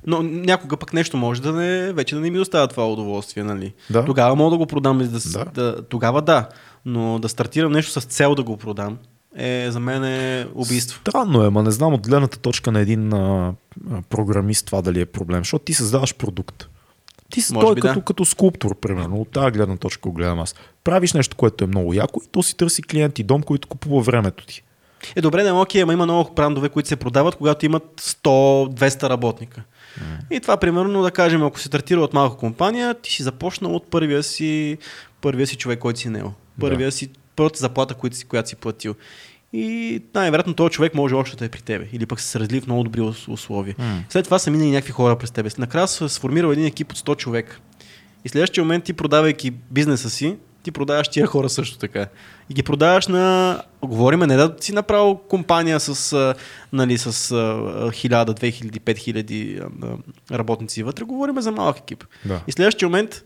Но 0.07 0.23
някога 0.23 0.77
пък 0.77 0.93
нещо 0.93 1.17
може 1.17 1.41
да 1.41 1.53
не, 1.53 1.93
вече 1.93 2.15
да 2.15 2.21
не 2.21 2.29
ми 2.29 2.37
доставя 2.37 2.67
това 2.67 2.91
удоволствие, 2.91 3.43
нали? 3.43 3.73
Да. 3.89 4.05
Тогава 4.05 4.35
мога 4.35 4.51
да 4.51 4.57
го 4.57 4.65
продам 4.65 5.01
и 5.01 5.03
да, 5.03 5.19
Да. 5.19 5.45
да. 5.45 5.45
да... 5.45 5.81
Тогава 5.81 6.21
да, 6.21 6.49
но 6.85 7.19
да 7.19 7.29
стартирам 7.29 7.71
нещо 7.71 8.01
с 8.01 8.05
цел 8.05 8.35
да 8.35 8.43
го 8.43 8.57
продам 8.57 8.97
е 9.35 9.67
за 9.71 9.79
мен 9.79 10.03
е 10.03 10.47
убийство. 10.55 10.99
Странно 10.99 11.43
е, 11.43 11.49
ма 11.49 11.63
не 11.63 11.71
знам 11.71 11.93
от 11.93 12.07
гледната 12.07 12.39
точка 12.39 12.71
на 12.71 12.79
един 12.79 13.13
а, 13.13 13.53
а, 13.91 14.01
програмист 14.09 14.65
това 14.65 14.81
дали 14.81 15.01
е 15.01 15.05
проблем, 15.05 15.39
защото 15.39 15.65
ти 15.65 15.73
създаваш 15.73 16.15
продукт. 16.15 16.69
Ти 17.29 17.41
си 17.41 17.53
той 17.53 17.75
би 17.75 17.81
като, 17.81 17.99
да. 17.99 18.05
като 18.05 18.25
скулптор, 18.25 18.75
примерно, 18.75 19.21
от 19.21 19.29
тази 19.29 19.51
гледна 19.51 19.77
точка 19.77 20.09
го 20.09 20.15
гледам 20.15 20.39
аз. 20.39 20.55
Правиш 20.83 21.13
нещо, 21.13 21.35
което 21.35 21.63
е 21.63 21.67
много 21.67 21.93
яко 21.93 22.21
и 22.25 22.27
то 22.31 22.43
си 22.43 22.57
търси 22.57 22.81
клиент 22.81 23.19
и 23.19 23.23
дом, 23.23 23.43
който 23.43 23.67
купува 23.67 24.01
времето 24.01 24.45
ти. 24.45 24.63
Е, 25.15 25.21
добре, 25.21 25.43
не, 25.43 25.51
окей, 25.51 25.81
ама 25.81 25.93
има 25.93 26.05
много 26.05 26.33
брандове, 26.33 26.69
които 26.69 26.89
се 26.89 26.95
продават, 26.95 27.35
когато 27.35 27.65
имат 27.65 27.83
100-200 28.01 29.09
работника. 29.09 29.63
И 30.31 30.39
това, 30.39 30.57
примерно, 30.57 31.01
да 31.01 31.11
кажем, 31.11 31.43
ако 31.43 31.59
си 31.59 31.67
стартира 31.67 32.01
от 32.01 32.13
малка 32.13 32.37
компания, 32.37 32.93
ти 32.93 33.11
си 33.11 33.23
започнал 33.23 33.75
от 33.75 33.89
първия 33.89 34.23
си, 34.23 34.77
първия 35.21 35.47
си 35.47 35.55
човек, 35.55 35.79
който 35.79 35.99
си 35.99 36.09
наел. 36.09 36.33
Първия 36.59 36.91
си, 36.91 37.09
първата 37.35 37.59
заплата, 37.59 37.93
която 37.93 38.17
си, 38.17 38.25
която 38.25 38.49
си 38.49 38.55
платил. 38.55 38.95
И 39.53 40.01
най-вероятно 40.15 40.53
този 40.53 40.71
човек 40.71 40.93
може 40.93 41.15
още 41.15 41.37
да 41.37 41.45
е 41.45 41.49
при 41.49 41.61
тебе. 41.61 41.87
Или 41.93 42.05
пък 42.05 42.19
се 42.19 42.39
разли 42.39 42.61
в 42.61 42.65
много 42.65 42.83
добри 42.83 43.01
ус- 43.01 43.27
условия. 43.27 43.75
М. 43.77 44.03
След 44.09 44.25
това 44.25 44.39
са 44.39 44.51
минали 44.51 44.71
някакви 44.71 44.91
хора 44.91 45.17
през 45.17 45.31
тебе. 45.31 45.49
Накрая 45.57 45.87
се 45.87 46.09
сформирал 46.09 46.49
един 46.51 46.65
екип 46.65 46.91
от 46.91 46.97
100 46.97 47.17
човека. 47.17 47.59
И 48.25 48.29
следващия 48.29 48.63
момент 48.63 48.83
ти 48.83 48.93
продавайки 48.93 49.51
бизнеса 49.51 50.09
си, 50.09 50.35
ти 50.69 50.73
продаваш 50.73 51.07
тия 51.07 51.27
хора 51.27 51.49
също 51.49 51.77
така. 51.77 52.07
И 52.49 52.53
ги 52.53 52.63
продаваш 52.63 53.07
на... 53.07 53.61
Говориме 53.81 54.27
не 54.27 54.35
да 54.35 54.55
си 54.59 54.73
направил 54.73 55.15
компания 55.15 55.79
с, 55.79 56.35
нали, 56.73 56.97
с 56.97 57.07
а, 57.07 57.35
1000, 57.91 58.25
2000, 58.25 58.79
5000 58.79 59.63
а, 60.31 60.37
работници 60.37 60.83
вътре. 60.83 61.03
Говориме 61.03 61.41
за 61.41 61.51
малък 61.51 61.79
екип. 61.79 62.03
Да. 62.25 62.41
И 62.47 62.51
следващия 62.51 62.89
момент 62.89 63.23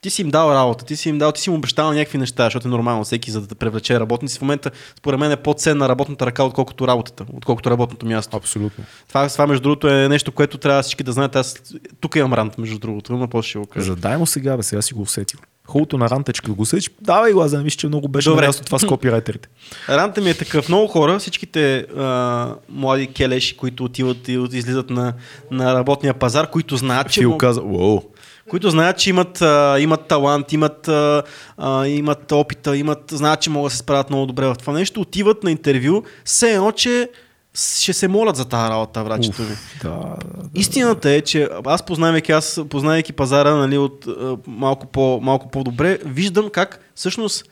ти 0.00 0.10
си 0.10 0.22
им 0.22 0.30
дал 0.30 0.50
работа, 0.50 0.84
ти 0.84 0.96
си 0.96 1.08
им 1.08 1.18
дал, 1.18 1.32
ти 1.32 1.40
си 1.40 1.50
им 1.50 1.56
обещал 1.56 1.92
някакви 1.92 2.18
неща, 2.18 2.44
защото 2.44 2.68
е 2.68 2.70
нормално 2.70 3.04
всеки 3.04 3.30
за 3.30 3.40
да 3.40 3.54
привлече 3.54 4.00
работници. 4.00 4.38
В 4.38 4.42
момента, 4.42 4.70
според 4.98 5.20
мен 5.20 5.32
е 5.32 5.36
по-ценна 5.36 5.88
работната 5.88 6.26
ръка, 6.26 6.42
отколкото 6.42 6.88
работата, 6.88 7.26
отколкото 7.32 7.70
работното 7.70 8.06
място. 8.06 8.36
Абсолютно. 8.36 8.84
Това, 9.08 9.28
това, 9.28 9.46
между 9.46 9.62
другото, 9.62 9.88
е 9.88 10.08
нещо, 10.08 10.32
което 10.32 10.58
трябва 10.58 10.82
всички 10.82 11.02
да 11.02 11.12
знаят. 11.12 11.36
Аз 11.36 11.62
тук 12.00 12.16
имам 12.16 12.32
рант, 12.32 12.58
между 12.58 12.78
другото, 12.78 13.12
но 13.12 13.28
после 13.28 13.48
ще 13.48 13.58
го 13.58 13.66
кажа. 13.66 13.86
Задай 13.86 14.16
му 14.16 14.26
сега, 14.26 14.56
бе, 14.56 14.62
сега 14.62 14.82
си 14.82 14.94
го 14.94 15.02
усетил. 15.02 15.40
Хубавото 15.66 15.98
на 15.98 16.10
ранта 16.10 16.30
е, 16.30 16.34
че 16.34 16.40
като 16.40 16.54
го 16.54 16.62
усетиш, 16.62 16.90
давай 17.00 17.32
го, 17.32 17.40
аз 17.40 17.50
да 17.50 17.58
не 17.58 17.64
виж, 17.64 17.72
че 17.72 17.86
много 17.86 18.08
беше 18.08 18.28
Добре. 18.28 18.46
Добре. 18.46 18.58
това 18.58 18.78
с 18.78 18.84
копирайтерите. 18.84 19.48
Ранта 19.88 20.20
ми 20.20 20.30
е 20.30 20.34
такъв. 20.34 20.68
Много 20.68 20.86
хора, 20.86 21.18
всичките 21.18 21.78
а, 21.78 22.48
млади 22.68 23.06
келеши, 23.06 23.56
които 23.56 23.84
отиват 23.84 24.28
и 24.28 24.38
от- 24.38 24.54
излизат 24.54 24.90
на, 24.90 25.12
на 25.50 25.74
работния 25.74 26.14
пазар, 26.14 26.50
които 26.50 26.76
знаят, 26.76 27.10
че, 27.10 27.20
мог- 27.20 27.36
каза, 27.36 27.60
уоу, 27.62 28.02
които 28.48 28.70
знаят, 28.70 28.98
че 28.98 29.10
имат, 29.10 29.42
а, 29.42 29.76
имат 29.80 30.00
талант, 30.02 30.52
имат, 30.52 30.88
а, 30.88 31.22
а, 31.56 31.86
имат 31.86 32.32
опита, 32.32 32.76
имат, 32.76 33.02
знаят, 33.08 33.40
че 33.40 33.50
могат 33.50 33.66
да 33.66 33.72
се 33.72 33.78
справят 33.78 34.10
много 34.10 34.26
добре 34.26 34.46
в 34.46 34.54
това 34.54 34.72
нещо, 34.72 35.00
отиват 35.00 35.42
на 35.42 35.50
интервю, 35.50 36.02
все 36.24 36.54
едно, 36.54 36.72
че 36.72 37.08
ще 37.56 37.92
се 37.92 38.08
молят 38.08 38.36
за 38.36 38.44
тази 38.44 38.70
работа, 38.70 39.04
врачето 39.04 39.42
ми. 39.42 39.48
да, 39.82 39.88
да, 39.88 40.16
Истината 40.54 41.10
е, 41.10 41.20
че 41.20 41.48
аз 41.64 41.82
познавайки, 41.82 42.32
аз 42.32 42.60
познавайки 42.70 43.12
пазара 43.12 43.54
нали, 43.54 43.78
от 43.78 44.06
малко, 44.46 44.86
по, 44.86 45.20
малко 45.22 45.50
по-добре, 45.50 45.98
виждам 46.04 46.50
как 46.50 46.80
всъщност 46.94 47.44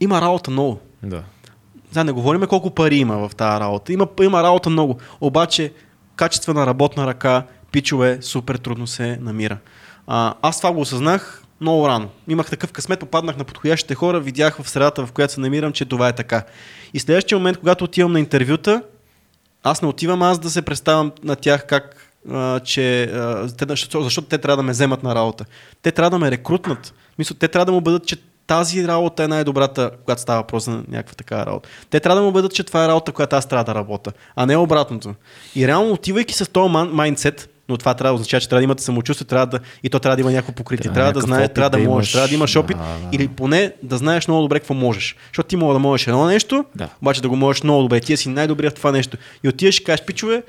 има 0.00 0.20
работа 0.20 0.50
много. 0.50 0.78
да. 1.02 1.22
Сега 1.92 2.04
не 2.04 2.12
говорим 2.12 2.46
колко 2.46 2.70
пари 2.70 2.96
има 2.96 3.28
в 3.28 3.34
тази 3.34 3.60
работа. 3.60 3.92
Има, 3.92 4.08
има 4.22 4.42
работа 4.42 4.70
много. 4.70 4.98
Обаче 5.20 5.72
качествена 6.16 6.66
работна 6.66 7.06
ръка, 7.06 7.42
пичове, 7.72 8.18
супер 8.20 8.56
трудно 8.56 8.86
се 8.86 9.18
намира. 9.20 9.58
А, 10.06 10.34
аз 10.42 10.56
това 10.56 10.72
го 10.72 10.80
осъзнах 10.80 11.41
много 11.62 11.88
рано. 11.88 12.08
Имах 12.28 12.50
такъв 12.50 12.72
късмет, 12.72 13.00
попаднах 13.00 13.36
на 13.36 13.44
подходящите 13.44 13.94
хора, 13.94 14.20
видях 14.20 14.62
в 14.62 14.68
средата, 14.68 15.06
в 15.06 15.12
която 15.12 15.32
се 15.32 15.40
намирам, 15.40 15.72
че 15.72 15.84
това 15.84 16.08
е 16.08 16.12
така. 16.12 16.42
И 16.94 17.00
следващия 17.00 17.38
момент, 17.38 17.58
когато 17.58 17.84
отивам 17.84 18.12
на 18.12 18.20
интервюта, 18.20 18.82
аз 19.62 19.82
не 19.82 19.88
отивам 19.88 20.22
аз 20.22 20.38
да 20.38 20.50
се 20.50 20.62
представям 20.62 21.12
на 21.24 21.36
тях 21.36 21.66
как, 21.66 22.12
а, 22.30 22.60
че, 22.60 23.04
а, 23.04 23.48
те, 23.48 23.64
защото, 23.68 24.02
защото 24.02 24.28
те 24.28 24.38
трябва 24.38 24.56
да 24.56 24.62
ме 24.62 24.72
вземат 24.72 25.02
на 25.02 25.14
работа. 25.14 25.44
Те 25.82 25.92
трябва 25.92 26.10
да 26.10 26.18
ме 26.18 26.30
рекрутнат. 26.30 26.94
Мисля, 27.18 27.34
те 27.38 27.48
трябва 27.48 27.66
да 27.66 27.72
му 27.72 27.80
бъдат, 27.80 28.06
че 28.06 28.16
тази 28.46 28.88
работа 28.88 29.24
е 29.24 29.28
най-добрата, 29.28 29.90
когато 30.04 30.20
става 30.20 30.40
въпрос 30.40 30.64
за 30.64 30.70
някаква 30.70 31.14
такава 31.14 31.46
работа. 31.46 31.68
Те 31.90 32.00
трябва 32.00 32.20
да 32.20 32.26
му 32.26 32.32
бъдат, 32.32 32.54
че 32.54 32.64
това 32.64 32.84
е 32.84 32.88
работа, 32.88 33.12
която 33.12 33.36
аз 33.36 33.46
трябва 33.46 33.64
да 33.64 33.74
работя, 33.74 34.12
а 34.36 34.46
не 34.46 34.56
обратното. 34.56 35.14
И 35.54 35.66
реално 35.66 35.92
отивайки 35.92 36.34
с 36.34 36.52
този 36.52 36.72
майндсет, 36.72 37.51
но 37.68 37.76
това 37.76 37.94
трябва 37.94 38.10
да 38.10 38.14
означава, 38.14 38.40
че 38.40 38.48
трябва 38.48 38.60
да 38.60 38.64
имате 38.64 38.82
самочувствие, 38.82 39.26
трябва 39.26 39.46
да, 39.46 39.58
и 39.82 39.90
то 39.90 39.98
трябва 39.98 40.16
да 40.16 40.20
има 40.20 40.30
някакво 40.32 40.52
покритие. 40.52 40.82
Трябва 40.92 40.94
Трябва, 40.94 41.12
да 41.12 41.20
знаеш, 41.20 41.50
трябва 41.54 41.70
да, 41.70 41.78
да 41.78 41.88
можеш, 41.88 42.08
имаш. 42.08 42.12
трябва 42.12 42.28
да 42.28 42.34
имаш 42.34 42.56
опит 42.56 42.76
Да, 42.76 42.82
да. 42.84 43.08
или 43.12 43.28
поне 43.28 43.72
да 43.82 43.96
знаеш 43.98 44.28
много 44.28 44.42
добре 44.42 44.58
какво 44.60 44.74
можеш. 44.74 45.16
Защото 45.28 45.46
ти 45.48 45.56
мога 45.56 45.72
да 45.72 45.78
можеш 45.78 46.06
едно 46.06 46.26
нещо, 46.26 46.64
Да. 46.74 46.88
обаче 47.02 47.22
да 47.22 47.28
го 47.28 47.36
можеш 47.36 47.62
много 47.62 47.82
добре. 47.82 48.00
Ти 48.00 48.16
си 48.16 48.28
най-добрият 48.28 48.72
в 48.72 48.76
това 48.76 48.92
нещо. 48.92 49.16
И 49.44 49.48
отиваш 49.48 49.78
и 49.78 49.84
кажеш, 49.84 50.04
пичове, 50.04 50.42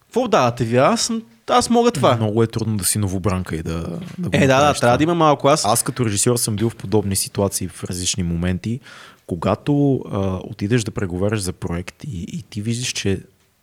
какво 0.00 0.28
давате 0.28 0.64
ви? 0.64 0.76
Аз 0.76 1.00
съм, 1.00 1.22
аз 1.50 1.70
мога 1.70 1.90
това. 1.90 2.16
Много 2.16 2.42
е 2.42 2.46
трудно 2.46 2.76
да 2.76 2.84
си 2.84 2.98
новобранка 2.98 3.56
и 3.56 3.62
да, 3.62 3.78
да 4.18 4.28
го 4.28 4.36
Е, 4.36 4.46
да, 4.46 4.60
да, 4.66 4.74
трябва 4.74 4.96
да 4.98 5.04
има 5.04 5.14
малко. 5.14 5.48
Аз, 5.48 5.64
Аз 5.64 5.82
като 5.82 6.04
режисьор 6.06 6.36
съм 6.36 6.56
бил 6.56 6.70
в 6.70 6.76
подобни 6.76 7.16
ситуации 7.16 7.68
в 7.68 7.84
различни 7.84 8.22
моменти, 8.22 8.80
когато 9.26 9.94
а, 10.12 10.18
отидеш 10.44 10.82
да 10.82 10.90
преговаряш 10.90 11.40
за 11.40 11.52
проект 11.52 12.04
и, 12.04 12.22
и 12.32 12.42
ти 12.42 12.60
виждаш, 12.62 12.88
че 12.88 13.18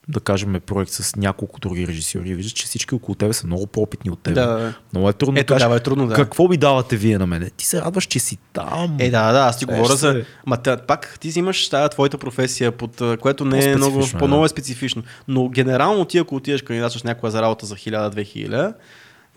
да 0.09 0.19
кажем 0.19 0.55
е 0.55 0.59
проект 0.59 0.91
с 0.91 1.15
няколко 1.15 1.59
други 1.59 1.87
режисьори, 1.87 2.35
виждаш, 2.35 2.51
че 2.51 2.65
всички 2.65 2.95
около 2.95 3.15
тебе 3.15 3.33
са 3.33 3.47
много 3.47 3.67
по-опитни 3.67 4.11
от 4.11 4.19
теб. 4.19 4.33
Да. 4.33 4.73
Много 4.93 5.09
е 5.09 5.13
трудно 5.13 5.39
Е, 5.39 5.43
да 5.43 5.45
кажеш, 5.45 5.77
е 5.77 5.79
трудно, 5.79 6.07
да. 6.07 6.15
какво 6.15 6.47
ви 6.47 6.57
давате 6.57 6.97
вие 6.97 7.17
на 7.17 7.27
мене? 7.27 7.49
Ти 7.49 7.65
се 7.65 7.81
радваш, 7.81 8.05
че 8.05 8.19
си 8.19 8.37
там. 8.53 8.97
Е, 8.99 9.09
да, 9.09 9.31
да, 9.31 9.39
аз 9.39 9.57
ти 9.57 9.65
Сещаш 9.65 9.77
говоря 9.77 9.95
за... 9.95 10.11
се. 10.11 10.25
Ма 10.45 10.57
тя, 10.57 10.77
пак 10.77 11.17
ти 11.19 11.27
взимаш 11.27 11.69
тази 11.69 11.89
твоята 11.89 12.17
професия, 12.17 12.71
под, 12.71 13.01
което 13.19 13.45
не 13.45 13.65
е 13.65 13.75
много, 13.75 13.99
е, 13.99 14.27
да. 14.27 14.45
е 14.45 14.49
специфично. 14.49 15.03
Но 15.27 15.49
генерално 15.49 16.05
ти, 16.05 16.17
ако 16.17 16.35
отидеш 16.35 16.61
кандидатстваш 16.61 17.03
някоя 17.03 17.31
за 17.31 17.41
работа 17.41 17.65
за 17.65 17.75
1000-2000, 17.75 18.73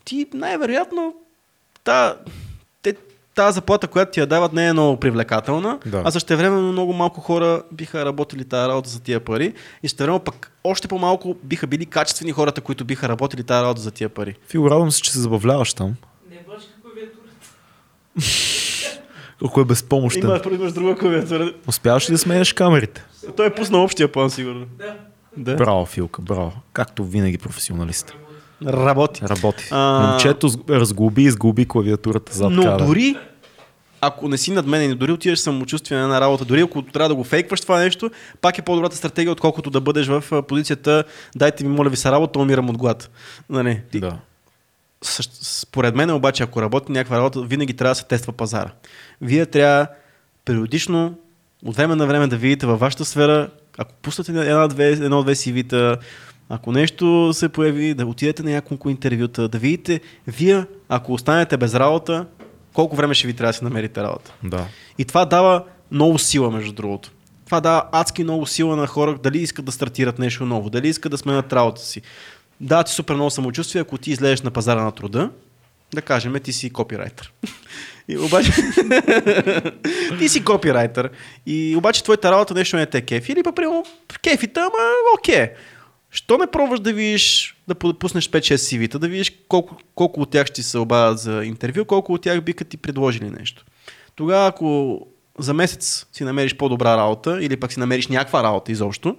ти 0.04 0.26
най-вероятно 0.34 1.14
та, 1.84 2.16
те, 2.82 2.94
тази 3.34 3.54
заплата, 3.54 3.86
която 3.88 4.12
ти 4.12 4.20
я 4.20 4.26
дават, 4.26 4.52
не 4.52 4.68
е 4.68 4.72
много 4.72 4.96
привлекателна, 4.96 5.78
Да. 5.86 6.02
а 6.04 6.10
също 6.10 6.36
времено 6.36 6.72
много 6.72 6.92
малко 6.92 7.20
хора 7.20 7.62
биха 7.72 8.04
работили 8.04 8.44
тази 8.44 8.68
работа 8.68 8.90
за 8.90 9.00
тия 9.00 9.20
пари 9.20 9.52
и 9.82 9.88
също 9.88 10.02
време 10.02 10.18
пък 10.24 10.52
още 10.64 10.88
по-малко 10.88 11.36
биха 11.42 11.66
били 11.66 11.86
качествени 11.86 12.32
хората, 12.32 12.60
които 12.60 12.84
биха 12.84 13.08
работили 13.08 13.42
тази 13.44 13.62
работа 13.62 13.80
за 13.80 13.90
тия 13.90 14.08
пари. 14.08 14.36
Фил, 14.48 14.66
радвам 14.70 14.90
се, 14.90 15.02
че 15.02 15.12
се 15.12 15.18
забавляваш 15.18 15.74
там. 15.74 15.94
Не 16.30 16.36
е 16.36 16.44
турът. 16.44 16.62
Колко 19.38 19.60
е 19.60 19.64
безпомощен. 19.64 20.22
Има, 20.22 20.40
имаш 20.52 20.72
друга 20.72 20.96
клавиатура. 20.98 21.52
Успяваш 21.66 22.08
ли 22.08 22.12
да 22.12 22.18
сменяш 22.18 22.52
камерите? 22.52 23.04
Той 23.36 23.46
е 23.46 23.54
пуснал 23.54 23.84
общия 23.84 24.12
план, 24.12 24.30
сигурно. 24.30 24.66
Да. 24.78 24.96
Да. 25.36 25.56
Браво, 25.56 25.86
Филка, 25.86 26.22
браво. 26.22 26.52
Както 26.72 27.04
винаги 27.04 27.38
професионалист. 27.38 28.14
Работи. 28.66 29.20
Работи. 29.24 29.64
А- 29.70 30.10
Момчето 30.10 30.50
разглоби 30.70 31.22
и 31.22 31.26
изглоби 31.26 31.68
клавиатурата 31.68 32.34
зад 32.34 32.50
Но 32.52 32.62
кара. 32.62 32.86
дори 32.86 33.16
ако 34.04 34.28
не 34.28 34.38
си 34.38 34.50
над 34.50 34.66
мен 34.66 34.90
и 34.90 34.94
дори 34.94 35.12
отиваш 35.12 35.38
самочувствие 35.38 35.98
на 35.98 36.04
една 36.04 36.20
работа, 36.20 36.44
дори 36.44 36.60
ако 36.60 36.82
трябва 36.82 37.08
да 37.08 37.14
го 37.14 37.24
фейкваш 37.24 37.60
това 37.60 37.78
нещо, 37.78 38.10
пак 38.40 38.58
е 38.58 38.62
по-добрата 38.62 38.96
стратегия, 38.96 39.32
отколкото 39.32 39.70
да 39.70 39.80
бъдеш 39.80 40.06
в 40.06 40.42
позицията 40.42 41.04
дайте 41.36 41.64
ми, 41.64 41.70
моля 41.70 41.88
ви 41.88 41.96
се 41.96 42.10
работа, 42.10 42.38
умирам 42.38 42.70
от 42.70 42.78
глад. 42.78 43.10
Нали? 43.50 43.80
Да. 43.94 44.16
Според 45.42 45.94
мен 45.94 46.10
обаче, 46.10 46.42
ако 46.42 46.62
работи 46.62 46.92
някаква 46.92 47.18
работа, 47.18 47.42
винаги 47.42 47.74
трябва 47.74 47.90
да 47.90 47.94
се 47.94 48.04
тества 48.04 48.32
пазара. 48.32 48.70
Вие 49.20 49.46
трябва 49.46 49.86
периодично, 50.44 51.14
от 51.64 51.76
време 51.76 51.94
на 51.94 52.06
време 52.06 52.26
да 52.26 52.36
видите 52.36 52.66
във 52.66 52.80
вашата 52.80 53.04
сфера, 53.04 53.48
ако 53.78 53.92
пуснете 54.02 54.32
една-две, 54.32 54.88
едно-две 54.88 55.34
CV-та, 55.34 55.96
ако 56.54 56.72
нещо 56.72 57.30
се 57.32 57.48
появи, 57.48 57.94
да 57.94 58.06
отидете 58.06 58.42
на 58.42 58.50
няколко 58.50 58.90
интервюта, 58.90 59.48
да 59.48 59.58
видите, 59.58 60.00
вие, 60.26 60.64
ако 60.88 61.12
останете 61.12 61.56
без 61.56 61.74
работа, 61.74 62.26
колко 62.72 62.96
време 62.96 63.14
ще 63.14 63.26
ви 63.26 63.34
трябва 63.34 63.48
да 63.48 63.58
си 63.58 63.64
намерите 63.64 64.02
работа. 64.02 64.32
Да. 64.42 64.66
И 64.98 65.04
това 65.04 65.24
дава 65.24 65.64
много 65.90 66.18
сила, 66.18 66.50
между 66.50 66.72
другото. 66.72 67.10
Това 67.44 67.60
дава 67.60 67.84
адски 67.92 68.24
много 68.24 68.46
сила 68.46 68.76
на 68.76 68.86
хора, 68.86 69.18
дали 69.22 69.38
искат 69.38 69.64
да 69.64 69.72
стартират 69.72 70.18
нещо 70.18 70.46
ново, 70.46 70.70
дали 70.70 70.88
искат 70.88 71.12
да 71.12 71.18
сменят 71.18 71.52
работа 71.52 71.80
си. 71.80 72.02
Да, 72.60 72.82
ти 72.82 72.92
супер 72.92 73.14
много 73.14 73.30
самочувствие, 73.30 73.82
ако 73.82 73.98
ти 73.98 74.10
излезеш 74.10 74.42
на 74.42 74.50
пазара 74.50 74.84
на 74.84 74.92
труда, 74.92 75.30
да 75.94 76.02
кажем, 76.02 76.34
ти 76.42 76.52
си 76.52 76.70
копирайтер. 76.70 77.32
И 78.08 78.18
обаче... 78.18 78.52
ти 80.18 80.28
си 80.28 80.44
копирайтер. 80.44 81.10
И 81.46 81.76
обаче 81.76 82.04
твоята 82.04 82.30
работа 82.30 82.54
нещо 82.54 82.76
не 82.76 82.86
те 82.86 83.00
кефи. 83.00 83.32
Или 83.32 83.42
примерно, 83.42 83.84
кефите, 84.22 84.60
ама 84.60 84.70
окей. 85.18 85.48
Що 86.12 86.38
не 86.38 86.46
пробваш 86.46 86.80
да 86.80 86.92
видиш, 86.92 87.56
да 87.68 87.74
пуснеш 87.74 88.30
5-6 88.30 88.54
CV-та, 88.54 88.98
да 88.98 89.08
видиш 89.08 89.32
колко, 89.48 89.76
колко 89.94 90.20
от 90.20 90.30
тях 90.30 90.46
ще 90.46 90.62
се 90.62 90.78
обадят 90.78 91.18
за 91.18 91.44
интервю, 91.44 91.84
колко 91.84 92.12
от 92.12 92.22
тях 92.22 92.40
биха 92.40 92.64
ти 92.64 92.76
предложили 92.76 93.30
нещо. 93.30 93.64
Тогава, 94.14 94.46
ако 94.46 95.00
за 95.38 95.54
месец 95.54 96.06
си 96.12 96.24
намериш 96.24 96.56
по-добра 96.56 96.96
работа 96.96 97.38
или 97.42 97.56
пък 97.56 97.72
си 97.72 97.80
намериш 97.80 98.08
някаква 98.08 98.42
работа 98.42 98.72
изобщо, 98.72 99.16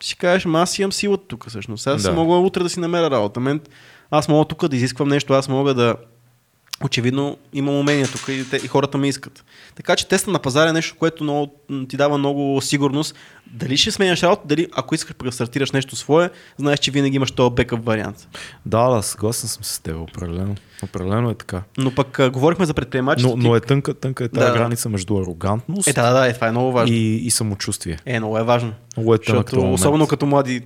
си 0.00 0.16
кажеш, 0.16 0.46
ама 0.46 0.62
аз 0.62 0.78
имам 0.78 0.92
силата 0.92 1.24
тук 1.28 1.48
всъщност. 1.48 1.86
Аз 1.86 2.02
да. 2.02 2.12
мога 2.12 2.36
утре 2.36 2.62
да 2.62 2.68
си 2.68 2.80
намеря 2.80 3.10
работа. 3.10 3.40
Мен, 3.40 3.60
аз 4.10 4.28
мога 4.28 4.44
тук 4.44 4.68
да 4.68 4.76
изисквам 4.76 5.08
нещо, 5.08 5.32
аз 5.32 5.48
мога 5.48 5.74
да... 5.74 5.96
Очевидно 6.84 7.36
имам 7.52 7.74
умения 7.74 8.08
тук 8.08 8.28
и, 8.28 8.50
те, 8.50 8.56
и 8.56 8.68
хората 8.68 8.98
ме 8.98 9.08
искат. 9.08 9.44
Така 9.74 9.96
че 9.96 10.08
теста 10.08 10.30
на 10.30 10.38
пазара 10.38 10.70
е 10.70 10.72
нещо, 10.72 10.96
което 10.98 11.24
много, 11.24 11.52
ти 11.88 11.96
дава 11.96 12.18
много 12.18 12.60
сигурност. 12.60 13.14
Дали 13.46 13.76
ще 13.76 13.90
сменяш 13.90 14.22
работа, 14.22 14.42
дали 14.44 14.66
ако 14.72 14.94
искаш 14.94 15.14
да 15.24 15.32
стартираш 15.32 15.72
нещо 15.72 15.96
свое, 15.96 16.30
знаеш, 16.58 16.78
че 16.78 16.90
винаги 16.90 17.16
имаш 17.16 17.30
този 17.30 17.54
бекъп 17.54 17.84
вариант. 17.84 18.28
Да, 18.66 18.88
да, 18.88 19.02
съгласен 19.02 19.48
съм 19.48 19.64
с 19.64 19.78
теб, 19.78 19.96
определено. 19.96 20.54
Определено 20.82 21.30
е 21.30 21.34
така. 21.34 21.62
Но 21.78 21.94
пък 21.94 22.18
а, 22.18 22.30
говорихме 22.30 22.66
за 22.66 22.70
Но, 22.70 22.74
предприемачество. 22.74 23.36
но 23.36 23.56
е 23.56 23.60
тънка, 23.60 23.94
тънка 23.94 24.24
е 24.24 24.28
тази 24.28 24.46
Да. 24.46 24.52
граница 24.58 24.88
между 24.88 25.16
арогантност 25.18 25.88
Е, 25.88 25.92
да, 25.92 26.12
да, 26.12 26.26
е, 26.28 26.32
това 26.34 26.46
е 26.48 26.50
много 26.50 26.72
важно. 26.72 26.94
и, 26.96 27.16
и 27.16 27.30
самочувствие. 27.30 27.98
Е, 28.06 28.18
много 28.18 28.38
е 28.38 28.42
важно. 28.42 28.72
Много 28.96 29.14
е 29.14 29.18
тънък 29.18 29.50
Защото, 29.50 29.72
особено 29.72 30.06
като 30.06 30.26
млади, 30.26 30.62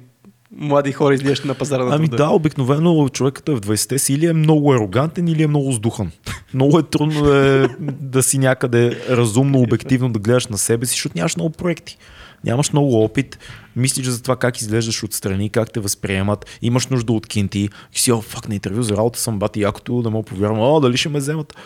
млади 0.57 0.93
хора 0.93 1.15
излизащи 1.15 1.47
на 1.47 1.55
пазара 1.55 1.85
на 1.85 1.95
Ами 1.95 2.09
труда. 2.09 2.25
да, 2.25 2.31
обикновено 2.31 3.09
човек 3.09 3.35
като 3.35 3.53
е 3.53 3.55
в 3.55 3.61
20-те 3.61 3.99
си 3.99 4.15
или 4.15 4.27
е 4.27 4.33
много 4.33 4.73
арогантен, 4.73 5.29
или 5.29 5.43
е 5.43 5.47
много 5.47 5.73
сдухан. 5.73 6.11
Много 6.55 6.79
е 6.79 6.83
трудно 6.83 7.23
да, 7.23 7.65
е, 7.65 7.69
да 7.81 8.23
си 8.23 8.39
някъде 8.39 9.03
разумно, 9.11 9.61
обективно 9.61 10.13
да 10.13 10.19
гледаш 10.19 10.47
на 10.47 10.59
себе 10.59 10.87
си, 10.87 10.91
защото 10.91 11.13
нямаш 11.17 11.37
много 11.37 11.51
проекти. 11.51 11.99
Нямаш 12.45 12.73
много 12.73 13.05
опит, 13.05 13.39
мислиш 13.77 14.07
за 14.07 14.23
това 14.23 14.37
как 14.37 14.61
изглеждаш 14.61 15.03
отстрани, 15.03 15.51
как 15.51 15.73
те 15.73 15.81
възприемат, 15.81 16.59
имаш 16.63 16.87
нужда 16.87 17.13
от 17.13 17.27
кинти, 17.27 17.69
и 17.95 17.99
си, 17.99 18.13
о, 18.13 18.21
фак, 18.21 18.49
на 18.49 18.55
интервю 18.55 18.83
за 18.83 18.97
работа 18.97 19.19
съм 19.19 19.39
бати 19.39 19.61
якото, 19.61 20.03
да 20.03 20.11
мога 20.11 20.25
повярвам, 20.25 20.61
о, 20.61 20.81
дали 20.81 20.97
ще 20.97 21.09
ме 21.09 21.19
вземат. 21.19 21.57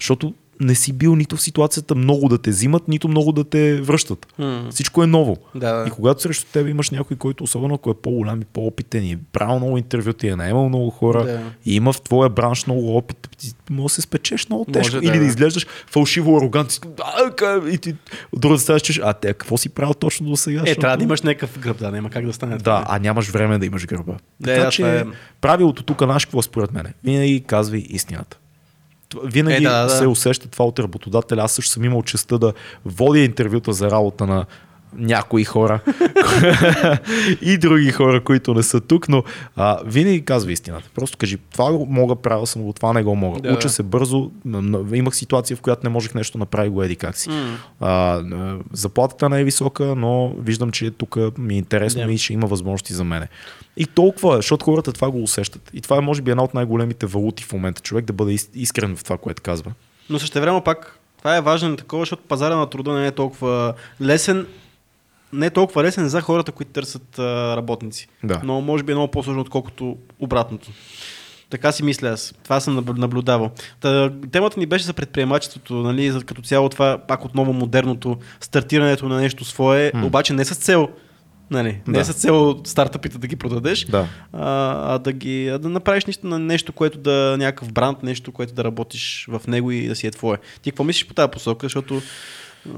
Защото 0.00 0.34
не 0.60 0.74
си 0.74 0.92
бил 0.92 1.16
нито 1.16 1.36
в 1.36 1.42
ситуацията 1.42 1.94
много 1.94 2.28
да 2.28 2.38
те 2.38 2.50
взимат, 2.50 2.88
нито 2.88 3.08
много 3.08 3.32
да 3.32 3.44
те 3.44 3.74
връщат. 3.74 4.26
М. 4.38 4.66
Всичко 4.70 5.02
е 5.02 5.06
ново. 5.06 5.36
Да, 5.54 5.72
да. 5.72 5.88
И 5.88 5.90
когато 5.90 6.22
срещу 6.22 6.44
теб 6.44 6.68
имаш 6.68 6.90
някой, 6.90 7.16
който 7.16 7.44
особено 7.44 7.74
ако 7.74 7.90
е 7.90 7.94
по-голям 7.94 8.42
и 8.42 8.44
по-опитен 8.44 9.04
и 9.04 9.12
е 9.12 9.18
правил 9.32 9.56
много 9.56 9.78
интервюта 9.78 10.26
и 10.26 10.30
е 10.30 10.36
наемал 10.36 10.68
много 10.68 10.90
хора 10.90 11.24
Да. 11.24 11.40
и 11.64 11.76
има 11.76 11.92
в 11.92 12.00
твоя 12.00 12.30
бранш 12.30 12.66
много 12.66 12.96
опит, 12.96 13.28
може 13.70 13.82
да 13.84 13.88
се 13.88 14.00
спечеш 14.00 14.48
много 14.48 14.64
Може 14.68 14.80
тежко. 14.80 14.92
да, 14.92 15.06
Или 15.06 15.12
да 15.12 15.18
да. 15.18 15.26
изглеждаш 15.26 15.66
фалшиво 15.86 16.36
арогантен. 16.36 16.92
Да, 16.96 17.30
ка- 17.30 17.62
и 17.70 17.78
ти 17.78 17.94
друга 18.36 18.58
ще 18.58 18.66
кажеш, 18.66 19.00
а 19.04 19.12
те 19.12 19.28
какво 19.28 19.56
си 19.56 19.68
правил 19.68 19.94
точно 19.94 20.26
до 20.26 20.36
сега? 20.36 20.62
Е, 20.66 20.74
трябва 20.74 20.96
да 20.96 21.04
имаш 21.04 21.22
някакъв 21.22 21.58
гръб, 21.58 21.78
да, 21.78 21.90
няма 21.90 22.10
как 22.10 22.26
да 22.26 22.32
стане. 22.32 22.56
Да, 22.56 22.84
а 22.88 22.98
нямаш 22.98 23.28
време 23.28 23.58
да 23.58 23.66
имаш 23.66 23.86
гърба. 23.86 24.12
Да, 24.40 24.46
така 24.46 24.64
да, 24.64 24.70
че 24.70 24.98
е. 24.98 25.04
правилото 25.40 25.82
тук 25.82 26.00
наш 26.00 26.24
какво 26.24 26.42
според 26.42 26.72
мен? 26.72 26.86
Винаги 27.04 27.44
казвай 27.46 27.84
истината. 27.88 28.38
Винаги 29.24 29.64
Е, 29.64 29.68
да, 29.68 29.82
да. 29.82 29.88
се 29.88 30.06
усеща 30.06 30.48
това 30.48 30.64
от 30.64 30.78
работодателя. 30.78 31.42
Аз 31.42 31.52
също 31.52 31.72
съм 31.72 31.84
имал 31.84 32.02
честа 32.02 32.38
да 32.38 32.52
водя 32.84 33.18
интервюта 33.20 33.72
за 33.72 33.90
работа 33.90 34.26
на 34.26 34.46
някои 34.94 35.44
хора 35.44 35.80
и 37.42 37.58
други 37.58 37.90
хора, 37.90 38.20
които 38.20 38.54
не 38.54 38.62
са 38.62 38.80
тук, 38.80 39.08
но 39.08 39.22
а, 39.56 39.78
винаги 39.86 40.24
казва 40.24 40.52
истината. 40.52 40.88
Просто 40.94 41.18
кажи, 41.18 41.38
това 41.52 41.72
го 41.72 41.86
мога, 41.86 42.16
правил 42.16 42.46
съм 42.46 42.62
го, 42.62 42.72
това 42.72 42.92
не 42.92 43.02
го 43.02 43.14
мога. 43.16 43.40
Да. 43.40 43.52
Уча 43.52 43.68
се 43.68 43.82
бързо, 43.82 44.30
имах 44.94 45.16
ситуация, 45.16 45.56
в 45.56 45.60
която 45.60 45.80
не 45.84 45.90
можех 45.90 46.14
нещо 46.14 46.32
да 46.32 46.42
направи 46.42 46.68
го 46.68 46.82
еди 46.82 46.96
как 46.96 47.16
си. 47.16 47.28
М. 47.28 47.56
А, 47.80 48.22
заплатата 48.72 49.28
не 49.28 49.40
е 49.40 49.44
висока, 49.44 49.84
но 49.86 50.34
виждам, 50.38 50.70
че 50.70 50.90
тук 50.90 51.16
ми 51.38 51.54
е 51.54 51.58
интересно 51.58 52.06
Да. 52.06 52.12
и 52.12 52.18
ще 52.18 52.32
има 52.32 52.46
възможности 52.46 52.94
за 52.94 53.04
мене. 53.04 53.28
И 53.76 53.86
толкова, 53.86 54.36
защото 54.36 54.64
хората 54.64 54.92
това 54.92 55.10
го 55.10 55.22
усещат. 55.22 55.70
И 55.74 55.80
това 55.80 55.96
е, 55.96 56.00
може 56.00 56.22
би, 56.22 56.30
една 56.30 56.42
от 56.42 56.54
най-големите 56.54 57.06
валути 57.06 57.44
в 57.44 57.52
момента. 57.52 57.82
Човек 57.82 58.04
да 58.04 58.12
бъде 58.12 58.32
ис- 58.32 58.50
искрен 58.54 58.96
в 58.96 59.04
това, 59.04 59.18
което 59.18 59.42
казва. 59.42 59.72
Но 60.10 60.18
също 60.18 60.40
време 60.40 60.60
пак, 60.64 60.98
това 61.18 61.36
е 61.36 61.40
важно 61.40 61.76
такова, 61.76 62.02
защото 62.02 62.22
пазара 62.22 62.56
на 62.56 62.66
труда 62.66 62.92
не 62.92 63.06
е 63.06 63.10
толкова 63.10 63.74
лесен, 64.00 64.46
не 65.32 65.46
е 65.46 65.50
толкова 65.50 65.82
лесен 65.82 66.08
за 66.08 66.20
хората, 66.20 66.52
които 66.52 66.72
търсят 66.72 67.18
а, 67.18 67.56
работници. 67.56 68.08
Да. 68.24 68.40
Но 68.44 68.60
може 68.60 68.82
би 68.82 68.92
е 68.92 68.94
много 68.94 69.10
по-сложно, 69.10 69.40
отколкото 69.40 69.96
обратното. 70.18 70.68
Така 71.50 71.72
си 71.72 71.82
мисля 71.84 72.08
аз. 72.08 72.34
Това 72.44 72.60
съм 72.60 72.76
наб- 72.76 72.98
наблюдавал. 72.98 73.50
Та, 73.80 74.10
темата 74.32 74.60
ни 74.60 74.66
беше 74.66 74.84
за 74.84 74.92
предприемачеството, 74.92 75.74
нали, 75.74 76.10
за, 76.10 76.20
като 76.20 76.42
цяло 76.42 76.68
това 76.68 76.98
пак 76.98 77.24
отново 77.24 77.52
модерното 77.52 78.16
стартирането 78.40 79.08
на 79.08 79.20
нещо 79.20 79.44
свое, 79.44 79.90
М. 79.94 80.06
обаче 80.06 80.32
не 80.32 80.44
с 80.44 80.54
цел 80.54 80.88
Нали, 81.50 81.80
не 81.86 81.98
Да. 81.98 82.04
с 82.04 82.12
цел 82.12 82.60
стартъпите 82.64 83.18
да 83.18 83.26
ги 83.26 83.36
продадеш, 83.36 83.84
Да. 83.84 84.06
а, 84.32 84.94
а 84.94 84.98
да, 84.98 85.12
ги, 85.12 85.48
а 85.48 85.58
да 85.58 85.68
направиш 85.68 86.04
нещо, 86.04 86.26
на 86.26 86.38
нещо, 86.38 86.72
което 86.72 86.98
да 86.98 87.36
някакъв 87.38 87.72
бранд, 87.72 88.02
нещо, 88.02 88.32
което 88.32 88.54
да 88.54 88.64
работиш 88.64 89.26
в 89.30 89.46
него 89.46 89.70
и 89.70 89.88
да 89.88 89.96
си 89.96 90.06
е 90.06 90.10
твое. 90.10 90.36
Ти 90.62 90.70
какво 90.70 90.84
мислиш 90.84 91.06
по 91.06 91.14
тази 91.14 91.30
посока, 91.30 91.64
защото 91.64 92.02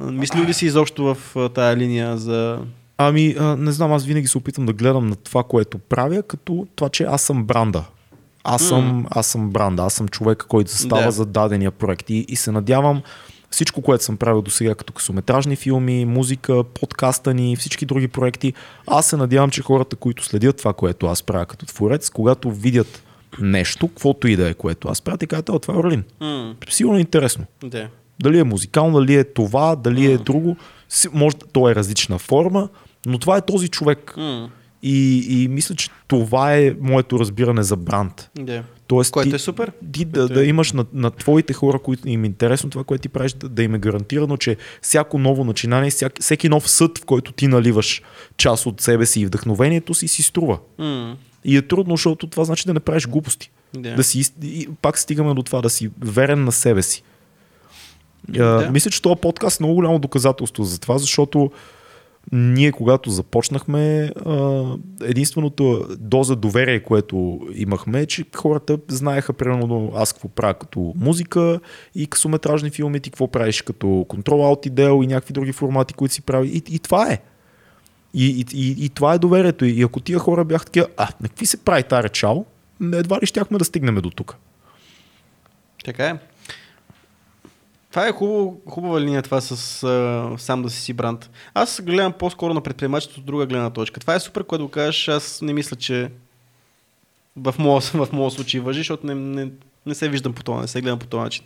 мислил 0.02 0.44
ли 0.44 0.54
си 0.54 0.66
изобщо 0.66 1.14
в 1.14 1.36
тая 1.50 1.76
линия 1.76 2.16
за... 2.16 2.58
Ами, 2.98 3.36
а, 3.38 3.56
не 3.56 3.72
знам, 3.72 3.92
аз 3.92 4.04
винаги 4.04 4.26
се 4.26 4.38
опитам 4.38 4.66
да 4.66 4.72
гледам 4.72 5.06
на 5.06 5.16
това, 5.16 5.42
което 5.42 5.78
правя, 5.78 6.22
като 6.22 6.66
това, 6.76 6.88
че 6.88 7.04
аз 7.04 7.22
съм 7.22 7.44
бранда. 7.44 7.84
Аз 8.44 8.68
съм, 8.68 9.06
аз 9.10 9.26
съм 9.26 9.50
бранда, 9.50 9.82
аз 9.82 9.94
съм 9.94 10.08
човек, 10.08 10.44
който 10.48 10.70
застава 10.70 11.02
Да. 11.02 11.10
за 11.10 11.26
дадения 11.26 11.70
проект 11.70 12.10
и, 12.10 12.24
и 12.28 12.36
се 12.36 12.52
надявам 12.52 13.02
всичко, 13.50 13.82
което 13.82 14.04
съм 14.04 14.16
правил 14.16 14.42
до 14.42 14.50
сега, 14.50 14.74
като 14.74 14.92
късометражни 14.92 15.56
филми, 15.56 16.04
музика, 16.04 16.64
подкаста 16.64 17.34
ни, 17.34 17.56
всички 17.56 17.86
други 17.86 18.08
проекти, 18.08 18.52
аз 18.86 19.06
се 19.06 19.16
надявам, 19.16 19.50
че 19.50 19.62
хората, 19.62 19.96
които 19.96 20.24
следят 20.24 20.56
това, 20.56 20.72
което 20.72 21.06
аз 21.06 21.22
правя 21.22 21.46
като 21.46 21.66
творец, 21.66 22.10
когато 22.10 22.50
видят 22.50 23.02
нещо, 23.40 23.88
каквото 23.88 24.28
и 24.28 24.36
да 24.36 24.48
е, 24.48 24.54
което 24.54 24.88
аз 24.88 25.02
правя, 25.02 25.18
те 25.18 25.26
казват, 25.26 25.48
«О, 25.48 25.58
това 25.58 25.74
е 25.74 25.76
Орлин. 25.76 26.04
М, 26.20 26.54
Сигурно 26.70 26.98
е 26.98 27.00
интересно. 27.00 27.44
Да. 27.64 27.88
Дали 28.22 28.38
е 28.38 28.44
музикално, 28.44 28.98
дали 28.98 29.14
е 29.14 29.24
това, 29.24 29.76
дали 29.76 30.12
е 30.12 30.18
друго. 30.18 30.56
Може, 31.12 31.36
то 31.52 31.68
е 31.68 31.74
различна 31.74 32.18
форма, 32.18 32.68
но 33.06 33.18
това 33.18 33.36
е 33.36 33.40
този 33.40 33.68
човек. 33.68 34.14
И, 34.82 35.26
и 35.28 35.48
мисля, 35.48 35.74
че 35.74 35.90
това 36.08 36.54
е 36.54 36.74
моето 36.80 37.18
разбиране 37.18 37.62
за 37.62 37.76
бранд. 37.76 38.30
Да. 38.38 38.62
Тоест, 38.86 39.10
Което 39.12 39.30
ти, 39.30 39.36
е 39.36 39.38
супер. 39.38 39.72
ти 39.92 40.04
да, 40.04 40.28
да 40.28 40.44
е- 40.44 40.46
имаш 40.46 40.72
на, 40.72 40.84
на 40.92 41.10
твоите 41.10 41.52
хора, 41.52 41.78
които 41.78 42.08
им 42.08 42.24
е 42.24 42.26
интересно 42.26 42.70
това, 42.70 42.84
което 42.84 43.02
ти 43.02 43.08
правиш, 43.08 43.32
да, 43.32 43.48
да 43.48 43.62
им 43.62 43.74
е 43.74 43.78
гарантирано, 43.78 44.36
че 44.36 44.56
всяко 44.82 45.18
ново 45.18 45.44
начинание, 45.44 45.90
всяк, 45.90 46.12
всеки 46.20 46.48
нов 46.48 46.70
съд, 46.70 46.98
в 46.98 47.04
който 47.04 47.32
ти 47.32 47.48
наливаш 47.48 48.02
част 48.36 48.66
от 48.66 48.80
себе 48.80 49.06
си 49.06 49.20
и 49.20 49.26
вдъхновението 49.26 49.94
си, 49.94 50.08
си 50.08 50.22
струва. 50.22 50.58
М, 50.78 51.16
И 51.44 51.56
е 51.56 51.62
трудно, 51.62 51.94
защото 51.94 52.26
това 52.26 52.44
значи 52.44 52.64
да 52.66 52.74
не 52.74 52.80
правиш 52.80 53.06
глупости. 53.08 53.50
Да. 53.74 53.94
Да 53.94 54.04
си, 54.04 54.22
и 54.42 54.68
пак 54.82 54.98
стигаме 54.98 55.34
до 55.34 55.42
това, 55.42 55.62
да 55.62 55.70
си 55.70 55.90
верен 56.00 56.44
на 56.44 56.52
себе 56.52 56.82
си. 56.82 57.02
Да. 58.28 58.70
Мисля, 58.72 58.90
че 58.90 59.02
този 59.02 59.20
подкаст 59.20 59.60
е 59.60 59.62
много 59.62 59.74
голямо 59.74 59.98
доказателство 59.98 60.64
за 60.64 60.80
това, 60.80 60.98
защото 60.98 61.50
ние, 62.32 62.72
когато 62.72 63.10
започнахме, 63.10 64.10
единственото 65.02 65.86
доза 65.98 66.36
доверие, 66.36 66.80
което 66.80 67.40
имахме, 67.54 68.00
е, 68.00 68.06
че 68.06 68.24
хората 68.36 68.78
знаеха 68.88 69.32
примерно 69.32 69.92
аз 69.94 70.12
какво 70.12 70.28
правя 70.28 70.54
като 70.54 70.92
музика 70.96 71.60
и 71.94 72.06
късометражни 72.06 72.70
филми, 72.70 73.00
ти 73.00 73.10
какво 73.10 73.28
правиш 73.28 73.62
като 73.62 74.06
контрол 74.08 74.46
аут 74.46 74.66
дел 74.70 75.00
и 75.02 75.06
някакви 75.06 75.32
други 75.32 75.52
формати, 75.52 75.94
които 75.94 76.14
си 76.14 76.22
прави. 76.22 76.48
И, 76.48 76.62
и 76.74 76.78
това 76.78 77.12
е. 77.12 77.18
И, 78.14 78.26
и, 78.26 78.44
и, 78.54 78.84
и 78.84 78.88
това 78.88 79.14
е 79.14 79.18
доверието. 79.18 79.64
И 79.64 79.82
ако 79.82 80.00
тия 80.00 80.18
хора 80.18 80.44
бяха 80.44 80.64
такива, 80.64 80.86
а, 80.96 81.08
на 81.20 81.28
какви 81.28 81.46
се 81.46 81.56
прави 81.56 81.82
тази 81.82 82.02
речал, 82.02 82.44
едва 82.92 83.18
ли 83.22 83.26
щяхме 83.26 83.58
да 83.58 83.64
стигнем 83.64 83.94
до 83.94 84.10
тук. 84.10 84.36
Така 85.84 86.06
е. 86.06 86.18
Това 87.94 88.08
е 88.08 88.12
хубаво, 88.12 88.60
хубава 88.68 89.00
линия 89.00 89.22
това 89.22 89.40
с 89.40 89.82
а, 89.82 90.30
сам 90.38 90.62
да 90.62 90.70
си 90.70 90.80
си 90.80 90.92
бранд. 90.92 91.30
Аз 91.54 91.80
гледам 91.82 92.12
по-скоро 92.12 92.54
на 92.54 92.60
предприемачеството 92.60 93.20
от 93.20 93.26
друга 93.26 93.46
гледна 93.46 93.70
точка. 93.70 94.00
Това 94.00 94.14
е 94.14 94.20
супер, 94.20 94.44
което 94.44 94.64
го 94.64 94.70
кажеш. 94.70 95.08
Аз 95.08 95.42
не 95.42 95.52
мисля, 95.52 95.76
че 95.76 96.10
в 97.36 97.54
моя, 97.58 97.80
в 97.94 98.08
моя 98.12 98.30
случай 98.30 98.60
въжи, 98.60 98.80
защото 98.80 99.06
не, 99.06 99.14
не, 99.14 99.50
не 99.86 99.94
се 99.94 100.08
виждам 100.08 100.32
по 100.32 100.42
това, 100.42 100.60
не 100.60 100.68
се 100.68 100.80
гледам 100.80 100.98
по 100.98 101.06
този 101.06 101.20
начин. 101.20 101.44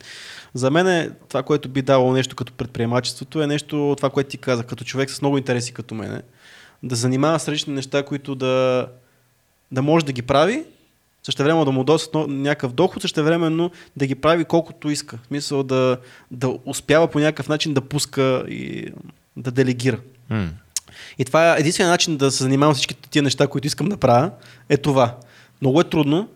За 0.53 0.71
мен 0.71 0.87
е 0.87 1.11
това, 1.27 1.43
което 1.43 1.69
би 1.69 1.81
давало 1.81 2.13
нещо 2.13 2.35
като 2.35 2.53
предприемачеството, 2.53 3.41
е 3.41 3.47
нещо, 3.47 3.93
това, 3.97 4.09
което 4.09 4.29
ти 4.29 4.37
казах, 4.37 4.65
като 4.65 4.83
човек 4.83 5.09
с 5.09 5.21
много 5.21 5.37
интереси 5.37 5.73
като 5.73 5.95
мене, 5.95 6.21
да 6.83 6.95
занимава 6.95 7.39
с 7.39 7.47
различни 7.47 7.73
неща, 7.73 8.05
които 8.05 8.35
да, 8.35 8.87
да 9.71 9.81
може 9.81 10.05
да 10.05 10.11
ги 10.11 10.21
прави, 10.21 10.63
Същевременно 11.23 11.65
да 11.65 11.71
му 11.71 11.83
досят 11.83 12.15
някакъв 12.27 12.73
доход, 12.73 13.01
същевременно 13.01 13.71
да 13.97 14.07
ги 14.07 14.15
прави 14.15 14.45
колкото 14.45 14.89
иска. 14.89 15.17
В 15.23 15.27
смисъл 15.27 15.63
да, 15.63 15.97
да 16.31 16.53
успява 16.65 17.07
по 17.07 17.19
някакъв 17.19 17.49
начин 17.49 17.73
да 17.73 17.81
пуска 17.81 18.45
и 18.47 18.87
да 19.37 19.51
делегира. 19.51 19.97
Mm. 20.31 20.47
И 21.17 21.25
това 21.25 21.55
е 21.55 21.59
единствения 21.59 21.91
начин 21.91 22.17
да 22.17 22.31
се 22.31 22.43
занимавам 22.43 22.75
всички 22.75 22.95
тия 22.95 23.23
неща, 23.23 23.47
които 23.47 23.67
искам 23.67 23.89
да 23.89 23.97
правя, 23.97 24.31
е 24.69 24.77
това. 24.77 25.15
Много 25.61 25.81
е 25.81 25.83
трудно. 25.83 26.29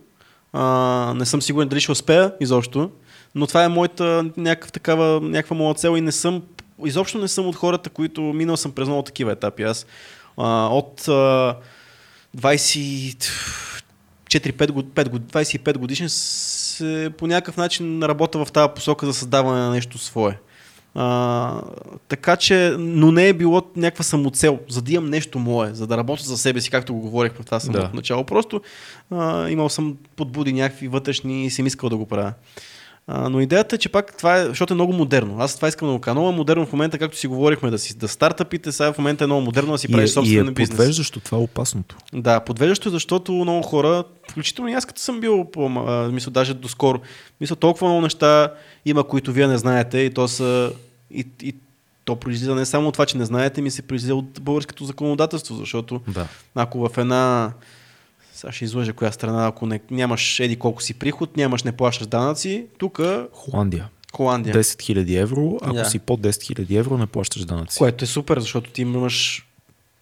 А, 0.53 1.13
не 1.15 1.25
съм 1.25 1.41
сигурен 1.41 1.67
дали 1.67 1.81
ще 1.81 1.91
успея 1.91 2.33
изобщо, 2.39 2.91
но 3.35 3.47
това 3.47 3.63
е 3.63 3.67
моята 3.67 4.25
някаква 4.37 4.71
такава, 4.71 5.21
някаква 5.21 5.55
моя 5.55 5.75
цел 5.75 5.97
и 5.97 6.01
не 6.01 6.11
съм, 6.11 6.43
изобщо 6.85 7.17
не 7.17 7.27
съм 7.27 7.47
от 7.47 7.55
хората, 7.55 7.89
които 7.89 8.21
минал 8.21 8.57
съм 8.57 8.71
през 8.71 8.87
много 8.87 9.03
такива 9.03 9.31
етапи. 9.31 9.63
Аз 9.63 9.85
а, 10.37 10.67
от 10.67 11.07
а, 11.07 11.55
20 12.37 13.29
25 14.39 15.77
годишен 15.77 16.09
се, 16.09 17.11
по 17.17 17.27
някакъв 17.27 17.57
начин 17.57 18.03
работа 18.03 18.45
в 18.45 18.51
тази 18.51 18.73
посока 18.75 19.05
за 19.05 19.13
създаване 19.13 19.59
на 19.59 19.69
нещо 19.69 19.97
свое. 19.97 20.37
А, 20.95 21.61
така 22.07 22.35
че, 22.35 22.75
но 22.79 23.11
не 23.11 23.27
е 23.27 23.33
било 23.33 23.61
някаква 23.75 24.03
самоцел, 24.03 24.59
за 24.69 24.81
да 24.81 24.93
имам 24.93 25.09
нещо 25.09 25.39
мое, 25.39 25.73
за 25.73 25.87
да 25.87 25.97
работя 25.97 26.23
за 26.23 26.37
себе 26.37 26.61
си, 26.61 26.69
както 26.69 26.93
го 26.93 26.99
говорих 26.99 27.33
в 27.33 27.45
тази 27.45 27.69
да. 27.69 27.91
начало. 27.93 28.23
Просто 28.23 28.61
а, 29.11 29.49
имал 29.49 29.69
съм 29.69 29.97
подбуди 30.15 30.53
някакви 30.53 30.87
вътрешни 30.87 31.45
и 31.45 31.49
съм 31.49 31.67
искал 31.67 31.89
да 31.89 31.97
го 31.97 32.05
правя. 32.05 32.33
А, 33.07 33.29
но 33.29 33.41
идеята 33.41 33.75
е, 33.75 33.79
че 33.79 33.89
пак 33.89 34.17
това 34.17 34.37
е, 34.37 34.45
защото 34.45 34.73
е 34.73 34.75
много 34.75 34.93
модерно. 34.93 35.35
Аз 35.39 35.55
това 35.55 35.67
искам 35.67 35.87
да 35.87 35.93
го 35.93 35.99
кажа. 35.99 36.13
Много 36.15 36.29
е 36.29 36.35
модерно 36.35 36.65
в 36.65 36.73
момента, 36.73 36.99
както 36.99 37.17
си 37.17 37.27
говорихме, 37.27 37.69
да 37.71 37.79
си 37.79 37.97
да 37.97 38.07
стартъпите, 38.07 38.71
сега 38.71 38.93
в 38.93 38.97
момента 38.97 39.23
е 39.23 39.27
много 39.27 39.41
модерно 39.41 39.71
да 39.71 39.77
си 39.77 39.87
правиш 39.91 40.09
е, 40.09 40.11
и 40.11 40.13
собствен 40.13 40.47
е 40.47 40.51
бизнес. 40.51 40.77
подвеждащо, 40.77 41.19
това 41.19 41.37
е 41.37 41.41
опасното. 41.41 41.95
Да, 42.13 42.39
подвеждащо, 42.39 42.89
защото 42.89 43.31
много 43.31 43.61
хора, 43.61 44.03
включително 44.31 44.69
и 44.69 44.73
аз 44.73 44.85
като 44.85 45.01
съм 45.01 45.19
бил, 45.19 45.45
по, 45.51 45.65
а, 45.65 46.09
мисля, 46.11 46.31
даже 46.31 46.53
доскоро, 46.53 46.99
мисля, 47.41 47.55
толкова 47.55 47.87
много 47.87 48.01
неща 48.01 48.53
има, 48.85 49.03
които 49.03 49.31
вие 49.33 49.47
не 49.47 49.57
знаете 49.57 49.97
и 49.97 50.09
то 50.13 50.27
са 50.27 50.71
и, 51.11 51.25
и 51.41 51.55
то 52.05 52.15
произлиза 52.15 52.55
не 52.55 52.65
само 52.65 52.87
от 52.87 52.93
това, 52.93 53.05
че 53.05 53.17
не 53.17 53.25
знаете, 53.25 53.61
ми 53.61 53.71
се 53.71 53.81
произлиза 53.81 54.15
от 54.15 54.41
българското 54.41 54.85
законодателство, 54.85 55.55
защото 55.55 56.01
Да. 56.07 56.27
ако 56.55 56.89
в 56.89 56.97
една 56.97 57.51
сега 58.43 58.51
ще 58.51 58.65
излъжа 58.65 58.93
коя 58.93 59.11
страна, 59.11 59.47
ако 59.47 59.65
не, 59.65 59.79
нямаш 59.91 60.39
еди 60.39 60.55
колко 60.55 60.81
си 60.83 60.93
приход, 60.93 61.37
нямаш, 61.37 61.63
не 61.63 61.71
плащаш 61.71 62.07
данъци, 62.07 62.65
тук 62.77 63.01
Холандия. 63.31 63.89
Холандия. 64.13 64.55
10 64.55 64.59
000 64.59 65.21
евро, 65.21 65.57
ако 65.61 65.73
Да. 65.75 65.85
си 65.85 65.99
под 65.99 66.21
10 66.21 66.29
000 66.29 66.79
евро, 66.79 66.97
не 66.97 67.07
плащаш 67.07 67.45
данъци. 67.45 67.77
Което 67.77 68.03
е 68.03 68.07
супер, 68.07 68.39
защото 68.39 68.71
ти 68.71 68.81
имаш, 68.81 69.45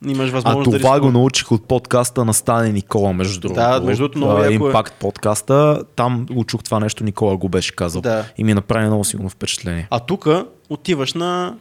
имаш 0.08 0.30
А 0.30 0.32
възможност 0.32 0.72
да 0.72 0.78
това 0.78 0.90
го 0.90 0.96
рискуваш. 0.96 1.14
научих 1.14 1.52
от 1.52 1.68
подкаста 1.68 2.26
на 2.26 2.34
Стане 2.34 2.72
Никола, 2.72 3.14
между 3.14 3.40
другото. 3.40 3.60
Да, 3.60 3.82
между 3.82 4.04
другото, 4.04 4.18
много 4.18 4.34
а, 4.34 4.52
яко 4.52 4.66
е. 4.66 4.68
Импакт 4.68 4.94
подкаста, 4.94 5.84
там 5.96 6.26
го 6.32 6.44
чух 6.44 6.64
това 6.64 6.80
нещо, 6.80 7.04
Никола 7.04 7.38
го 7.38 7.50
беше 7.50 7.76
казал. 7.76 8.02
Да. 8.02 8.26
И 8.38 8.44
ми 8.44 8.54
направи 8.54 8.86
много 8.86 9.04
силно 9.04 9.30
впечатление. 9.30 9.88
А 9.90 10.00
тук 10.00 10.28
отиваш 10.70 11.14
на 11.14 11.56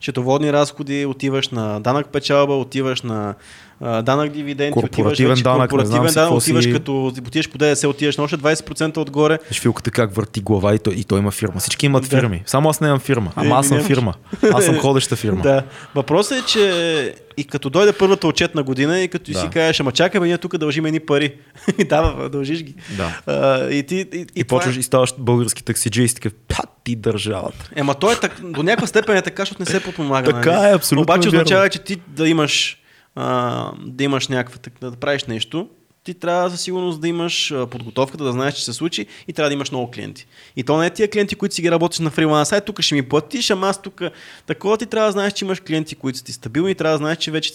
счетоводни 0.00 0.52
разходи, 0.52 1.06
отиваш 1.06 1.48
на 1.48 1.80
данък 1.80 2.08
печалба, 2.08 2.54
отиваш 2.54 3.02
на 3.02 3.28
а, 3.28 3.34
данък 3.80 4.32
дивиденти, 4.32 4.72
Корпоративен 4.72 5.12
отиваш 5.12 5.42
данък, 5.42 5.70
корпоративен 5.70 6.08
знам 6.08 6.24
данък, 6.24 6.38
отиваш 6.38 6.64
си. 6.64 6.72
като 6.72 7.06
отиваш 7.06 7.50
по 7.50 7.58
ДДС, 7.58 7.88
отиваш 7.88 8.16
на 8.16 8.24
още 8.24 8.36
20% 8.38 8.96
отгоре. 8.96 9.38
Виж 9.48 9.60
филката 9.60 9.90
как 9.90 10.14
върти 10.14 10.40
глава 10.40 10.74
и 10.74 10.78
той, 10.78 10.94
и 10.94 11.04
той 11.04 11.18
има 11.18 11.30
фирма. 11.30 11.60
Всички 11.60 11.86
имат 11.86 12.02
Да. 12.02 12.08
фирми. 12.10 12.42
Само 12.46 12.68
аз 12.70 12.80
не 12.80 12.86
имам 12.88 13.00
фирма. 13.00 13.32
Ама 13.36 13.56
аз 13.56 13.68
съм 13.68 13.76
нямаш. 13.76 13.88
фирма. 13.88 14.14
Аз 14.54 14.64
съм 14.64 14.78
ходеща 14.80 15.16
фирма. 15.16 15.42
Да. 15.42 15.62
Въпросът 15.94 16.38
е, 16.38 16.46
че 16.46 17.14
и 17.36 17.44
като 17.44 17.70
дойде 17.70 17.92
първата 17.92 18.26
отчетна 18.26 18.62
година 18.62 19.00
и 19.00 19.08
като 19.08 19.32
Да. 19.32 19.40
си 19.40 19.48
кажеш, 19.48 19.80
ама 19.80 19.92
чакай, 19.92 20.20
ние 20.20 20.38
тук 20.38 20.56
дължим 20.56 20.86
едни 20.86 21.00
пари. 21.00 21.34
И 21.78 21.84
да, 21.84 22.28
дължиш 22.28 22.62
ги. 22.62 22.74
Да. 22.90 23.20
А, 23.26 23.70
и 23.70 23.82
ти, 23.82 23.96
и, 23.96 24.06
и, 24.14 24.26
И, 24.36 24.44
почваш 24.44 24.76
е- 24.76 24.78
и 24.78 24.82
ставаш 24.82 25.14
български 25.18 25.64
таксиджи 25.64 26.02
и 26.02 26.08
си 26.08 26.14
такъв, 26.14 26.32
«Па, 26.48 26.56
ти 26.84 26.96
държавата. 26.96 27.70
Ема 27.76 27.94
той 27.94 28.12
е 28.12 28.16
так, 28.16 28.40
до 28.42 28.62
някаква 28.62 28.86
степен 28.86 29.16
е 29.16 29.22
така, 29.22 29.42
защото 29.42 29.62
не 29.62 29.66
се 29.66 29.80
подпомага. 29.80 30.32
Така 30.32 30.52
нали? 30.52 30.70
е, 30.70 30.74
абсолютно 30.74 31.02
Обаче 31.02 31.28
означава, 31.28 31.68
че 31.68 31.78
ти 31.78 31.96
да 32.08 32.28
имаш, 32.28 32.76
а, 33.14 33.72
да 33.86 34.04
имаш 34.04 34.28
някаква, 34.28 34.90
да 34.90 34.96
правиш 34.96 35.24
нещо, 35.24 35.68
ти 36.04 36.14
трябва 36.14 36.50
със 36.50 36.60
сигурност 36.60 37.00
да 37.00 37.08
имаш 37.08 37.54
подготовката, 37.70 38.24
да 38.24 38.32
знаеш, 38.32 38.54
че 38.54 38.64
се 38.64 38.72
случи 38.72 39.06
и 39.28 39.32
трябва 39.32 39.48
да 39.50 39.54
имаш 39.54 39.70
много 39.70 39.90
клиенти. 39.90 40.26
И 40.56 40.64
то 40.64 40.78
не 40.78 40.86
е 40.86 40.90
тия 40.90 41.10
клиенти, 41.10 41.34
които 41.34 41.54
си 41.54 41.62
ги 41.62 41.70
работиш 41.70 41.98
на 41.98 42.10
фриланс. 42.10 42.52
Ай, 42.52 42.60
тук 42.60 42.80
ще 42.80 42.94
ми 42.94 43.08
платиш, 43.08 43.50
ама 43.50 43.68
аз 43.68 43.82
тук. 43.82 44.02
Такова 44.46 44.78
ти 44.78 44.86
трябва 44.86 45.08
да 45.08 45.12
знаеш, 45.12 45.32
че 45.32 45.44
имаш 45.44 45.60
клиенти, 45.60 45.94
които 45.94 46.18
са 46.18 46.24
ти 46.24 46.32
стабилни 46.32 46.70
и 46.70 46.74
трябва 46.74 46.94
да 46.94 46.98
знаеш, 46.98 47.18
че 47.18 47.30
вече 47.30 47.52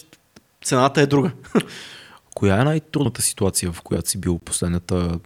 цената 0.64 1.00
е 1.00 1.06
друга. 1.06 1.30
Коя 2.34 2.60
е 2.60 2.64
най-трудната 2.64 3.22
ситуация, 3.22 3.72
в 3.72 3.82
която 3.82 4.10
си 4.10 4.18
бил 4.18 4.40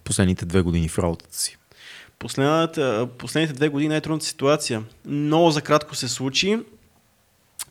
последните 0.05 0.47
две 0.47 0.61
години 0.61 0.89
в 0.89 0.99
работата 0.99 1.39
си? 1.39 1.59
Последната, 2.19 3.09
последните 3.19 3.55
две 3.55 3.69
години 3.69 3.89
най-трудната 3.89 4.27
ситуация. 4.27 4.83
Много 5.07 5.51
за 5.51 5.63
кратко 5.63 5.95
се 5.95 6.09
случи. 6.09 6.59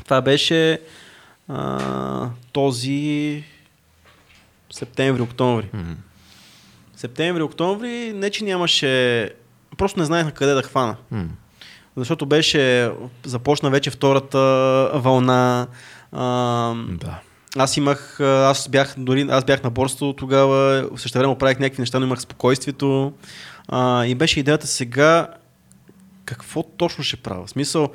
Това 0.04 0.22
беше 0.22 0.82
а, 1.50 2.30
този 2.52 3.44
септември-октомври. 4.74 5.70
М. 5.74 5.96
Септември-октомври 6.98 8.14
не, 8.14 8.30
че 8.30 8.44
нямаше... 8.44 9.30
Просто 9.78 10.00
не 10.00 10.06
знаех 10.06 10.26
на 10.26 10.32
къде 10.32 10.54
да 10.54 10.64
хвана. 10.64 10.96
М. 11.12 11.26
Защото 11.96 12.26
беше... 12.26 12.92
Започна 13.26 13.70
вече 13.70 13.90
втората 13.90 14.40
вълна. 14.94 15.68
А, 16.12 16.26
Да. 16.90 17.20
аз 17.58 17.78
имах, 17.78 18.20
аз 18.20 18.70
бях, 18.70 18.96
дори 18.98 19.28
аз 19.30 19.46
бях 19.46 19.64
на 19.64 19.70
борството 19.70 20.14
тогава, 20.14 20.90
също 20.96 21.20
време 21.20 21.38
правих 21.38 21.60
някакви 21.60 21.82
неща, 21.82 22.00
но 22.00 22.06
имах 22.06 22.22
спокойствието. 22.22 23.14
А, 23.68 24.06
и 24.06 24.16
беше 24.16 24.40
идеята 24.40 24.68
сега, 24.68 25.28
какво 26.26 26.64
точно 26.64 27.04
ще 27.04 27.18
правя? 27.18 27.46
В 27.46 27.50
смисъл, 27.50 27.90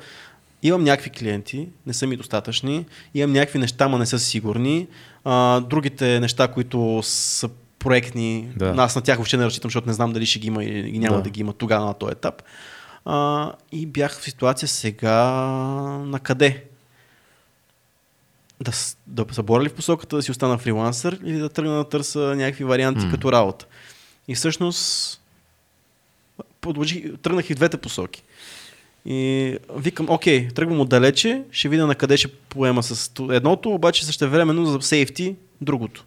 имам 0.67 0.83
някакви 0.83 1.09
клиенти, 1.09 1.67
не 1.85 1.93
са 1.93 2.07
ми 2.07 2.17
достатъчни, 2.17 2.85
имам 3.13 3.31
някакви 3.33 3.59
неща, 3.59 3.87
ма 3.87 3.97
не 3.99 4.05
са 4.05 4.19
сигурни. 4.19 4.87
А, 5.23 5.59
другите 5.59 6.19
неща, 6.19 6.47
които 6.47 7.01
са 7.03 7.49
проектни, 7.79 8.49
Да. 8.55 8.75
аз 8.77 8.95
на 8.95 9.01
тях 9.01 9.15
въобще 9.17 9.37
не 9.37 9.45
разчитам, 9.45 9.69
защото 9.69 9.87
не 9.87 9.93
знам 9.93 10.13
дали 10.13 10.25
ще 10.25 10.39
ги 10.39 10.47
има 10.47 10.63
или 10.63 10.99
няма 10.99 11.17
да, 11.17 11.21
Да. 11.23 11.29
ги 11.29 11.41
има 11.41 11.53
тогава 11.53 11.85
на 11.85 11.93
този 11.93 12.11
етап. 12.11 12.43
А, 13.05 13.51
и 13.71 13.85
бях 13.85 14.19
в 14.19 14.23
ситуация 14.23 14.67
сега 14.67 15.23
на 16.05 16.19
къде? 16.19 16.63
Да, 18.61 18.71
да 19.07 19.25
съборя 19.33 19.63
ли 19.63 19.69
в 19.69 19.73
посоката 19.73 20.15
да 20.15 20.21
си 20.21 20.31
остана 20.31 20.57
фрилансър 20.57 21.19
или 21.23 21.37
да 21.37 21.49
тръгна 21.49 21.75
да 21.75 21.89
търся 21.89 22.19
някакви 22.19 22.63
варианти 22.63 23.05
М. 23.05 23.11
като 23.11 23.31
работа. 23.31 23.65
И 24.27 24.35
всъщност 24.35 25.21
продължих, 26.61 27.03
тръгнах 27.21 27.49
и 27.49 27.53
в 27.53 27.57
двете 27.57 27.77
посоки. 27.77 28.23
И 29.05 29.57
викам, 29.75 30.09
окей, 30.09 30.47
тръгвам 30.47 30.79
отдалече, 30.79 31.43
ще 31.51 31.69
видя 31.69 31.87
на 31.87 31.95
къде 31.95 32.17
ще 32.17 32.27
поема 32.27 32.83
с 32.83 33.11
едното, 33.31 33.71
обаче 33.71 34.05
същевременно 34.05 34.65
за 34.65 34.81
сейфти 34.81 35.35
другото. 35.61 36.05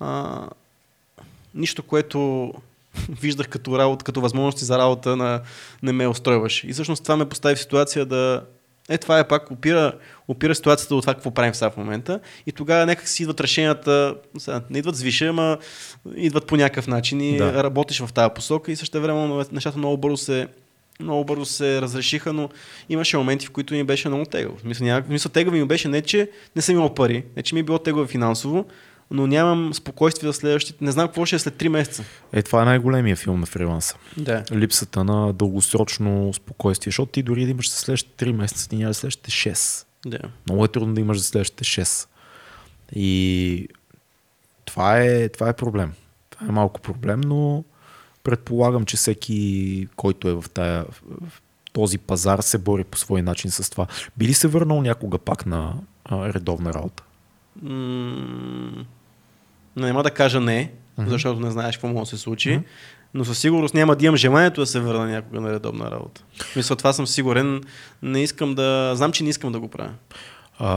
А, 0.00 0.42
нищо, 1.54 1.82
което 1.82 2.52
виждах 3.20 3.48
като 3.48 3.78
работа, 3.78 4.04
като 4.04 4.20
възможности 4.20 4.64
за 4.64 4.78
работа, 4.78 5.16
на, 5.16 5.40
не 5.82 5.92
ме 5.92 6.08
устройваше. 6.08 6.66
И 6.66 6.72
всъщност 6.72 7.02
това 7.02 7.16
ме 7.16 7.28
постави 7.28 7.56
в 7.56 7.60
ситуация 7.60 8.06
да... 8.06 8.42
Е, 8.88 8.98
това 8.98 9.18
е 9.18 9.28
пак, 9.28 9.50
опира, 9.50 9.92
опира 10.28 10.54
ситуацията 10.54 10.94
от 10.94 11.02
това, 11.02 11.14
какво 11.14 11.30
правим 11.30 11.54
сега 11.54 11.70
в 11.70 11.76
момента. 11.76 12.20
И 12.46 12.52
тогава 12.52 12.86
някак 12.86 13.08
си 13.08 13.22
идват 13.22 13.40
решенията, 13.40 14.14
сега, 14.38 14.60
не 14.70 14.78
идват 14.78 14.96
звише, 14.96 15.26
ама 15.26 15.58
идват 16.16 16.46
по 16.46 16.56
някакъв 16.56 16.86
начин 16.86 17.20
и 17.20 17.36
да. 17.36 17.64
работиш 17.64 18.00
в 18.00 18.12
тази 18.12 18.34
посока 18.34 18.72
и 18.72 18.76
също 18.76 19.00
време 19.00 19.44
нещата 19.52 19.78
много 19.78 19.96
бързо 19.96 20.16
се 20.16 20.48
много 21.00 21.24
бързо 21.24 21.44
се 21.44 21.82
разрешиха, 21.82 22.32
но 22.32 22.48
имаше 22.88 23.16
моменти, 23.16 23.46
в 23.46 23.50
които 23.50 23.74
ми 23.74 23.84
беше 23.84 24.08
много 24.08 24.24
тегаво. 24.24 24.56
Някак, 24.80 25.04
в 25.04 25.08
смисъл 25.08 25.32
тегаво 25.32 25.56
ми 25.56 25.64
беше 25.64 25.88
не, 25.88 26.02
че 26.02 26.30
не 26.56 26.62
съм 26.62 26.74
имал 26.74 26.94
пари, 26.94 27.24
не, 27.36 27.42
че 27.42 27.54
ми 27.54 27.60
е 27.60 27.64
било 27.64 27.78
тегаво 27.78 28.06
финансово, 28.06 28.66
но 29.10 29.26
нямам 29.26 29.74
спокойствие 29.74 30.28
за 30.28 30.32
следващите. 30.32 30.84
Не 30.84 30.92
знам 30.92 31.06
какво 31.06 31.26
ще 31.26 31.36
е 31.36 31.38
след 31.38 31.54
3 31.54 31.68
месеца. 31.68 32.04
Е, 32.32 32.42
това 32.42 32.62
е 32.62 32.64
най-големия 32.64 33.16
филм 33.16 33.40
на 33.40 33.46
фриланса. 33.46 33.96
Да. 34.16 34.44
Липсата 34.52 35.04
на 35.04 35.32
дългосрочно 35.32 36.34
спокойствие, 36.34 36.90
защото 36.90 37.12
ти 37.12 37.22
дори 37.22 37.44
да 37.44 37.50
имаш 37.50 37.70
за 37.70 37.76
следващите 37.76 38.26
3 38.26 38.32
месеца, 38.32 38.68
ти 38.68 38.76
няма 38.76 38.92
за 38.92 39.00
следващите 39.00 39.30
6. 39.30 39.86
да. 40.06 40.18
Много 40.48 40.64
е 40.64 40.68
трудно 40.68 40.94
да 40.94 41.00
имаш 41.00 41.18
за 41.18 41.24
следващите 41.24 41.64
6. 41.64 42.08
И 42.92 43.68
това 44.64 45.00
е, 45.00 45.28
това 45.28 45.48
е 45.48 45.52
проблем. 45.52 45.92
Това 46.30 46.46
е 46.46 46.52
малко 46.52 46.80
проблем, 46.80 47.20
но 47.20 47.64
предполагам, 48.22 48.84
че 48.84 48.96
всеки, 48.96 49.88
който 49.96 50.28
е 50.28 50.34
в, 50.34 50.44
тая, 50.54 50.84
в 51.28 51.40
този 51.72 51.98
пазар, 51.98 52.38
се 52.38 52.58
бори 52.58 52.84
по 52.84 52.98
свой 52.98 53.22
начин 53.22 53.50
с 53.50 53.70
това. 53.70 53.86
Би 54.16 54.28
ли 54.28 54.34
се 54.34 54.48
върнал 54.48 54.82
някога 54.82 55.18
пак 55.18 55.46
на 55.46 55.74
а, 56.04 56.32
редовна 56.32 56.74
работа? 56.74 57.02
М- 57.62 58.84
няма 59.76 60.02
да 60.02 60.10
кажа 60.10 60.40
не, 60.40 60.72
Мгм. 60.98 61.10
защото 61.10 61.40
не 61.40 61.50
знаеш 61.50 61.76
какво 61.76 61.88
може 61.88 62.10
да 62.10 62.16
се 62.16 62.22
случи, 62.22 62.50
Мгм. 62.50 62.64
но 63.14 63.24
със 63.24 63.38
сигурност 63.38 63.74
няма 63.74 63.96
да 63.96 64.06
имам 64.06 64.16
желанието 64.16 64.60
да 64.60 64.66
се 64.66 64.80
върна 64.80 65.06
някога 65.06 65.40
на 65.40 65.52
редовна 65.52 65.90
работа. 65.90 66.24
Мисля, 66.56 66.76
това 66.76 66.92
съм 66.92 67.06
сигурен. 67.06 67.62
Не 68.02 68.22
искам 68.22 68.54
да... 68.54 68.92
Знам, 68.96 69.12
че 69.12 69.24
не 69.24 69.30
искам 69.30 69.52
да 69.52 69.60
го 69.60 69.68
правя. 69.68 69.92
А, 70.58 70.68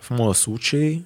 в 0.00 0.10
моя 0.10 0.34
случай, 0.34 1.02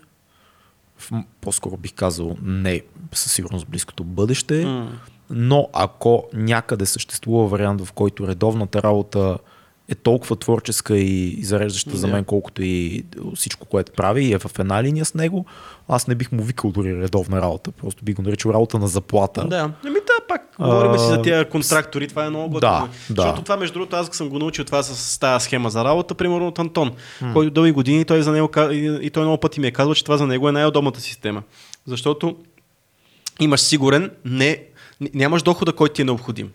в, 0.98 1.10
по-скоро 1.40 1.76
бих 1.76 1.92
казал 1.94 2.36
не 2.42 2.80
със 3.12 3.32
сигурност 3.32 3.68
близкото 3.68 4.04
бъдеще, 4.04 4.64
М. 4.64 4.98
но 5.30 5.68
ако 5.72 6.24
някъде 6.34 6.86
съществува 6.86 7.46
вариант, 7.46 7.84
в 7.84 7.92
който 7.92 8.28
редовната 8.28 8.82
работа 8.82 9.38
е 9.88 9.94
толкова 9.94 10.36
творческа 10.36 10.96
и 10.96 11.38
зареждаща 11.42 11.96
за 11.96 12.06
Да. 12.06 12.12
мен, 12.12 12.24
колкото 12.24 12.62
и 12.62 13.04
всичко, 13.34 13.66
което 13.66 13.92
прави 13.92 14.24
и 14.24 14.32
е 14.32 14.38
в 14.38 14.50
една 14.58 14.82
линия 14.82 15.04
с 15.04 15.14
него, 15.14 15.44
аз 15.88 16.08
не 16.08 16.14
бих 16.14 16.32
му 16.32 16.42
викал 16.42 16.70
дори 16.70 17.02
редовна 17.02 17.40
работа. 17.40 17.70
Просто 17.70 18.04
би 18.04 18.14
го 18.14 18.22
наричал 18.22 18.50
работа 18.50 18.78
на 18.78 18.88
заплата. 18.88 19.46
Да. 19.48 19.72
Еми 19.86 19.94
да, 19.94 20.26
пак 20.28 20.54
говорим 20.58 20.98
си 20.98 21.04
А, 21.04 21.08
за 21.08 21.22
тия 21.22 21.48
контрактори, 21.48 22.08
това 22.08 22.24
е 22.24 22.30
много 22.30 22.50
готино. 22.50 22.72
Да, 22.72 22.88
да. 23.14 23.22
Защото 23.22 23.42
това, 23.42 23.56
между 23.56 23.74
другото, 23.74 23.96
аз 23.96 24.08
съм 24.12 24.28
го 24.28 24.38
научил 24.38 24.64
това 24.64 24.82
с 24.82 25.18
тази 25.18 25.44
схема 25.44 25.70
за 25.70 25.84
работа, 25.84 26.14
примерно 26.14 26.48
от 26.48 26.58
Антон, 26.58 26.92
който 27.32 27.50
дълги 27.50 27.72
години 27.72 28.04
той 28.04 28.22
за 28.22 28.32
него, 28.32 28.50
и, 29.02 29.10
той 29.12 29.22
много 29.22 29.40
пъти 29.40 29.60
ми 29.60 29.66
е 29.66 29.70
казал, 29.70 29.94
че 29.94 30.04
това 30.04 30.16
за 30.16 30.26
него 30.26 30.48
е 30.48 30.52
най-удобната 30.52 31.00
система. 31.00 31.42
Защото 31.86 32.36
имаш 33.40 33.60
сигурен, 33.60 34.10
не, 34.24 34.62
нямаш 35.14 35.42
дохода, 35.42 35.72
който 35.72 35.94
ти 35.94 36.02
е 36.02 36.04
необходим. 36.04 36.50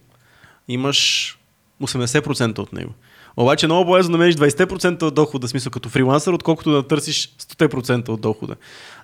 Имаш 0.67 1.37
80% 1.83 2.59
от 2.59 2.73
него. 2.73 2.93
Обаче 3.37 3.65
много 3.67 3.85
по-лесно 3.85 4.11
да 4.11 4.17
намериш 4.17 4.35
20% 4.35 5.01
от 5.03 5.15
дохода, 5.15 5.47
смисъл 5.47 5.71
като 5.71 5.89
фрилансър, 5.89 6.33
отколкото 6.33 6.71
да 6.71 6.87
търсиш 6.87 7.29
100% 7.29 8.09
от 8.09 8.21
дохода. 8.21 8.55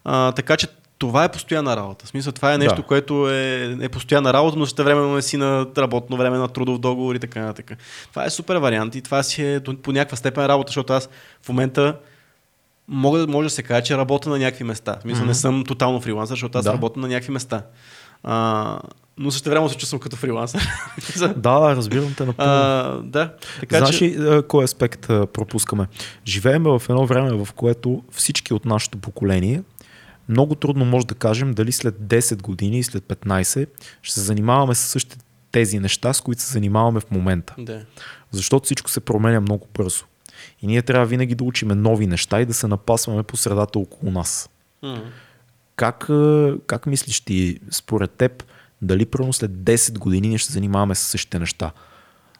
А, 0.03 0.31
така 0.31 0.57
че 0.57 0.67
това 0.97 1.23
е 1.23 1.31
постоянна 1.31 1.75
работа. 1.77 2.05
В 2.05 2.09
смисъл, 2.09 2.33
това 2.33 2.53
е 2.53 2.57
нещо, 2.57 2.75
Да. 2.75 2.81
което 2.83 3.29
е, 3.29 3.77
е 3.81 3.89
постоянна 3.89 4.33
работа, 4.33 4.57
но 4.59 4.65
ще 4.65 4.83
времено 4.83 5.15
не 5.15 5.21
си 5.21 5.37
на 5.37 5.67
работно 5.77 6.17
време, 6.17 6.37
на 6.37 6.47
трудов 6.47 6.79
договор 6.79 7.15
и 7.15 7.19
така 7.19 7.39
нататък. 7.39 7.77
Това 8.09 8.25
е 8.25 8.29
супер 8.29 8.55
вариант 8.55 8.95
и 8.95 9.01
това 9.01 9.23
си 9.23 9.43
е 9.43 9.59
по 9.83 9.91
някаква 9.91 10.17
степен 10.17 10.45
работа, 10.45 10.69
защото 10.69 10.93
аз 10.93 11.09
в 11.41 11.49
момента 11.49 11.95
мога 12.87 13.27
може 13.27 13.45
да 13.45 13.49
се 13.49 13.63
каже, 13.63 13.83
че 13.83 13.97
работя 13.97 14.29
на 14.29 14.37
някакви 14.39 14.63
места. 14.63 14.95
В 14.99 15.01
смисъл, 15.01 15.21
Мгм. 15.21 15.27
не 15.27 15.35
съм 15.35 15.63
тотално 15.67 16.01
фрилансър, 16.01 16.33
защото 16.33 16.57
аз 16.57 16.63
Да. 16.65 16.73
работя 16.73 16.99
на 16.99 17.07
някакви 17.07 17.31
места. 17.31 17.61
А, 18.23 18.79
но 19.17 19.31
също 19.31 19.49
време 19.49 19.69
се 19.69 19.77
чувствам 19.77 19.99
като 19.99 20.15
фрилансър. 20.15 20.67
Да, 21.37 21.75
разбирам 21.75 22.13
те 22.17 22.25
напълно. 22.25 22.51
а, 22.51 23.01
да, 23.03 23.33
така 23.59 23.77
Знаеш 23.77 23.97
че... 23.97 24.05
ли 24.05 24.41
кой 24.47 24.63
аспект 24.63 25.07
пропускаме? 25.07 25.87
Живеем 26.27 26.63
в 26.63 26.81
едно 26.89 27.05
време, 27.05 27.45
в 27.45 27.53
което 27.53 28.03
всички 28.11 28.53
от 28.53 28.65
нашето 28.65 28.97
поколение 28.97 29.63
много 30.29 30.55
трудно 30.55 30.85
може 30.85 31.07
да 31.07 31.15
кажем 31.15 31.53
дали 31.53 31.71
след 31.71 31.95
10 31.95 32.41
години 32.41 32.79
и 32.79 32.83
след 32.83 33.03
15 33.03 33.67
ще 34.01 34.13
се 34.13 34.21
занимаваме 34.21 34.75
с 34.75 34.79
същите 34.79 35.25
тези 35.51 35.79
неща, 35.79 36.13
с 36.13 36.21
които 36.21 36.41
се 36.41 36.51
занимаваме 36.53 36.99
в 36.99 37.11
момента. 37.11 37.55
Да. 37.57 37.81
Защото 38.31 38.65
всичко 38.65 38.89
се 38.89 38.99
променя 38.99 39.41
много 39.41 39.67
бързо. 39.77 40.05
И 40.61 40.67
ние 40.67 40.81
трябва 40.81 41.05
винаги 41.05 41.35
да 41.35 41.43
учиме 41.43 41.75
нови 41.75 42.07
неща 42.07 42.41
и 42.41 42.45
да 42.45 42.53
се 42.53 42.67
напасваме 42.67 43.23
по 43.23 43.37
средата 43.37 43.79
около 43.79 44.11
нас. 44.11 44.49
Как, 45.75 46.09
как 46.67 46.85
мислиш 46.85 47.21
ти, 47.21 47.59
според 47.71 48.11
теб, 48.11 48.43
дали 48.85 49.05
първо 49.05 49.33
след 49.33 49.51
10 49.51 49.97
години 49.97 50.27
ние 50.27 50.37
ще 50.37 50.53
занимаваме 50.53 50.95
с 50.95 50.99
същите 50.99 51.39
неща? 51.39 51.71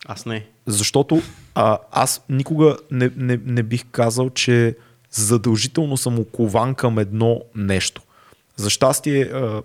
Аз 0.08 0.26
не. 0.26 0.46
Защото 0.66 1.22
а, 1.56 1.78
аз 1.92 2.22
никога 2.30 2.78
не, 2.92 3.12
не, 3.16 3.40
не 3.46 3.64
бих 3.64 3.86
казал, 3.92 4.30
че 4.30 4.76
задължително 5.12 5.98
съм 5.98 6.20
окован 6.20 6.76
към 6.76 7.00
едно 7.00 7.42
нещо. 7.56 8.02
За 8.56 8.70
щастие, 8.70 9.22
а, 9.22 9.62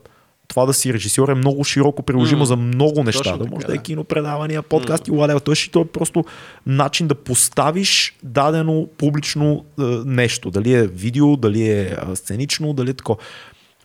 това 0.49 0.67
да 0.67 0.75
си 0.75 0.95
режисьор 0.95 1.29
е 1.29 1.35
много 1.35 1.65
широко 1.65 2.03
приложимо 2.03 2.39
М, 2.39 2.47
за 2.47 2.57
много 2.57 3.05
неща. 3.05 3.23
точно 3.23 3.39
Да 3.39 3.45
така, 3.45 3.55
може 3.55 3.67
да 3.67 3.73
е 3.73 3.77
да. 3.77 3.83
кинопредавания, 3.83 4.63
подкасти, 4.63 5.11
whatever. 5.11 5.43
Той 5.43 5.55
ще 5.55 5.71
той 5.71 5.83
е 5.83 5.87
просто 5.87 6.25
начин 6.67 7.09
да 7.09 7.15
поставиш 7.15 8.17
дадено 8.23 8.89
публично 8.99 9.65
а, 9.79 9.83
нещо. 10.07 10.51
Дали 10.51 10.73
е 10.73 10.87
видео, 10.87 11.37
дали 11.37 11.69
е 11.69 11.97
сценично, 12.15 12.73
дали 12.73 12.91
е 12.91 12.95
такова. 12.95 13.19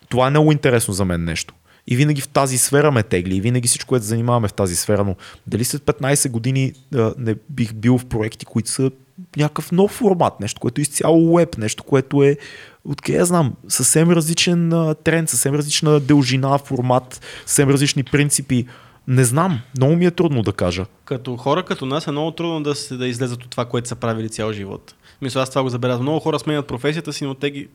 Това 0.10 0.28
е 0.28 0.30
много 0.30 0.52
интересно 0.52 0.94
за 0.94 1.06
мен 1.06 1.24
нещо. 1.24 1.54
И 1.88 1.96
винаги 1.96 2.22
в 2.22 2.28
тази 2.28 2.58
сфера 2.58 2.92
ме 2.92 3.04
тегли, 3.04 3.36
и 3.36 3.42
винаги 3.42 3.68
всичко, 3.68 3.88
което 3.88 4.06
занимаваме 4.06 4.48
в 4.48 4.54
тази 4.54 4.76
сфера, 4.76 5.04
но 5.04 5.16
дали 5.48 5.64
след 5.64 5.82
15 5.82 6.30
години 6.30 6.74
а, 6.96 7.14
не 7.18 7.36
бих 7.50 7.74
бил 7.74 7.98
в 7.98 8.06
проекти, 8.06 8.46
които 8.46 8.70
са 8.70 8.92
някакъв 9.38 9.72
нов 9.72 9.92
формат, 9.92 10.40
нещо, 10.40 10.62
което 10.62 10.82
е 10.82 10.84
изцяло 10.84 11.36
веб, 11.36 11.58
нещо, 11.58 11.84
което 11.84 12.24
е, 12.24 12.38
откъде 12.86 13.18
я 13.18 13.26
знам, 13.26 13.54
съвсем 13.68 14.12
различен 14.12 14.74
а, 14.74 14.96
тренд, 14.96 15.30
съвсем 15.30 15.56
различна 15.56 16.00
дължина, 16.00 16.58
формат, 16.58 17.22
съвсем 17.46 17.70
различни 17.70 18.04
принципи. 18.04 18.66
Не 19.08 19.24
знам, 19.24 19.62
много 19.78 19.96
ми 19.96 20.06
е 20.06 20.12
трудно 20.12 20.42
да 20.42 20.54
кажа. 20.54 20.86
Като 21.06 21.38
хора 21.38 21.64
като 21.66 21.86
нас 21.86 22.08
е 22.08 22.12
много 22.12 22.32
трудно 22.32 22.64
да, 22.64 22.76
се, 22.76 22.98
да 22.98 23.08
излезат 23.08 23.44
от 23.44 23.50
това, 23.50 23.66
което 23.66 23.88
са 23.88 23.96
правили 23.96 24.30
цял 24.30 24.54
живот. 24.54 24.96
Мисля, 25.22 25.42
аз 25.42 25.50
това 25.50 25.64
го 25.64 25.70
забелязвам. 25.70 26.04
Много 26.04 26.20
хора 26.20 26.40
сменят 26.40 26.68
професията 26.68 27.14
си, 27.14 27.26
но 27.26 27.34
те, 27.34 27.52
ги, 27.52 27.68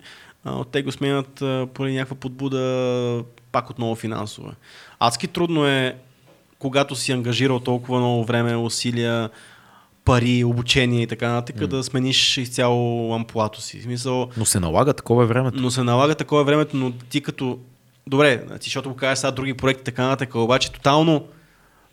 а, 0.44 0.64
те 0.64 0.82
го 0.82 0.92
сменят 0.92 1.42
поради 1.74 1.94
някаква 1.94 2.16
подбуда 2.16 3.24
пак 3.52 3.70
отново 3.70 3.94
финансова. 3.94 4.54
Адски 4.98 5.26
трудно 5.26 5.66
е, 5.66 5.96
когато 6.58 6.96
си 6.96 7.12
ангажирал 7.12 7.60
толкова 7.60 7.98
много 7.98 8.24
време, 8.24 8.56
усилия, 8.56 9.30
пари, 10.04 10.44
обучение 10.44 11.02
и 11.02 11.06
така 11.06 11.28
нататък, 11.28 11.56
mm. 11.56 11.66
да 11.66 11.84
смениш 11.84 12.36
изцяло 12.36 13.14
амплуато 13.14 13.60
си. 13.60 13.82
Смисъл, 13.82 14.28
Но 14.36 14.44
се 14.44 14.60
налага 14.60 14.92
такова 14.92 15.22
е 15.22 15.26
времето. 15.26 15.60
но 15.60 15.70
се 15.70 15.82
налага 15.82 16.14
такова 16.14 16.44
времето, 16.44 16.76
но 16.76 16.92
ти 16.92 17.20
като... 17.20 17.58
Добре, 18.06 18.46
ти, 18.60 18.64
защото 18.64 18.90
го 18.90 18.96
кажеш 18.96 19.18
сега 19.18 19.30
други 19.30 19.54
проекти, 19.54 19.84
така 19.84 20.02
нататък, 20.02 20.34
обаче 20.34 20.72
тотално 20.72 21.26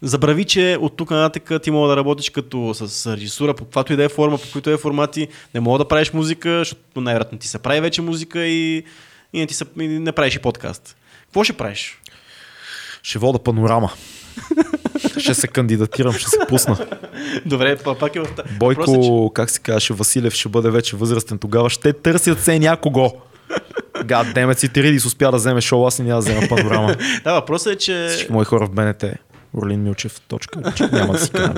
забрави, 0.02 0.46
че 0.46 0.78
от 0.82 0.98
тук 0.98 1.12
нататък 1.12 1.62
ти 1.62 1.72
мога 1.72 1.88
да 1.90 1.98
работиш 1.98 2.30
като 2.30 2.74
с 2.74 3.14
режисура, 3.14 3.54
по 3.54 3.64
каквато 3.66 3.94
и 3.94 3.96
да 3.96 4.04
е 4.04 4.10
форма, 4.10 4.38
по 4.38 4.52
които 4.52 4.70
и 4.70 4.74
е 4.74 4.78
формати, 4.78 5.28
не 5.54 5.60
мога 5.60 5.78
да 5.78 5.88
правиш 5.88 6.14
музика, 6.14 6.60
защото 6.60 7.02
най-вероятно 7.02 7.38
ти 7.38 7.48
се 7.48 7.60
прави 7.60 7.82
вече 7.82 8.02
музика 8.02 8.46
и, 8.46 8.84
и, 9.34 9.40
не, 9.40 9.48
ти 9.48 9.54
се, 9.54 9.66
и 9.80 9.88
не 9.88 10.12
правиш 10.12 10.36
и 10.36 10.40
подкаст. 10.40 10.96
Какво 11.26 11.44
ще 11.44 11.54
правиш? 11.54 12.02
Ще 13.04 13.20
вода 13.20 13.40
панорама. 13.40 13.92
ще 15.18 15.34
се 15.34 15.48
кандидатирам, 15.48 16.14
ще 16.14 16.30
се 16.30 16.38
пусна. 16.50 16.78
Добре, 17.46 17.78
па- 17.78 17.98
пак 17.98 18.16
е 18.16 18.20
в 18.20 18.28
та... 18.36 18.44
Бойко, 18.60 18.82
Въпросът 18.82 19.04
е, 19.04 19.08
че- 19.08 19.34
как 19.34 19.50
се 19.50 19.60
казваше, 19.60 19.94
Василев 19.94 20.34
ще 20.34 20.50
бъде 20.50 20.70
вече 20.70 20.96
възрастен 20.96 21.38
тогава. 21.38 21.70
Ще 21.70 21.94
търсят 21.94 22.40
се 22.42 22.60
някого. 22.60 23.12
Гад, 24.06 24.28
демец 24.34 24.64
и 24.64 24.70
Тиридис 24.70 25.06
успя 25.06 25.32
да 25.32 25.38
вземе 25.38 25.62
шоу, 25.62 25.86
аз 25.86 26.00
не 26.00 26.06
няма 26.06 26.22
да 26.22 26.30
взема 26.30 26.48
панорама. 26.50 26.96
Да, 27.24 27.34
въпросът 27.34 27.74
е, 27.74 27.78
че... 27.78 28.08
Всички 28.10 28.32
мои 28.32 28.46
хора 28.46 28.66
в 28.66 28.70
БНТ. 28.70 29.04
Орлин 29.54 29.84
Милчев, 29.84 30.22
точка. 30.28 30.74
Че 30.76 30.88
няма 30.92 31.14
да 31.14 31.20
си 31.20 31.32
карам. 31.32 31.56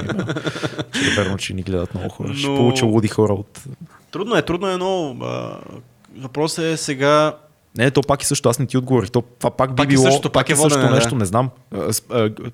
Че 0.93 1.11
е 1.11 1.23
верно, 1.23 1.37
че 1.37 1.53
ни 1.53 1.63
гледат 1.63 1.95
много 1.95 2.09
хора. 2.09 2.33
Ще 2.33 2.47
Но- 2.47 2.55
получа 2.55 2.85
луди 2.85 3.07
хора 3.07 3.33
от... 3.33 3.61
Трудно 4.11 4.35
е, 4.35 4.41
трудно 4.41 4.69
е, 4.69 4.77
но 4.77 5.15
въпросът 6.17 6.65
е 6.65 6.77
сега 6.77 7.33
Не, 7.77 7.91
то 7.91 8.01
пак 8.01 8.23
и 8.23 8.25
също, 8.25 8.49
аз 8.49 8.59
не 8.59 8.65
ти 8.65 8.77
отговорих. 8.77 9.11
То, 9.11 9.21
това 9.21 9.51
пак 9.51 9.69
би 9.69 9.75
Пак 9.75 9.85
е 9.85 9.87
било, 9.87 10.03
същото, 10.03 10.29
пак 10.29 10.49
е 10.49 10.55
също 10.55 10.69
водене, 10.69 10.89
да. 10.89 10.95
нещо, 10.95 11.15
не 11.15 11.25
знам. 11.25 11.49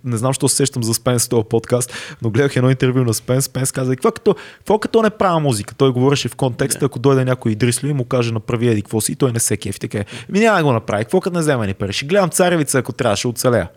Не 0.03 0.17
знам, 0.17 0.33
що 0.33 0.49
се 0.49 0.55
сещам 0.55 0.83
за 0.83 0.93
Спенс 0.93 1.25
в 1.25 1.29
този 1.29 1.43
подкаст, 1.49 1.93
но 2.21 2.29
гледах 2.29 2.55
едно 2.55 2.69
интервю 2.69 3.03
на 3.03 3.13
Спенс. 3.13 3.45
Спенс 3.45 3.71
каза, 3.71 3.95
какво 3.95 4.11
като, 4.11 4.35
какво 4.57 4.79
като 4.79 5.01
не 5.01 5.09
правя 5.09 5.39
музика? 5.39 5.75
Той 5.75 5.91
говореше 5.91 6.29
в 6.29 6.35
контекста, 6.35 6.85
ако 6.85 6.99
дойде 6.99 7.25
някой 7.25 7.51
Идрисло 7.51 7.87
и 7.89 7.93
му 7.93 8.05
каже, 8.05 8.31
направи 8.31 8.67
еди 8.67 8.81
какво 8.81 9.01
си, 9.01 9.11
и 9.11 9.15
той 9.15 9.31
не 9.31 9.39
се 9.39 9.57
кефи. 9.57 9.79
Така, 9.79 9.97
е, 9.97 10.05
ми 10.29 10.39
няма 10.39 10.57
да 10.57 10.63
го 10.63 10.71
направи. 10.73 11.03
Какво 11.03 11.21
като 11.21 11.33
не 11.33 11.39
вземе 11.39 11.67
ни 11.67 11.73
пари? 11.73 11.93
Ще 11.93 12.05
гледам 12.05 12.29
царевица, 12.29 12.79
ако 12.79 12.93
трябва, 12.93 13.15
ще 13.15 13.27
оцелея. 13.27 13.69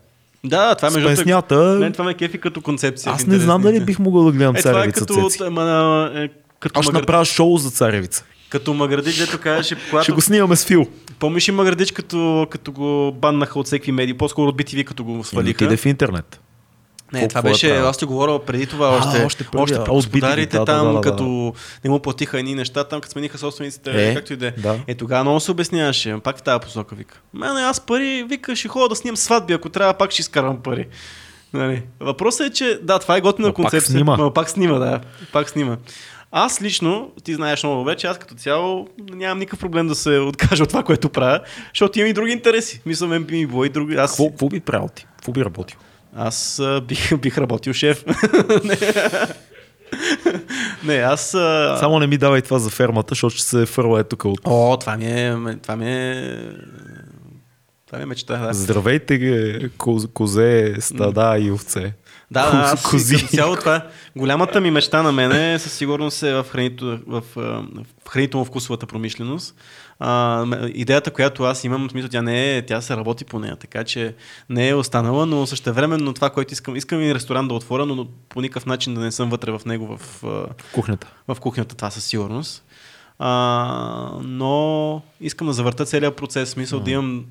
Да, 0.45 0.75
това 0.75 0.91
между 0.91 1.09
Спенснята, 1.09 1.77
Мен 1.81 1.93
това 1.93 2.05
ме 2.05 2.15
кефи 2.15 2.39
като 2.39 2.61
концепция. 2.61 3.13
аз 3.13 3.27
не 3.27 3.39
знам 3.39 3.63
дали 3.63 3.81
бих 3.81 3.99
могъл 3.99 4.25
да 4.25 4.33
гледам 4.33 4.57
Е, 4.57 4.59
това 4.59 4.71
е 4.71 4.75
царевица 4.75 5.01
като, 5.01 5.31
цеци. 5.31 5.43
ама, 5.43 6.11
е, 6.15 6.29
като, 6.61 6.81
Аз 6.81 6.85
ще 6.85 6.93
магар... 6.93 7.03
направя 7.03 7.25
шоу 7.25 7.59
за 7.59 7.71
царевица. 7.71 8.25
като 8.49 8.75
Маградич, 8.75 9.17
дето 9.17 9.39
кажеше, 9.39 9.75
Ще 9.75 9.91
когато... 9.91 10.15
го 10.15 10.21
снимаме 10.21 10.57
с 10.57 10.65
Фил. 10.65 10.87
Помниш 11.19 11.49
и 11.49 11.53
Маградич, 11.53 11.93
като, 11.93 12.47
като 12.51 12.73
го 12.73 13.13
баннаха 13.13 13.59
от 13.59 13.67
всеки 13.67 13.93
медии, 13.93 14.15
по-скоро 14.15 14.49
от 14.49 14.57
BTV, 14.57 14.85
като 14.85 15.05
го 15.05 15.19
И 15.19 15.25
свалиха. 15.25 15.57
отиде 15.57 15.77
в 15.77 15.87
интернет. 15.87 16.41
Не, 17.13 17.19
Колко 17.19 17.29
това 17.29 17.41
е 17.41 17.43
беше, 17.43 17.69
правил? 17.69 17.89
аз 17.89 17.99
ти 17.99 18.05
говоря 18.05 18.39
преди 18.39 18.67
това 18.67 18.87
А, 18.87 18.91
още. 18.99 19.25
още 19.25 19.45
преди, 19.45 19.63
още 19.63 19.77
а, 19.77 19.85
господарите 19.85 20.59
да, 20.59 20.65
там, 20.65 20.87
да, 20.87 20.89
да, 20.89 20.95
да. 20.95 21.01
като 21.01 21.55
не 21.85 21.91
му 21.91 22.01
платиха 22.01 22.39
едни 22.39 22.55
неща, 22.55 22.85
там 22.85 23.01
като 23.01 23.13
смениха 23.13 23.39
собствениците, 23.39 24.11
Е, 24.11 24.15
както 24.15 24.33
и 24.33 24.37
да 24.37 24.47
е. 24.47 24.51
да. 24.51 24.79
Е, 24.87 24.95
тогава 24.95 25.25
много 25.25 25.41
се 25.41 25.51
обясняваше, 25.51 26.17
пак 26.25 26.39
в 26.39 26.43
тази 26.43 26.61
посока 26.61 26.95
вика. 26.95 27.21
Мене 27.35 27.61
аз 27.61 27.81
пари, 27.81 28.27
вика, 28.29 28.57
ще 28.57 28.69
ходя 28.69 28.89
да 28.89 28.97
снимам 28.97 29.17
сватби, 29.17 29.53
ако 29.53 29.69
трябва, 29.69 29.95
пак 29.95 30.11
ще 30.11 30.21
изкарвам 30.21 30.63
пари. 30.63 30.87
Нали? 31.53 31.83
Въпросът 32.01 32.47
е, 32.47 32.53
че 32.53 32.79
да, 32.83 32.99
това 32.99 33.17
е 33.17 33.21
готина 33.21 33.49
Но 33.49 33.55
пак 33.55 33.57
концепция. 33.57 33.93
снима. 33.93 34.17
Но 34.17 34.33
пак 34.33 34.51
снима, 34.51 34.79
да. 34.79 35.01
Пак 35.33 35.51
снима. 35.51 35.77
Аз 36.33 36.63
лично, 36.63 37.11
ти 37.25 37.35
знаеш 37.35 37.63
много 37.63 37.85
вече, 37.85 38.07
аз 38.07 38.19
като 38.19 38.35
цяло 38.35 38.89
нямам 39.11 39.39
никакъв 39.39 39.59
проблем 39.59 39.89
да 39.89 39.95
се 39.95 40.11
откажа 40.11 40.63
от 40.63 40.69
това, 40.69 40.83
което 40.83 41.09
правя, 41.09 41.41
защото 41.69 41.99
имам 41.99 42.11
и 42.11 42.15
други 42.15 42.33
интереси. 42.33 42.83
Мисля, 42.87 43.07
мен 43.07 43.25
би 43.25 43.37
ми 43.37 43.47
било 43.47 43.65
и 43.65 43.69
други. 43.69 43.95
Аз, 43.95 44.11
Какво, 44.11 44.29
какво 44.29 44.49
би 44.49 44.61
правил 44.61 44.89
ти? 44.89 45.07
Какво 45.17 45.33
би 45.33 45.45
работил? 45.45 45.79
Аз 46.19 46.59
а, 46.59 46.81
бих, 46.81 47.17
бих 47.17 47.39
работил 47.39 47.73
шеф. 47.73 48.05
не. 50.85 50.95
аз... 50.95 51.35
А... 51.35 51.77
Само 51.81 51.99
не 51.99 52.07
ми 52.07 52.19
давай 52.19 52.43
това 52.43 52.59
за 52.59 52.71
фермата, 52.71 53.09
защото 53.11 53.37
ще 53.37 53.45
се 53.45 53.67
фърла 53.67 54.01
е 54.01 54.05
тук 54.05 54.25
от... 54.25 54.41
О, 54.45 54.77
това 54.81 54.97
ми 54.97 55.07
е... 55.07 55.37
Това 55.63 55.77
ми 55.77 55.91
е... 55.91 56.39
Това 57.87 57.99
ми 57.99 58.03
е 58.03 58.07
мечта, 58.07 58.37
да. 58.37 58.55
Здравейте, 58.55 59.19
ге, 59.19 59.69
коз, 59.69 60.07
козе, 60.15 60.75
стада 60.81 61.39
и 61.41 61.51
овце. 61.51 61.95
Да, 62.31 62.51
да, 62.51 62.59
аз 62.59 62.83
Кози. 62.83 63.27
цяло 63.27 63.57
това. 63.57 63.87
Голямата 64.17 64.61
ми 64.61 64.71
мечта 64.71 65.03
на 65.03 65.13
мен 65.13 65.33
е 65.33 65.59
със 65.59 65.73
сигурност 65.73 66.23
е 66.23 66.35
в, 66.35 66.47
хранито, 66.51 66.99
в, 67.07 67.23
в 67.37 67.65
хранително-вкусовата 68.11 68.87
промишленост. 68.87 69.55
А, 70.01 70.45
идеята, 70.75 71.11
която 71.11 71.43
аз 71.43 71.65
имам, 71.65 71.89
в 71.89 71.91
смисъл, 71.91 72.09
тя 72.11 72.23
не 72.23 72.57
е, 72.57 72.67
тя 72.67 72.81
се 72.81 72.97
работи 72.97 73.25
по 73.25 73.39
нея, 73.39 73.57
така 73.57 73.85
че 73.85 74.15
не 74.49 74.69
е 74.69 74.75
останала, 74.75 75.27
но 75.27 75.47
същевременно 75.47 76.13
това, 76.15 76.31
което 76.31 76.53
искам, 76.53 76.77
искам 76.77 77.01
и 77.03 77.15
ресторант 77.15 77.49
да 77.49 77.55
отворя, 77.55 77.87
но 77.87 78.07
по 78.29 78.41
никакъв 78.41 78.67
начин 78.67 78.95
да 78.95 79.01
не 79.01 79.13
съм 79.13 79.31
вътре 79.31 79.51
в 79.53 79.61
него 79.67 79.97
в, 79.97 80.25
Кухнята. 80.73 81.07
в 81.29 81.37
кухнята, 81.41 81.75
това 81.75 81.91
със 81.91 82.05
сигурност. 82.05 82.65
А, 83.19 84.11
но 84.23 85.03
искам 85.21 85.47
да 85.47 85.53
завърта 85.53 85.85
целият 85.85 86.17
процес, 86.17 86.51
смисъл 86.51 86.81
да 86.81 86.91
имам, 86.91 87.25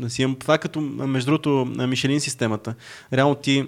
да 0.00 0.10
си 0.10 0.22
имам, 0.22 0.36
това 0.36 0.58
като, 0.58 0.80
между 0.80 1.26
другото, 1.30 1.64
Мишелин 1.86 2.20
системата. 2.20 2.74
Реално 3.12 3.34
ти, 3.34 3.66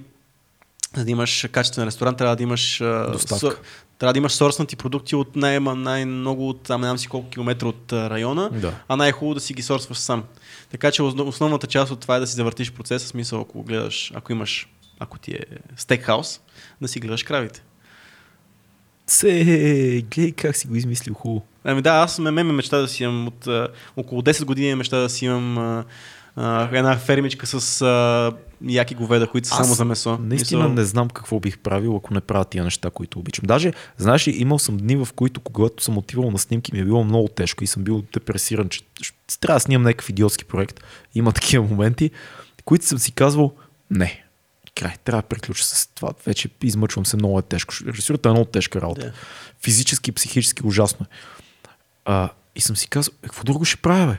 за 0.97 1.05
да 1.05 1.11
имаш 1.11 1.47
качествен 1.53 1.87
ресторант, 1.87 2.19
трябва 2.19 2.37
да 2.37 2.43
имаш 2.43 2.79
Доставка. 3.13 3.47
со- 3.47 3.57
трябва 3.99 4.13
да 4.13 4.19
имаш 4.19 4.33
сорснати 4.33 4.77
продукти 4.77 5.17
от 5.17 5.37
най- 5.37 5.61
най-много 5.61 6.49
от 6.49 6.63
там 6.63 6.81
не 6.81 6.87
знам 6.87 6.99
си 6.99 7.09
колко 7.09 7.31
километра 7.31 7.69
от 7.69 7.93
района, 7.93 8.51
Да. 8.51 8.75
а 8.89 8.97
най-хубаво 8.97 9.35
да 9.35 9.41
си 9.41 9.55
ги 9.55 9.63
сорсваш 9.63 9.99
сам. 9.99 10.25
Така 10.71 10.91
че 10.91 11.03
основ- 11.03 11.29
основната 11.29 11.67
част 11.67 11.93
от 11.93 12.01
това 12.01 12.17
е 12.17 12.21
да 12.21 12.27
си 12.27 12.35
завъртиш 12.35 12.73
процеса, 12.73 13.09
смисъл 13.09 13.41
ако 13.41 13.63
гледаш, 13.63 14.13
ако 14.15 14.33
имаш, 14.33 14.69
ако 14.99 15.19
ти 15.19 15.33
е 15.33 15.41
стейкхаус, 15.77 16.41
да 16.81 16.89
си 16.89 17.01
гледаш 17.01 17.23
кравите. 17.23 17.63
Се, 19.07 19.45
гледай 20.11 20.33
как 20.33 20.57
си 20.57 20.67
го 20.67 20.77
измислил 20.77 21.15
хубаво. 21.15 21.47
Ами 21.65 21.83
да, 21.83 21.91
аз 21.91 22.19
ме, 22.19 22.31
ме 22.31 22.43
мечта 22.45 22.79
да 22.79 22.89
си 22.89 23.05
имам 23.05 23.27
от 23.27 23.47
а, 23.47 23.69
около 23.97 24.23
10 24.23 24.45
години 24.45 24.75
мечта 24.75 24.99
да 24.99 25.09
си 25.09 25.25
имам 25.25 25.59
а, 25.59 25.85
а, 26.37 26.69
една 26.73 26.97
фермичка 26.97 27.47
с 27.47 27.83
а, 27.83 28.33
яки 28.69 28.95
говеда, 28.95 29.27
които 29.27 29.49
са 29.49 29.55
Аз 29.55 29.61
само 29.61 29.75
за 29.75 29.85
месо. 29.85 30.19
Наистина 30.23 30.63
Мисъл, 30.63 30.75
не 30.75 30.85
знам 30.85 31.09
какво 31.09 31.41
бих 31.41 31.59
правил, 31.59 31.97
ако 31.97 32.15
не 32.15 32.21
правя 32.21 32.45
тия 32.45 32.65
неща, 32.65 32.91
които 32.91 33.19
обичам. 33.19 33.45
Даже, 33.47 33.73
знаеш 33.99 34.29
ли, 34.29 34.33
имал 34.33 34.59
съм 34.59 34.77
дни, 34.77 34.97
в 34.97 35.09
които, 35.17 35.41
когато 35.41 35.83
съм 35.83 35.99
отивал 35.99 36.31
на 36.31 36.39
снимки, 36.39 36.73
ми 36.73 36.81
е 36.81 36.85
било 36.85 37.05
много 37.05 37.29
тежко 37.29 37.65
и 37.65 37.67
съм 37.67 37.85
бил 37.85 38.05
депресиран, 38.13 38.69
че 38.69 38.83
трябва 39.41 39.57
да 39.57 39.61
снимам 39.61 39.83
някакъв 39.83 40.09
идиотски 40.09 40.45
проект. 40.45 40.81
Има 41.15 41.33
такива 41.33 41.65
моменти, 41.65 42.11
които 42.65 42.87
съм 42.87 42.99
си 42.99 43.13
казвал, 43.13 43.55
не, 43.91 44.25
край, 44.75 44.95
трябва 45.05 45.23
да 45.23 45.29
приключа 45.29 45.65
с 45.65 45.87
това. 45.87 46.11
Вече 46.27 46.49
измъчвам 46.63 47.07
се, 47.07 47.17
много 47.17 47.39
е 47.39 47.43
тежко. 47.43 47.75
Режисурата 47.87 48.29
е 48.29 48.33
много 48.33 48.45
тежка 48.45 48.81
работа. 48.81 49.07
Да. 49.07 49.13
Физически, 49.63 50.13
психически 50.13 50.67
ужасно 50.67 51.07
е. 51.11 51.15
А, 52.05 52.31
и 52.57 52.61
съм 52.61 52.77
си 52.77 52.89
казал, 52.89 53.15
е, 53.23 53.27
какво 53.27 53.45
друго 53.45 53.65
ще 53.65 53.83
правя, 53.83 54.07
бе? 54.07 54.19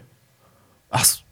Аз 0.91 1.23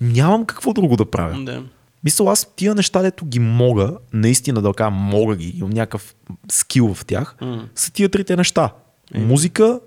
нямам 0.00 0.44
какво 0.44 0.72
друго 0.72 0.96
да 0.96 1.10
правя. 1.10 1.44
Да. 1.44 1.62
Мисля, 2.04 2.32
аз 2.32 2.52
тия 2.56 2.74
неща, 2.74 3.02
дето 3.02 3.26
ги 3.26 3.38
мога, 3.38 3.96
наистина 4.12 4.62
да 4.62 4.72
кажа, 4.72 4.90
мога 4.90 5.36
ги, 5.36 5.54
имам 5.58 5.70
някакъв 5.70 6.14
скил 6.52 6.94
в 6.94 7.04
тях, 7.04 7.36
М. 7.40 7.68
са 7.74 7.92
тия 7.92 8.08
трите 8.08 8.36
неща. 8.36 8.70
Е. 9.14 9.20
Музика, 9.20 9.80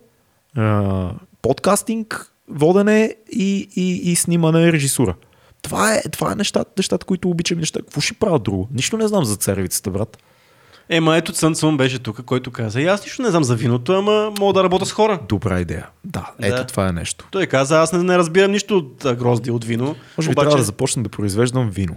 а, 0.56 1.11
подкастинг, 1.41 2.31
водене 2.49 3.15
и, 3.31 3.69
и, 3.76 4.11
и 4.11 4.15
снимане, 4.15 4.72
режисура. 4.72 5.15
Това 5.61 5.95
е, 5.95 6.02
това 6.02 6.31
е 6.31 6.35
нещата, 6.35 6.72
нещата, 6.77 7.06
които 7.06 7.30
обичам. 7.30 7.60
Неща. 7.60 7.80
Какво 7.80 8.02
ще 8.02 8.14
правя 8.14 8.40
друго? 8.40 8.68
Нищо 8.72 8.98
не 8.98 9.07
знам 9.07 9.26
за 9.26 9.35
царевицата, 9.35 9.91
брат. 9.91 10.18
Ема 10.89 11.18
ето 11.18 11.31
Цънцун 11.31 11.77
беше 11.77 11.99
тук, 11.99 12.23
който 12.23 12.51
каза, 12.51 12.81
и 12.81 12.85
аз 12.85 13.03
нищо 13.03 13.22
не 13.22 13.30
знам 13.30 13.43
за 13.43 13.55
виното, 13.55 13.93
ама 13.93 14.31
мога 14.39 14.53
да 14.53 14.64
работя 14.64 14.85
с 14.85 14.91
хора. 14.91 15.19
Добра 15.30 15.60
идея. 15.60 15.88
Да, 16.03 16.31
ето 16.41 16.55
Да. 16.55 16.65
това 16.65 16.88
е 16.88 16.91
нещо. 16.91 17.27
Той 17.31 17.45
каза, 17.45 17.81
аз 17.81 17.93
не, 17.93 18.03
не 18.03 18.18
разбирам 18.18 18.51
нищо 18.51 18.77
от 18.77 19.05
а, 19.05 19.15
грозди, 19.15 19.51
от 19.51 19.65
вино. 19.65 19.95
Може 20.18 20.30
би 20.30 20.35
трябва 20.35 20.57
да 20.57 20.64
започна 20.64 21.03
да 21.03 21.10
произвеждам 21.10 21.69
вино. 21.69 21.95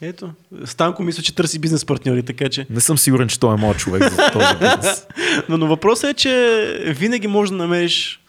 Ето, 0.00 0.30
Станко 0.64 1.02
мисля, 1.02 1.22
че 1.22 1.34
търси 1.34 1.58
бизнес 1.58 1.84
партньори, 1.84 2.22
така 2.22 2.48
че. 2.48 2.66
Не 2.70 2.80
съм 2.80 2.98
сигурен, 2.98 3.28
че 3.28 3.40
той 3.40 3.54
е 3.54 3.56
моят 3.56 3.78
човек 3.78 4.02
за 4.02 4.30
този 4.32 4.54
бизнес. 4.60 5.06
Но, 5.48 5.58
но 5.58 5.66
въпросът 5.66 6.10
е, 6.10 6.14
че 6.14 6.94
винаги 6.98 7.26
можеш 7.26 7.50
да 7.50 7.56
намериш 7.56 8.20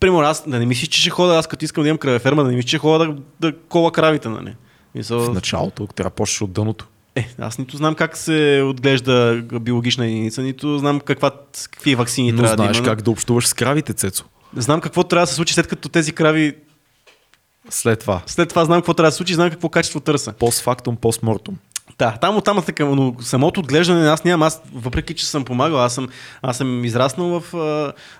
Примерно 0.00 0.22
аз 0.22 0.48
да 0.48 0.58
не 0.58 0.66
мислиш, 0.66 0.88
че 0.88 1.00
ще 1.00 1.10
хода, 1.10 1.36
аз 1.36 1.46
като 1.46 1.64
искам 1.64 1.82
да 1.82 1.88
имам 1.88 1.98
кравеферма, 1.98 2.42
да 2.42 2.50
не 2.50 2.56
мислиш, 2.56 2.70
че 2.70 2.78
хода 2.78 3.06
да, 3.06 3.16
да 3.40 3.56
кола 3.56 3.92
кравите, 3.92 4.28
нали? 4.28 4.54
Мисъл, 4.94 5.20
В 5.20 5.34
началото 5.34 5.86
трябва 5.86 6.10
да 6.10 6.14
почнеш 6.14 6.42
от 6.42 6.52
дъното. 6.52 6.88
Е, 7.14 7.28
аз 7.38 7.58
нито 7.58 7.76
знам 7.76 7.94
как 7.94 8.16
се 8.16 8.62
отглежда 8.66 9.42
биологична 9.60 10.06
единица, 10.06 10.42
нито 10.42 10.78
знам 10.78 11.00
каква, 11.00 11.30
какви 11.70 11.94
вакцини 11.94 12.32
Но 12.32 12.38
трябва 12.38 12.56
знаеш 12.56 12.76
да 12.76 12.78
има. 12.78 12.88
как 12.88 13.02
да 13.02 13.10
общуваш 13.10 13.48
с 13.48 13.54
кравите, 13.54 13.92
Цецо. 13.92 14.24
Знам 14.56 14.80
какво 14.80 15.04
трябва 15.04 15.22
да 15.22 15.26
се 15.26 15.34
случи 15.34 15.54
след 15.54 15.66
като 15.66 15.88
тези 15.88 16.12
крави... 16.12 16.56
След 17.70 18.00
това. 18.00 18.22
След 18.26 18.48
това 18.48 18.64
знам 18.64 18.80
какво 18.80 18.94
трябва 18.94 19.08
да 19.08 19.12
се 19.12 19.16
случи, 19.16 19.34
знам 19.34 19.50
какво 19.50 19.68
качество 19.68 20.00
търся. 20.00 20.32
Постфактум, 20.32 20.96
постмортум. 20.96 21.56
Да, 22.00 22.16
там 22.20 22.36
от 22.36 22.44
там 22.44 22.62
така, 22.62 22.84
но 22.84 23.14
самото 23.20 23.60
отглеждане 23.60 24.08
аз 24.08 24.24
нямам, 24.24 24.46
аз 24.46 24.62
въпреки, 24.74 25.14
че 25.14 25.26
съм 25.26 25.44
помагал, 25.44 25.80
аз 25.80 25.94
съм, 25.94 26.08
аз 26.42 26.56
съм 26.56 26.84
израснал 26.84 27.40
в 27.40 27.54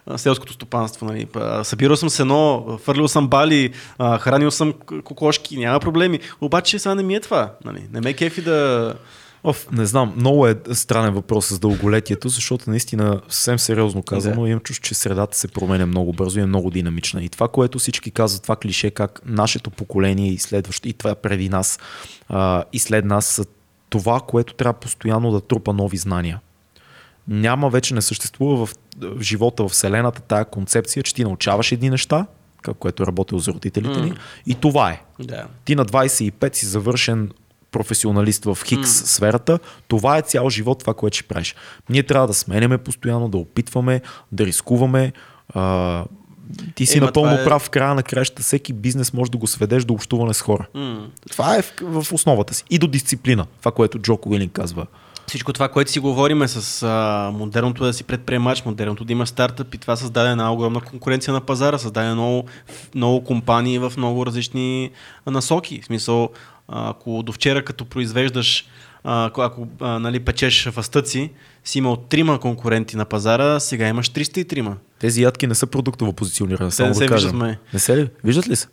а, 0.07 0.19
селското 0.19 0.53
стопанство. 0.53 1.07
Нали. 1.07 1.27
Събирал 1.63 1.97
съм 1.97 2.11
сено, 2.11 2.79
фърлил 2.85 3.09
съм 3.09 3.29
бали, 3.29 3.73
а, 3.99 4.19
хранил 4.19 4.51
съм 4.51 4.75
кокошки, 5.05 5.57
няма 5.57 5.81
проблеми. 5.81 6.21
Обаче 6.41 6.79
сега 6.79 6.95
не 6.95 7.03
ми 7.03 7.15
е 7.15 7.21
това. 7.21 7.53
Нали. 7.65 7.89
Не 7.93 8.01
ме 8.01 8.11
е 8.11 8.15
кефи 8.15 8.43
да... 8.43 8.95
Оф, 9.45 9.67
не 9.73 9.87
знам, 9.87 10.13
много 10.17 10.47
е 10.47 10.57
странен 10.73 11.15
въпрос 11.15 11.47
с 11.47 11.59
дълголетието, 11.59 12.29
защото 12.29 12.71
наистина 12.71 13.21
съвсем 13.29 13.59
сериозно 13.59 14.03
казано, 14.03 14.47
имам 14.47 14.61
чувство, 14.61 14.85
че 14.85 14.95
средата 14.95 15.39
се 15.39 15.49
променя 15.49 15.87
много 15.87 16.13
бързо 16.13 16.39
и 16.39 16.43
е 16.43 16.47
много 16.47 16.71
динамична. 16.71 17.23
И 17.23 17.29
това, 17.29 17.49
което 17.49 17.79
всички 17.79 18.11
казват, 18.11 18.43
това 18.43 18.57
клише, 18.57 18.91
как 18.91 19.21
нашето 19.27 19.71
поколение 19.71 20.33
и 20.33 20.39
следващо, 20.39 20.89
и 20.89 20.93
това 20.93 21.15
преди 21.15 21.49
нас, 21.49 21.79
а, 22.29 22.65
и 22.73 22.79
след 22.79 23.05
нас 23.05 23.27
са 23.27 23.45
това, 23.91 24.21
което 24.21 24.55
трябва 24.55 24.81
постоянно 24.81 25.31
да 25.31 25.41
трупа 25.41 25.73
нови 25.73 25.97
знания. 25.97 26.41
Няма 27.29 27.71
вече 27.71 27.95
не 27.95 28.03
съществува 28.03 28.67
в, 28.67 28.75
в 29.01 29.23
живота, 29.23 29.63
в 29.63 29.69
Вселената 29.69 30.21
тая 30.21 30.45
концепция, 30.45 31.03
че 31.03 31.15
ти 31.15 31.25
научаваш 31.25 31.73
едни 31.73 31.91
неща, 31.91 32.27
което 32.79 33.03
е 33.03 33.07
работил 33.07 33.39
за 33.39 33.53
родителите 33.53 34.01
ни, 34.01 34.13
и 34.47 34.55
това 34.55 34.91
е. 34.91 35.03
Да. 35.21 35.47
Ти 35.65 35.75
на 35.75 35.87
25 35.87 36.57
си 36.57 36.67
завършен 36.67 37.31
професионалист 37.71 38.45
в 38.45 38.59
Хикс 38.65 38.91
mm. 38.91 39.05
сферата, 39.05 39.59
това 39.89 40.19
е 40.19 40.23
цял 40.23 40.51
живот, 40.51 40.79
това, 40.79 40.95
което 40.95 41.17
ще 41.17 41.29
правиш. 41.29 41.55
Ние 41.89 42.03
трябва 42.03 42.27
да 42.27 42.35
сменяме 42.35 42.79
постоянно, 42.79 43.29
да 43.29 43.39
опитваме, 43.39 44.01
да 44.33 44.47
рискуваме, 44.47 45.13
а, 45.55 46.05
ти 46.75 46.87
си 46.87 46.99
Ема, 46.99 47.07
напълно 47.07 47.33
е- 47.33 47.45
прав 47.45 47.63
в 47.63 47.71
края 47.71 47.95
на 47.95 48.03
кращата. 48.03 48.43
Всеки 48.43 48.73
бизнес 48.73 49.13
може 49.13 49.31
да 49.31 49.39
го 49.39 49.47
сведеш 49.47 49.85
до 49.85 49.95
общуване 49.95 50.35
с 50.35 50.41
хора. 50.43 50.67
М. 50.75 51.07
Това 51.31 51.57
е 51.57 51.63
в, 51.63 52.03
в 52.03 52.13
основата 52.13 52.55
си. 52.55 52.65
И 52.71 52.79
до 52.79 52.87
дисциплина. 52.87 53.47
Това, 53.59 53.73
което 53.73 53.99
Джоко 53.99 54.29
Уилинг 54.29 54.53
казва. 54.53 54.87
Всичко 55.27 55.53
това, 55.53 55.69
което 55.69 55.91
си 55.91 56.01
говориме 56.01 56.49
с 56.49 56.83
а, 56.83 57.31
модерното 57.35 57.85
да 57.85 57.93
си 57.93 58.05
предприемач, 58.05 58.65
модерното 58.65 59.05
да 59.05 59.13
има 59.13 59.27
стартъп 59.27 59.75
и 59.75 59.79
това 59.79 59.97
създаде 59.97 60.31
една 60.31 60.53
огромна 60.53 60.81
конкуренция 60.81 61.35
на 61.35 61.41
пазара, 61.41 61.79
създаде 61.79 62.13
много, 62.15 62.45
много 62.95 63.25
компании 63.25 63.79
в 63.79 63.93
много 63.97 64.27
различни 64.27 64.91
насоки. 65.27 65.81
В 65.83 65.85
смисъл, 65.85 66.29
ако 66.69 67.23
до 67.23 67.33
вчера 67.33 67.65
като 67.65 67.85
произвеждаш, 67.85 68.67
а, 69.05 69.31
ако, 69.39 69.67
а, 69.81 69.99
нали, 69.99 70.21
печеш 70.21 70.67
въстъци, 70.67 71.31
си 71.65 71.79
имал 71.79 71.97
трима 71.97 72.41
конкуренти 72.41 72.97
на 72.97 73.05
пазара, 73.05 73.61
сега 73.61 73.89
имаш 73.89 74.11
303. 74.11 74.75
Тези 75.01 75.23
ядки 75.23 75.47
не 75.47 75.55
са 75.55 75.67
продуктово 75.67 76.13
позиционирани. 76.13 76.71
Те 76.71 76.83
не 76.83 76.89
да 76.89 76.95
се 76.95 77.07
кажем. 77.07 77.17
виждат, 77.17 77.35
май. 77.35 77.57
Не 77.73 77.79
се 77.79 77.97
ли? 77.97 78.09
Виждат 78.25 78.49
ли 78.49 78.57
се? 78.57 78.67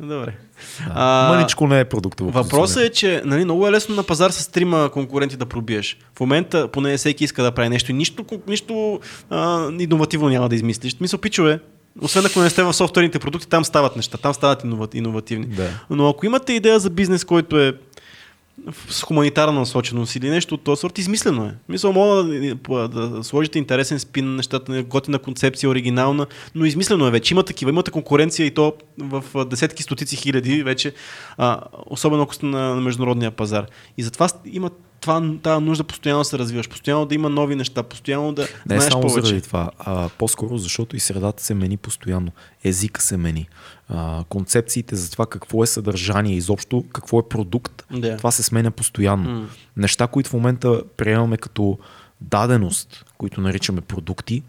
Добре. 0.00 0.34
А, 0.90 1.32
Мъничко 1.34 1.66
не 1.66 1.80
е 1.80 1.84
продуктово 1.84 2.30
Въпросът 2.30 2.82
е, 2.82 2.90
че 2.90 3.22
нали, 3.24 3.44
много 3.44 3.66
е 3.68 3.72
лесно 3.72 3.94
на 3.94 4.02
пазар 4.02 4.30
с 4.30 4.48
трима 4.48 4.90
конкуренти 4.92 5.36
да 5.36 5.46
пробиеш. 5.46 5.98
В 6.16 6.20
момента 6.20 6.68
поне 6.68 6.96
всеки 6.96 7.24
иска 7.24 7.42
да 7.42 7.52
прави 7.52 7.68
нещо 7.68 7.90
и 7.90 7.94
нищо, 7.94 8.24
нищо 8.48 9.00
а, 9.30 9.68
иновативно 9.78 10.28
няма 10.28 10.48
да 10.48 10.54
измислиш. 10.54 10.96
Мисъл, 11.00 11.20
пичове, 11.20 11.60
освен 12.00 12.26
ако 12.26 12.40
не 12.40 12.50
сте 12.50 12.62
в 12.62 12.72
софтуерните 12.72 13.18
продукти, 13.18 13.48
там 13.48 13.64
стават 13.64 13.96
неща, 13.96 14.18
там 14.18 14.34
стават 14.34 14.62
инова- 14.62 14.94
иновативни. 14.94 15.46
Да. 15.46 15.68
Но 15.90 16.08
ако 16.08 16.26
имате 16.26 16.52
идея 16.52 16.78
за 16.78 16.90
бизнес, 16.90 17.24
който 17.24 17.60
е 17.60 17.72
с 18.88 19.02
хуманитарна 19.02 19.60
насоченост 19.60 20.16
или 20.16 20.30
нещо 20.30 20.54
от 20.54 20.64
този 20.64 20.80
сорт, 20.80 20.98
измислено 20.98 21.46
е. 21.46 21.54
Мисля, 21.68 21.92
мога 21.92 22.24
да, 22.88 22.88
да, 22.88 23.24
сложите 23.24 23.58
интересен 23.58 23.98
спин 23.98 24.24
на 24.24 24.36
нещата, 24.36 24.82
готина 24.82 25.18
концепция, 25.18 25.70
оригинална, 25.70 26.26
но 26.54 26.64
измислено 26.64 27.06
е 27.06 27.10
вече. 27.10 27.34
Има 27.34 27.42
такива, 27.42 27.70
имате 27.70 27.90
конкуренция 27.90 28.46
и 28.46 28.50
то 28.50 28.72
в 28.98 29.44
десетки, 29.44 29.82
стотици 29.82 30.16
хиляди 30.16 30.62
вече, 30.62 30.92
а, 31.36 31.60
особено 31.86 32.22
ако 32.22 32.34
сте 32.34 32.46
на, 32.46 32.74
на 32.74 32.80
международния 32.80 33.30
пазар. 33.30 33.66
И 33.96 34.02
затова 34.02 34.28
има 34.44 34.70
това, 35.00 35.22
тази 35.42 35.64
нужда 35.64 35.84
постоянно 35.84 36.20
да 36.20 36.24
се 36.24 36.38
развиваш, 36.38 36.68
постоянно 36.68 37.06
да 37.06 37.14
има 37.14 37.28
нови 37.28 37.56
неща, 37.56 37.82
постоянно 37.82 38.32
да 38.32 38.42
Не 38.42 38.48
знаеш 38.66 38.92
само 38.92 39.02
повече. 39.02 39.26
заради 39.26 39.42
това, 39.42 39.70
а 39.78 40.08
по-скоро 40.18 40.58
защото 40.58 40.96
и 40.96 41.00
средата 41.00 41.42
се 41.42 41.54
мени 41.54 41.76
постоянно. 41.76 42.32
Езика 42.64 43.02
се 43.02 43.16
мени. 43.16 43.48
А, 43.88 44.24
концепциите 44.28 44.96
за 44.96 45.10
това 45.10 45.26
какво 45.26 45.62
е 45.62 45.66
съдържание, 45.66 46.34
изобщо 46.36 46.84
какво 46.92 47.18
е 47.18 47.28
продукт, 47.28 47.86
Да. 47.90 48.16
това 48.16 48.30
се 48.30 48.42
сменя 48.42 48.70
постоянно. 48.70 49.30
М. 49.30 49.48
Неща, 49.76 50.06
които 50.06 50.30
в 50.30 50.32
момента 50.32 50.82
приемаме 50.96 51.36
като 51.36 51.78
даденост, 52.20 53.04
които 53.18 53.40
наричаме 53.40 53.80
продукти, 53.80 54.42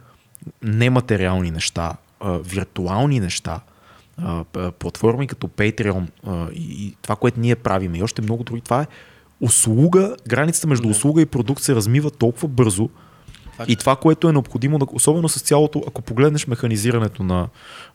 нематериални 0.64 1.52
неща, 1.52 1.94
а, 2.20 2.32
виртуални 2.38 3.20
неща, 3.20 3.60
а, 4.18 4.44
платформи 4.72 5.28
като 5.28 5.48
Patreon 5.48 6.08
а, 6.28 6.48
и, 6.54 6.86
и 6.86 6.96
това, 7.02 7.16
което 7.16 7.40
ние 7.40 7.56
правим 7.56 7.96
и 7.96 8.04
още 8.04 8.22
много 8.22 8.44
други, 8.44 8.62
това 8.62 8.82
е 8.82 8.88
услуга, 9.42 10.16
границата 10.28 10.68
между 10.68 10.90
услуга 10.90 11.22
и 11.22 11.26
продукт 11.26 11.64
се 11.64 11.76
размива 11.76 12.12
толкова 12.12 12.48
бързо, 12.48 12.90
Факт. 13.58 13.70
и 13.70 13.76
това, 13.76 13.96
което 13.96 14.30
е 14.30 14.32
необходимо, 14.32 14.80
особено 14.94 15.30
с 15.30 15.42
цялото, 15.42 15.84
ако 15.88 16.02
погледнеш 16.02 16.48
механизирането 16.48 17.24
на 17.24 17.48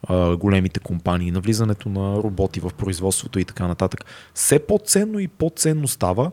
а, 0.03 0.37
големите 0.37 0.81
компании, 0.81 1.31
навлизането 1.31 1.89
на 1.89 2.17
роботи 2.17 2.61
в 2.61 2.71
производството 2.79 3.39
и 3.39 3.45
така 3.45 3.69
нататък, 3.69 4.05
все 4.35 4.59
по-ценно 4.59 5.19
и 5.19 5.29
по-ценно 5.29 5.89
става 5.89 6.31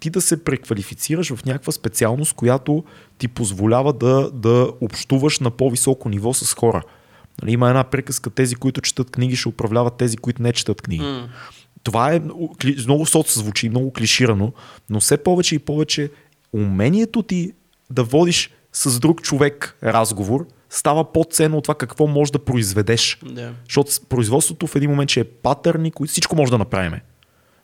ти 0.00 0.10
да 0.10 0.20
се 0.20 0.44
преквалифицираш 0.44 1.34
в 1.34 1.44
някаква 1.44 1.72
специалност, 1.72 2.32
която 2.32 2.84
ти 3.18 3.28
позволява 3.28 3.92
да, 3.92 4.30
да 4.30 4.68
общуваш 4.80 5.40
на 5.40 5.50
по-високо 5.50 6.08
ниво 6.08 6.34
с 6.34 6.54
хора. 6.54 6.82
Нали, 7.42 7.52
има 7.52 7.68
една 7.68 7.84
приказка, 7.84 8.30
тези, 8.30 8.54
които 8.54 8.80
четат 8.80 9.10
книги, 9.10 9.36
ще 9.36 9.48
управляват 9.48 9.96
тези, 9.96 10.16
които 10.16 10.42
не 10.42 10.52
четат 10.52 10.82
книги. 10.82 11.04
М. 11.04 11.28
Това 11.82 12.14
е 12.14 12.22
много 12.78 13.06
соц 13.06 13.34
звучи, 13.34 13.68
много 13.68 13.92
клиширано, 13.92 14.52
но 14.90 15.00
все 15.00 15.16
повече 15.16 15.54
и 15.54 15.58
повече 15.58 16.10
умението 16.52 17.22
ти 17.22 17.52
да 17.90 18.04
водиш 18.04 18.50
с 18.72 19.00
друг 19.00 19.22
човек 19.22 19.76
разговор 19.82 20.46
става 20.70 21.12
по-ценно 21.12 21.56
от 21.58 21.64
това 21.64 21.74
какво 21.74 22.06
можеш 22.06 22.30
да 22.30 22.38
произведеш. 22.38 23.18
Да. 23.24 23.52
Защото 23.64 23.90
производството 24.08 24.66
в 24.66 24.76
един 24.76 24.90
момент 24.90 25.10
ще 25.10 25.20
е 25.20 25.24
патърни, 25.24 25.90
които 25.90 26.10
всичко 26.10 26.36
може 26.36 26.50
да 26.50 26.58
направим. 26.58 27.00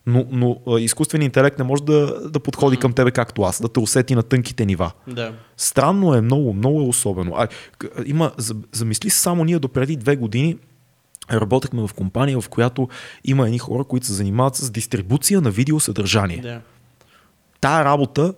Но, 0.06 0.26
но 0.30 0.78
изкуственият 0.78 1.28
интелект 1.28 1.58
не 1.58 1.64
може 1.64 1.82
да, 1.82 2.28
да 2.30 2.40
подходи 2.40 2.76
към 2.76 2.92
тебе 2.92 3.10
както 3.10 3.42
аз, 3.42 3.62
да 3.62 3.68
те 3.68 3.80
усети 3.80 4.14
на 4.14 4.22
тънките 4.22 4.66
нива. 4.66 4.90
Да. 5.06 5.32
Странно 5.56 6.14
е, 6.14 6.20
много, 6.20 6.52
много 6.52 6.80
е 6.80 6.84
особено. 6.84 7.34
А, 7.36 7.48
има, 8.04 8.32
за- 8.36 8.56
замисли 8.72 9.10
само 9.10 9.44
ние 9.44 9.58
до 9.58 9.68
преди 9.68 9.96
две 9.96 10.16
години 10.16 10.56
работехме 11.32 11.86
в 11.86 11.94
компания, 11.94 12.40
в 12.40 12.48
която 12.48 12.88
има 13.24 13.46
едни 13.46 13.58
хора, 13.58 13.84
които 13.84 14.06
се 14.06 14.12
занимават 14.12 14.56
с 14.56 14.70
дистрибуция 14.70 15.40
на 15.40 15.50
видеосъдържание. 15.50 16.40
Да. 16.40 16.60
Тая 17.60 17.84
работа 17.84 18.34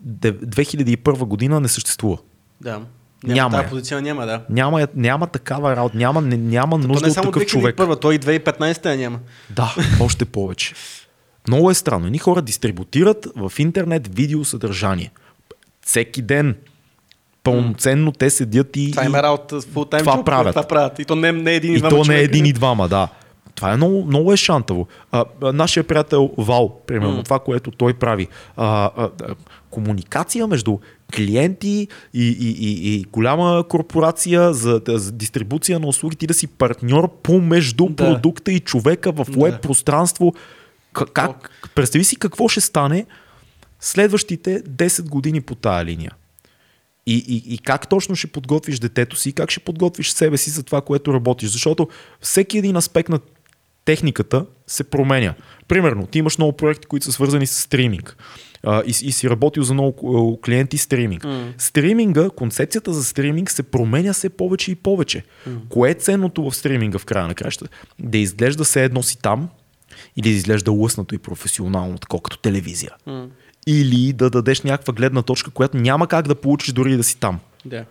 2001 0.00 1.18
година 1.18 1.60
не 1.60 1.68
съществува. 1.68 2.18
Да. 2.60 2.80
Няма 3.24 3.50
Тази 3.50 3.62
я. 3.62 3.70
позиция 3.70 4.02
няма, 4.02 4.26
да. 4.26 4.42
Няма, 4.50 4.80
я- 4.80 4.88
няма 4.94 5.26
такава 5.26 5.76
работа, 5.76 5.96
няма, 5.96 6.20
няма 6.22 6.70
То 6.72 6.88
нужда 6.88 7.06
не 7.06 7.08
от 7.08 7.14
само 7.14 7.24
такъв 7.24 7.46
човек. 7.46 7.76
2001, 7.76 7.96
той 7.96 8.14
и 8.14 8.18
2015 8.18 8.86
я 8.86 8.96
няма. 8.96 9.18
Да, 9.50 9.74
още 10.00 10.24
повече. 10.24 10.74
Много 11.48 11.70
е 11.70 11.74
странно. 11.74 12.06
Едни 12.06 12.18
хора 12.18 12.42
дистрибутират 12.42 13.26
в 13.36 13.52
интернет 13.58 14.14
видеосъдържание. 14.16 15.10
Всеки 15.82 16.22
ден. 16.22 16.56
Пълноценно 17.42 18.12
те 18.12 18.30
седят 18.30 18.76
и, 18.76 18.90
Това 18.90 19.02
и, 19.02 19.06
им 19.06 19.14
е 19.14 19.22
работа, 19.22 19.60
това 19.98 20.24
правят. 20.24 20.52
Това 20.52 20.62
правят. 20.62 20.98
И 20.98 21.04
то 21.04 21.16
не, 21.16 21.32
не 21.32 21.52
е 21.52 21.54
един 21.54 21.72
и 21.72 21.76
и 21.76 21.78
двама 21.78 21.96
то 21.96 22.04
не 22.04 22.16
е 22.16 22.22
един 22.22 22.46
и 22.46 22.52
двама, 22.52 22.88
да. 22.88 23.08
Това 23.58 23.72
е 23.72 23.76
много, 23.76 24.04
много 24.04 24.32
е 24.32 24.36
шантаво. 24.36 24.86
А, 25.12 25.24
а, 25.42 25.52
нашия 25.52 25.84
приятел 25.84 26.30
Вал, 26.38 26.80
примерно, 26.86 27.16
М. 27.16 27.22
това, 27.22 27.38
което 27.38 27.70
той 27.70 27.94
прави. 27.94 28.28
А, 28.56 28.90
а, 28.96 29.10
а, 29.22 29.34
комуникация 29.70 30.46
между 30.46 30.78
клиенти 31.14 31.88
и, 32.14 32.28
и, 32.28 32.50
и, 32.50 32.94
и 32.94 33.04
голяма 33.04 33.64
корпорация 33.68 34.52
за, 34.54 34.80
за 34.88 35.12
дистрибуция 35.12 35.80
на 35.80 35.86
услуги, 35.86 36.16
ти 36.16 36.26
да 36.26 36.34
си 36.34 36.46
партньор 36.46 37.12
помежду 37.22 37.86
Да. 37.88 37.96
продукта 37.96 38.52
и 38.52 38.60
човека 38.60 39.12
в 39.12 39.26
Да. 39.30 39.40
веб 39.44 39.62
пространство. 39.62 40.34
Как, 40.92 41.50
представи 41.74 42.04
си 42.04 42.16
какво 42.16 42.48
ще 42.48 42.60
стане 42.60 43.06
следващите 43.80 44.62
10 44.62 45.08
години 45.08 45.40
по 45.40 45.54
тая 45.54 45.84
линия. 45.84 46.12
И, 47.06 47.24
и, 47.28 47.54
и 47.54 47.58
как 47.58 47.88
точно 47.88 48.16
ще 48.16 48.26
подготвиш 48.26 48.78
детето 48.78 49.16
си, 49.16 49.32
как 49.32 49.50
ще 49.50 49.60
подготвиш 49.60 50.10
себе 50.10 50.36
си 50.36 50.50
за 50.50 50.62
това, 50.62 50.80
което 50.80 51.14
работиш. 51.14 51.50
Защото 51.50 51.88
всеки 52.20 52.58
един 52.58 52.76
аспект 52.76 53.08
на 53.08 53.20
техниката 53.88 54.46
се 54.66 54.84
променя. 54.84 55.34
Примерно, 55.68 56.06
ти 56.06 56.18
имаш 56.18 56.38
много 56.38 56.52
проекти, 56.52 56.86
които 56.86 57.06
са 57.06 57.12
свързани 57.12 57.46
с 57.46 57.60
стриминг. 57.60 58.16
А, 58.62 58.82
и, 58.86 58.88
и 58.88 59.12
си 59.12 59.30
работил 59.30 59.62
за 59.62 59.74
много 59.74 60.40
клиенти 60.44 60.78
стриминг. 60.78 61.24
М. 61.24 61.52
Стриминга, 61.58 62.30
концепцията 62.30 62.92
за 62.92 63.04
стриминг 63.04 63.50
се 63.50 63.62
променя 63.62 64.12
все 64.12 64.28
повече 64.28 64.70
и 64.70 64.74
повече. 64.74 65.24
Кое 65.68 65.90
е 65.90 65.94
ценното 65.94 66.50
в 66.50 66.56
стриминга 66.56 66.98
в 66.98 67.04
края 67.04 67.26
на 67.26 67.34
кращата? 67.34 67.70
Да 67.98 68.18
изглежда 68.18 68.64
все 68.64 68.84
едно 68.84 69.02
си 69.02 69.18
там 69.18 69.48
или 70.16 70.28
да 70.28 70.36
изглежда 70.36 70.72
лъснато 70.72 71.14
и 71.14 71.18
професионално, 71.18 71.98
такова 71.98 72.22
като 72.22 72.38
телевизия. 72.38 72.90
М. 73.06 73.26
Или 73.66 74.12
да 74.12 74.30
дадеш 74.30 74.62
някаква 74.62 74.92
гледна 74.92 75.22
точка, 75.22 75.50
която 75.50 75.76
няма 75.76 76.06
как 76.06 76.28
да 76.28 76.34
получиш 76.34 76.72
дори 76.72 76.96
да 76.96 77.04
си 77.04 77.20
там. 77.20 77.38
Да. 77.64 77.84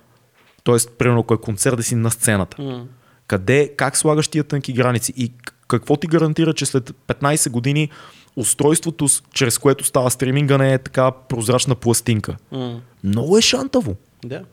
Тоест, 0.64 0.92
примерно, 0.98 1.20
ако 1.20 1.34
е 1.34 1.38
концерт 1.38 1.78
да 1.78 1.84
си 1.84 1.96
на 1.96 2.12
сцената. 2.12 2.62
М. 2.62 2.86
Къде, 3.28 3.74
как 3.78 3.98
слагаш 3.98 4.28
тия 4.28 4.44
тънки 4.44 4.74
граници 4.74 5.14
и 5.18 5.32
какво 5.68 5.96
ти 5.96 6.08
гарантира, 6.08 6.54
че 6.54 6.66
след 6.66 6.90
15 7.08 7.50
години 7.50 7.90
устройството, 8.36 9.08
чрез 9.34 9.58
което 9.58 9.84
става 9.84 10.12
стриминга, 10.12 10.58
не 10.58 10.74
е 10.74 10.78
така 10.78 11.12
прозрачна 11.12 11.76
пластинка. 11.76 12.38
М. 12.52 12.80
Много 13.04 13.38
е 13.38 13.42
шантаво. 13.42 13.96
Да. 14.26 14.44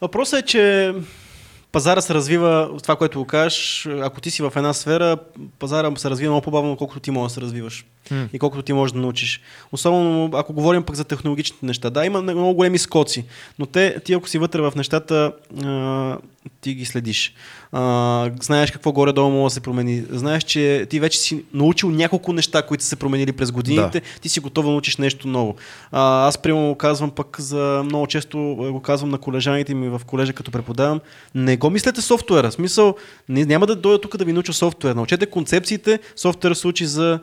Въпросът 0.00 0.42
е, 0.42 0.46
че 0.46 0.94
пазара 1.72 2.00
се 2.00 2.14
развива, 2.14 2.70
това, 2.82 2.96
което 2.96 3.18
го 3.18 3.24
кажеш, 3.24 3.86
ако 3.86 4.20
ти 4.20 4.30
си 4.30 4.42
в 4.42 4.52
една 4.56 4.72
сфера, 4.72 5.16
пазара 5.58 5.96
се 5.96 6.10
развива 6.10 6.32
много 6.32 6.44
по-бавно, 6.44 6.76
колкото 6.76 7.00
ти 7.00 7.10
можеш 7.10 7.34
да 7.34 7.34
се 7.34 7.40
развиваш. 7.40 7.86
М. 8.10 8.28
И 8.32 8.38
колкото 8.38 8.62
ти 8.62 8.72
можеш 8.72 8.92
да 8.92 8.98
научиш. 8.98 9.40
Особено 9.72 10.30
ако 10.34 10.52
говорим 10.52 10.82
пък 10.82 10.96
за 10.96 11.04
технологичните 11.04 11.66
неща. 11.66 11.90
Да, 11.90 12.06
има 12.06 12.22
много 12.22 12.54
големи 12.54 12.78
скоци, 12.78 13.24
но 13.58 13.66
те, 13.66 14.00
ти 14.04 14.12
ако 14.12 14.28
си 14.28 14.38
вътре 14.38 14.60
в 14.60 14.72
нещата, 14.76 15.32
ти 16.60 16.74
ги 16.74 16.84
следиш. 16.84 17.34
А, 17.72 18.30
знаеш 18.42 18.70
какво 18.70 18.92
горе-долу 18.92 19.30
може 19.30 19.50
да 19.52 19.54
се 19.54 19.60
промени. 19.60 20.04
Знаеш, 20.10 20.42
че 20.44 20.86
ти 20.90 21.00
вече 21.00 21.18
си 21.18 21.44
научил 21.54 21.90
няколко 21.90 22.32
неща, 22.32 22.62
които 22.62 22.84
са 22.84 22.88
се 22.90 22.96
променили 22.96 23.32
през 23.32 23.50
годините. 23.50 24.00
Да. 24.00 24.06
Ти 24.20 24.28
си 24.28 24.40
готов 24.40 24.64
да 24.64 24.70
научиш 24.70 24.96
нещо 24.96 25.28
ново. 25.28 25.54
А, 25.92 26.26
аз, 26.26 26.38
примерно, 26.38 26.74
казвам 26.74 27.10
пък 27.10 27.36
за 27.40 27.82
много 27.84 28.06
често 28.06 28.38
го 28.72 28.80
казвам 28.82 29.10
на 29.10 29.18
колежаните 29.18 29.74
ми 29.74 29.88
в 29.88 30.00
колежа, 30.06 30.32
като 30.32 30.50
преподавам. 30.50 31.00
Не 31.34 31.56
го 31.56 31.70
мислете 31.70 32.00
софтуера. 32.02 32.52
Смисъл, 32.52 32.94
не, 33.28 33.44
няма 33.44 33.66
да 33.66 33.76
дойда 33.76 34.00
тук 34.00 34.16
да 34.16 34.24
ви 34.24 34.32
науча 34.32 34.52
софтуер. 34.52 34.94
Научете 34.94 35.26
концепциите, 35.26 35.98
софтуера 36.16 36.54
се 36.54 36.66
учи 36.68 36.86
за 36.86 37.20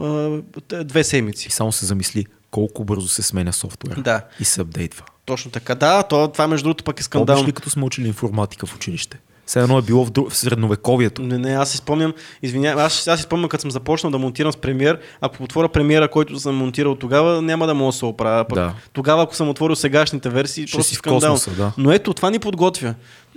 а, 0.00 0.38
две 0.84 1.04
седмици. 1.04 1.48
И 1.48 1.50
само 1.50 1.72
се 1.72 1.86
замисли 1.86 2.26
колко 2.50 2.84
бързо 2.84 3.08
се 3.08 3.22
сменя 3.22 3.52
софтуер 3.52 3.96
Да. 3.96 4.20
и 4.40 4.44
се 4.44 4.60
апдейтва. 4.60 5.04
Точно 5.26 5.50
така. 5.50 5.74
Да, 5.74 6.02
то, 6.02 6.28
това 6.28 6.46
между 6.48 6.64
другото 6.64 6.84
пък 6.84 6.94
е 6.94 6.96
Помниш 6.96 7.04
скандално. 7.04 7.48
ли 7.48 7.52
като 7.52 7.70
сме 7.70 7.84
учили 7.84 8.06
информатика 8.08 8.66
в 8.66 8.74
училище? 8.76 9.18
Все 9.46 9.60
едно 9.60 9.78
е 9.78 9.82
било 9.82 10.04
в, 10.04 10.10
дру... 10.10 10.30
в 10.30 10.36
средновековието. 10.36 11.22
Не, 11.22 11.38
не, 11.38 11.54
аз 11.54 11.70
си 11.70 11.76
спомням, 11.76 12.14
извинявай, 12.42 12.84
аз, 12.84 13.08
аз 13.08 13.18
си 13.18 13.22
спомням, 13.22 13.48
като 13.48 13.62
съм 13.62 13.70
започнал 13.70 14.10
да 14.10 14.18
монтирам 14.18 14.52
с 14.52 14.56
премиер, 14.56 14.98
ако 15.20 15.42
отворя 15.42 15.68
премиера, 15.68 16.08
който 16.08 16.40
съм 16.40 16.54
монтирал 16.56 16.94
тогава, 16.94 17.42
няма 17.42 17.66
да 17.66 17.74
мога 17.74 17.92
да 17.92 17.98
се 17.98 18.04
оправя. 18.04 18.44
Пък 18.44 18.58
Да. 18.58 18.72
Тогава, 18.92 19.22
ако 19.22 19.36
съм 19.36 19.48
отворил 19.48 19.76
сегашните 19.76 20.28
версии, 20.30 20.66
Ще 20.66 20.76
просто 20.76 20.88
си 20.88 20.94
скандал. 20.94 21.20
космоса, 21.32 21.50
да. 21.50 21.72
Но 21.78 21.92
ето, 21.92 22.14
това 22.14 22.30
ни 22.30 22.38
подготвя. 22.38 22.94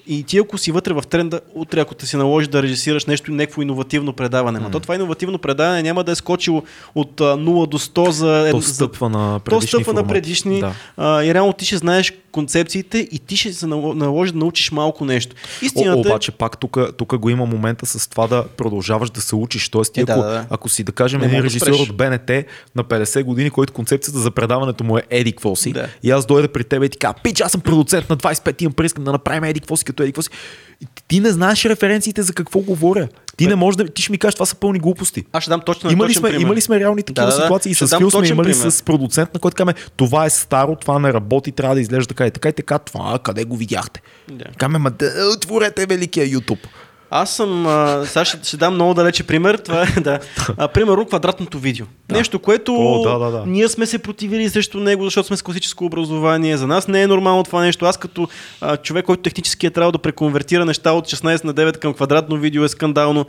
И 0.09 0.23
ти, 0.23 0.37
ако 0.37 0.57
си 0.57 0.71
вътре 0.71 0.93
в 0.93 1.03
тренда, 1.09 1.41
утре, 1.55 1.79
ако 1.79 1.95
те 1.95 2.05
си 2.05 2.17
наложи 2.17 2.47
да 2.47 2.63
режисираш 2.63 3.05
нещо, 3.05 3.31
някакво 3.31 3.61
иновативно 3.61 4.13
предаване, 4.13 4.59
mm. 4.59 4.71
то 4.71 4.79
това 4.79 4.95
иновативно 4.95 5.37
предаване 5.37 5.83
няма 5.83 6.03
да 6.03 6.11
е 6.11 6.15
скочило 6.15 6.63
от 6.95 7.21
а, 7.21 7.23
0 7.23 7.67
до 7.67 7.79
100 7.79 8.09
за... 8.09 8.47
То 8.51 8.61
стъпва 8.61 9.09
на 9.09 9.39
то 9.39 9.43
предишни 9.43 9.67
стъпва 9.67 9.93
на 9.93 10.07
предишни 10.07 10.59
Да. 10.59 10.73
а, 10.97 11.23
и 11.23 11.33
реално 11.33 11.53
ти 11.53 11.65
ще 11.65 11.77
знаеш 11.77 12.13
концепциите 12.31 12.97
и 13.11 13.19
ти 13.19 13.37
ще 13.37 13.53
се 13.53 13.65
нало- 13.65 13.93
наложи 13.93 14.31
да 14.31 14.37
научиш 14.37 14.71
малко 14.71 15.05
нещо. 15.05 15.35
Истината 15.61 15.97
О, 15.99 16.03
е- 16.05 16.07
обаче 16.07 16.31
пак 16.31 16.57
тук 16.97 17.17
го 17.17 17.29
има 17.29 17.45
момента 17.45 17.85
с 17.85 18.07
това 18.09 18.27
да 18.27 18.43
продължаваш 18.47 19.09
да 19.09 19.21
се 19.21 19.35
учиш. 19.35 19.69
Тоест, 19.69 19.93
ти, 19.93 19.99
Е, 19.99 20.03
ако, 20.03 20.21
да, 20.21 20.27
да. 20.27 20.45
ако 20.49 20.69
си 20.69 20.83
да 20.83 20.91
кажем 20.91 21.23
един 21.23 21.37
да 21.37 21.43
режисьор 21.43 21.71
от 21.71 21.97
БНТ 21.97 22.29
на 22.75 22.83
50 22.83 23.23
години, 23.23 23.49
който 23.49 23.73
концепцията 23.73 24.19
за 24.19 24.31
предаването 24.31 24.83
му 24.83 24.97
е 24.97 25.03
еди 25.09 25.31
какво 25.31 25.55
си, 25.55 25.71
Да. 25.71 25.87
и 26.03 26.11
аз 26.11 26.25
дойда 26.25 26.47
при 26.47 26.63
теб 26.63 26.83
и 26.83 26.89
ти 26.89 26.97
кажа, 26.97 27.13
пич, 27.23 27.41
аз 27.41 27.51
съм 27.51 27.61
продуцент 27.61 28.09
на 28.09 28.17
25, 28.17 28.61
имам 28.61 28.73
искам 28.83 29.03
да 29.03 29.11
направим 29.11 29.43
еди 29.43 29.59
какво 29.59 29.77
си, 29.77 29.85
като 29.99 30.03
еди 30.03 30.11
какво 30.11 30.21
си. 30.21 30.29
И 30.81 30.85
ти- 31.07 31.19
не 31.19 31.29
знаеш 31.29 31.65
референциите 31.65 32.21
за 32.21 32.33
какво 32.33 32.59
говоря. 32.59 33.07
Ти 33.37 33.47
не 33.47 33.55
можеш 33.55 33.75
да. 33.77 33.85
Ти 33.85 34.01
ще 34.01 34.11
ми 34.11 34.17
кажеш, 34.17 34.35
това 34.35 34.45
са 34.45 34.55
пълни 34.55 34.79
глупости. 34.79 35.23
Аз 35.33 35.43
ще 35.43 35.49
дам 35.49 35.61
точно 35.61 35.91
Има 35.91 36.07
ли, 36.07 36.13
сме, 36.13 36.29
пример. 36.29 36.41
има 36.41 36.55
ли 36.55 36.61
сме 36.61 36.79
реални 36.79 37.03
такива 37.03 37.25
Да, 37.25 37.31
да, 37.31 37.37
да. 37.37 37.43
ситуации? 37.43 37.73
Ще 37.73 37.87
С 37.87 37.89
дам 37.89 37.99
Фил 37.99 38.11
сме 38.11 38.27
имали 38.27 38.51
пример. 38.51 38.69
с 38.69 38.83
продуцент, 38.83 39.33
на 39.33 39.39
който 39.39 39.55
казваме, 39.55 39.73
това 39.97 40.25
е 40.25 40.29
старо, 40.29 40.75
това 40.75 40.99
не 40.99 41.13
работи, 41.13 41.51
трябва 41.51 41.75
да 41.75 41.81
изглежда 41.81 42.07
така 42.07 42.27
и 42.27 42.31
така 42.31 42.49
и 42.49 42.53
така. 42.53 42.79
Това, 42.79 43.19
къде 43.19 43.43
го 43.43 43.57
видяхте? 43.57 44.01
Да. 44.29 44.45
Каме, 44.57 44.77
ма 44.77 44.91
да 44.91 45.05
отворете 45.33 45.85
великия 45.85 46.27
YouTube. 46.27 46.65
Аз 47.11 47.35
съм, 47.35 47.67
а, 47.67 48.05
сега 48.05 48.25
ще, 48.25 48.47
ще 48.47 48.57
дам 48.57 48.73
много 48.73 48.93
далече 48.93 49.23
пример. 49.23 49.57
Това 49.57 49.83
е, 49.83 49.99
да. 50.01 50.19
А, 50.57 50.67
примерно 50.67 51.05
квадратното 51.05 51.59
видео. 51.59 51.85
Да. 52.09 52.15
Нещо, 52.15 52.39
което 52.39 52.75
О, 52.75 53.03
да, 53.03 53.19
да, 53.19 53.31
да. 53.31 53.43
ние 53.45 53.67
сме 53.67 53.85
се 53.85 53.99
противили 53.99 54.49
срещу 54.49 54.79
него, 54.79 55.03
защото 55.03 55.27
сме 55.27 55.37
с 55.37 55.41
класическо 55.41 55.85
образование. 55.85 56.57
За 56.57 56.67
нас 56.67 56.87
не 56.87 57.01
е 57.01 57.07
нормално 57.07 57.43
това 57.43 57.61
нещо. 57.61 57.85
Аз 57.85 57.97
като 57.97 58.27
а, 58.61 58.77
човек, 58.77 59.05
който 59.05 59.21
технически 59.21 59.65
е 59.65 59.69
трябвало 59.69 59.91
да 59.91 59.97
преконвертира 59.99 60.65
неща 60.65 60.91
от 60.91 61.05
16 61.05 61.45
на 61.45 61.53
9 61.53 61.77
към 61.77 61.93
квадратно 61.93 62.37
видео 62.37 62.63
е 62.63 62.69
скандално. 62.69 63.25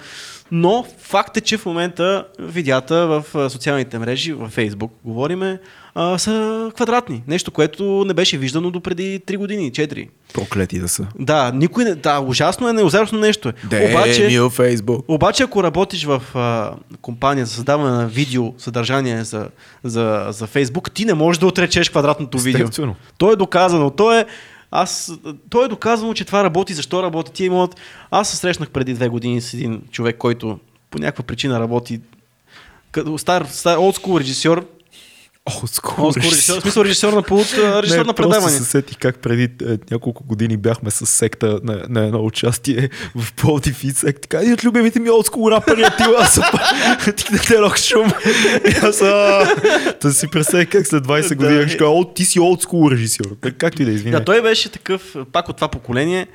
Но 0.53 0.87
факт 0.99 1.37
е, 1.37 1.41
че 1.41 1.57
в 1.57 1.67
момента 1.67 2.25
видеята 2.39 3.07
в 3.07 3.51
социалните 3.51 3.99
мрежи, 3.99 4.33
в 4.33 4.51
Facebook, 4.57 4.91
говориме, 5.05 5.59
а, 5.95 6.19
са 6.19 6.71
квадратни. 6.75 7.23
Нещо, 7.27 7.51
което 7.51 8.05
не 8.07 8.15
беше 8.15 8.39
виждано 8.39 8.71
до 8.71 8.81
преди 8.81 9.21
3 9.21 9.37
години, 9.37 9.73
4. 9.73 10.09
Проклети 10.35 10.79
да 10.79 10.89
са. 10.89 11.07
Да, 11.19 11.53
никой 11.55 11.85
не. 11.85 11.95
Да, 11.95 12.21
ужасно 12.21 12.69
е, 12.69 12.73
неозарно 12.73 13.19
нещо 13.19 13.49
е. 13.49 13.91
Обаче, 13.91 14.49
Фейсбук. 14.51 15.05
обаче, 15.09 15.43
ако 15.43 15.63
работиш 15.63 16.05
в 16.05 16.23
а, 16.35 16.73
компания 17.03 17.47
за 17.47 17.53
създаване 17.53 17.91
на 17.91 18.07
видео 18.07 18.55
съдържание 18.59 19.25
за, 19.25 19.49
за, 19.85 20.27
за 20.31 20.47
Facebook, 20.47 20.93
ти 20.93 21.05
не 21.05 21.15
можеш 21.15 21.41
да 21.41 21.47
отречеш 21.47 21.91
квадратното 21.91 22.39
видео. 22.39 22.69
То 23.19 23.33
е 23.33 23.37
доказано. 23.37 23.91
То 23.91 24.19
е, 24.19 24.27
аз, 24.71 25.13
то 25.51 25.65
е 25.65 25.69
доказано, 25.69 26.15
че 26.15 26.25
това 26.25 26.45
работи. 26.45 26.75
Защо 26.75 27.03
работи? 27.03 27.33
Ти 27.33 27.45
имат... 27.45 27.77
Аз 28.11 28.31
се 28.31 28.37
срещнах 28.37 28.71
преди 28.71 28.95
две 28.95 29.09
години 29.09 29.41
с 29.41 29.55
един 29.55 29.83
човек, 29.91 30.17
който 30.19 30.59
по 30.91 30.99
някаква 30.99 31.25
причина 31.25 31.61
работи 31.61 32.01
като 32.93 33.19
стар, 33.19 33.47
стар 33.51 33.77
school 33.79 34.21
режисьор. 34.21 34.67
Олдскул 35.47 36.13
school 36.13 36.17
режисьор, 36.19 36.59
в 36.59 36.63
смисъл 36.63 36.85
режисьор 36.85 37.13
на 37.13 37.23
пулт, 37.23 37.53
а, 37.55 37.83
режисьор 37.83 37.99
на 37.99 38.15
Просто 38.15 38.31
предаване. 38.31 38.53
се 38.53 38.65
сетих 38.65 38.99
как 38.99 39.19
преди 39.19 39.43
е, 39.43 39.79
няколко 39.91 40.25
години 40.25 40.57
бяхме 40.57 40.91
с 40.91 41.07
секта 41.07 41.61
на, 41.63 41.83
на 41.89 42.01
едно 42.01 42.21
участие 42.21 42.91
в 43.17 43.33
Пловдив 43.33 43.85
и 43.85 43.91
секта. 43.91 44.21
Така, 44.21 44.39
един 44.39 44.53
от 44.55 44.65
любимите 44.65 45.01
ми 45.01 45.11
олдскул 45.11 45.51
рапъри 45.51 45.83
е 45.83 45.97
Тила 45.97 46.27
Ти 47.17 47.33
не 47.33 47.39
те 47.39 47.59
рок 47.59 47.79
шум. 47.79 48.13
И 48.67 48.75
аз 48.83 48.99
да 50.03 50.13
си 50.13 50.29
представя 50.29 50.67
как 50.67 50.87
след 50.87 51.05
20 51.05 51.29
Да. 51.29 51.35
години 51.37 51.69
ще 51.69 51.79
кажа, 51.79 51.91
«О, 51.91 52.05
ти 52.07 52.25
си 52.25 52.41
олдскул 52.41 52.91
режисьор. 52.91 53.37
Как- 53.41 53.57
Както 53.57 53.83
и 53.83 53.85
да 53.85 53.91
извиня. 53.91 54.19
Да, 54.19 54.25
той 54.25 54.43
беше 54.43 54.69
такъв, 54.69 55.03
пак 55.33 55.49
от 55.49 55.57
това 55.57 55.69
поколение. 55.69 56.27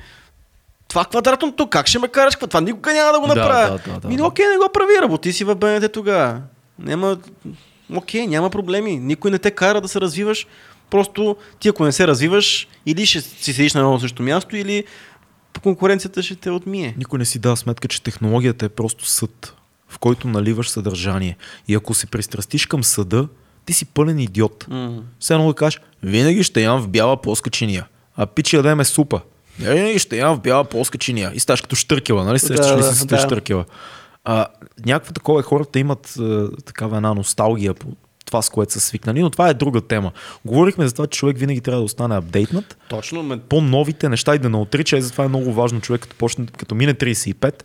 Това 0.88 1.06
квадратното, 1.06 1.68
как 1.68 1.88
ще 1.88 1.99
ме 1.99 2.07
караш? 2.07 2.36
Това 2.36 2.61
никога 2.61 2.94
няма 2.94 3.11
да 3.11 3.19
го 3.19 3.27
направя. 3.27 3.80
да, 3.86 3.94
да, 3.94 3.99
да, 3.99 4.07
Ми, 4.07 4.18
да. 4.18 4.26
окей, 4.26 4.45
не 4.48 4.57
го 4.57 4.69
прави, 4.73 5.02
работи 5.02 5.34
си 5.34 5.44
в 5.44 5.56
БНТ 5.56 5.91
тогава. 5.91 6.38
Няма... 6.80 7.18
Окей, 7.93 8.27
няма 8.27 8.49
проблеми. 8.49 8.97
Никой 8.97 9.31
не 9.31 9.39
те 9.39 9.51
кара 9.51 9.81
да 9.81 9.87
се 9.87 10.01
развиваш. 10.01 10.47
Просто 10.89 11.35
ти 11.59 11.67
ако 11.67 11.83
не 11.85 11.91
се 11.91 12.07
развиваш, 12.07 12.67
или 12.85 13.05
ще 13.05 13.21
си 13.21 13.53
седиш 13.53 13.73
на 13.73 13.79
едно 13.79 13.99
също 13.99 14.23
място, 14.23 14.55
или 14.55 14.83
конкуренцията 15.63 16.23
ще 16.23 16.35
те 16.35 16.49
отмие. 16.49 16.95
Никой 16.97 17.19
не 17.19 17.25
си 17.25 17.39
дава 17.39 17.57
сметка, 17.57 17.87
че 17.87 18.01
технологията 18.03 18.65
е 18.65 18.69
просто 18.69 19.05
съд, 19.05 19.55
в 19.89 19.99
който 19.99 20.27
наливаш 20.27 20.69
съдържание. 20.69 21.37
И 21.67 21.75
ако 21.75 21.93
се 21.93 22.07
пристрастиш 22.07 22.65
към 22.65 22.83
съда, 22.83 23.27
ти 23.65 23.73
си 23.73 23.85
пълен 23.85 24.19
идиот. 24.19 24.65
М. 24.67 25.01
Все 25.19 25.33
едно 25.33 25.47
да 25.47 25.53
кажеш, 25.53 25.81
винаги 26.03 26.43
ще 26.43 26.61
ям 26.61 26.81
в 26.81 26.87
бяла 26.87 27.21
плоска 27.21 27.49
чиния. 27.49 27.87
А 28.17 28.25
пичи 28.25 28.55
ядеме 28.55 28.85
супа. 28.85 29.21
Винаги 29.59 29.99
ще 29.99 30.17
ям 30.17 30.35
в 30.35 30.39
бяла 30.39 30.63
плоска 30.63 30.97
чиния. 30.97 31.31
И 31.33 31.39
ставаш 31.39 31.61
като 31.61 31.75
штъркела, 31.75 32.23
нали? 32.23 32.39
Срещаш 32.39 32.67
Да, 32.67 32.77
ли 32.77 32.81
да, 32.81 32.83
се 32.93 32.99
с 32.99 33.05
да. 33.05 33.17
штъркела? 33.19 33.65
А, 34.26 34.47
някакво 34.85 35.14
такова 35.14 35.39
е, 35.39 35.43
хората 35.43 35.80
имат 35.80 36.15
а, 36.19 36.49
такава 36.65 36.97
една 36.97 37.14
носталгия 37.14 37.73
по 37.73 37.88
това, 38.26 38.41
с 38.41 38.49
което 38.49 38.73
са 38.73 38.80
свикнали, 38.80 39.22
но 39.22 39.30
това 39.30 39.49
е 39.49 39.53
друга 39.53 39.81
тема. 39.81 40.11
Говорихме 40.45 40.88
за 40.88 40.93
това, 40.93 41.07
че 41.07 41.19
човек 41.19 41.38
винаги 41.38 41.61
трябва 41.61 41.80
да 41.80 41.85
остане 41.85 42.15
апдейтнат. 42.15 42.77
Точно, 42.89 43.23
ме... 43.23 43.39
По-новите 43.39 44.10
неща 44.10 44.35
и 44.35 44.39
да 44.39 44.49
не 44.49 44.57
отрича, 44.57 44.97
и 44.97 45.02
затова 45.02 45.26
е 45.26 45.27
много 45.27 45.53
важно 45.53 45.81
човек, 45.81 46.02
като, 46.02 46.15
почне, 46.15 46.45
като 46.57 46.76
мине 46.76 46.93
35 46.93 47.64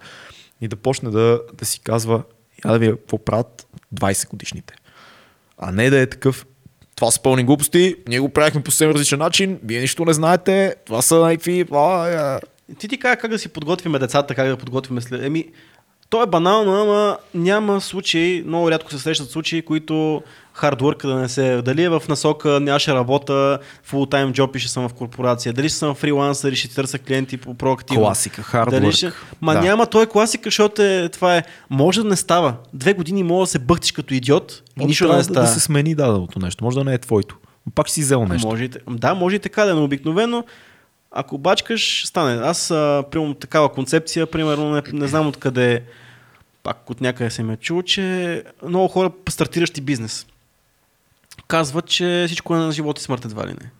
и 0.60 0.68
да 0.68 0.76
почне 0.76 1.10
да, 1.10 1.40
да 1.54 1.64
си 1.64 1.80
казва, 1.80 2.22
я 2.64 2.72
да 2.72 2.78
ви 2.78 2.90
какво 2.90 3.18
правят 3.18 3.66
20 3.94 4.28
годишните. 4.28 4.74
А 5.58 5.72
не 5.72 5.90
да 5.90 6.00
е 6.00 6.06
такъв, 6.06 6.46
това 6.96 7.10
са 7.10 7.22
пълни 7.22 7.44
глупости, 7.44 7.96
ние 8.08 8.20
го 8.20 8.28
правихме 8.28 8.62
по 8.62 8.70
съвсем 8.70 8.90
различен 8.90 9.18
начин, 9.18 9.58
вие 9.64 9.80
нищо 9.80 10.04
не 10.04 10.12
знаете, 10.12 10.74
това 10.86 11.02
са 11.02 11.18
някакви... 11.18 11.64
Ти 12.78 12.88
ти 12.88 12.98
кажа 12.98 13.16
как 13.16 13.30
да 13.30 13.38
си 13.38 13.48
подготвиме 13.48 13.98
децата, 13.98 14.34
как 14.34 14.48
да 14.48 14.56
подготвиме 14.56 15.00
след... 15.00 15.22
Еми, 15.22 15.46
то 16.10 16.22
е 16.22 16.26
банално, 16.26 16.72
ама 16.72 17.18
няма 17.34 17.80
случаи, 17.80 18.44
много 18.46 18.70
рядко 18.70 18.90
се 18.90 18.98
срещат 18.98 19.30
случаи, 19.30 19.62
които 19.62 20.22
хардворка 20.52 21.08
да 21.08 21.14
не 21.14 21.28
се... 21.28 21.62
Дали 21.62 21.82
е 21.82 21.88
в 21.88 22.02
насока, 22.08 22.60
нямаше 22.60 22.94
работа, 22.94 23.58
full 23.90 24.10
time 24.10 24.32
job 24.32 24.56
и 24.56 24.58
ще 24.58 24.70
съм 24.70 24.88
в 24.88 24.94
корпорация, 24.94 25.52
дали 25.52 25.68
ще 25.68 25.78
съм 25.78 25.94
фрилансър 25.94 26.52
и 26.52 26.56
ще 26.56 26.74
търся 26.74 26.98
клиенти 26.98 27.36
по 27.36 27.54
проактивно. 27.54 28.02
Класика, 28.02 28.42
work. 28.42 28.90
ще... 28.90 29.12
Ма 29.40 29.52
Да. 29.52 29.60
няма, 29.60 29.86
той 29.86 30.02
е 30.02 30.06
класика, 30.06 30.46
защото 30.46 30.82
е, 30.82 31.08
това 31.08 31.36
е... 31.36 31.42
Може 31.70 32.02
да 32.02 32.08
не 32.08 32.16
става. 32.16 32.54
Две 32.74 32.92
години 32.92 33.22
мога 33.22 33.42
да 33.42 33.46
се 33.46 33.58
бъхтиш 33.58 33.92
като 33.92 34.14
идиот 34.14 34.62
и 34.80 34.84
нищо 34.84 35.08
да 35.08 35.16
не 35.16 35.24
става. 35.24 35.40
да 35.40 35.46
се 35.46 35.60
смени 35.60 35.94
даденото 35.94 36.38
нещо, 36.38 36.64
може 36.64 36.78
да 36.78 36.84
не 36.84 36.94
е 36.94 36.98
твоето. 36.98 37.36
Пак 37.74 37.88
си 37.88 38.00
взел 38.00 38.26
нещо. 38.26 38.48
Може 38.48 38.68
да, 38.90 39.14
може 39.14 39.36
и 39.36 39.38
така 39.38 39.64
да 39.64 39.70
е, 39.70 39.74
но 39.74 39.84
обикновено, 39.84 40.44
ако 41.10 41.38
бачкаш, 41.38 42.06
стане. 42.06 42.40
Аз, 42.42 42.70
а, 42.70 43.04
примерно, 43.10 43.34
такава 43.34 43.68
концепция, 43.68 44.26
примерно, 44.26 44.70
не, 44.70 44.82
не 44.92 45.08
знам 45.08 45.26
откъде, 45.26 45.82
пак 46.70 46.90
от 46.90 47.00
някъде 47.00 47.30
се 47.30 47.42
ме 47.42 47.56
чул, 47.56 47.82
че 47.82 48.44
много 48.66 48.88
хора, 48.88 49.10
стартиращи 49.28 49.80
бизнес, 49.80 50.26
казват, 51.48 51.86
че 51.86 52.24
всичко 52.26 52.54
е 52.54 52.58
на 52.58 52.72
живот 52.72 52.98
и 52.98 53.02
смърт 53.02 53.24
едва 53.24 53.46
ли 53.46 53.50
не. 53.50 53.70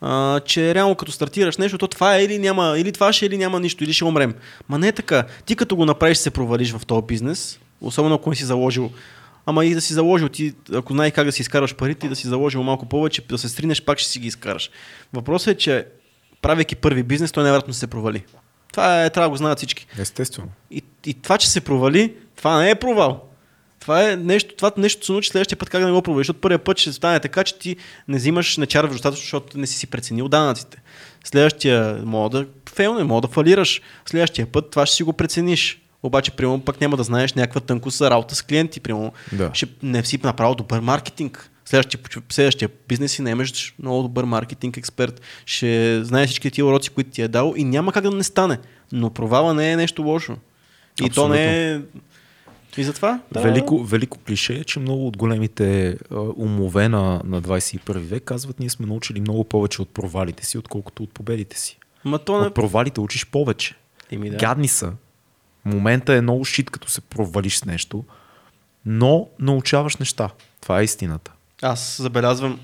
А, 0.00 0.40
че 0.40 0.74
реално 0.74 0.94
като 0.94 1.12
стартираш 1.12 1.56
нещо, 1.56 1.78
то 1.78 1.88
това 1.88 2.16
е 2.16 2.24
или 2.24 2.38
няма, 2.38 2.74
или 2.78 2.92
това 2.92 3.12
ще 3.12 3.24
е, 3.24 3.26
или 3.26 3.38
няма 3.38 3.60
нищо, 3.60 3.84
или 3.84 3.92
ще 3.92 4.04
умрем. 4.04 4.34
Ма 4.68 4.78
не 4.78 4.88
е 4.88 4.92
така. 4.92 5.24
Ти 5.46 5.56
като 5.56 5.76
го 5.76 5.84
направиш, 5.84 6.16
ще 6.16 6.22
се 6.22 6.30
провалиш 6.30 6.72
в 6.72 6.86
този 6.86 7.06
бизнес, 7.06 7.58
особено 7.80 8.14
ако 8.14 8.30
не 8.30 8.36
си 8.36 8.44
заложил 8.44 8.90
Ама 9.46 9.64
и 9.64 9.74
да 9.74 9.80
си 9.80 9.94
заложил, 9.94 10.28
ти, 10.28 10.54
ако 10.74 10.92
знаеш 10.92 11.12
как 11.12 11.24
да 11.24 11.32
си 11.32 11.42
изкараш 11.42 11.74
парите 11.74 12.06
и 12.06 12.08
да 12.08 12.16
си 12.16 12.28
заложил 12.28 12.62
малко 12.62 12.86
повече, 12.86 13.22
да 13.28 13.38
се 13.38 13.48
стринеш, 13.48 13.82
пак 13.82 13.98
ще 13.98 14.10
си 14.10 14.18
ги 14.18 14.26
изкараш. 14.26 14.70
Въпросът 15.12 15.54
е, 15.54 15.58
че 15.58 15.86
правейки 16.42 16.76
първи 16.76 17.02
бизнес, 17.02 17.32
той 17.32 17.42
най-вероятно 17.42 17.72
ще 17.72 17.80
се 17.80 17.86
провали. 17.86 18.24
Това 18.72 19.04
е, 19.04 19.10
трябва 19.10 19.26
да 19.26 19.30
го 19.30 19.36
знаят 19.36 19.58
всички. 19.58 19.86
Естествено. 19.98 20.48
И, 20.70 20.82
и 21.06 21.14
това, 21.14 21.38
че 21.38 21.50
се 21.50 21.60
провали, 21.60 22.14
това 22.36 22.58
не 22.58 22.70
е 22.70 22.74
провал. 22.74 23.24
Това 23.80 24.10
е 24.10 24.16
нещо, 24.16 24.54
това 24.56 24.72
нещо 24.76 25.06
се 25.06 25.12
научи 25.12 25.28
следващия 25.30 25.58
път 25.58 25.70
как 25.70 25.80
да 25.80 25.86
не 25.86 25.92
го 25.92 26.02
провалиш. 26.02 26.26
Защото 26.26 26.40
първия 26.40 26.58
път 26.58 26.78
ще 26.78 26.92
стане 26.92 27.20
така, 27.20 27.44
че 27.44 27.58
ти 27.58 27.76
не 28.08 28.16
взимаш, 28.16 28.56
не 28.56 28.66
чарваш 28.66 28.92
достатъчно, 28.92 29.22
защото 29.22 29.58
не 29.58 29.66
си 29.66 29.76
си 29.76 29.86
преценил 29.86 30.28
данъците. 30.28 30.82
Следващия 31.24 32.02
мога 32.04 32.38
да 32.38 32.46
фейлне, 32.74 33.04
мога 33.04 33.20
да 33.20 33.34
фалираш. 33.34 33.80
Следващия 34.06 34.46
път 34.46 34.70
това 34.70 34.86
ще 34.86 34.96
си 34.96 35.02
го 35.02 35.12
прецениш. 35.12 35.78
Обаче, 36.02 36.30
примерно, 36.30 36.60
пък 36.60 36.80
няма 36.80 36.96
да 36.96 37.02
знаеш 37.02 37.32
някаква 37.32 37.60
тънкост 37.60 37.98
за 37.98 38.10
работа 38.10 38.34
с 38.34 38.42
клиенти. 38.42 38.80
Примерно, 38.80 39.12
Да. 39.32 39.50
ще 39.52 39.66
не 39.82 40.04
си 40.04 40.20
направил 40.22 40.54
добър 40.54 40.80
маркетинг. 40.80 41.50
Следващия, 41.72 42.00
следващия 42.28 42.68
бизнес 42.88 43.12
си 43.12 43.22
наемеш 43.22 43.74
много 43.78 44.02
добър 44.02 44.24
маркетинг 44.24 44.76
експерт. 44.76 45.20
Ще 45.46 46.00
знае 46.04 46.26
всички 46.26 46.50
тия 46.50 46.66
уроци, 46.66 46.90
които 46.90 47.10
ти 47.10 47.22
е 47.22 47.28
дал 47.28 47.54
и 47.56 47.64
няма 47.64 47.92
как 47.92 48.02
да 48.02 48.10
не 48.10 48.24
стане. 48.24 48.58
Но 48.92 49.10
провала 49.10 49.54
не 49.54 49.72
е 49.72 49.76
нещо 49.76 50.02
лошо. 50.02 50.32
И 50.32 50.36
то 51.02 51.06
Абсолютно. 51.06 51.34
не 51.34 51.72
е 51.72 51.80
И 52.76 52.84
затова. 52.84 53.20
Да, 53.32 53.40
Велико, 53.40 53.84
велико 53.84 54.18
клише 54.18 54.54
е, 54.54 54.64
че 54.64 54.80
много 54.80 55.06
от 55.06 55.16
големите 55.16 55.98
умове 56.36 56.88
на, 56.88 57.20
на 57.24 57.42
21 57.42 57.98
век 57.98 58.24
казват, 58.24 58.60
ние 58.60 58.70
сме 58.70 58.86
научили 58.86 59.20
много 59.20 59.44
повече 59.44 59.82
от 59.82 59.88
провалите 59.88 60.46
си, 60.46 60.58
отколкото 60.58 61.02
от 61.02 61.10
победите 61.10 61.58
си. 61.58 61.78
Ма 62.04 62.18
то 62.18 62.40
не... 62.40 62.46
От 62.46 62.54
провалите 62.54 63.00
учиш 63.00 63.26
повече. 63.26 63.74
Еми, 64.10 64.30
да. 64.30 64.36
Гадни 64.36 64.68
са. 64.68 64.92
Момента 65.64 66.14
е 66.14 66.20
много 66.20 66.44
шит, 66.44 66.70
като 66.70 66.90
се 66.90 67.00
провалиш 67.00 67.58
с 67.58 67.64
нещо, 67.64 68.04
но 68.86 69.28
научаваш 69.38 69.96
неща. 69.96 70.30
Това 70.60 70.80
е 70.80 70.84
истината. 70.84 71.31
Аз 71.62 71.96
забелязвам. 72.00 72.60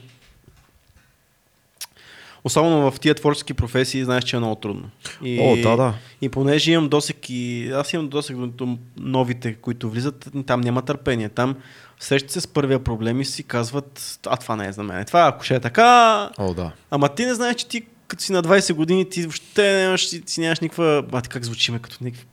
Особено 2.45 2.91
в 2.91 3.01
тия 3.01 3.15
творчески 3.15 3.55
професии, 3.55 4.05
знаеш, 4.05 4.25
че 4.25 4.37
е 4.37 4.39
много 4.39 4.55
трудно. 4.55 4.91
И, 5.25 5.41
О, 5.41 5.57
да, 5.57 5.77
да. 5.77 5.95
И 6.21 6.29
понеже 6.29 6.73
имам 6.73 6.89
досек 6.89 7.31
и 7.31 7.71
аз 7.75 7.93
имам 7.93 8.09
досек 8.09 8.37
до, 8.37 8.79
новите, 8.97 9.55
които 9.55 9.91
влизат, 9.91 10.29
там 10.47 10.61
няма 10.61 10.83
търпение. 10.83 11.29
Там 11.29 11.57
срещат 12.01 12.31
се 12.31 12.41
с 12.41 12.47
първия 12.47 12.85
проблем 12.85 13.21
и 13.21 13.25
си 13.25 13.43
казват, 13.43 14.19
а 14.27 14.37
това 14.37 14.57
не 14.57 14.67
е 14.67 14.73
за 14.73 14.83
мен. 14.83 15.05
Това 15.05 15.27
ако 15.27 15.45
ще 15.45 15.55
е 15.55 15.61
така, 15.61 16.31
О, 16.39 16.55
да. 16.55 16.73
ама 16.91 17.09
ти 17.09 17.27
не 17.27 17.35
знаеш, 17.35 17.57
че 17.57 17.69
ти 17.69 17.83
като 18.09 18.23
си 18.23 18.33
на 18.33 18.43
20 18.43 18.75
години, 18.75 19.09
ти 19.09 19.23
въобще 19.23 19.83
нямаш, 19.83 20.09
си, 20.09 20.23
си 20.27 20.41
нямаш 20.41 20.61
никаква... 20.61 21.05
А 21.13 21.23
как 21.23 21.45
звучиме 21.45 21.79
като 21.79 21.97
никакви... 22.01 22.27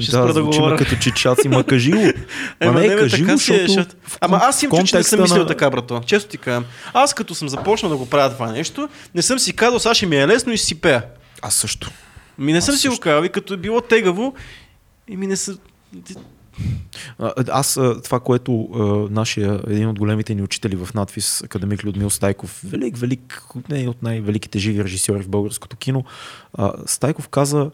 Ще 0.00 0.10
спра 0.10 0.26
да, 0.26 0.32
да 0.32 0.44
говоря. 0.44 0.76
като 0.76 0.96
чичаци, 0.96 1.48
ма 1.48 1.64
кажи 1.64 1.92
го. 1.92 1.98
Ема, 2.60 2.72
Ма 2.72 2.80
не, 2.80 2.88
бе, 2.88 2.96
кажи 2.96 3.16
така 3.22 3.32
е, 3.32 3.36
защото... 3.36 3.94
в 4.02 4.18
Ама 4.20 4.40
аз 4.42 4.62
им 4.62 4.70
че 4.84 4.96
не 4.96 5.02
съм 5.02 5.20
мислил 5.22 5.46
така, 5.46 5.70
брато. 5.70 6.00
Често 6.06 6.30
ти 6.30 6.38
казвам. 6.38 6.64
Аз 6.92 7.14
като 7.14 7.34
съм 7.34 7.48
започнал 7.48 7.90
да 7.90 7.96
го 7.96 8.10
правя 8.10 8.34
това 8.34 8.52
нещо, 8.52 8.88
не 9.14 9.22
съм 9.22 9.38
си 9.38 9.52
казал, 9.56 9.78
сега 9.78 9.94
ще 9.94 10.06
ми 10.06 10.16
е 10.16 10.26
лесно 10.28 10.52
и 10.52 10.58
си 10.58 10.80
пея. 10.80 11.04
Аз 11.42 11.54
също. 11.54 11.90
Ми 12.38 12.52
не 12.52 12.60
съм 12.60 12.74
Аз 12.74 12.80
си 12.80 12.88
го 12.88 12.92
също. 12.92 13.02
казал 13.02 13.24
и 13.24 13.28
като 13.28 13.54
е 13.54 13.56
било 13.56 13.80
тегаво, 13.80 14.34
и 15.08 15.16
ми 15.16 15.26
не. 15.26 15.36
А, 17.18 17.32
Аз 17.48 17.80
това, 18.04 18.20
което 18.20 18.68
а, 18.74 18.78
нашия, 19.12 19.60
един 19.66 19.88
от 19.88 19.98
големите 19.98 20.34
ни 20.34 20.42
учители 20.42 20.76
в 20.76 20.94
надвис, 20.94 21.42
академик 21.42 21.84
Людмил 21.84 22.10
Стайков, 22.10 22.60
велик, 22.64 22.96
велик, 22.96 23.42
не 23.68 23.88
от 23.88 24.02
най-великите 24.02 24.58
живи 24.58 24.84
режисьори 24.84 25.22
в 25.22 25.28
българското 25.28 25.76
кино, 25.76 26.04
а, 26.58 26.72
Стайков 26.86 27.28
каза, 27.28 27.70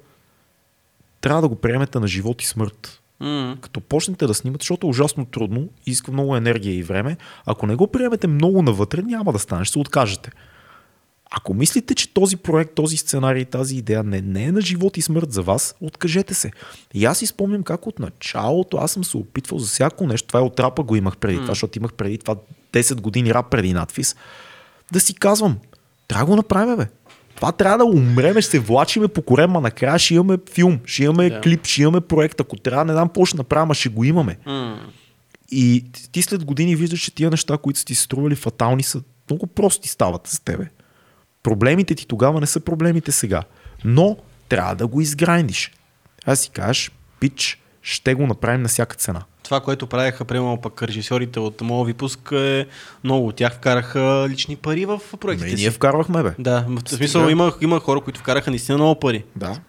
трябва 1.21 1.43
да 1.43 1.49
го 1.49 1.57
приемете 1.57 1.99
на 2.01 2.09
живот 2.09 2.43
и 2.43 2.47
смърт. 2.47 3.01
М. 3.21 3.57
Като 3.61 3.81
почнете 3.81 4.27
да 4.27 4.35
снимате, 4.35 4.63
защото 4.63 4.87
е 4.87 4.91
ужасно 4.91 5.25
трудно, 5.25 5.69
иска 5.87 6.13
много 6.13 6.37
енергия 6.37 6.75
и 6.75 6.83
време, 6.83 7.17
ако 7.47 7.67
не 7.67 7.75
го 7.75 7.87
приемете 7.87 8.27
много 8.27 8.63
навътре, 8.63 9.03
няма 9.03 9.33
да 9.33 9.39
стане, 9.39 9.65
ще 9.65 9.73
се 9.73 9.79
откажете. 9.79 10.31
Ако 11.31 11.55
мислите, 11.55 11.95
че 11.95 12.15
този 12.15 12.37
проект, 12.37 12.75
този 12.75 12.97
сценарий, 12.97 13.45
тази 13.45 13.77
идея 13.77 14.03
не, 14.03 14.21
не 14.21 14.45
е 14.45 14.53
на 14.53 14.61
живот 14.61 14.97
и 14.97 15.03
смърт 15.03 15.33
за 15.33 15.43
вас, 15.43 15.75
откажете 15.81 16.35
се. 16.35 16.51
И 16.95 17.05
аз 17.05 17.19
си 17.19 17.27
спомням 17.27 17.63
как 17.63 17.87
от 17.87 17.99
началото 17.99 18.77
аз 18.77 18.93
съм 18.93 19.05
се 19.05 19.17
опитвал 19.17 19.59
за 19.59 19.67
всяко 19.67 20.07
нещо. 20.07 20.29
Това 20.29 20.41
е 20.41 20.43
от 20.43 20.61
рапа 20.61 20.83
го 20.83 20.97
имах 20.97 21.17
преди 21.17 21.37
това, 21.37 21.49
защото 21.49 21.79
имах 21.79 21.93
преди 21.93 22.19
това 22.19 22.37
10 22.73 23.01
години 23.01 23.35
рап 23.35 23.51
преди 23.51 23.73
надфис. 23.73 24.17
Да 24.93 25.01
си 25.01 25.15
казвам, 25.15 25.59
трябва 26.09 26.27
да 26.27 26.31
го 26.31 26.37
направим, 26.37 26.77
бе. 26.77 26.87
Това 27.41 27.53
трябва 27.53 27.79
да 27.79 27.85
умреме, 27.85 28.43
ще 28.43 28.51
се 28.51 28.59
влачиме 28.59 29.09
по 29.09 29.23
корема, 29.23 29.61
накрая 29.61 29.99
ще 29.99 30.15
имаме 30.15 30.39
филм, 30.53 30.81
ще 30.85 31.05
имаме 31.05 31.31
Да. 31.31 31.41
клип, 31.41 31.67
ще 31.67 31.83
имаме 31.83 32.01
проект. 32.01 32.41
Ако 32.41 32.57
трябва, 32.57 32.85
не 32.85 32.93
знам 32.93 33.09
какво 33.09 33.25
ще 33.25 33.37
направим, 33.37 33.75
ще 33.75 33.89
го 33.89 34.05
имаме. 34.05 34.39
М. 34.47 34.91
И 35.51 35.85
ти 36.13 36.23
след 36.23 36.45
години 36.45 36.77
виждаш, 36.77 37.01
че 37.01 37.15
тия 37.15 37.31
неща, 37.31 37.59
които 37.59 37.79
са 37.79 37.85
ти 37.85 37.95
стрували 37.95 38.35
фатални, 38.35 38.83
са 38.83 39.03
много 39.31 39.47
прости 39.47 39.89
стават 39.89 40.27
с 40.27 40.41
тебе. 40.41 40.71
Проблемите 41.43 41.95
ти 41.95 42.07
тогава 42.07 42.41
не 42.41 42.47
са 42.47 42.61
проблемите 42.61 43.13
сега. 43.13 43.43
Но 43.85 44.17
трябва 44.49 44.75
да 44.77 44.87
го 44.87 45.01
изграйндиш. 45.01 45.73
Аз 46.27 46.41
си 46.41 46.51
кажеш, 46.51 46.91
пич, 47.21 47.63
ще 47.83 48.15
го 48.15 48.27
направим 48.27 48.63
на 48.63 48.69
всяка 48.69 48.97
цена. 48.97 49.23
Това, 49.51 49.61
което 49.61 49.87
правеха, 49.87 50.25
примерно 50.25 50.61
пък 50.61 50.83
режисьорите 50.83 51.41
от 51.41 51.61
моят 51.61 51.87
випуск, 51.87 52.33
е, 52.33 52.67
много 53.05 53.29
от 53.29 53.37
тях 53.37 53.55
вкараха 53.55 54.27
лични 54.29 54.57
пари 54.57 54.85
в 54.85 55.01
проектите 55.21 55.49
Ме, 55.49 55.55
и 55.55 55.57
си. 55.57 55.63
ние 55.63 55.71
вкарвахме, 55.71 56.23
бе. 56.23 56.31
Да, 56.39 56.65
в 56.69 56.91
смисъл 56.91 57.29
има, 57.29 57.53
има 57.61 57.81
хора, 57.81 58.01
които 58.01 58.21
вкараха 58.21 58.51
наистина 58.51 58.79
много 58.79 59.01
пари. 59.01 59.25
Да. 59.37 59.61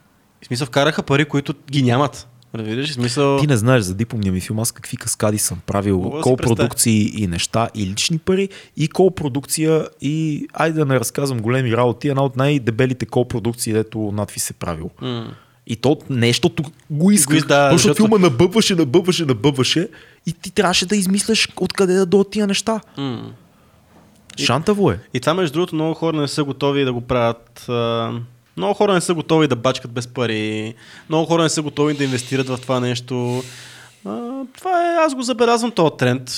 В 0.41 0.45
смисъл 0.45 0.67
вкараха 0.67 1.03
пари, 1.03 1.25
които 1.25 1.53
ги 1.71 1.83
нямат. 1.83 2.27
Разбираш? 2.55 2.93
Смисъл... 2.93 3.37
Ти 3.39 3.47
не 3.47 3.57
знаеш 3.57 3.83
за 3.83 3.95
дипломния 3.95 4.33
ми 4.33 4.41
филм, 4.41 4.59
аз 4.59 4.71
какви 4.71 4.97
каскади 4.97 5.37
съм 5.37 5.59
правил, 5.65 6.19
кол 6.21 6.37
продукции 6.37 7.23
и 7.23 7.27
неща, 7.27 7.69
и 7.75 7.85
лични 7.85 8.17
пари, 8.17 8.49
и 8.77 8.87
кол 8.87 9.11
продукция, 9.11 9.87
и 10.01 10.47
айде 10.53 10.79
да 10.79 10.85
не 10.85 10.99
разказвам 10.99 11.39
големи 11.39 11.77
работи, 11.77 12.07
една 12.09 12.23
от 12.23 12.35
най-дебелите 12.35 13.05
кол 13.05 13.27
продукции, 13.27 13.73
дето 13.73 14.11
надфис 14.11 14.43
се 14.43 14.53
правил. 14.53 14.89
М. 15.01 15.33
И 15.67 15.75
то 15.75 15.97
нещото 16.09 16.63
го 16.89 17.11
из- 17.11 17.25
да, 17.25 17.33
защото, 17.37 17.71
защото- 17.73 17.95
филма 17.95 18.17
набъбваше, 18.17 18.75
набъбваше, 18.75 19.25
набъбваше 19.25 19.89
и 20.25 20.33
ти 20.33 20.51
трябваше 20.51 20.85
да 20.85 20.95
измисляш 20.95 21.49
откъде 21.57 21.93
да 21.93 22.05
дойдат 22.05 22.31
тия 22.31 22.47
неща. 22.47 22.79
М. 22.97 23.31
Шантаво 24.39 24.91
е. 24.91 24.99
И 25.13 25.19
това, 25.19 25.33
между 25.33 25.53
другото, 25.53 25.75
много 25.75 25.93
хора 25.93 26.17
не 26.17 26.27
са 26.27 26.43
готови 26.43 26.83
да 26.83 26.93
го 26.93 27.01
правят. 27.01 27.65
а, 27.69 28.11
Много 28.57 28.73
хора 28.73 28.93
не 28.93 29.01
са 29.01 29.13
готови 29.13 29.47
да 29.47 29.55
бачкат 29.55 29.91
без 29.91 30.07
пари. 30.07 30.73
Много 31.09 31.25
хора 31.25 31.43
не 31.43 31.49
са 31.49 31.61
готови 31.61 31.93
да 31.93 32.03
инвестират 32.03 32.47
в 32.47 32.57
това 32.57 32.79
нещо. 32.79 33.43
А, 34.05 34.19
Това 34.57 34.93
е, 34.93 35.05
аз 35.05 35.15
го 35.15 35.21
забелязвам 35.21 35.71
този 35.71 35.91
тренд. 35.97 36.31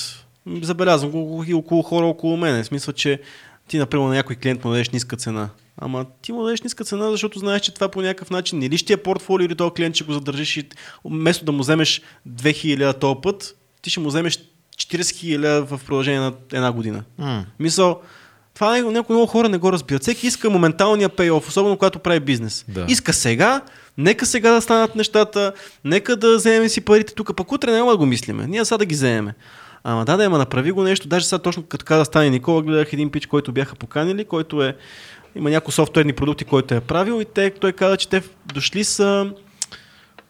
Забелязвам 0.62 1.10
го 1.10 1.44
и 1.48 1.54
около 1.54 1.82
хора 1.82 2.06
около 2.06 2.36
мен. 2.36 2.62
В 2.62 2.66
смисъл, 2.66 2.94
че 2.94 3.20
ти, 3.68 3.78
например, 3.78 4.04
на 4.04 4.14
някой 4.14 4.36
клиент 4.36 4.64
му 4.64 4.70
дадеш 4.70 4.90
ниска 4.90 5.16
цена. 5.16 5.48
Ама 5.76 6.06
ти 6.22 6.32
му 6.32 6.42
дадеш 6.42 6.62
ниска 6.62 6.84
цена, 6.84 7.10
защото 7.10 7.38
знаеш, 7.38 7.62
че 7.62 7.74
това 7.74 7.88
по 7.88 8.02
някакъв 8.02 8.30
начин 8.30 8.62
или 8.62 8.78
ще 8.78 8.92
е 8.92 8.96
портфолио, 8.96 9.46
или 9.46 9.54
този 9.54 9.74
клиент 9.74 9.94
ще 9.94 10.04
го 10.04 10.12
задържиш 10.12 10.56
и 10.56 10.68
вместо 11.04 11.44
да 11.44 11.52
му 11.52 11.58
вземеш 11.58 12.02
2000 12.28 13.00
този 13.00 13.16
път, 13.22 13.56
ти 13.82 13.90
ще 13.90 14.00
му 14.00 14.08
вземеш 14.08 14.38
40 14.76 15.00
000 15.00 15.60
в 15.60 15.80
продължение 15.86 16.20
на 16.20 16.32
една 16.52 16.72
година. 16.72 17.04
Мисъл, 17.60 18.00
това 18.54 18.78
някои, 18.82 19.14
много 19.14 19.26
хора 19.26 19.48
не 19.48 19.58
го 19.58 19.72
разбират. 19.72 20.02
Всеки 20.02 20.26
иска 20.26 20.50
моменталния 20.50 21.08
пейоф, 21.08 21.48
особено 21.48 21.76
когато 21.76 21.98
прави 21.98 22.20
бизнес. 22.20 22.64
Да. 22.68 22.86
Иска 22.88 23.12
сега, 23.12 23.60
нека 23.98 24.26
сега 24.26 24.52
да 24.52 24.60
станат 24.60 24.96
нещата, 24.96 25.52
нека 25.84 26.16
да 26.16 26.36
вземем 26.36 26.68
си 26.68 26.80
парите 26.80 27.14
тук, 27.14 27.36
пък 27.36 27.52
утре 27.52 27.72
няма 27.72 27.90
да 27.90 27.96
го 27.96 28.06
мислиме. 28.06 28.46
Ние 28.46 28.64
сега 28.64 28.78
да 28.78 28.86
ги 28.86 28.94
вземем. 28.94 29.32
Ама 29.84 30.04
да, 30.04 30.16
да, 30.16 30.24
ама 30.24 30.38
направи 30.38 30.72
го 30.72 30.82
нещо. 30.82 31.08
Даже 31.08 31.26
сега 31.26 31.38
точно 31.38 31.62
като 31.62 31.84
така 31.84 31.96
да 31.96 32.04
стане 32.04 32.30
Никола, 32.30 32.62
гледах 32.62 32.92
един 32.92 33.10
пич, 33.10 33.26
който 33.26 33.52
бяха 33.52 33.76
поканили, 33.76 34.24
който 34.24 34.62
е 34.62 34.76
има 35.36 35.50
някои 35.50 35.72
софтуерни 35.72 36.12
продукти, 36.12 36.44
който 36.44 36.74
е 36.74 36.80
правил 36.80 37.20
и 37.20 37.24
те, 37.24 37.50
той 37.50 37.72
каза, 37.72 37.96
че 37.96 38.08
те 38.08 38.22
дошли 38.54 38.84
са 38.84 39.32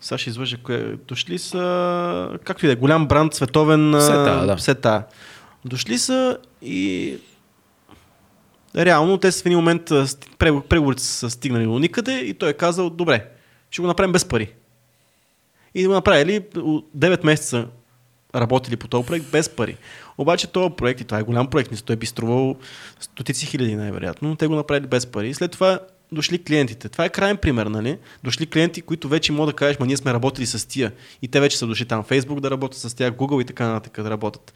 сега 0.04 0.18
ще 0.18 0.30
излъжа, 0.30 0.56
кое, 0.56 0.96
дошли 1.08 1.38
са, 1.38 2.38
както 2.44 2.66
и 2.66 2.68
да 2.68 2.72
е, 2.72 2.76
голям 2.76 3.06
бранд, 3.06 3.34
световен 3.34 3.94
Сета, 4.00 4.46
да. 4.46 4.58
сета. 4.58 5.02
Дошли 5.64 5.98
са 5.98 6.38
и 6.62 7.16
реално 8.76 9.18
те 9.18 9.30
в 9.30 9.46
един 9.46 9.58
момент 9.58 9.82
преговорите 10.38 11.02
са 11.02 11.30
стигнали 11.30 11.64
до 11.64 11.78
никъде 11.78 12.18
и 12.18 12.34
той 12.34 12.50
е 12.50 12.52
казал, 12.52 12.90
добре, 12.90 13.28
ще 13.70 13.82
го 13.82 13.88
направим 13.88 14.12
без 14.12 14.24
пари. 14.24 14.52
И 15.74 15.86
го 15.86 15.92
направили 15.92 16.40
о, 16.56 16.82
9 16.96 17.24
месеца 17.24 17.68
работили 18.34 18.76
по 18.76 18.88
този 18.88 19.06
проект 19.06 19.26
без 19.30 19.48
пари. 19.48 19.76
Обаче 20.18 20.46
този 20.46 20.74
проект, 20.76 21.00
и 21.00 21.04
това 21.04 21.18
е 21.18 21.22
голям 21.22 21.46
проект, 21.46 21.70
мисля, 21.70 21.84
той 21.84 21.96
би 21.96 22.06
струвал 22.06 22.56
стотици 23.00 23.46
хиляди 23.46 23.76
най-вероятно, 23.76 24.28
но 24.28 24.36
те 24.36 24.46
го 24.46 24.54
направили 24.54 24.86
без 24.86 25.06
пари. 25.06 25.28
И 25.28 25.34
след 25.34 25.50
това 25.50 25.78
дошли 26.12 26.44
клиентите. 26.44 26.88
Това 26.88 27.04
е 27.04 27.08
крайен 27.08 27.36
пример, 27.36 27.66
нали? 27.66 27.98
Дошли 28.24 28.46
клиенти, 28.46 28.82
които 28.82 29.08
вече 29.08 29.32
мога 29.32 29.46
да 29.46 29.56
кажеш, 29.56 29.78
ма 29.78 29.86
ние 29.86 29.96
сме 29.96 30.12
работили 30.12 30.46
с 30.46 30.68
тия. 30.68 30.92
И 31.22 31.28
те 31.28 31.40
вече 31.40 31.58
са 31.58 31.66
дошли 31.66 31.84
там 31.84 32.04
Facebook 32.04 32.40
да 32.40 32.50
работят 32.50 32.80
с 32.80 32.94
тях, 32.94 33.12
Google 33.12 33.42
и 33.42 33.44
така 33.44 33.68
нататък 33.68 34.02
да 34.02 34.10
работят. 34.10 34.54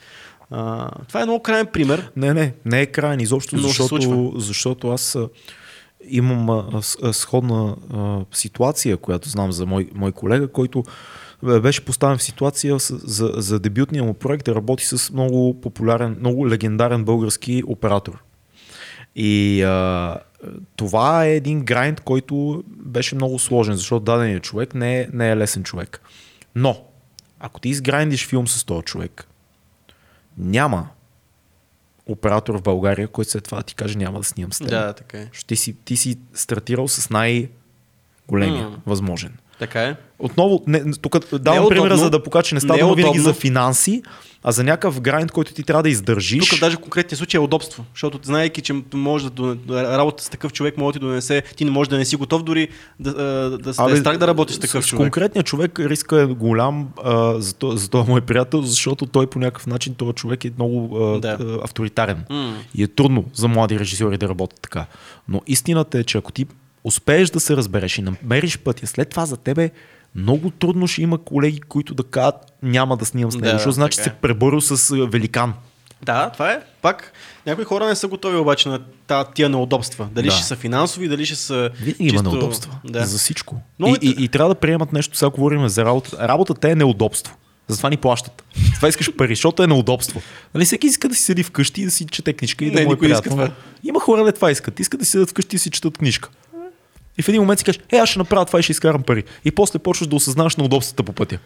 А, 0.50 0.90
това 1.08 1.22
е 1.22 1.24
много 1.24 1.42
крайен 1.42 1.66
пример. 1.66 2.10
Не, 2.16 2.34
не, 2.34 2.54
не 2.64 2.80
е 2.80 2.86
крайен 2.86 3.20
изобщо, 3.20 3.58
защото, 3.58 4.32
защото 4.36 4.90
аз 4.90 5.18
имам 6.08 6.50
а, 6.50 6.80
а, 7.02 7.12
сходна 7.12 7.76
а, 7.94 8.24
ситуация, 8.32 8.96
която 8.96 9.28
знам 9.28 9.52
за 9.52 9.66
мой, 9.66 9.90
мой 9.94 10.12
колега, 10.12 10.48
който 10.48 10.84
беше 11.42 11.84
поставен 11.84 12.18
в 12.18 12.22
ситуация 12.22 12.76
за, 12.78 13.32
за 13.36 13.60
дебютния 13.60 14.04
му 14.04 14.14
проект 14.14 14.44
да 14.44 14.54
работи 14.54 14.86
с 14.86 15.12
много 15.12 15.60
популярен, 15.60 16.16
много 16.20 16.48
легендарен 16.48 17.04
български 17.04 17.62
оператор. 17.66 18.22
И 19.16 19.62
а, 19.62 20.16
това 20.76 21.24
е 21.24 21.36
един 21.36 21.64
грайнд, 21.64 22.00
който 22.00 22.64
беше 22.66 23.14
много 23.14 23.38
сложен, 23.38 23.74
защото 23.74 24.04
даденият 24.04 24.42
човек 24.42 24.74
не 24.74 25.00
е, 25.00 25.08
не 25.12 25.30
е 25.30 25.36
лесен 25.36 25.62
човек. 25.62 26.00
Но, 26.54 26.84
ако 27.40 27.60
ти 27.60 27.68
изграйндиш 27.68 28.26
филм 28.26 28.48
с 28.48 28.64
този 28.64 28.82
човек, 28.82 29.28
няма 30.38 30.88
оператор 32.06 32.58
в 32.58 32.62
България, 32.62 33.08
който 33.08 33.30
след 33.30 33.44
това 33.44 33.62
ти 33.62 33.74
каже 33.74 33.98
няма 33.98 34.18
да 34.18 34.24
снимам 34.24 34.52
с 34.52 34.58
теб. 34.58 34.70
Да, 34.70 34.92
така 34.92 35.18
е. 35.18 35.30
Ти 35.46 35.56
си, 35.56 35.76
ти 35.84 35.96
си 35.96 36.18
стартирал 36.34 36.88
с 36.88 37.10
най-големия 37.10 38.68
М. 38.68 38.76
възможен. 38.86 39.32
Така 39.58 39.82
е. 39.82 39.96
Отново, 40.18 40.62
не, 40.66 40.92
тук 40.92 41.38
давам 41.38 41.60
Не 41.60 41.66
е 41.66 41.68
примера, 41.68 41.86
удобно. 41.86 42.04
за 42.04 42.10
да 42.10 42.22
покажа, 42.22 42.42
че 42.42 42.54
не 42.54 42.60
става 42.60 42.74
Не 42.74 42.80
е 42.80 42.82
дума 42.82 42.94
винаги 42.94 43.18
за 43.18 43.34
финанси, 43.34 44.02
а 44.44 44.52
за 44.52 44.64
някакъв 44.64 45.00
грайнд, 45.00 45.32
който 45.32 45.54
ти 45.54 45.62
трябва 45.62 45.82
да 45.82 45.88
издържиш. 45.88 46.48
Тук 46.48 46.60
даже 46.60 46.76
в 46.76 46.80
конкретния 46.80 47.18
случай 47.18 47.38
е 47.38 47.42
удобство, 47.42 47.84
защото 47.94 48.18
знаейки, 48.22 48.60
че 48.60 48.74
може 48.94 49.30
да 49.30 49.56
работа 49.98 50.22
с 50.22 50.28
такъв 50.28 50.52
човек 50.52 50.76
може 50.76 50.92
да 50.94 51.00
ти 51.00 51.06
донесе, 51.06 51.42
ти 51.56 51.64
не 51.64 51.70
можеш 51.70 51.88
да 51.88 51.98
не 51.98 52.04
си 52.04 52.16
готов 52.16 52.42
дори 52.42 52.68
да, 53.00 53.12
да, 53.12 53.58
да 53.58 53.70
е 53.70 53.96
страх 53.96 54.18
да 54.18 54.26
работиш 54.26 54.56
с 54.56 54.58
такъв 54.58 54.84
с, 54.84 54.88
човек. 54.88 55.00
конкретния 55.02 55.42
човек 55.42 55.78
риска 55.78 56.20
е 56.20 56.26
голям 56.26 56.88
а, 57.04 57.40
за, 57.40 57.54
то, 57.54 57.76
за 57.76 57.88
този 57.90 58.10
мой 58.10 58.20
приятел, 58.20 58.62
защото 58.62 59.06
той 59.06 59.26
по 59.26 59.38
някакъв 59.38 59.66
начин, 59.66 59.94
този 59.94 60.12
човек 60.12 60.44
е 60.44 60.50
много 60.56 60.96
а, 61.04 61.20
Да. 61.20 61.36
а, 61.40 61.64
авторитарен. 61.64 62.24
М. 62.30 62.56
И 62.74 62.82
е 62.82 62.88
трудно 62.88 63.24
за 63.34 63.48
млади 63.48 63.78
режисьори 63.78 64.18
да 64.18 64.28
работят 64.28 64.60
така. 64.60 64.86
Но 65.28 65.42
истината 65.46 65.98
е, 65.98 66.04
че 66.04 66.18
ако 66.18 66.32
ти 66.32 66.46
успееш 66.84 67.30
да 67.30 67.40
се 67.40 67.56
разбереш 67.56 67.98
и 67.98 68.02
намериш 68.02 68.58
пътя, 68.58 68.86
след 68.86 69.08
това 69.08 69.26
за 69.26 69.36
тебе 69.36 69.70
много 70.14 70.50
трудно 70.50 70.86
ще 70.86 71.02
има 71.02 71.18
колеги, 71.18 71.60
които 71.60 71.94
да 71.94 72.02
кажат 72.02 72.34
няма 72.62 72.96
да 72.96 73.04
снимам 73.04 73.30
с 73.32 73.34
него, 73.34 73.44
Да, 73.44 73.52
защото 73.52 73.72
значи 73.72 73.98
се 73.98 74.10
преборил 74.10 74.60
с 74.60 74.96
великан. 75.06 75.54
Да, 76.02 76.30
това 76.30 76.52
е. 76.52 76.60
Пак, 76.82 77.12
някои 77.46 77.64
хора 77.64 77.86
не 77.86 77.94
са 77.94 78.08
готови 78.08 78.36
обаче 78.36 78.68
на 78.68 78.80
тия 79.34 79.48
неудобства. 79.48 80.08
Дали 80.12 80.26
Да. 80.26 80.32
ще 80.32 80.44
са 80.44 80.56
финансови, 80.56 81.08
дали 81.08 81.26
ще 81.26 81.36
са. 81.36 81.70
Винаги 81.80 81.96
има 82.04 82.10
чисто... 82.10 82.30
неудобства. 82.30 82.78
Да. 82.84 83.06
За 83.06 83.18
всичко. 83.18 83.56
Но 83.78 83.88
и, 83.88 83.98
и, 84.02 84.24
и, 84.24 84.28
трябва 84.28 84.54
да 84.54 84.60
приемат 84.60 84.92
нещо, 84.92 85.16
сега 85.16 85.30
говорим 85.30 85.68
за 85.68 85.84
работа. 85.84 86.28
Работата 86.28 86.70
е 86.70 86.74
неудобство. 86.74 87.36
Затова 87.68 87.90
ни 87.90 87.96
плащат. 87.96 88.44
Затова 88.66 88.88
искаш 88.88 89.12
пари, 89.16 89.32
защото 89.32 89.62
е 89.62 89.66
неудобство. 89.66 90.22
Нали, 90.54 90.64
всеки 90.64 90.86
иска 90.86 91.08
да 91.08 91.14
си 91.14 91.22
седи 91.22 91.42
вкъщи 91.42 91.80
и 91.82 91.84
да 91.84 91.90
си 91.90 92.06
чете 92.06 92.32
книжка 92.32 92.64
и 92.64 92.70
да 92.70 92.80
Не, 92.80 92.86
му 92.86 92.92
е 92.92 92.96
не 93.00 93.06
иска 93.06 93.22
приятно. 93.22 93.30
това. 93.30 93.50
Има 93.84 94.00
хора, 94.00 94.24
де 94.24 94.32
това 94.32 94.50
искат. 94.50 94.80
Искат 94.80 95.00
да 95.00 95.06
си 95.06 95.10
седят 95.12 95.30
вкъщи 95.30 95.56
и 95.56 95.58
си 95.58 95.70
четат 95.70 95.98
книжка. 95.98 96.28
И 97.18 97.22
в 97.22 97.28
един 97.28 97.40
момент 97.40 97.58
си 97.58 97.64
кажеш, 97.64 97.80
е, 97.92 97.96
аз 97.96 98.08
ще 98.08 98.18
направя 98.18 98.44
това 98.44 98.58
и 98.58 98.62
ще 98.62 98.72
изкарам 98.72 99.02
пари. 99.02 99.24
И 99.44 99.50
после 99.50 99.78
почваш 99.78 100.08
да 100.08 100.16
осъзнаваш 100.16 100.56
неудобствата 100.56 101.02
по 101.02 101.12
пътя. 101.12 101.38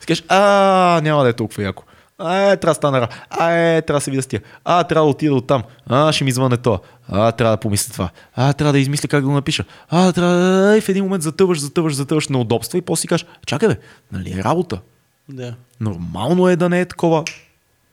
Си 0.00 0.06
кажеш, 0.06 0.24
а, 0.28 1.00
няма 1.02 1.22
да 1.22 1.28
е 1.28 1.32
толкова 1.32 1.62
яко. 1.62 1.84
А, 2.18 2.36
е, 2.36 2.56
трябва 2.56 2.70
да 2.70 2.74
стана 2.74 3.00
ра. 3.00 3.08
А, 3.30 3.50
е, 3.50 3.82
трябва 3.82 3.98
да 3.98 4.04
се 4.04 4.10
видя 4.10 4.22
с 4.22 4.26
тия. 4.26 4.42
А, 4.64 4.84
трябва 4.84 5.06
да 5.06 5.10
отида 5.10 5.34
от 5.34 5.46
там. 5.46 5.62
А, 5.86 6.12
ще 6.12 6.24
ми 6.24 6.32
звъне 6.32 6.56
това. 6.56 6.78
А, 7.08 7.32
трябва 7.32 7.56
да 7.56 7.60
помисля 7.60 7.92
това. 7.92 8.10
А, 8.34 8.52
трябва 8.52 8.72
да 8.72 8.78
измисля 8.78 9.08
как 9.08 9.20
да 9.20 9.26
го 9.26 9.32
напиша. 9.32 9.64
А, 9.88 10.12
трябва 10.12 10.34
да... 10.34 10.76
И 10.76 10.80
в 10.80 10.88
един 10.88 11.04
момент 11.04 11.22
затъваш, 11.22 11.60
затъваш, 11.60 11.94
затъваш 11.94 12.28
на 12.28 12.38
удобства 12.38 12.78
и 12.78 12.82
после 12.82 13.00
си 13.00 13.08
кажеш, 13.08 13.26
чакай 13.46 13.68
бе, 13.68 13.76
нали 14.12 14.32
е 14.32 14.44
работа. 14.44 14.80
Да. 15.28 15.54
Нормално 15.80 16.48
е 16.48 16.56
да 16.56 16.68
не 16.68 16.80
е 16.80 16.84
такова. 16.84 17.24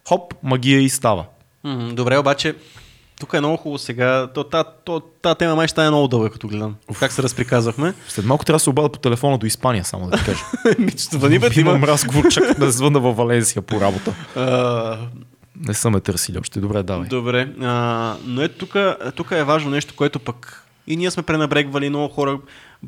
Хоп, 0.08 0.34
магия 0.44 0.82
и 0.82 0.90
става. 0.90 1.26
Добре, 1.94 2.18
обаче, 2.18 2.56
тук 3.20 3.34
е 3.34 3.40
много 3.40 3.58
хубаво 3.58 3.78
сега. 3.78 4.28
То, 4.34 4.44
та, 4.44 4.64
то, 4.64 5.00
та 5.00 5.36
тема 5.36 5.56
май 5.56 5.68
ще 5.68 5.72
стане 5.72 5.90
много 5.90 6.08
дълга, 6.08 6.30
като 6.30 6.48
гледам. 6.48 6.76
Как 7.00 7.12
се 7.12 7.24
разприказвахме. 7.24 7.94
След 8.08 8.26
малко 8.26 8.46
трябва 8.46 8.56
да 8.56 8.64
се 8.64 8.70
обада 8.70 8.90
по 8.90 9.00
телефона 9.00 9.38
до 9.38 9.46
Испания, 9.46 9.86
само 9.86 10.08
да 10.08 10.18
ти 10.18 10.24
кажа. 10.24 10.44
Звъни 11.12 11.40
бе, 11.40 11.50
Имам 11.56 11.76
има. 11.76 11.88
разговор, 11.88 12.28
чак 12.32 12.60
да 12.60 12.72
звъна 12.72 13.00
във 13.00 13.18
Валенсия 13.18 13.62
по 13.62 13.82
работа. 13.82 14.14
Не 15.68 15.74
са 15.74 15.90
ме 15.90 16.00
търсили 16.00 16.40
още. 16.40 16.60
Добре, 16.60 16.84
давай. 16.84 17.08
Добре, 17.08 17.54
а, 17.62 18.16
но 18.26 18.42
ето 18.42 18.68
тук 19.16 19.32
е 19.32 19.44
важно 19.44 19.72
нещо, 19.72 19.94
което 19.96 20.20
пък 20.20 20.66
и 20.88 20.98
ние 20.98 21.12
сме 21.12 21.24
пренебрегвали, 21.24 21.90
много 21.90 22.14
хора 22.14 22.40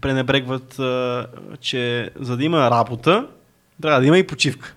пренебрегват, 0.02 0.80
а, 0.80 1.28
че 1.60 2.10
за 2.20 2.38
да 2.38 2.44
има 2.44 2.72
работа, 2.72 3.28
трябва 3.82 4.00
да 4.02 4.08
има 4.08 4.18
и 4.18 4.28
почивка. 4.28 4.76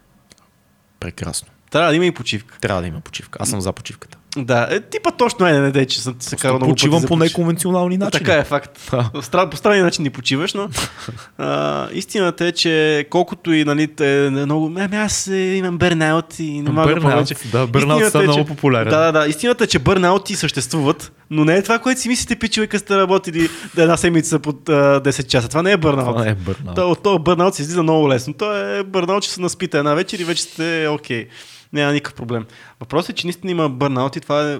Прекрасно. 1.00 1.48
Трябва 1.70 1.90
да 1.90 1.96
има 1.96 2.06
и 2.06 2.10
почивка. 2.10 2.58
Трябва 2.60 2.82
да 2.82 2.88
има 2.88 3.00
почивка. 3.00 3.38
Аз 3.42 3.50
съм 3.50 3.60
за 3.60 3.72
почивката. 3.72 4.18
Да, 4.36 4.68
е, 4.70 4.80
типа 4.80 5.10
точно 5.10 5.46
е, 5.46 5.52
не, 5.52 5.60
не, 5.60 5.70
не, 5.70 5.86
че 5.86 6.00
съм 6.00 6.14
се 6.20 6.36
карал 6.36 6.56
много 6.56 6.72
Почивам 6.72 7.02
по 7.02 7.16
неконвенционални 7.16 7.98
начини. 7.98 8.24
Така 8.24 8.38
е 8.38 8.44
факт. 8.44 8.90
Да. 8.90 9.50
По 9.50 9.56
странни 9.56 9.82
начин 9.82 10.02
ни 10.02 10.10
почиваш, 10.10 10.54
но 10.54 10.68
а, 11.38 11.88
истината 11.92 12.46
е, 12.46 12.52
че 12.52 13.06
колкото 13.10 13.52
и 13.52 13.64
нали, 13.64 13.86
те, 13.86 14.28
много, 14.30 14.72
ами 14.78 14.96
аз 14.96 15.26
е, 15.26 15.36
имам 15.36 15.78
бърнаут 15.78 16.38
и 16.38 16.60
не 16.60 16.70
мога 16.70 17.00
повече. 17.00 17.34
да, 17.52 17.66
бърнаут 17.66 18.04
стана 18.04 18.24
е, 18.24 18.26
много 18.26 18.44
популярен. 18.44 18.88
Да, 18.90 19.12
да, 19.12 19.12
да. 19.12 19.26
Истината 19.26 19.64
е, 19.64 19.66
че 19.66 19.78
бърнаути 19.78 20.36
съществуват, 20.36 21.12
но 21.30 21.44
не 21.44 21.56
е 21.56 21.62
това, 21.62 21.78
което 21.78 22.00
си 22.00 22.08
мислите, 22.08 22.36
пичове, 22.36 22.78
сте 22.78 22.96
работили 22.96 23.48
една 23.78 23.96
седмица 23.96 24.38
под 24.38 24.68
а, 24.68 25.00
10 25.00 25.26
часа. 25.26 25.48
Това 25.48 25.62
не 25.62 25.72
е 25.72 25.76
бърнаут. 25.76 26.08
Това 26.08 26.24
не 26.24 26.30
е 26.30 26.34
бърнаут. 26.34 26.76
То, 26.76 26.90
от 26.90 27.02
този 27.02 27.18
бърнаут 27.18 27.54
се 27.54 27.62
излиза 27.62 27.82
много 27.82 28.08
лесно. 28.08 28.34
То 28.34 28.56
е 28.56 28.82
бърнаут, 28.84 29.22
че 29.22 29.30
се 29.30 29.40
наспите 29.40 29.78
една 29.78 29.94
вечер 29.94 30.18
и 30.18 30.24
вече 30.24 30.42
сте 30.42 30.88
окей. 30.90 31.28
Няма 31.74 31.92
никакъв 31.92 32.14
проблем. 32.14 32.46
Въпросът 32.80 33.10
е, 33.10 33.12
че 33.12 33.26
наистина 33.26 33.50
има 33.50 33.68
бърнаут 33.68 34.16
и 34.16 34.20
това 34.20 34.52
е 34.52 34.58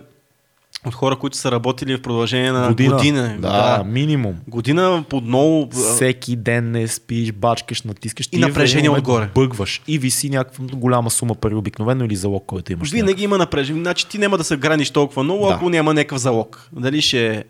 от 0.87 0.95
хора, 0.95 1.17
които 1.17 1.37
са 1.37 1.53
работили 1.53 1.97
в 1.97 2.03
продължение 2.03 2.53
на 2.53 2.69
година. 2.69 2.97
година. 2.97 3.37
Да, 3.39 3.83
минимум. 3.87 4.35
Година 4.49 5.05
под 5.09 5.25
много... 5.25 5.71
Всеки 5.71 6.37
ден 6.37 6.71
не 6.71 6.89
спиш, 6.89 7.33
бачкаш, 7.33 7.83
натискаш. 7.83 8.27
И 8.27 8.29
един 8.37 8.49
напрежение 8.49 8.91
отгоре. 8.91 9.31
Бъгваш 9.35 9.83
и 9.87 9.99
виси 9.99 10.31
някаква 10.31 10.65
голяма 10.73 11.11
сума 11.11 11.35
пари 11.35 11.55
обикновено 11.55 12.05
или 12.05 12.17
залог, 12.17 12.45
който 12.47 12.73
имаш. 12.73 12.91
Винаги 12.91 13.25
има 13.25 13.39
напрежение. 13.39 13.83
Значи 13.83 14.09
ти 14.09 14.19
няма 14.19 14.39
да 14.39 14.45
се 14.45 14.57
граниш 14.57 14.91
толкова 14.91 15.23
много, 15.23 15.47
Да. 15.47 15.55
ако 15.55 15.71
няма 15.71 15.95
някакъв 15.95 16.19
залог. 16.19 16.69
Дали 16.73 17.03
ще 17.03 17.37
е... 17.37 17.45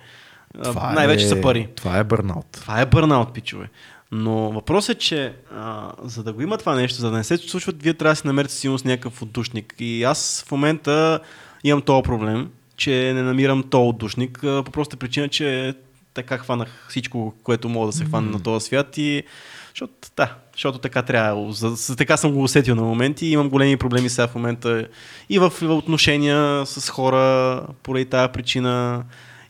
Това 0.62 0.92
Най-вече 0.92 1.24
е, 1.24 1.28
са 1.28 1.40
пари. 1.40 1.68
Това 1.74 1.98
е 1.98 2.04
бърнаут. 2.04 2.46
Това 2.52 2.80
е 2.80 2.86
бърнаут, 2.86 3.32
пичове. 3.32 3.68
Но 4.16 4.50
въпросът 4.50 4.96
е, 4.96 4.98
че 4.98 5.32
а, 5.54 5.92
за 6.04 6.22
да 6.22 6.32
го 6.32 6.42
има 6.42 6.58
това 6.58 6.74
нещо, 6.74 7.00
за 7.00 7.10
да 7.10 7.16
не 7.16 7.24
се 7.24 7.36
случват, 7.36 7.82
вие 7.82 7.94
трябва 7.94 8.12
да 8.12 8.16
си 8.16 8.26
намерите 8.26 8.54
силно 8.54 8.78
с 8.78 8.84
някакъв 8.84 9.22
отдушник. 9.22 9.74
И 9.78 10.04
аз 10.04 10.44
в 10.48 10.50
момента 10.50 11.20
имам 11.64 11.82
този 11.82 12.02
проблем, 12.02 12.50
че 12.76 13.12
не 13.14 13.22
намирам 13.22 13.62
този 13.62 13.88
отдушник, 13.88 14.38
по 14.40 14.70
проста 14.72 14.96
причина, 14.96 15.28
че 15.28 15.74
така 16.14 16.38
хванах 16.38 16.86
всичко, 16.88 17.34
което 17.42 17.68
мога 17.68 17.86
да 17.86 17.92
се 17.92 18.04
хване 18.04 18.30
на 18.30 18.42
този 18.42 18.66
свят 18.66 18.98
и 18.98 19.22
защото, 19.68 19.92
да, 20.16 20.34
защото 20.52 20.78
така 20.78 21.02
трябва, 21.02 21.52
за, 21.52 21.68
за, 21.68 21.96
така 21.96 22.16
съм 22.16 22.32
го 22.32 22.42
усетил 22.42 22.74
на 22.74 22.82
моменти 22.82 23.26
и 23.26 23.30
имам 23.30 23.48
големи 23.48 23.76
проблеми 23.76 24.08
сега 24.08 24.26
в 24.26 24.34
момента 24.34 24.88
и 25.30 25.38
в, 25.38 25.50
в 25.50 25.62
отношения 25.62 26.66
с 26.66 26.90
хора 26.90 27.60
поради 27.82 28.04
тази 28.04 28.32
причина 28.32 29.04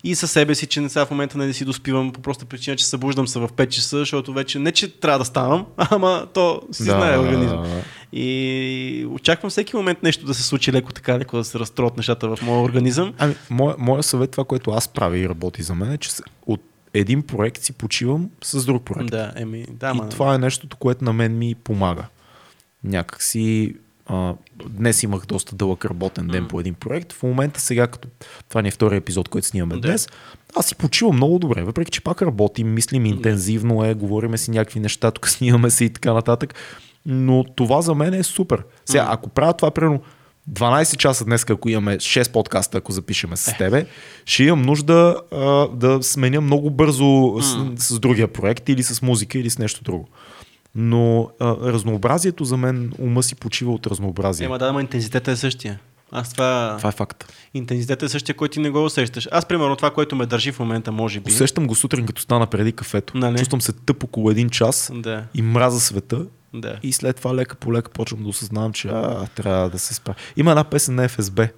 и 0.04 0.14
със 0.14 0.30
себе 0.30 0.54
си, 0.54 0.66
че 0.66 0.88
сега 0.88 1.06
в 1.06 1.10
момента 1.10 1.38
не 1.38 1.52
си 1.52 1.64
доспивам 1.64 2.12
по 2.12 2.20
проста 2.20 2.44
причина, 2.44 2.76
че 2.76 2.86
събуждам 2.86 3.28
се 3.28 3.38
в 3.38 3.48
5 3.48 3.68
часа, 3.68 3.98
защото 3.98 4.32
вече 4.32 4.58
не, 4.58 4.72
че 4.72 5.00
трябва 5.00 5.18
да 5.18 5.24
ставам, 5.24 5.66
ама 5.76 6.26
то 6.34 6.62
си 6.72 6.84
Да. 6.84 6.90
знае 6.90 7.18
организъм. 7.18 7.64
И 8.12 9.06
очаквам 9.10 9.50
всеки 9.50 9.76
момент 9.76 10.02
нещо 10.02 10.26
да 10.26 10.34
се 10.34 10.42
случи 10.42 10.72
леко 10.72 10.92
така, 10.92 11.18
леко 11.18 11.36
да 11.36 11.44
се 11.44 11.58
разстроят 11.58 11.96
нещата 11.96 12.36
в 12.36 12.42
моя 12.42 12.62
организъм. 12.62 13.14
Ами, 13.18 13.34
моя, 13.50 13.74
моя 13.78 14.02
съвет, 14.02 14.30
това, 14.30 14.44
което 14.44 14.70
аз 14.70 14.88
правя 14.88 15.18
и 15.18 15.28
работи 15.28 15.62
за 15.62 15.74
мен, 15.74 15.92
е, 15.92 15.98
че 15.98 16.10
от 16.46 16.60
един 16.94 17.22
проект 17.22 17.62
си 17.62 17.72
почивам 17.72 18.30
с 18.42 18.64
друг 18.64 18.84
проект. 18.84 19.10
Да, 19.10 19.32
еми, 19.36 19.66
да, 19.70 19.90
и 19.94 19.98
ма, 19.98 20.08
това 20.08 20.34
е 20.34 20.38
нещото, 20.38 20.76
което 20.76 21.04
на 21.04 21.12
мен 21.12 21.38
ми 21.38 21.54
помага. 21.54 22.06
Някак 22.84 23.22
си 23.22 23.74
а, 24.06 24.34
днес 24.66 25.02
имах 25.02 25.26
доста 25.26 25.56
дълъг 25.56 25.84
работен 25.84 26.26
ден 26.26 26.42
М. 26.42 26.48
по 26.48 26.60
един 26.60 26.74
проект. 26.74 27.12
В 27.12 27.22
момента 27.22 27.60
сега, 27.60 27.86
като 27.86 28.08
това 28.48 28.62
ни 28.62 28.68
е 28.68 28.70
втория 28.70 28.96
епизод, 28.96 29.28
който 29.28 29.46
снимаме 29.46 29.74
Да. 29.74 29.80
днес, 29.80 30.08
аз 30.56 30.66
си 30.66 30.74
почивам 30.74 31.16
много 31.16 31.38
добре, 31.38 31.62
въпреки 31.62 31.90
че 31.90 32.00
пак 32.00 32.22
работим, 32.22 32.74
мислим 32.74 33.06
интензивно 33.06 33.84
е, 33.84 33.94
говориме 33.94 34.38
си 34.38 34.50
някакви 34.50 34.80
неща, 34.80 35.10
тук 35.10 35.28
снимаме 35.28 35.70
се 35.70 35.84
и 35.84 35.90
така 35.90 36.12
нататък. 36.12 36.54
Но 37.06 37.44
това 37.56 37.82
за 37.82 37.94
мен 37.94 38.14
е 38.14 38.22
супер. 38.22 38.62
Сега, 38.86 39.06
ако 39.10 39.28
правя 39.28 39.52
това, 39.52 39.70
примерно 39.70 40.00
12 40.52 40.96
часа 40.96 41.24
днес, 41.24 41.46
ако 41.50 41.68
имаме 41.68 41.96
6 41.96 42.32
подкаста, 42.32 42.78
ако 42.78 42.92
запишеме 42.92 43.36
с 43.36 43.56
тебе, 43.58 43.86
ще 44.24 44.42
имам 44.44 44.62
нужда 44.62 45.16
а, 45.32 45.68
да 45.68 46.02
сменя 46.02 46.40
много 46.40 46.70
бързо 46.70 47.36
с, 47.40 47.84
с 47.86 47.98
другия 48.00 48.28
проект 48.28 48.68
или 48.68 48.82
с 48.82 49.02
музика 49.02 49.38
или 49.38 49.50
с 49.50 49.58
нещо 49.58 49.84
друго. 49.84 50.08
Но 50.74 51.30
а, 51.40 51.56
разнообразието 51.56 52.44
за 52.44 52.56
мен, 52.56 52.92
ума 52.98 53.22
си 53.22 53.34
почива 53.34 53.72
от 53.72 53.86
разнообразие. 53.86 54.46
Ема 54.46 54.58
да, 54.58 54.68
ама 54.68 54.80
интензитета 54.80 55.30
е 55.30 55.36
същия. 55.36 55.80
Аз 56.12 56.32
това... 56.32 56.74
Това 56.78 56.88
е 56.88 56.92
факт. 56.92 57.32
Интензитетът 57.54 58.02
е 58.02 58.12
същия, 58.12 58.36
който 58.36 58.52
ти 58.52 58.60
не 58.60 58.70
го 58.70 58.84
усещаш. 58.84 59.28
Аз, 59.32 59.46
примерно, 59.46 59.76
това, 59.76 59.90
което 59.90 60.16
ме 60.16 60.26
държи 60.26 60.52
в 60.52 60.58
момента, 60.58 60.92
може 60.92 61.20
би. 61.20 61.30
Усещам 61.32 61.66
го 61.66 61.74
сутрин, 61.74 62.06
като 62.06 62.22
стана 62.22 62.46
преди 62.46 62.72
кафето. 62.72 63.18
Нали? 63.18 63.38
Чувствам 63.38 63.60
се 63.60 63.72
тъп 63.72 64.04
около 64.04 64.30
един 64.30 64.50
час 64.50 64.90
Да, 64.94 65.24
и 65.34 65.42
мраза 65.42 65.80
света. 65.80 66.26
Да. 66.54 66.76
И 66.82 66.92
след 66.92 67.16
това 67.16 67.34
лека 67.34 67.56
по 67.56 67.72
лека 67.72 67.90
почвам 67.90 68.22
да 68.22 68.28
осъзнавам, 68.28 68.72
че 68.72 68.88
а, 68.88 69.26
трябва 69.34 69.70
да 69.70 69.78
се 69.78 69.94
спра. 69.94 70.14
Има 70.36 70.50
една 70.50 70.64
песен 70.64 70.94
на 70.94 71.08
ФСБ. 71.08 71.48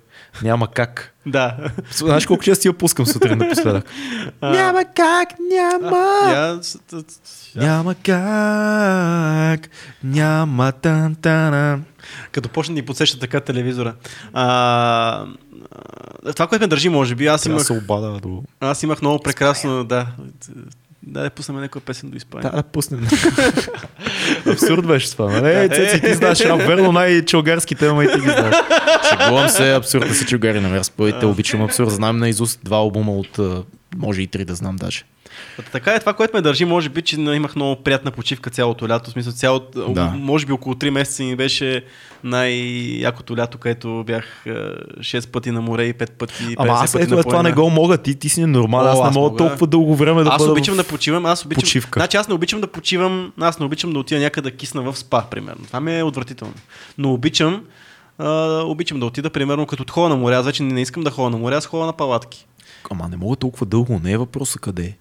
Няма 0.43 0.71
как. 0.71 1.15
Да. 1.27 1.57
Знаеш 1.97 2.27
колко 2.27 2.43
често 2.43 2.69
я 2.69 2.73
пускам 2.73 3.07
сутрин 3.07 3.39
напоследък? 3.39 3.85
няма 4.43 4.85
как, 4.85 5.29
няма. 5.53 6.31
Я, 6.33 6.61
т- 6.61 7.03
т- 7.03 7.15
Няма 7.57 7.95
как, 7.95 9.71
няма 10.05 10.73
тан 10.73 11.15
тана. 11.15 11.81
Като 12.33 12.49
почне 12.49 12.75
да 12.75 12.81
ни 12.81 12.87
подсеща 12.87 13.19
така 13.19 13.41
телевизора. 13.41 13.95
А, 14.33 14.45
а, 16.27 16.33
това, 16.33 16.47
което 16.47 16.63
ме 16.63 16.69
държи, 16.69 16.89
може 16.89 17.15
би, 17.15 17.27
аз 17.27 17.47
имах, 17.47 17.65
се 17.65 17.73
обада 17.73 18.21
до... 18.23 18.43
аз 18.61 18.83
имах 18.83 19.01
много 19.03 19.23
прекрасно, 19.23 19.85
да. 19.85 20.07
Да, 21.07 21.23
да 21.23 21.31
пуснем 21.31 21.61
някоя 21.61 21.83
песен 21.85 22.11
до 22.11 22.17
Испания. 22.17 22.51
Да, 22.51 22.57
да 22.57 22.63
пуснем. 22.63 23.07
Абсурд 24.53 24.87
беше 24.87 25.11
това, 25.11 25.41
нали? 25.41 25.69
Да, 25.69 25.75
Цеци, 25.75 26.01
ти 26.01 26.15
знаеш 26.15 26.41
рап, 26.41 26.59
верно 26.59 26.93
най-чалгарските, 26.93 27.87
ама 27.87 28.05
и 28.05 28.13
ти 28.13 28.19
ги 28.19 28.25
знаеш. 28.25 28.57
Шегувам 29.09 29.49
се, 29.49 29.75
абсурд 29.75 30.09
да 30.09 30.15
си 30.15 30.27
чалгари, 30.27 30.61
намер 30.61 30.83
спойте, 30.83 31.27
обичам 31.27 31.63
абсурд. 31.63 31.91
Знам 31.91 32.19
на 32.19 32.29
Изус 32.29 32.59
два 32.65 32.77
албума 32.77 33.13
от, 33.13 33.39
а, 33.39 33.63
може 33.97 34.23
и 34.23 34.27
три 34.27 34.45
да 34.45 34.55
знам 34.55 34.77
даже. 34.77 35.05
Така 35.73 35.95
е 35.95 36.01
това, 36.01 36.13
което 36.13 36.37
ме 36.37 36.43
държи, 36.43 36.65
може 36.65 36.89
би, 36.89 37.03
че 37.03 37.21
имах 37.21 37.57
много 37.57 37.83
приятна 37.83 38.11
почивка 38.11 38.51
цялото 38.51 38.89
лято. 38.89 39.11
В 39.11 39.13
смисъл, 39.13 39.33
цялото, 39.33 39.93
Да. 39.93 40.07
може 40.07 40.47
би 40.47 40.53
около 40.53 40.75
3 40.75 40.91
месеца 40.91 41.23
ми 41.23 41.37
беше 41.37 41.85
най-якото 42.25 43.37
лято, 43.37 43.59
където 43.59 44.05
бях 44.07 44.45
6 44.47 45.29
пъти 45.31 45.51
на 45.51 45.61
море 45.61 45.85
и 45.85 45.95
5 45.95 46.11
пъти. 46.11 46.35
50 46.35 46.55
Ама 46.59 46.73
аз 46.73 46.93
пъти 46.93 47.05
ето 47.05 47.15
на 47.15 47.21
е, 47.21 47.23
това 47.23 47.43
не 47.43 47.53
го 47.53 47.71
мога. 47.71 47.99
Ти, 47.99 48.15
ти 48.15 48.29
си 48.29 48.41
ненормален. 48.41 48.89
О, 48.89 48.93
Аз 48.93 48.99
не 49.01 49.07
аз 49.07 49.15
мога 49.15 49.29
мога. 49.29 49.37
толкова 49.37 49.67
дълго 49.67 49.97
време 49.97 50.23
да 50.25 50.31
Аз 50.31 50.39
бъда 50.39 50.53
обичам 50.53 50.75
в... 50.75 50.77
да 50.77 50.85
почивам, 50.85 51.27
аз 51.27 51.45
обичам. 51.45 51.61
почивка. 51.61 52.01
Значи 52.01 52.17
аз 52.17 52.29
не 52.29 52.35
обичам 52.35 52.61
да 52.61 52.67
почивам, 52.67 53.33
аз 53.41 53.59
не 53.59 53.67
обичам 53.67 53.93
да 53.93 53.99
отида 53.99 54.21
някъде 54.21 54.51
да 54.51 54.57
кисна 54.57 54.83
в 54.83 54.97
спа, 54.99 55.23
примерно. 55.31 55.65
Това 55.67 55.81
ми 55.81 55.99
е 55.99 56.03
отвратително. 56.03 56.55
Но 56.99 57.13
обичам, 57.13 57.65
а, 58.19 58.29
обичам 58.65 59.01
да 59.01 59.07
отида, 59.07 59.31
примерно, 59.31 59.67
като 59.67 59.93
ходя 59.93 60.09
на 60.09 60.17
море. 60.17 60.35
Аз 60.35 60.47
вече 60.47 60.63
не, 60.63 60.75
не 60.75 60.81
искам 60.83 61.03
да 61.03 61.11
ходя 61.11 61.31
на 61.31 61.39
море, 61.39 61.55
аз 61.55 61.67
ходя 61.67 61.87
на 61.87 61.93
палатки. 61.93 62.47
Ама 62.91 63.09
не 63.09 63.17
мога 63.17 63.37
толкова 63.37 63.67
дълго. 63.67 64.01
Не 64.05 64.13
е 64.13 64.19
въпроса 64.19 64.59
къде 64.59 64.83
е. 64.83 64.97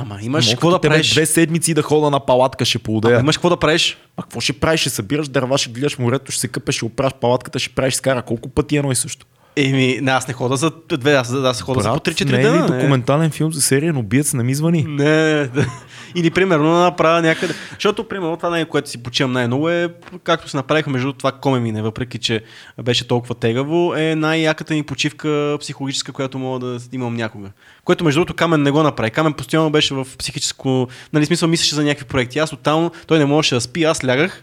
Ама 0.00 0.18
имаш 0.22 0.50
какво 0.50 0.70
да 0.70 0.80
правиш. 0.80 1.10
Две 1.10 1.26
седмици 1.26 1.74
да 1.74 1.82
хода 1.82 2.10
на 2.10 2.20
палатка 2.20 2.64
ще 2.64 2.78
поудея. 2.78 3.14
Ама 3.14 3.20
имаш 3.20 3.36
какво 3.36 3.48
да 3.48 3.56
правиш. 3.56 3.98
А 4.16 4.22
какво 4.22 4.40
ще 4.40 4.52
правиш? 4.52 4.80
Ще 4.80 4.90
събираш 4.90 5.28
дърва, 5.28 5.58
ще 5.58 5.70
гледаш 5.70 5.98
морето, 5.98 6.32
ще 6.32 6.40
се 6.40 6.48
къпеш, 6.48 6.74
ще 6.74 6.84
оправиш 6.84 7.14
палатката, 7.20 7.58
ще 7.58 7.74
правиш 7.74 7.94
скара. 7.94 8.22
Колко 8.22 8.48
пъти 8.48 8.76
е 8.76 8.78
едно 8.78 8.92
и 8.92 8.94
също? 8.94 9.26
Еми, 9.58 9.98
не, 10.02 10.10
аз 10.10 10.28
не 10.28 10.34
хода 10.34 10.56
за 10.56 10.70
две, 10.88 11.14
аз, 11.14 11.32
аз 11.32 11.62
хода 11.62 11.80
за 11.80 11.92
по 11.92 11.98
3-4 11.98 12.30
не 12.30 12.42
е 12.42 12.52
ли 12.52 12.78
документален 12.78 13.30
филм 13.30 13.52
за 13.52 13.60
серия, 13.60 13.92
но 13.92 14.02
биец 14.02 14.34
не 14.34 14.42
ми 14.42 14.54
звъни? 14.54 14.84
Не, 14.88 15.46
да. 15.46 15.66
Или 16.14 16.30
примерно 16.30 16.78
направя 16.78 17.22
някъде. 17.22 17.54
Защото, 17.70 18.08
примерно, 18.08 18.36
това, 18.36 18.50
най- 18.50 18.64
което 18.64 18.90
си 18.90 19.02
почивам 19.02 19.32
най-много 19.32 19.68
е, 19.68 19.88
както 20.24 20.48
се 20.48 20.56
направиха 20.56 20.90
между 20.90 21.12
това 21.12 21.32
коме 21.32 21.60
мине, 21.60 21.82
въпреки 21.82 22.18
че 22.18 22.42
беше 22.82 23.08
толкова 23.08 23.34
тегаво, 23.34 23.94
е 23.94 24.14
най-яката 24.14 24.74
ми 24.74 24.82
почивка 24.82 25.56
психологическа, 25.60 26.12
която 26.12 26.38
мога 26.38 26.66
да 26.66 26.78
имам 26.92 27.14
някога. 27.14 27.48
Което, 27.84 28.04
между 28.04 28.18
другото, 28.18 28.34
Камен 28.34 28.62
не 28.62 28.70
го 28.70 28.82
направи. 28.82 29.10
Камен 29.10 29.32
постоянно 29.32 29.70
беше 29.70 29.94
в 29.94 30.06
психическо, 30.18 30.88
нали, 31.12 31.26
смисъл, 31.26 31.48
мислеше 31.48 31.74
за 31.74 31.84
някакви 31.84 32.06
проекти. 32.06 32.38
Аз 32.38 32.50
тотално, 32.50 32.90
той 33.06 33.18
не 33.18 33.24
можеше 33.24 33.54
да 33.54 33.60
спи, 33.60 33.84
аз 33.84 34.04
лягах, 34.04 34.42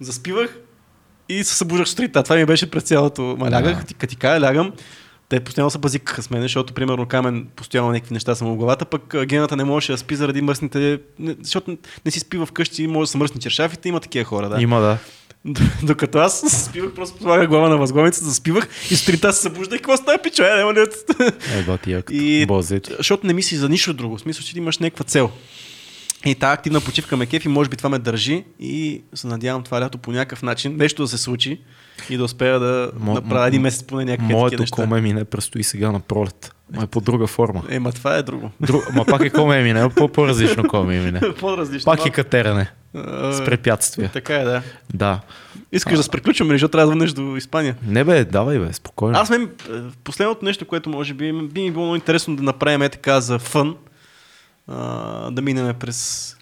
заспивах 0.00 0.56
и 1.30 1.44
се 1.44 1.54
събуждах 1.54 1.88
сутринта. 1.88 2.22
Това 2.22 2.36
ми 2.36 2.44
беше 2.44 2.70
през 2.70 2.82
цялото. 2.82 3.36
Ма 3.38 3.50
лягах, 3.50 3.84
Да. 4.00 4.06
кажа, 4.16 4.40
лягам, 4.40 4.72
те 5.28 5.40
постоянно 5.40 5.70
се 5.70 5.78
базикаха 5.78 6.22
с 6.22 6.30
мен, 6.30 6.42
защото, 6.42 6.72
примерно, 6.72 7.06
камен 7.06 7.46
постоянно 7.56 7.90
някакви 7.90 8.14
неща 8.14 8.34
са 8.34 8.44
му 8.44 8.52
в 8.52 8.56
главата, 8.56 8.84
пък 8.84 9.16
гената 9.24 9.56
не 9.56 9.64
можеше 9.64 9.92
да 9.92 9.98
спи 9.98 10.16
заради 10.16 10.42
мръсните, 10.42 10.98
защото 11.40 11.76
не 12.04 12.10
си 12.10 12.20
спи 12.20 12.38
вкъщи, 12.46 12.86
може 12.86 13.00
да 13.02 13.12
са 13.12 13.18
мръсни 13.18 13.40
чершафите, 13.40 13.88
има 13.88 14.00
такива 14.00 14.24
хора, 14.24 14.48
да. 14.48 14.62
Има, 14.62 14.80
да. 14.80 14.98
Докато 15.82 16.18
аз 16.18 16.44
спивах, 16.64 16.92
просто 16.92 17.18
слагах 17.18 17.48
глава 17.48 17.68
на 17.68 17.76
възглавницата, 17.76 18.26
заспивах 18.26 18.68
и 18.90 18.96
сутринта 18.96 19.32
се 19.32 19.42
събуждах, 19.42 19.78
какво 19.78 19.96
става, 19.96 20.18
пичо, 20.18 20.42
е, 20.44 20.56
няма 20.56 20.74
ли 20.74 20.80
от- 20.80 21.20
Е. 21.54 21.62
И-. 22.12 22.46
Защото 22.96 23.26
не 23.26 23.32
мислиш 23.32 23.58
за 23.58 23.68
нищо 23.68 23.94
друго, 23.94 24.16
в 24.16 24.20
смисъл, 24.20 24.44
че 24.44 24.58
имаш 24.58 24.78
някаква 24.78 25.04
цел. 25.04 25.30
И 26.26 26.34
тази 26.34 26.52
активна 26.52 26.80
почивка 26.80 27.16
ме 27.16 27.26
кефи, 27.26 27.48
може 27.48 27.70
би 27.70 27.76
това 27.76 27.90
ме 27.90 27.98
държи 27.98 28.44
и 28.60 29.02
се 29.14 29.26
надявам 29.26 29.62
това 29.62 29.80
лято 29.80 29.98
по 29.98 30.12
някакъв 30.12 30.42
начин 30.42 30.76
нещо 30.76 31.02
да 31.02 31.08
се 31.08 31.18
случи 31.18 31.60
и 32.10 32.16
да 32.16 32.24
успея 32.24 32.60
да 32.60 32.90
Мо- 32.96 33.14
направя 33.14 33.46
един 33.46 33.62
месец 33.62 33.82
поне 33.82 34.04
някакви 34.04 34.32
Моето 34.32 34.60
неща. 34.60 34.74
коме 34.76 35.00
ми 35.00 35.12
не 35.12 35.24
предстои 35.24 35.62
сега 35.62 35.92
на 35.92 36.00
пролет. 36.00 36.54
Ма 36.72 36.82
е 36.82 36.86
по 36.86 37.00
друга 37.00 37.26
форма. 37.26 37.62
Ема 37.68 37.92
това 37.92 38.16
е 38.16 38.22
друго. 38.22 38.50
Друг, 38.60 38.94
ма 38.94 39.04
пак 39.04 39.20
е 39.20 39.30
коме 39.30 39.62
ми, 39.62 39.72
не 39.72 39.88
по- 39.88 40.08
по-различно 40.08 40.64
коме 40.64 41.00
ми, 41.00 41.10
не. 41.12 41.20
По-различно. 41.40 41.92
Пак 41.92 42.06
е 42.06 42.10
катерене. 42.10 42.70
А, 42.94 43.32
С 43.32 43.44
препятствия. 43.44 44.10
Така 44.12 44.34
е, 44.34 44.44
да. 44.44 44.62
Да. 44.94 45.20
Искаш 45.72 45.96
да 45.96 46.02
се 46.02 46.10
приключваме, 46.10 46.50
ли, 46.50 46.58
защото 46.58 46.72
трябва 46.72 46.96
да 46.96 47.12
до 47.12 47.36
Испания. 47.36 47.76
Не 47.86 48.04
бе, 48.04 48.24
давай 48.24 48.58
бе, 48.58 48.72
спокойно. 48.72 49.18
Аз 49.18 49.30
мен, 49.30 49.42
е, 49.42 49.72
последното 50.04 50.44
нещо, 50.44 50.64
което 50.64 50.90
може 50.90 51.14
би 51.14 51.32
би 51.32 51.60
ми 51.60 51.70
било 51.70 51.84
много 51.84 51.94
интересно 51.94 52.36
да 52.36 52.42
направим 52.42 52.82
е 52.82 52.88
така 52.88 53.20
за 53.20 53.38
фън, 53.38 53.76
а, 54.68 54.76
да 55.30 55.42
минем 55.42 55.74
през 55.74 56.36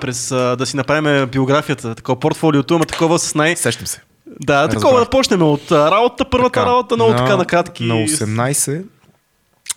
през 0.00 0.32
а, 0.32 0.56
да 0.56 0.66
си 0.66 0.76
направим 0.76 1.26
биографията, 1.26 1.94
такова 1.94 2.20
портфолиото, 2.20 2.74
ама 2.74 2.84
такова 2.84 3.18
с 3.18 3.34
най... 3.34 3.56
Сещам 3.56 3.86
се. 3.86 4.00
Да, 4.40 4.68
такова 4.68 4.88
Разбрах. 4.90 5.04
да 5.04 5.10
почнем 5.10 5.42
от 5.42 5.70
а, 5.70 5.90
работа, 5.90 6.30
първата 6.30 6.52
Така, 6.52 6.66
работа, 6.66 6.96
много 6.96 7.10
на- 7.10 7.16
така 7.16 7.36
на 7.36 7.44
кратки. 7.44 7.84
На 7.84 7.94
18 7.94 8.84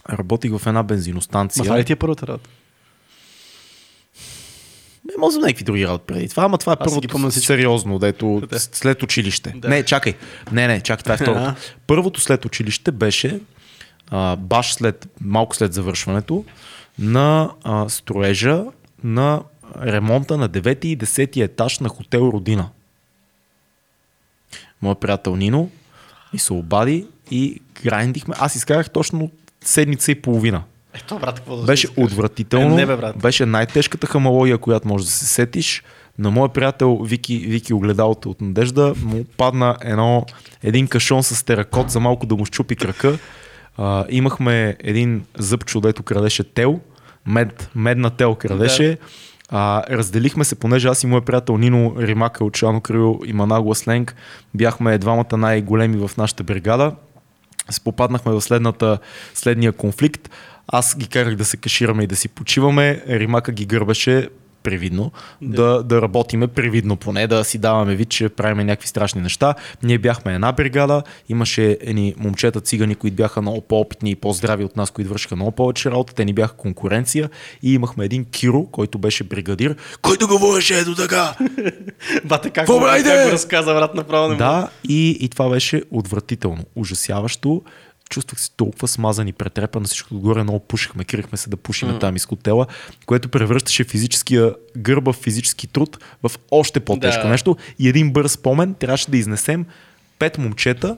работих 0.09 0.51
в 0.51 0.67
една 0.67 0.83
бензиностанция. 0.83 1.59
Ма 1.59 1.65
това 1.65 1.79
ли 1.79 1.85
ти 1.85 1.93
е 1.93 1.95
първата 1.95 2.27
работа? 2.27 2.49
Не, 5.05 5.13
може 5.19 5.37
някакви 5.37 5.63
други 5.63 5.87
работи 5.87 6.03
преди 6.07 6.29
това, 6.29 6.43
ама 6.43 6.57
това 6.57 6.73
е 6.73 6.77
Аз 6.79 6.85
първото 6.85 7.07
помня 7.07 7.31
сериозно, 7.31 7.99
дето 7.99 8.43
Да. 8.49 8.59
след 8.59 9.03
училище. 9.03 9.53
Да. 9.55 9.67
Не, 9.69 9.83
чакай. 9.83 10.13
Не, 10.51 10.67
не, 10.67 10.81
чакай, 10.81 11.03
това 11.03 11.13
е 11.13 11.17
второто. 11.17 11.53
Първото 11.87 12.21
след 12.21 12.45
училище 12.45 12.91
беше 12.91 13.39
а, 14.11 14.35
баш 14.35 14.73
след, 14.73 15.07
малко 15.21 15.55
след 15.55 15.73
завършването 15.73 16.45
на 16.99 17.51
а, 17.63 17.89
строежа 17.89 18.65
на 19.03 19.41
ремонта 19.81 20.37
на 20.37 20.49
9 20.49 20.85
и 20.85 20.97
10 20.97 21.43
етаж 21.43 21.79
на 21.79 21.89
хотел 21.89 22.31
Родина. 22.33 22.69
Моят 24.81 24.99
приятел 24.99 25.35
Нино 25.35 25.69
ми 26.33 26.39
се 26.39 26.53
обади 26.53 27.05
и 27.31 27.61
грайндихме. 27.83 28.35
Аз 28.39 28.55
изкарах 28.55 28.89
точно 28.89 29.31
седмица 29.61 30.11
и 30.11 30.21
половина. 30.21 30.63
Ето, 30.93 31.19
брат, 31.19 31.35
какво 31.35 31.55
да 31.57 31.65
Беше 31.65 31.87
кажеш? 31.87 32.03
отвратително. 32.03 32.73
Е, 32.73 32.77
не, 32.77 32.85
бе, 32.85 32.97
брат. 32.97 33.17
Беше 33.17 33.45
най-тежката 33.45 34.07
хамалогия, 34.07 34.57
която 34.57 34.87
можеш 34.87 35.05
да 35.05 35.11
се 35.11 35.25
сетиш. 35.25 35.83
На 36.19 36.31
моя 36.31 36.49
приятел 36.49 36.97
Вики, 37.03 37.37
Вики 37.37 37.73
огледалото 37.73 38.29
от 38.29 38.41
Надежда 38.41 38.93
му 39.03 39.23
падна 39.37 39.77
едно, 39.81 40.25
един 40.63 40.87
кашон 40.87 41.23
с 41.23 41.45
теракот 41.45 41.89
за 41.89 41.99
малко 41.99 42.25
да 42.25 42.35
му 42.35 42.45
щупи 42.45 42.75
крака. 42.75 43.17
А, 43.77 44.05
имахме 44.09 44.75
един 44.79 45.25
зъбчо, 45.37 45.81
дето 45.81 46.03
крадеше 46.03 46.43
тел. 46.43 46.79
Мед, 47.25 47.69
медна 47.75 48.09
тел 48.09 48.35
крадеше. 48.35 48.97
А, 49.49 49.83
разделихме 49.89 50.43
се, 50.43 50.55
понеже 50.55 50.87
аз 50.87 51.03
и 51.03 51.07
моят 51.07 51.25
приятел 51.25 51.57
Нино 51.57 51.95
Римака 51.97 52.45
от 52.45 52.57
Шано 52.57 52.81
Крил 52.81 53.19
и 53.25 53.33
Манагла 53.33 53.75
Сленг 53.75 54.15
бяхме 54.53 54.97
двамата 54.97 55.37
най-големи 55.37 56.07
в 56.07 56.17
нашата 56.17 56.43
бригада 56.43 56.91
се 57.69 57.81
попаднахме 57.81 58.31
в 58.31 58.41
следната, 58.41 58.97
следния 59.33 59.71
конфликт. 59.71 60.29
Аз 60.67 60.97
ги 60.97 61.07
карах 61.07 61.35
да 61.35 61.45
се 61.45 61.57
кашираме 61.57 62.03
и 62.03 62.07
да 62.07 62.15
си 62.15 62.27
почиваме. 62.27 63.03
Римака 63.07 63.51
ги 63.51 63.65
гърбеше 63.65 64.29
привидно, 64.67 65.11
да, 65.41 65.83
да 65.83 66.01
работиме 66.01 66.47
привидно 66.47 66.95
поне, 66.95 67.27
да 67.27 67.43
си 67.43 67.57
даваме 67.57 67.95
вид, 67.95 68.09
че 68.09 68.29
правиме 68.29 68.63
някакви 68.63 68.87
страшни 68.87 69.21
неща. 69.21 69.53
Ние 69.83 69.97
бяхме 69.97 70.33
една 70.33 70.51
бригада, 70.51 71.03
имаше 71.29 71.77
едни 71.81 72.13
момчета 72.17 72.61
цигани, 72.61 72.95
които 72.95 73.15
бяха 73.15 73.41
много 73.41 73.61
по-опитни 73.61 74.11
и 74.11 74.15
по-здрави 74.15 74.63
от 74.63 74.75
нас, 74.77 74.91
които 74.91 75.09
вършиха 75.09 75.35
много 75.35 75.51
повече 75.51 75.91
работа, 75.91 76.13
те 76.13 76.25
ни 76.25 76.33
бяха 76.33 76.53
конкуренция 76.53 77.29
и 77.63 77.73
имахме 77.73 78.05
един 78.05 78.25
Киро, 78.25 78.65
който 78.65 78.97
беше 78.97 79.23
бригадир, 79.23 79.75
който 80.01 80.27
говореше 80.27 80.79
ето 80.79 80.95
така. 80.95 81.35
Бате, 82.25 82.49
как, 82.49 82.53
Какво 82.53 82.79
го, 82.79 82.85
разказа, 82.85 83.73
брат, 83.73 83.95
направо 83.95 84.29
не. 84.29 84.35
Да, 84.35 84.69
и, 84.89 85.17
и 85.19 85.29
това 85.29 85.49
беше 85.49 85.83
отвратително, 85.91 86.63
ужасяващо. 86.75 87.61
Чувствах 88.09 88.39
се 88.39 88.51
толкова 88.51 88.87
смазан 88.87 89.27
и 89.27 89.33
претрепан 89.33 89.81
на 89.81 89.87
всичко 89.87 90.15
отгоре, 90.15 90.43
много 90.43 90.59
пушихме, 90.59 91.03
кирихме 91.03 91.37
се 91.37 91.49
да 91.49 91.57
пушиме 91.57 91.91
mm. 91.91 91.99
там 91.99 92.15
из 92.15 92.25
хотела, 92.25 92.67
което 93.05 93.29
превръщаше 93.29 93.83
физическия 93.83 94.53
гърба 94.77 95.13
в 95.13 95.15
физически 95.15 95.67
труд 95.67 95.97
в 96.23 96.31
още 96.51 96.79
по-тежко 96.79 97.23
Да. 97.23 97.29
нещо. 97.29 97.57
И 97.79 97.89
един 97.89 98.13
бърз 98.13 98.31
спомен 98.31 98.73
трябваше 98.73 99.11
да 99.11 99.17
изнесем 99.17 99.65
пет 100.19 100.37
момчета, 100.37 100.97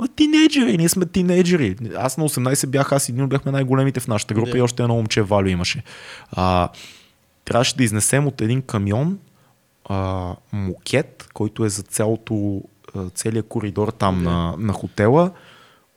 Ма 0.00 0.08
тинейджери, 0.08 0.76
ние 0.76 0.88
сме 0.88 1.06
тинейджери. 1.06 1.76
Аз 1.96 2.16
на 2.18 2.28
18 2.28 2.66
бях, 2.66 2.92
аз 2.92 3.08
един 3.08 3.26
бяхме 3.26 3.52
най-големите 3.52 4.00
в 4.00 4.08
нашата 4.08 4.34
група 4.34 4.50
Да. 4.50 4.58
и 4.58 4.60
още 4.60 4.82
едно 4.82 4.94
момче 4.94 5.22
Валю 5.22 5.48
имаше. 5.48 5.82
А, 6.32 6.68
трябваше 7.44 7.76
да 7.76 7.84
изнесем 7.84 8.26
от 8.26 8.40
един 8.40 8.62
камион 8.62 9.18
а, 9.84 10.34
мукет, 10.52 11.28
който 11.34 11.64
е 11.64 11.68
за 11.68 11.82
цялото, 11.82 12.62
целият 13.14 13.48
коридор 13.48 13.88
там 13.88 14.22
на, 14.22 14.54
на 14.58 14.72
хотела, 14.72 15.30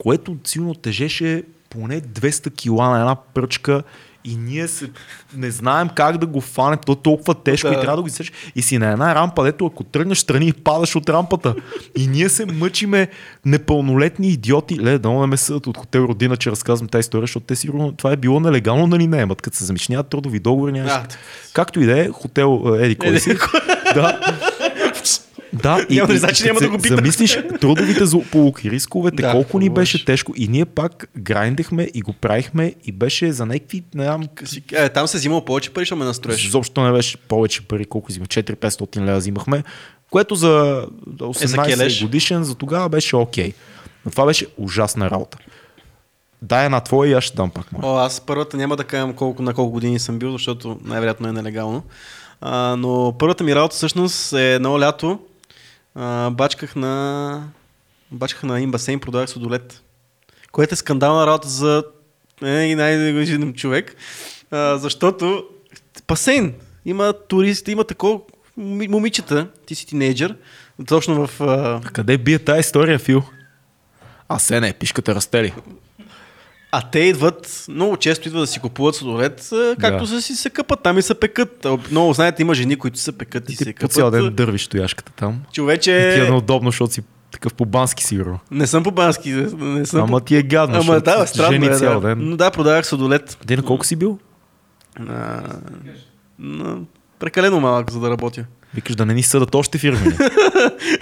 което 0.02 0.36
силно 0.44 0.74
тежеше 0.74 1.42
поне 1.70 2.00
200 2.00 2.54
кила 2.54 2.88
на 2.88 3.00
една 3.00 3.14
пръчка 3.34 3.82
и 4.24 4.36
ние 4.36 4.68
се, 4.68 4.90
не 5.36 5.50
знаем 5.50 5.88
как 5.94 6.18
да 6.18 6.26
го 6.26 6.40
фане, 6.40 6.76
то 6.76 6.92
е 6.92 6.96
толкова 7.02 7.34
тежко 7.34 7.68
Да. 7.68 7.74
и 7.74 7.80
трябва 7.80 7.96
да 7.96 8.02
го 8.02 8.08
изсечеш. 8.08 8.32
И 8.56 8.62
си 8.62 8.78
на 8.78 8.92
една 8.92 9.14
рампа, 9.14 9.44
дето 9.44 9.66
ако 9.66 9.84
тръгнеш 9.84 10.18
страни 10.18 10.48
и 10.48 10.52
падаш 10.52 10.96
от 10.96 11.08
рампата. 11.08 11.54
И 11.96 12.06
ние 12.06 12.28
се 12.28 12.46
мъчиме 12.46 13.08
непълнолетни 13.44 14.28
идиоти. 14.28 14.80
Ле, 14.80 14.98
да 14.98 15.10
не 15.10 15.26
ме 15.26 15.36
съдат 15.36 15.66
от 15.66 15.76
хотел 15.76 16.00
Родина, 16.00 16.36
че 16.36 16.50
разказвам 16.50 16.88
тази 16.88 17.00
история, 17.00 17.22
защото 17.22 17.46
те 17.46 17.56
сигурно 17.56 17.92
това 17.92 18.12
е 18.12 18.16
било 18.16 18.40
нелегално 18.40 18.88
да 18.88 18.98
ни 18.98 19.06
наемат. 19.06 19.42
Като 19.42 19.56
се 19.56 19.64
замичняват 19.64 20.08
трудови 20.08 20.38
договори, 20.38 20.72
нямаш. 20.72 20.92
А, 20.92 21.06
Както 21.52 21.80
и 21.80 21.86
да 21.86 22.00
е, 22.00 22.08
хотел 22.08 22.62
а, 22.66 22.84
Еди 22.84 22.94
кой 22.96 23.08
Еди 23.08 23.20
си. 23.20 23.36
да. 23.94 24.20
Да, 25.52 25.86
и, 25.88 25.94
Няма 25.94 26.06
да 26.08 26.14
и, 26.14 26.18
значи, 26.18 26.44
няма 26.44 26.60
да 26.60 26.68
го 26.68 26.78
питам. 26.78 26.96
Замислиш 26.96 27.38
трудовите 27.60 28.06
злополуки, 28.06 28.70
рисковете, 28.70 29.22
Да, 29.22 29.32
колко 29.32 29.58
ни 29.58 29.70
беше 29.70 30.04
тежко 30.04 30.32
и 30.36 30.48
ние 30.48 30.64
пак 30.64 31.08
грайндехме 31.18 31.88
и 31.94 32.00
го 32.00 32.12
правихме 32.12 32.74
и 32.84 32.92
беше 32.92 33.32
за 33.32 33.46
някакви, 33.46 33.82
не 33.94 34.04
знам, 34.04 34.28
Е, 34.72 34.88
там 34.88 35.06
се 35.08 35.16
взимал 35.18 35.44
повече 35.44 35.70
пари, 35.70 35.82
защото 35.82 35.98
ме 35.98 36.04
настроиш. 36.04 36.44
изобщо 36.44 36.82
не 36.82 36.92
беше 36.92 37.16
повече 37.16 37.62
пари, 37.62 37.84
колко 37.84 38.08
взима, 38.12 38.26
4-500 38.26 39.00
лева 39.00 39.18
взимахме, 39.18 39.62
което 40.10 40.34
за 40.34 40.82
Е, 41.20 41.46
за 41.46 41.56
18 41.56 42.02
годишен 42.02 42.44
за 42.44 42.54
тогава 42.54 42.88
беше 42.88 43.16
окей. 43.16 43.52
Но 44.04 44.10
това 44.10 44.26
беше 44.26 44.46
ужасна 44.56 45.10
работа. 45.10 45.38
дай 46.42 46.64
една 46.64 46.80
твоя 46.80 47.10
и 47.10 47.12
аз 47.12 47.24
ще 47.24 47.36
дам 47.36 47.50
пак 47.50 47.72
моя. 47.72 47.94
О, 47.94 47.96
аз 47.96 48.20
първата 48.20 48.56
няма 48.56 48.76
да 48.76 48.84
кажам 48.84 49.12
колко, 49.12 49.42
на 49.42 49.54
колко 49.54 49.70
години 49.72 49.98
съм 49.98 50.18
бил, 50.18 50.32
защото 50.32 50.78
най-вероятно 50.84 51.28
е 51.28 51.32
нелегално. 51.32 51.82
А, 52.40 52.76
но 52.78 53.14
първата 53.18 53.44
ми 53.44 53.54
работа 53.54 53.76
всъщност 53.76 54.32
е 54.32 54.54
едно 54.54 54.80
лято. 54.80 55.18
Бачках 56.30 56.76
на... 56.76 57.48
Бачках 58.10 58.42
на 58.42 58.56
един 58.56 58.70
басейн, 58.70 59.00
продавах 59.00 59.30
судолет. 59.30 59.82
Което 60.52 60.74
е 60.74 60.76
скандална 60.76 61.26
работа 61.26 61.48
за 61.48 61.84
е, 62.42 62.62
и 62.62 62.74
най-нежен 62.74 63.54
човек. 63.54 63.96
А, 64.50 64.78
защото 64.78 65.44
басейн. 66.08 66.54
Има 66.84 67.14
туристи, 67.28 67.72
има 67.72 67.84
такова 67.84 68.20
моми- 68.58 68.88
момичета, 68.88 69.48
ти 69.66 69.74
си 69.74 69.86
тинейджър, 69.86 70.36
точно 70.88 71.26
в... 71.26 71.40
А, 71.40 71.80
Къде 71.92 72.18
бие 72.18 72.38
тази 72.38 72.60
история, 72.60 72.98
Фил? 72.98 73.22
А 74.28 74.38
се 74.38 74.60
не, 74.60 74.72
пишката 74.72 75.14
растели. 75.14 75.52
А 76.74 76.82
те 76.82 76.98
идват, 76.98 77.64
много 77.68 77.96
често 77.96 78.28
идват 78.28 78.42
да 78.42 78.46
си 78.46 78.60
купуват 78.60 78.94
сладолет, 78.94 79.48
както 79.80 80.00
Да. 80.00 80.06
са 80.06 80.22
си 80.22 80.34
се 80.34 80.50
къпат, 80.50 80.82
там 80.82 80.98
и 80.98 81.02
се 81.02 81.14
пекат. 81.14 81.66
Много, 81.90 82.12
знаете, 82.12 82.42
има 82.42 82.54
жени, 82.54 82.76
които 82.76 82.98
се 82.98 83.12
пекат 83.12 83.50
и, 83.50 83.52
И 83.52 83.56
се 83.56 83.72
къпат. 83.72 83.92
цял 83.92 84.10
ден 84.10 84.30
дървиш 84.30 84.64
стояшката 84.64 85.12
там. 85.12 85.32
И 85.32 85.36
ти 85.36 85.50
е 85.50 85.54
Човече, 85.54 86.20
неудобно, 86.22 86.68
защото 86.70 86.92
си 86.92 87.02
такъв 87.30 87.54
по-бански 87.54 88.04
сигурно. 88.04 88.38
не 88.50 88.66
съм 88.66 88.82
по-бански, 88.82 89.30
не 89.52 89.86
съм 89.86 90.00
Ама 90.00 90.08
по... 90.10 90.20
ти 90.20 90.36
е 90.36 90.42
гадно, 90.42 90.80
Ама 90.80 91.00
да, 91.00 91.26
странно 91.26 91.52
жени 91.52 91.66
е, 91.66 91.74
цял 91.74 92.00
да. 92.00 92.08
ден. 92.08 92.18
Но 92.20 92.36
да, 92.36 92.50
продавах 92.50 92.86
сладолет. 92.86 93.38
На 93.50 93.62
колко 93.62 93.86
си 93.86 93.96
бил? 93.96 94.18
А, 95.08 95.42
на, 96.38 96.78
прекалено 97.18 97.60
малък, 97.60 97.90
за 97.90 98.00
да 98.00 98.10
работя. 98.10 98.44
Викаш 98.74 98.96
да 98.96 99.06
не 99.06 99.14
ни 99.14 99.22
съдат 99.22 99.54
още 99.54 99.78
фирми. 99.78 100.08
не? 100.08 100.16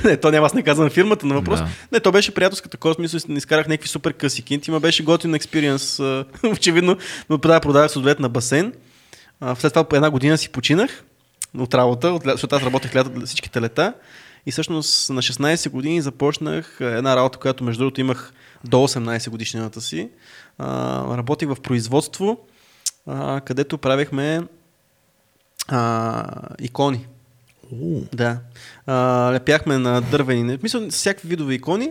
не, 0.11 0.17
то 0.17 0.31
няма 0.31 0.47
аз 0.47 0.55
не 0.55 0.63
казвам 0.63 0.91
фирмата 0.91 1.27
на 1.27 1.35
въпрос. 1.35 1.61
Да. 1.61 1.69
Не, 1.93 2.01
то 2.01 2.13
беше 2.13 2.35
приятелска 2.35 2.69
такова 2.69 2.95
смисъл, 2.95 3.21
не 3.29 3.39
изкарах 3.39 3.69
някакви 3.69 3.89
супер 3.89 4.13
къси 4.13 4.43
кинти, 4.43 4.71
ма 4.71 4.81
беше 4.81 5.03
готин 5.03 5.35
експириенс. 5.35 6.01
Очевидно, 6.53 6.97
но 7.31 7.39
да, 7.39 7.61
продавах 7.61 7.91
сладолет 7.91 8.21
на 8.21 8.29
басейн. 8.29 8.73
А, 9.41 9.55
След 9.55 9.73
това 9.73 9.85
по 9.85 9.97
една 9.97 10.11
година 10.11 10.39
си 10.39 10.49
починах 10.49 11.05
от 11.59 11.75
работа, 11.75 12.09
от, 12.09 12.23
защото 12.25 12.57
аз 12.57 12.63
работех 12.63 12.97
лято 12.97 13.27
всичките 13.27 13.61
лета. 13.61 13.95
И 14.47 14.53
всъщност 14.53 15.11
на 15.11 15.23
16 15.23 15.71
години 15.71 16.03
започнах 16.03 16.77
една 16.81 17.17
работа, 17.17 17.39
която 17.39 17.65
между 17.65 17.81
другото 17.81 18.01
имах 18.01 18.33
до 18.65 18.77
18 18.77 19.31
годишнината 19.31 19.81
си. 19.81 20.09
А, 20.59 21.17
работих 21.17 21.49
в 21.49 21.61
производство, 21.61 22.39
а, 23.07 23.41
където 23.41 23.79
правихме 23.79 24.43
а, 25.69 26.25
икони. 26.61 27.07
О, 27.73 28.01
Да. 28.13 28.39
А, 28.87 29.31
лепяхме 29.33 29.79
на 29.79 30.01
дървени, 30.01 30.57
в 30.57 30.61
смисъл, 30.61 30.91
всякакви 30.91 31.29
видове 31.29 31.55
икони. 31.55 31.91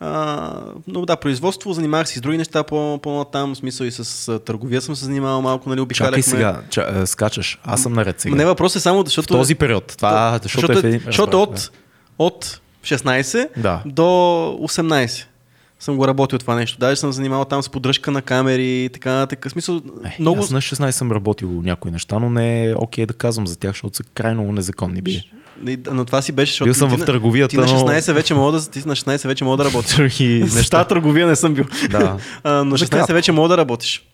А, 0.00 0.52
но 0.86 1.06
да, 1.06 1.16
производство, 1.16 1.72
занимавах 1.72 2.08
се 2.08 2.18
с 2.18 2.20
други 2.20 2.38
неща 2.38 2.62
по, 2.62 2.98
по-натам, 3.02 3.54
в 3.54 3.56
смисъл 3.56 3.84
и 3.84 3.90
с 3.90 4.38
търговия 4.38 4.80
съм 4.80 4.96
се 4.96 5.04
занимавал 5.04 5.42
малко, 5.42 5.68
нали, 5.68 5.80
обикаляхме. 5.80 6.22
Чакай 6.22 6.38
сега, 6.38 6.60
ча, 6.70 7.00
е, 7.02 7.06
скачаш. 7.06 7.60
Аз 7.64 7.82
съм 7.82 7.92
наред 7.92 8.20
сега. 8.20 8.36
Не, 8.36 8.44
въпрос 8.44 8.76
е 8.76 8.80
само, 8.80 9.04
защото... 9.04 9.34
в 9.34 9.36
този 9.36 9.54
период. 9.54 9.94
Това, 9.96 10.40
защото, 10.42 10.72
е 10.72 10.74
в 10.74 10.84
един... 10.84 11.00
защото 11.06 11.42
от, 11.42 11.70
от 12.18 12.60
16 12.82 13.48
Да. 13.56 13.82
до 13.86 14.02
18 14.02 15.24
съм 15.80 15.96
го 15.96 16.08
работил 16.08 16.38
това 16.38 16.54
нещо. 16.54 16.78
Даже 16.78 16.96
съм 16.96 17.12
занимавал 17.12 17.44
там 17.44 17.62
с 17.62 17.68
поддръжка 17.68 18.10
на 18.10 18.22
камери 18.22 18.84
и 18.84 18.88
така 18.88 19.12
нататък. 19.12 19.46
Смисъл. 19.50 19.80
Е, 20.04 20.16
много... 20.20 20.40
Аз 20.40 20.50
на 20.50 20.60
16 20.60 20.90
съм 20.90 21.12
работил 21.12 21.48
някои 21.54 21.90
неща, 21.90 22.18
но 22.18 22.30
не 22.30 22.64
е 22.64 22.74
окей 22.74 23.06
да 23.06 23.14
казвам 23.14 23.46
за 23.46 23.58
тях, 23.58 23.70
защото 23.70 23.96
са 23.96 24.02
крайно 24.04 24.52
незаконни 24.52 25.02
били. 25.02 25.30
Но 25.90 26.04
това 26.04 26.22
си 26.22 26.32
беше, 26.32 26.50
защото 26.50 26.64
Бил 26.64 26.74
съм 26.74 26.88
ти 26.90 26.96
в 26.96 26.98
на- 26.98 27.04
търговията, 27.04 27.50
Ти 27.50 27.56
на 27.56 27.62
но- 27.62 27.68
16 27.68 28.12
вече 28.12 28.34
мога 28.34 28.52
да, 28.52 28.70
ти 28.70 28.82
на 28.86 28.96
16 28.96 29.26
вече 29.26 29.44
мога 29.44 29.56
да 29.56 29.64
работиш. 29.64 29.94
Други 29.96 30.44
неща. 30.54 30.84
търговия 30.84 31.26
не 31.26 31.36
съм 31.36 31.54
бил. 31.54 31.64
Да. 31.90 32.16
А, 32.44 32.64
но 32.64 32.76
За 32.76 32.84
16 32.86 32.90
кратко. 32.90 33.12
вече 33.12 33.32
мога 33.32 33.48
да 33.48 33.56
работиш. 33.56 34.06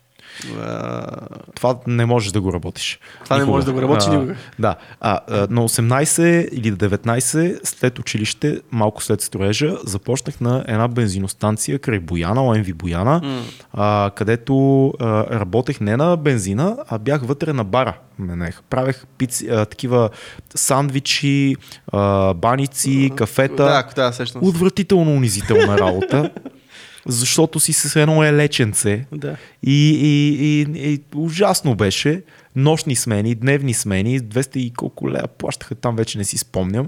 Това 1.54 1.76
не 1.86 2.06
можеш 2.06 2.32
да 2.32 2.40
го 2.40 2.52
работиш. 2.52 2.98
Това 3.24 3.38
не 3.38 3.44
можеш 3.44 3.64
да 3.64 3.72
го 3.72 3.82
работиш 3.82 4.08
никога. 4.08 4.34
Да. 4.58 4.76
А, 5.00 5.20
на 5.50 5.68
18 5.68 6.48
или 6.48 6.72
19, 6.72 7.60
след 7.64 7.98
училище, 7.98 8.60
малко 8.70 9.02
след 9.02 9.20
строежа, 9.20 9.76
започнах 9.84 10.40
на 10.40 10.64
една 10.68 10.88
бензиностанция 10.88 11.78
край 11.78 11.98
Бояна, 11.98 12.42
ОМВ 12.42 12.74
Бояна, 12.74 13.20
М. 13.24 13.42
а, 13.72 14.10
където 14.14 14.88
а, 15.00 15.40
работех 15.40 15.80
не 15.80 15.96
на 15.96 16.16
бензина, 16.16 16.76
а 16.88 16.98
бях 16.98 17.22
вътре 17.22 17.52
на 17.52 17.64
бара. 17.64 17.98
Менех. 18.18 18.62
Правех 18.70 19.04
пици, 19.18 19.48
а, 19.48 19.64
такива 19.64 20.10
сандвичи, 20.54 21.56
а, 21.92 22.34
баници, 22.34 23.12
кафета. 23.16 23.64
Да, 23.96 24.12
да. 24.42 24.48
Отвратително 24.48 25.10
унизителна 25.12 25.78
работа, 25.78 26.30
защото 27.06 27.60
си 27.60 27.72
с 27.72 27.96
едно 27.96 28.24
елеченце. 28.24 29.06
Да. 29.12 29.36
И, 29.62 29.90
и, 29.90 30.36
и, 30.40 30.92
и 30.92 31.00
ужасно 31.14 31.74
беше. 31.74 32.22
Нощни 32.56 32.96
смени, 32.96 33.34
дневни 33.34 33.74
смени, 33.74 34.20
200 34.20 34.56
и 34.56 34.70
колко 34.70 35.10
лея 35.10 35.26
плащаха 35.38 35.74
там, 35.74 35.96
вече 35.96 36.18
не 36.18 36.24
си 36.24 36.38
спомням. 36.38 36.86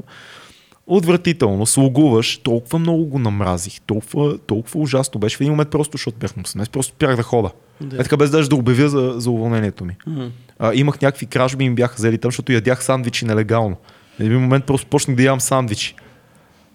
Отвратително, 0.87 1.67
слугуваш, 1.67 2.39
толкова 2.39 2.79
много 2.79 3.07
го 3.07 3.19
намразих, 3.19 3.81
толкова, 3.81 4.39
толкова 4.39 4.81
ужасно 4.81 5.21
беше. 5.21 5.37
В 5.37 5.41
един 5.41 5.53
момент 5.53 5.71
просто, 5.71 5.97
защото 5.97 6.19
бях 6.19 6.37
на 6.37 6.43
18, 6.43 6.71
просто 6.71 6.95
спрях 6.95 7.17
да 7.17 7.23
хода. 7.23 7.51
Да. 7.81 7.97
Е 7.97 7.99
така 7.99 8.17
без 8.17 8.31
даже 8.31 8.49
да 8.49 8.57
обявя 8.57 8.89
за, 8.89 9.15
за 9.17 9.31
уволнението 9.31 9.85
ми. 9.85 9.97
М. 10.07 10.31
А, 10.59 10.75
имах 10.75 11.01
някакви 11.01 11.27
кражби 11.27 11.65
и 11.65 11.69
ми 11.69 11.75
бяха 11.75 11.95
взели 11.95 12.19
там, 12.19 12.29
защото 12.29 12.53
ядях 12.53 12.85
сандвичи 12.85 13.25
нелегално. 13.25 13.77
В 14.17 14.21
един 14.21 14.41
момент 14.41 14.65
просто 14.65 14.87
почнах 14.87 15.17
да 15.17 15.23
ям 15.23 15.41
сандвичи. 15.41 15.95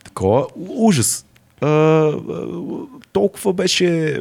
Такова 0.03 0.47
ужас. 0.55 1.25
А, 1.61 1.67
толкова 3.13 3.53
беше, 3.53 4.19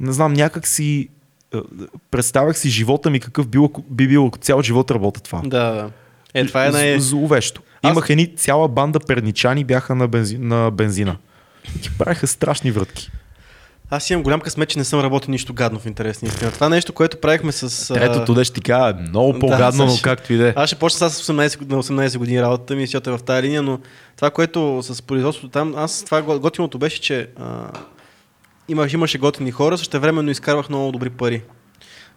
не 0.00 0.12
знам, 0.12 0.32
някак 0.32 0.66
си 0.66 1.08
а, 1.54 1.62
представях 2.10 2.58
си 2.58 2.70
живота 2.70 3.10
ми 3.10 3.20
какъв 3.20 3.48
бил, 3.48 3.70
би 3.90 4.08
бил, 4.08 4.26
ако 4.26 4.38
цял 4.38 4.62
живот 4.62 4.90
работя 4.90 5.20
това. 5.20 5.40
Да, 5.40 5.48
да. 5.64 5.90
Е, 6.34 6.46
това 6.46 6.66
е 6.66 6.70
най... 6.70 7.00
З- 7.00 7.04
Зловещо. 7.04 7.62
Аз- 7.82 7.90
Имах 7.90 8.10
едни 8.10 8.36
цяла 8.36 8.68
банда 8.68 9.00
перничани 9.00 9.64
бяха 9.64 9.94
на, 9.94 10.08
бензи... 10.08 10.38
на 10.38 10.70
бензина. 10.70 11.16
Ти 11.82 11.90
правиха 11.98 12.26
страшни 12.26 12.70
врътки. 12.70 13.10
Аз 13.90 14.10
имам 14.10 14.22
голям 14.22 14.40
късмет, 14.40 14.68
че 14.68 14.78
не 14.78 14.84
съм 14.84 15.00
работил 15.00 15.30
нищо 15.30 15.54
гадно 15.54 15.78
в 15.78 15.86
интерес 15.86 16.22
на 16.22 16.28
истина. 16.28 16.50
Това 16.50 16.68
нещо, 16.68 16.92
което 16.92 17.16
правихме 17.16 17.52
с... 17.52 17.90
а, 17.90 17.94
Третото 17.94 18.34
де 18.34 18.44
ще 18.44 18.54
ти 18.54 18.60
кажа, 18.60 18.90
е 18.90 19.02
много 19.02 19.38
по-гадно, 19.38 19.84
но 19.84 19.90
Саши. 19.90 20.02
както 20.02 20.32
и 20.32 20.36
да 20.36 20.48
е. 20.48 20.52
Аз 20.56 20.68
ще 20.68 20.76
почна 20.76 21.10
с 21.10 21.22
18, 21.24 21.32
на 21.62 21.82
18 21.82 22.18
години 22.18 22.42
работата 22.42 22.74
ми, 22.74 22.82
защото 22.82 23.10
е 23.10 23.18
в 23.18 23.22
тази 23.22 23.42
линия, 23.42 23.62
но 23.62 23.78
това, 24.16 24.30
което 24.30 24.80
с 24.82 25.02
производството 25.02 25.52
там, 25.52 25.74
аз 25.76 26.04
това 26.04 26.22
го- 26.22 26.40
готиното 26.40 26.78
беше, 26.78 27.00
че 27.00 27.28
а, 27.36 27.70
имаш, 28.68 28.92
имаше 28.92 29.18
готини 29.18 29.50
хора, 29.50 29.78
също 29.78 30.00
времено 30.00 30.30
изкарвах 30.30 30.68
много 30.68 30.92
добри 30.92 31.10
пари. 31.10 31.42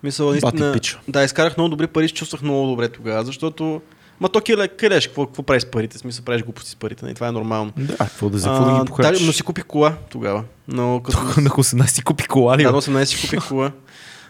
Мисля, 0.04 0.26
наистина, 0.26 0.80
да, 1.08 1.24
изкарах 1.24 1.58
много 1.58 1.70
добри 1.70 1.88
пари, 1.88 2.08
се 2.08 2.14
чувствах 2.14 2.42
много 2.42 2.68
добре 2.68 2.88
тогава, 2.88 3.24
защото 3.24 3.82
Ма 4.20 4.30
то 4.30 4.42
киле, 4.42 4.68
къдеш, 4.68 5.08
какво, 5.08 5.26
какво 5.26 5.44
правиш 5.44 5.64
с 5.64 5.66
парите? 5.66 5.98
Смисъл, 5.98 6.26
правиш 6.26 6.44
глупости 6.44 6.72
с 6.72 6.76
парите, 6.76 7.06
не? 7.06 7.14
това 7.14 7.28
е 7.28 7.32
нормално. 7.32 7.72
Да, 7.78 7.98
какво 7.98 8.30
да, 8.30 8.38
за 8.38 8.50
какво 8.50 8.66
да 8.66 8.72
ги 8.72 8.80
да, 8.80 8.86
похарчиш? 8.86 9.28
но 9.28 9.34
си 9.34 9.44
купих 9.44 9.66
кола 9.66 9.94
тогава. 10.10 10.44
Но 10.68 11.02
като... 11.06 11.18
на 11.42 11.50
18 11.50 11.86
си 11.86 12.04
купи 12.04 12.24
кола 12.24 12.58
ли? 12.58 12.64
Да, 12.64 12.72
на 12.72 12.82
18 12.82 13.04
си 13.04 13.28
купих 13.28 13.48
кола. 13.48 13.72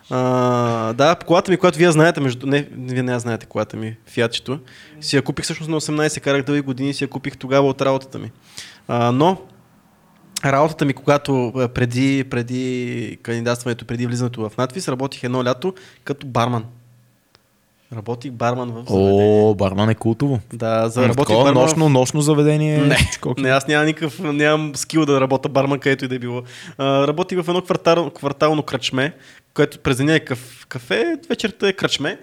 А, 0.09 0.93
да, 0.93 1.15
колата 1.15 1.51
ми, 1.51 1.57
която 1.57 1.77
вие 1.77 1.91
знаете, 1.91 2.21
между... 2.21 2.47
не, 2.47 2.67
вие 2.77 3.03
не 3.03 3.19
знаете 3.19 3.45
колата 3.45 3.77
ми, 3.77 3.97
фиатчето, 4.07 4.59
си 5.01 5.15
я 5.15 5.21
купих 5.21 5.43
всъщност 5.43 5.69
на 5.69 5.81
18, 5.81 6.19
карах 6.19 6.43
дълги 6.43 6.61
години, 6.61 6.93
си 6.93 7.03
я 7.03 7.07
купих 7.07 7.37
тогава 7.37 7.67
от 7.67 7.81
работата 7.81 8.19
ми. 8.19 8.31
А, 8.87 9.11
но 9.11 9.37
работата 10.45 10.85
ми, 10.85 10.93
когато 10.93 11.47
а, 11.47 11.67
преди, 11.67 12.23
преди 12.29 13.17
кандидатстването, 13.21 13.85
преди 13.85 14.07
влизането 14.07 14.49
в 14.49 14.57
надвис, 14.57 14.87
работих 14.87 15.23
едно 15.23 15.43
лято 15.43 15.73
като 16.03 16.27
барман. 16.27 16.65
Работих 17.95 18.31
барман 18.31 18.69
в 18.71 18.83
заведение. 18.89 19.43
О, 19.43 19.55
барман 19.55 19.89
е 19.89 19.95
култово. 19.95 20.39
Да, 20.53 20.89
за 20.89 21.03
работих 21.03 21.27
такова 21.27 21.43
барман 21.43 21.63
нощно, 21.63 21.89
нощно 21.89 22.21
заведение. 22.21 22.77
не, 22.77 22.97
не, 23.37 23.49
аз 23.49 23.67
нямам 23.67 23.85
никакъв, 23.85 24.19
нямам 24.19 24.75
скил 24.75 25.05
да 25.05 25.21
работя 25.21 25.49
барман, 25.49 25.79
където 25.79 26.05
и 26.05 26.07
да 26.07 26.15
е 26.15 26.19
било. 26.19 26.43
А, 26.77 27.07
работих 27.07 27.41
в 27.41 27.47
едно 27.47 27.61
квартал, 27.61 28.09
квартално 28.09 28.63
кръчме, 28.63 29.13
което 29.53 29.79
през 29.79 29.97
деня 29.97 30.13
е 30.13 30.19
каф, 30.19 30.65
кафе, 30.69 31.17
вечерта 31.29 31.67
е 31.67 31.73
кръчме. 31.73 32.19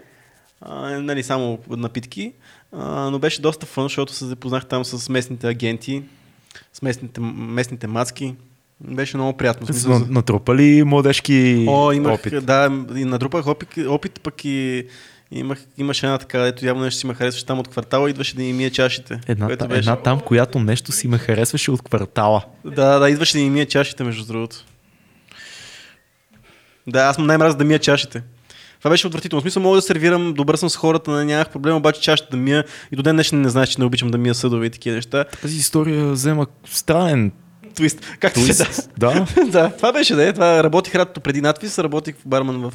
А, 0.61 1.01
нали, 1.01 1.23
само 1.23 1.59
напитки. 1.71 2.33
А, 2.73 3.11
но 3.11 3.19
беше 3.19 3.43
доста 3.43 3.67
фън, 3.67 3.85
защото 3.85 4.13
се 4.13 4.25
запознах 4.25 4.67
там 4.67 4.85
с 4.85 5.09
местните 5.09 5.49
агенти, 5.49 6.03
с 6.73 6.83
местните, 6.83 7.21
местните 7.21 7.87
мацки. 7.87 8.35
Беше 8.81 9.17
много 9.17 9.37
приятно. 9.37 9.67
смисъл, 9.67 9.93
На- 9.93 10.07
Натрупали 10.09 10.83
младежки 10.83 11.65
О, 11.69 11.93
имах, 11.93 12.15
опит. 12.15 12.47
да, 12.47 12.65
и 12.97 13.05
надрупах 13.05 13.47
опит, 13.47 13.69
опит 13.79 14.21
пък 14.21 14.45
и 14.45 14.87
имах, 15.31 15.59
имаше 15.79 16.07
една 16.07 16.19
така, 16.19 16.41
ето 16.41 16.67
явно 16.67 16.83
нещо 16.83 17.01
си 17.01 17.07
ме 17.07 17.15
харесваше 17.15 17.47
там 17.47 17.59
от 17.59 17.69
квартала, 17.69 18.11
идваше 18.11 18.37
да 18.37 18.43
ми 18.43 18.53
мие 18.53 18.71
чашите. 18.71 19.21
Една, 19.29 19.57
та- 19.57 19.69
една 19.71 19.97
там, 19.97 20.21
която 20.21 20.59
нещо 20.59 20.93
си 20.93 21.09
ме 21.09 21.19
харесваше 21.19 21.71
от 21.71 21.83
квартала. 21.83 22.43
Да, 22.65 22.99
да, 22.99 23.11
идваше 23.11 23.39
да 23.39 23.45
ми 23.45 23.51
мие 23.51 23.67
чашите, 23.67 24.05
между 24.05 24.25
другото. 24.25 24.57
Да, 26.87 27.01
аз 27.01 27.19
му 27.19 27.25
най-мразя 27.25 27.57
да 27.57 27.65
мия 27.65 27.79
чашите. 27.79 28.23
Това 28.87 28.93
беше 28.93 29.07
отвратително. 29.07 29.41
В 29.41 29.43
смисъл 29.43 29.63
мога 29.63 29.77
да 29.77 29.83
сервирам, 29.83 30.35
добър 30.35 30.57
съм 30.57 30.71
с 30.71 30.77
хората, 30.77 31.11
не, 31.11 31.25
нямах 31.25 31.51
проблем, 31.51 31.77
обаче 31.77 32.01
чашите 32.01 32.31
да 32.31 32.37
мия. 32.37 32.65
И 32.93 32.97
до 32.97 33.03
ден 33.03 33.17
днешен 33.17 33.41
не 33.41 33.49
знаеш, 33.49 33.69
че 33.69 33.81
не 33.81 33.85
обичам 33.85 34.11
да 34.11 34.19
мия 34.19 34.35
съдове 34.35 34.67
и 34.67 34.71
такива 34.71 34.97
неща. 34.97 35.25
Тази 35.25 35.57
история 35.57 36.07
взема 36.07 36.47
странен 36.65 37.33
Твист. 37.75 38.01
Както 38.21 38.41
се 38.41 38.65
да. 38.99 39.27
Да. 39.37 39.45
да, 39.51 39.77
това 39.77 39.93
беше, 39.93 40.15
да. 40.15 40.29
е. 40.29 40.33
Това 40.33 40.65
работих 40.65 40.95
радото 40.95 41.21
преди 41.21 41.41
надпис, 41.41 41.79
работих 41.79 42.17
в 42.17 42.27
барман 42.27 42.71
в 42.71 42.75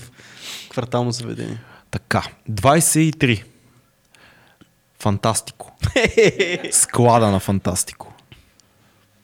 квартално 0.70 1.12
заведение. 1.12 1.58
Така, 1.92 2.24
23. 2.52 3.44
Фантастико. 5.00 5.78
Склада 6.72 7.32
на 7.32 7.40
Фантастико. 7.40 8.14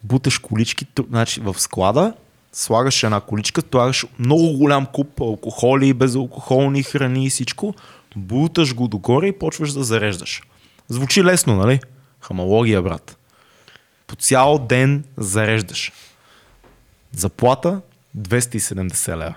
Буташ 0.03 0.37
колички, 0.37 0.87
значи 1.09 1.39
в 1.39 1.59
склада 1.59 2.13
слагаш 2.57 3.03
една 3.03 3.19
количка, 3.19 3.61
слагаш 3.71 4.05
много 4.19 4.57
голям 4.57 4.85
куп 4.85 5.21
алкохоли, 5.21 5.93
безалкохолни 5.93 6.83
храни 6.83 7.25
и 7.25 7.29
всичко, 7.29 7.73
буташ 8.15 8.75
го 8.75 8.87
догоре 8.87 9.27
и 9.27 9.31
почваш 9.31 9.71
да 9.71 9.83
зареждаш. 9.83 10.41
Звучи 10.87 11.23
лесно, 11.23 11.55
нали? 11.55 11.79
Хамалогия, 12.21 12.81
брат. 12.81 13.17
По 14.07 14.15
цял 14.15 14.59
ден 14.69 15.03
зареждаш. 15.17 15.91
Заплата 17.11 17.81
270 18.17 19.17
лева. 19.17 19.35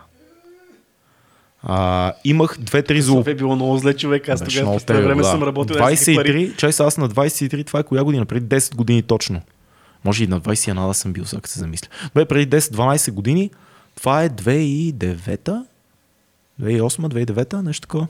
А, 1.63 2.13
имах 2.25 2.57
две-три. 2.59 3.03
София 3.03 3.33
е 3.33 3.35
било 3.35 3.57
много 3.57 3.79
зле 3.79 3.97
човек. 3.97 4.29
Аз 4.29 4.45
Беше 4.45 4.61
тогава 4.61 4.79
по 4.87 4.93
време 4.93 5.23
да. 5.23 5.29
съм 5.29 5.43
работил. 5.43 5.77
да 5.77 5.97
си 5.97 6.11
ги 6.11 6.17
пари. 6.17 6.53
23, 6.53 6.57
чай 6.57 6.87
аз 6.87 6.97
на 6.97 7.09
23, 7.09 7.67
това 7.67 7.81
е 7.81 7.83
коя 7.83 8.05
година? 8.05 8.27
Преди 8.27 8.47
10 8.47 8.75
години 8.75 9.03
точно. 9.03 9.43
Може 10.05 10.25
и 10.25 10.27
на 10.27 10.41
21 10.41 10.87
да 10.89 10.95
съм 10.95 11.13
бил, 11.13 11.25
сега 11.25 11.41
се 11.45 11.59
замисля. 11.59 11.89
Бе, 12.15 12.25
преди 12.25 12.57
10-12 12.57 13.11
години, 13.13 13.51
това 13.97 14.25
е 14.25 14.31
2009 14.31 15.65
2008-2009, 16.61 17.63
нещо 17.63 17.81
такова. 17.81 18.07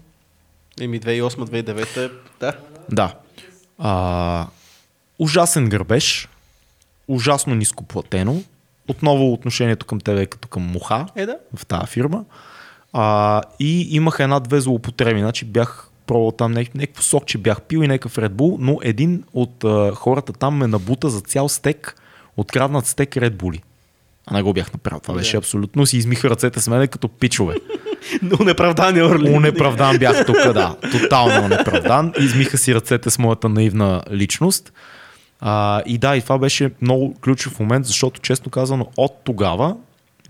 Еми 0.81 1.01
2008-2009 1.01 2.07
е... 2.07 2.11
Да. 2.41 2.57
Да. 2.93 3.15
А, 3.79 4.47
ужасен 5.19 5.69
гърбеж, 5.69 6.29
ужасно 7.09 7.55
ниско 7.55 7.85
платено. 7.85 8.43
Отново 8.89 9.33
отношението 9.33 9.87
към 9.87 10.01
тебе 10.01 10.23
е 10.23 10.27
като 10.27 10.49
към 10.49 10.63
муха 10.63 11.07
Е, 11.17 11.27
да. 11.27 11.39
в 11.57 11.67
тази 11.67 11.87
фирма. 11.87 12.25
А, 12.93 13.43
и 13.61 13.97
имах 13.97 14.17
една-две 14.21 14.61
злоупотреби. 14.61 15.21
Значи 15.21 15.45
бях 15.45 15.90
пробвал 16.11 16.33
там 16.33 16.55
няк- 16.55 16.75
някакво 16.75 17.03
сок, 17.03 17.27
че 17.27 17.39
бях 17.39 17.63
пил 17.63 17.79
и 17.79 17.89
някакъв 17.89 18.17
Red 18.17 18.29
Bull, 18.29 18.57
но 18.61 18.79
един 18.83 19.25
от 19.33 19.65
а, 19.65 19.93
хората 19.95 20.33
там 20.33 20.57
ме 20.57 20.67
набута 20.67 21.11
за 21.11 21.21
цял 21.21 21.49
стек, 21.49 21.97
откраднат 22.37 22.87
стек 22.87 23.11
Red 23.11 23.31
Bull. 23.31 23.61
А 24.27 24.35
не 24.35 24.43
го 24.43 24.53
бях 24.53 24.73
направил. 24.73 25.01
Това 25.01 25.15
беше 25.15 25.37
абсолютно. 25.37 25.87
Си 25.87 25.97
измиха 25.97 26.31
ръцете 26.31 26.61
с 26.61 26.69
мене 26.69 26.87
като 26.87 27.09
пичове. 27.09 27.55
Но 28.23 28.45
неправдани 28.45 29.03
орли. 29.03 29.31
Унеправдан 29.31 29.99
бях 29.99 30.27
тук, 30.27 30.37
да. 30.37 30.77
Тотално 30.93 31.45
унеправдан. 31.45 32.13
Измиха 32.21 32.59
си 32.59 32.75
ръцете 32.75 33.11
с 33.11 33.19
моята 33.19 33.49
наивна 33.49 34.03
личност. 34.13 34.73
А, 35.41 35.83
и 35.87 35.99
да, 35.99 36.17
и 36.17 36.23
това 36.23 36.39
беше 36.39 36.71
много 36.83 37.15
ключов 37.21 37.61
момент, 37.61 37.87
защото 37.87 38.21
честно 38.21 38.51
казано 38.51 38.87
от 38.97 39.13
тогава, 39.25 39.77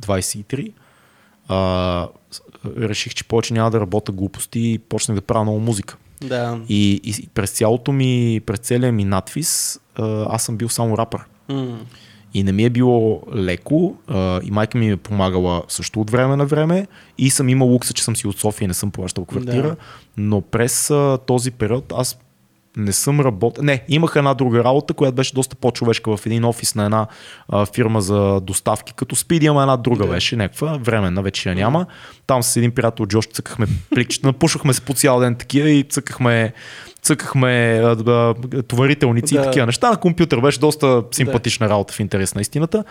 23, 0.02 0.72
а, 1.48 2.08
реших, 2.78 3.14
че 3.14 3.24
повече 3.24 3.54
няма 3.54 3.70
да 3.70 3.80
работя 3.80 4.12
глупости 4.12 4.60
и 4.60 4.78
почнах 4.78 5.14
да 5.14 5.22
правя 5.22 5.42
много 5.42 5.60
музика. 5.60 5.96
Да. 6.20 6.60
И, 6.68 7.00
и 7.04 7.28
през 7.34 7.50
цялото 7.50 7.92
ми, 7.92 8.40
през 8.46 8.58
целия 8.58 8.92
ми 8.92 9.04
надвис, 9.04 9.80
а, 9.94 10.26
аз 10.34 10.42
съм 10.42 10.56
бил 10.56 10.68
само 10.68 10.98
рапър. 10.98 11.20
М. 11.48 11.80
И 12.34 12.42
не 12.42 12.52
ми 12.52 12.64
е 12.64 12.70
било 12.70 13.22
леко. 13.34 13.96
А, 14.08 14.40
и 14.44 14.50
майка 14.50 14.78
ми 14.78 14.86
ми 14.86 14.92
е 14.92 14.96
помагала 14.96 15.62
също 15.68 16.00
от 16.00 16.10
време 16.10 16.36
на 16.36 16.46
време. 16.46 16.86
И 17.18 17.30
съм 17.30 17.48
имал 17.48 17.68
лукса, 17.68 17.92
че 17.92 18.04
съм 18.04 18.16
си 18.16 18.26
от 18.26 18.38
София 18.38 18.64
и 18.64 18.68
не 18.68 18.74
съм 18.74 18.90
плащал 18.90 19.24
квартира. 19.24 19.68
Да. 19.68 19.76
Но 20.16 20.40
през 20.40 20.90
а, 20.90 21.18
този 21.26 21.50
период 21.50 21.92
аз 21.96 22.18
не 22.76 22.92
съм 22.92 23.20
работил. 23.20 23.64
Не, 23.64 23.84
имах 23.88 24.12
една 24.16 24.34
друга 24.34 24.64
работа, 24.64 24.94
която 24.94 25.14
беше 25.14 25.34
доста 25.34 25.56
по-човешка 25.56 26.16
в 26.16 26.26
един 26.26 26.44
офис 26.44 26.74
на 26.74 26.84
една 26.84 27.06
а, 27.48 27.66
фирма 27.66 28.00
за 28.00 28.40
доставки. 28.40 28.92
Като 28.96 29.16
спиди, 29.16 29.46
ама 29.46 29.62
една 29.62 29.76
друга 29.76 30.06
Да. 30.06 30.12
беше, 30.12 30.36
някаква 30.36 30.78
временна, 30.80 31.22
вече 31.22 31.48
я 31.48 31.54
няма. 31.54 31.86
Там 32.26 32.42
с 32.42 32.56
един 32.56 32.70
приятел 32.70 33.06
Джош 33.06 33.26
цъкахме 33.26 33.66
пликчета, 33.90 34.26
напушвахме 34.26 34.72
се 34.72 34.80
по 34.80 34.94
цял 34.94 35.20
ден 35.20 35.34
такива 35.34 35.70
и 35.70 35.82
цъкахме, 35.82 36.52
цъкахме 37.02 37.48
а, 37.84 37.90
а, 38.06 38.34
товарителници 38.62 39.34
Да. 39.34 39.40
и 39.40 39.44
такива 39.44 39.66
неща. 39.66 39.90
На 39.90 39.96
компютър 39.96 40.40
беше 40.40 40.60
доста 40.60 41.02
симпатична 41.12 41.68
работа 41.68 41.94
в 41.94 42.00
интерес 42.00 42.34
на 42.34 42.40
истината. 42.40 42.84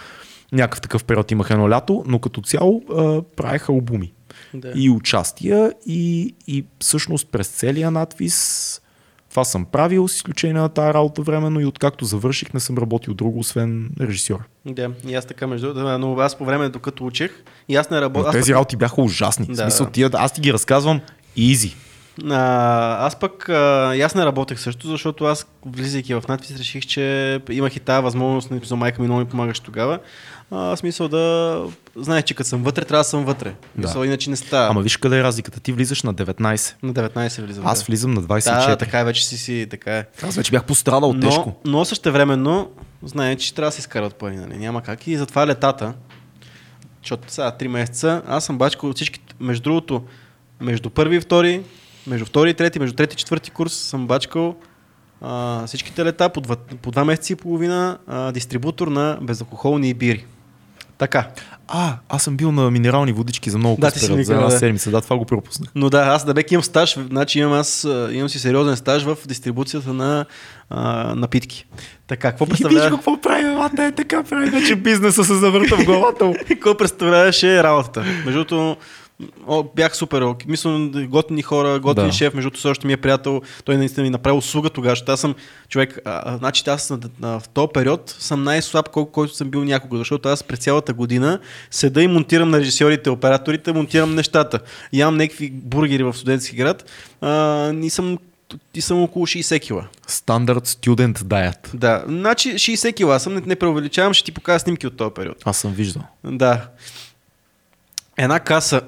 Някакъв 0.51 0.81
такъв 0.81 1.03
период 1.03 1.31
имах 1.31 1.49
едно 1.49 1.69
лято, 1.69 2.03
но 2.07 2.19
като 2.19 2.41
цяло 2.41 2.84
а, 2.97 3.22
правех 3.35 3.69
албуми 3.69 4.14
Да. 4.53 4.72
и 4.76 4.89
участия 4.89 5.73
и, 5.85 6.35
и 6.47 6.65
всъщност 6.80 7.27
през 7.27 7.47
целия 7.47 7.91
надвис 7.91 8.81
това 9.30 9.43
съм 9.43 9.65
правил 9.65 10.07
с 10.07 10.15
изключение 10.15 10.61
на 10.61 10.69
тази 10.69 10.93
работа 10.93 11.22
временно 11.22 11.60
и 11.60 11.65
откакто 11.65 12.06
завърших 12.06 12.53
не 12.53 12.60
съм 12.60 12.77
работил 12.77 13.14
друго, 13.14 13.39
освен 13.39 13.89
режисьор. 14.01 14.39
Да, 14.65 14.91
и 15.07 15.15
аз 15.15 15.26
така 15.26 15.47
между 15.47 15.73
другото, 15.73 15.97
но 15.97 16.19
аз 16.19 16.38
по 16.38 16.45
време 16.45 16.69
докато 16.69 17.06
учех, 17.06 17.43
и 17.69 17.76
аз 17.76 17.89
не 17.89 18.01
работя. 18.01 18.31
тези 18.31 18.53
работи 18.53 18.76
бяха 18.76 19.01
ужасни. 19.01 19.45
Да, 19.45 19.53
в 19.53 19.57
смисъл, 19.57 19.85
тия, 19.85 20.10
аз 20.14 20.34
ти 20.34 20.41
ги 20.41 20.53
разказвам 20.53 21.01
изи. 21.35 21.76
А, 22.30 23.06
аз 23.06 23.15
пък 23.15 23.49
а, 23.49 23.95
и 23.95 24.01
аз 24.01 24.15
не 24.15 24.26
работех 24.26 24.60
също, 24.60 24.88
защото 24.88 25.26
аз 25.26 25.47
влизайки 25.65 26.14
в 26.14 26.23
надпис 26.27 26.57
реших, 26.57 26.85
че 26.85 27.39
имах 27.49 27.76
и 27.76 27.80
тази 27.80 28.03
възможност, 28.03 28.51
нали, 28.51 28.61
за 28.65 28.76
майка 28.76 29.01
ми 29.01 29.07
много 29.07 29.19
ми 29.19 29.27
помагаш 29.27 29.60
тогава. 29.60 29.99
А, 30.51 30.76
смисъл 30.76 31.07
да 31.07 31.64
знаеш, 31.99 32.23
че 32.23 32.34
като 32.34 32.49
съм 32.49 32.63
вътре, 32.63 32.85
трябва 32.85 32.99
да 32.99 33.03
съм 33.03 33.26
вътре. 33.26 33.55
Да. 33.76 33.88
Мисъл, 33.88 34.03
иначе 34.03 34.30
не 34.30 34.35
става. 34.35 34.67
Ама 34.69 34.81
виж 34.81 34.97
къде 34.97 35.19
е 35.19 35.23
разликата. 35.23 35.59
Ти 35.59 35.71
влизаш 35.71 36.03
на 36.03 36.13
19. 36.13 36.73
На 36.84 36.93
19 36.93 37.41
влизам. 37.41 37.67
Аз 37.67 37.84
влизам 37.84 38.11
на 38.11 38.23
24. 38.23 38.67
Да, 38.67 38.77
така 38.77 38.99
е, 38.99 39.03
вече 39.03 39.26
си 39.26 39.38
си, 39.38 39.67
така 39.69 39.97
е. 39.97 40.05
Аз 40.23 40.35
вече 40.35 40.51
бях 40.51 40.63
пострадал 40.63 41.13
Но, 41.13 41.19
тежко. 41.19 41.55
но 41.65 41.85
също 41.85 42.11
времено, 42.11 42.67
знае, 43.03 43.35
че 43.35 43.53
трябва 43.53 43.67
да 43.67 43.71
се 43.71 43.80
изкарат 43.80 44.15
пари, 44.15 44.35
нали? 44.35 44.57
няма 44.57 44.81
как. 44.81 45.07
И 45.07 45.17
затова 45.17 45.47
летата, 45.47 45.93
защото 47.03 47.31
сега 47.31 47.51
3 47.59 47.67
месеца, 47.67 48.21
аз 48.27 48.45
съм 48.45 48.57
бачкал 48.57 48.93
всички, 48.93 49.21
между 49.39 49.63
другото, 49.63 50.03
между 50.61 50.89
първи 50.89 51.15
и 51.15 51.19
втори, 51.19 51.63
между 52.07 52.26
втори 52.26 52.49
и 52.49 52.53
трети, 52.53 52.80
между 52.80 52.95
трети 52.95 53.13
и 53.13 53.17
четвърти 53.17 53.51
курс 53.51 53.73
съм 53.73 54.07
бачкал 54.07 54.55
а, 55.21 55.67
всичките 55.67 56.05
лета 56.05 56.30
по 56.30 56.41
два, 56.41 56.55
по 56.55 56.91
два 56.91 57.05
месеца 57.05 57.34
и 57.34 57.35
половина 57.35 57.97
а, 58.07 58.31
дистрибутор 58.31 58.88
на 58.88 59.17
безалкохолни 59.21 59.93
бири. 59.93 60.26
Така. 60.97 61.27
А, 61.71 61.95
аз 62.09 62.23
съм 62.23 62.37
бил 62.37 62.51
на 62.51 62.71
минерални 62.71 63.11
водички 63.11 63.49
за 63.49 63.57
много 63.57 63.81
Да, 63.81 63.91
ти 63.91 63.99
си 63.99 64.11
ми 64.11 64.23
за 64.23 64.33
една 64.33 64.45
да. 64.45 64.59
седмица. 64.59 64.91
Да, 64.91 65.01
това 65.01 65.17
го 65.17 65.25
пропуснах. 65.25 65.69
Но 65.75 65.89
да, 65.89 65.99
аз 65.99 66.25
да 66.25 66.33
бек 66.33 66.51
имам 66.51 66.63
стаж, 66.63 66.97
значи 67.09 67.39
имам 67.39 67.53
аз, 67.53 67.87
имам 68.11 68.29
си 68.29 68.39
сериозен 68.39 68.75
стаж 68.77 69.03
в 69.03 69.17
дистрибуцията 69.27 69.93
на 69.93 70.25
а, 70.69 71.15
напитки. 71.15 71.65
Така, 72.07 72.29
какво 72.29 72.45
виж 72.45 72.51
представлява? 72.51 72.89
го 72.89 72.95
какво 72.95 73.21
прави, 73.21 73.43
мата 73.43 73.83
е 73.83 73.91
така 73.91 74.23
прави, 74.23 74.49
вече 74.49 74.75
бизнеса 74.75 75.23
се 75.23 75.33
завърта 75.33 75.77
в 75.77 75.85
главата 75.85 76.25
му. 76.25 76.35
Какво 76.47 76.77
представляваше 76.77 77.63
работата? 77.63 78.05
Между 78.25 78.31
другото, 78.31 78.77
о, 79.47 79.63
бях 79.75 79.95
супер. 79.95 80.21
ок. 80.21 80.45
Мисля, 80.47 80.89
готини 81.07 81.41
хора, 81.41 81.79
готин 81.79 82.05
Да. 82.05 82.11
шеф, 82.11 82.33
между 82.33 82.49
другото, 82.49 82.61
също 82.61 82.87
ми 82.87 82.93
е 82.93 82.97
приятел. 82.97 83.41
Той 83.65 83.77
наистина 83.77 84.03
ми 84.03 84.09
направи 84.09 84.37
услуга 84.37 84.69
тогава, 84.69 84.95
аз 85.07 85.19
съм 85.19 85.35
човек. 85.69 85.99
А, 86.05 86.21
а, 86.25 86.37
значи 86.37 86.63
аз 86.67 86.89
на, 86.89 86.99
на, 87.19 87.39
в 87.39 87.49
този 87.49 87.67
период 87.73 88.15
съм 88.19 88.43
най-слаб, 88.43 88.89
колко, 88.89 89.11
който 89.11 89.35
съм 89.35 89.49
бил 89.49 89.63
някога, 89.63 89.97
защото 89.97 90.29
аз 90.29 90.43
през 90.43 90.59
цялата 90.59 90.93
година 90.93 91.39
седа 91.71 92.01
и 92.03 92.07
монтирам 92.07 92.49
на 92.49 92.59
режисьорите, 92.59 93.09
операторите, 93.09 93.73
монтирам 93.73 94.15
нещата. 94.15 94.59
Ям 94.93 95.17
някакви 95.17 95.49
бургери 95.51 96.03
в 96.03 96.13
студентски 96.13 96.55
град 96.55 96.89
а, 97.21 97.73
и 97.73 97.89
съм 97.89 98.17
и 98.73 98.81
съм 98.81 99.03
около 99.03 99.27
60 99.27 99.61
кила. 99.61 99.87
Стандарт 100.07 100.67
студент 100.67 101.21
диет. 101.25 101.71
Да, 101.73 102.03
значи 102.07 102.53
60 102.53 102.95
кила, 102.95 103.15
аз 103.15 103.23
съм 103.23 103.33
не, 103.33 103.41
не 103.45 103.55
преувеличавам, 103.55 104.13
ще 104.13 104.25
ти 104.25 104.31
покажа 104.31 104.59
снимки 104.59 104.87
от 104.87 104.97
този 104.97 105.13
период. 105.13 105.37
Аз 105.45 105.57
съм 105.57 105.73
виждал. 105.73 106.03
Да. 106.23 106.67
Една 108.17 108.39
каса 108.39 108.81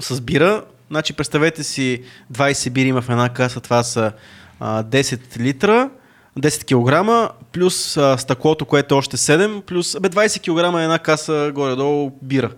с 0.00 0.20
бира, 0.20 0.64
значи 0.90 1.12
представете 1.12 1.64
си 1.64 2.02
20 2.32 2.70
бири 2.70 2.88
има 2.88 3.02
в 3.02 3.08
една 3.08 3.28
каса, 3.28 3.60
това 3.60 3.82
са 3.82 4.12
а, 4.60 4.84
10 4.84 5.38
литра, 5.38 5.90
10 6.38 6.64
кг, 6.64 7.32
плюс 7.52 7.96
а, 7.96 8.18
стъклото, 8.18 8.64
което 8.64 8.94
е 8.94 8.98
още 8.98 9.16
7, 9.16 9.60
плюс 9.60 9.96
бе, 10.00 10.08
20 10.08 10.40
кг 10.40 10.78
е 10.78 10.82
една 10.82 10.98
каса 10.98 11.52
горе-долу 11.54 12.12
бира. 12.22 12.50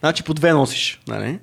Значи 0.00 0.22
по 0.22 0.34
две 0.34 0.52
носиш, 0.52 1.00
нали? 1.08 1.38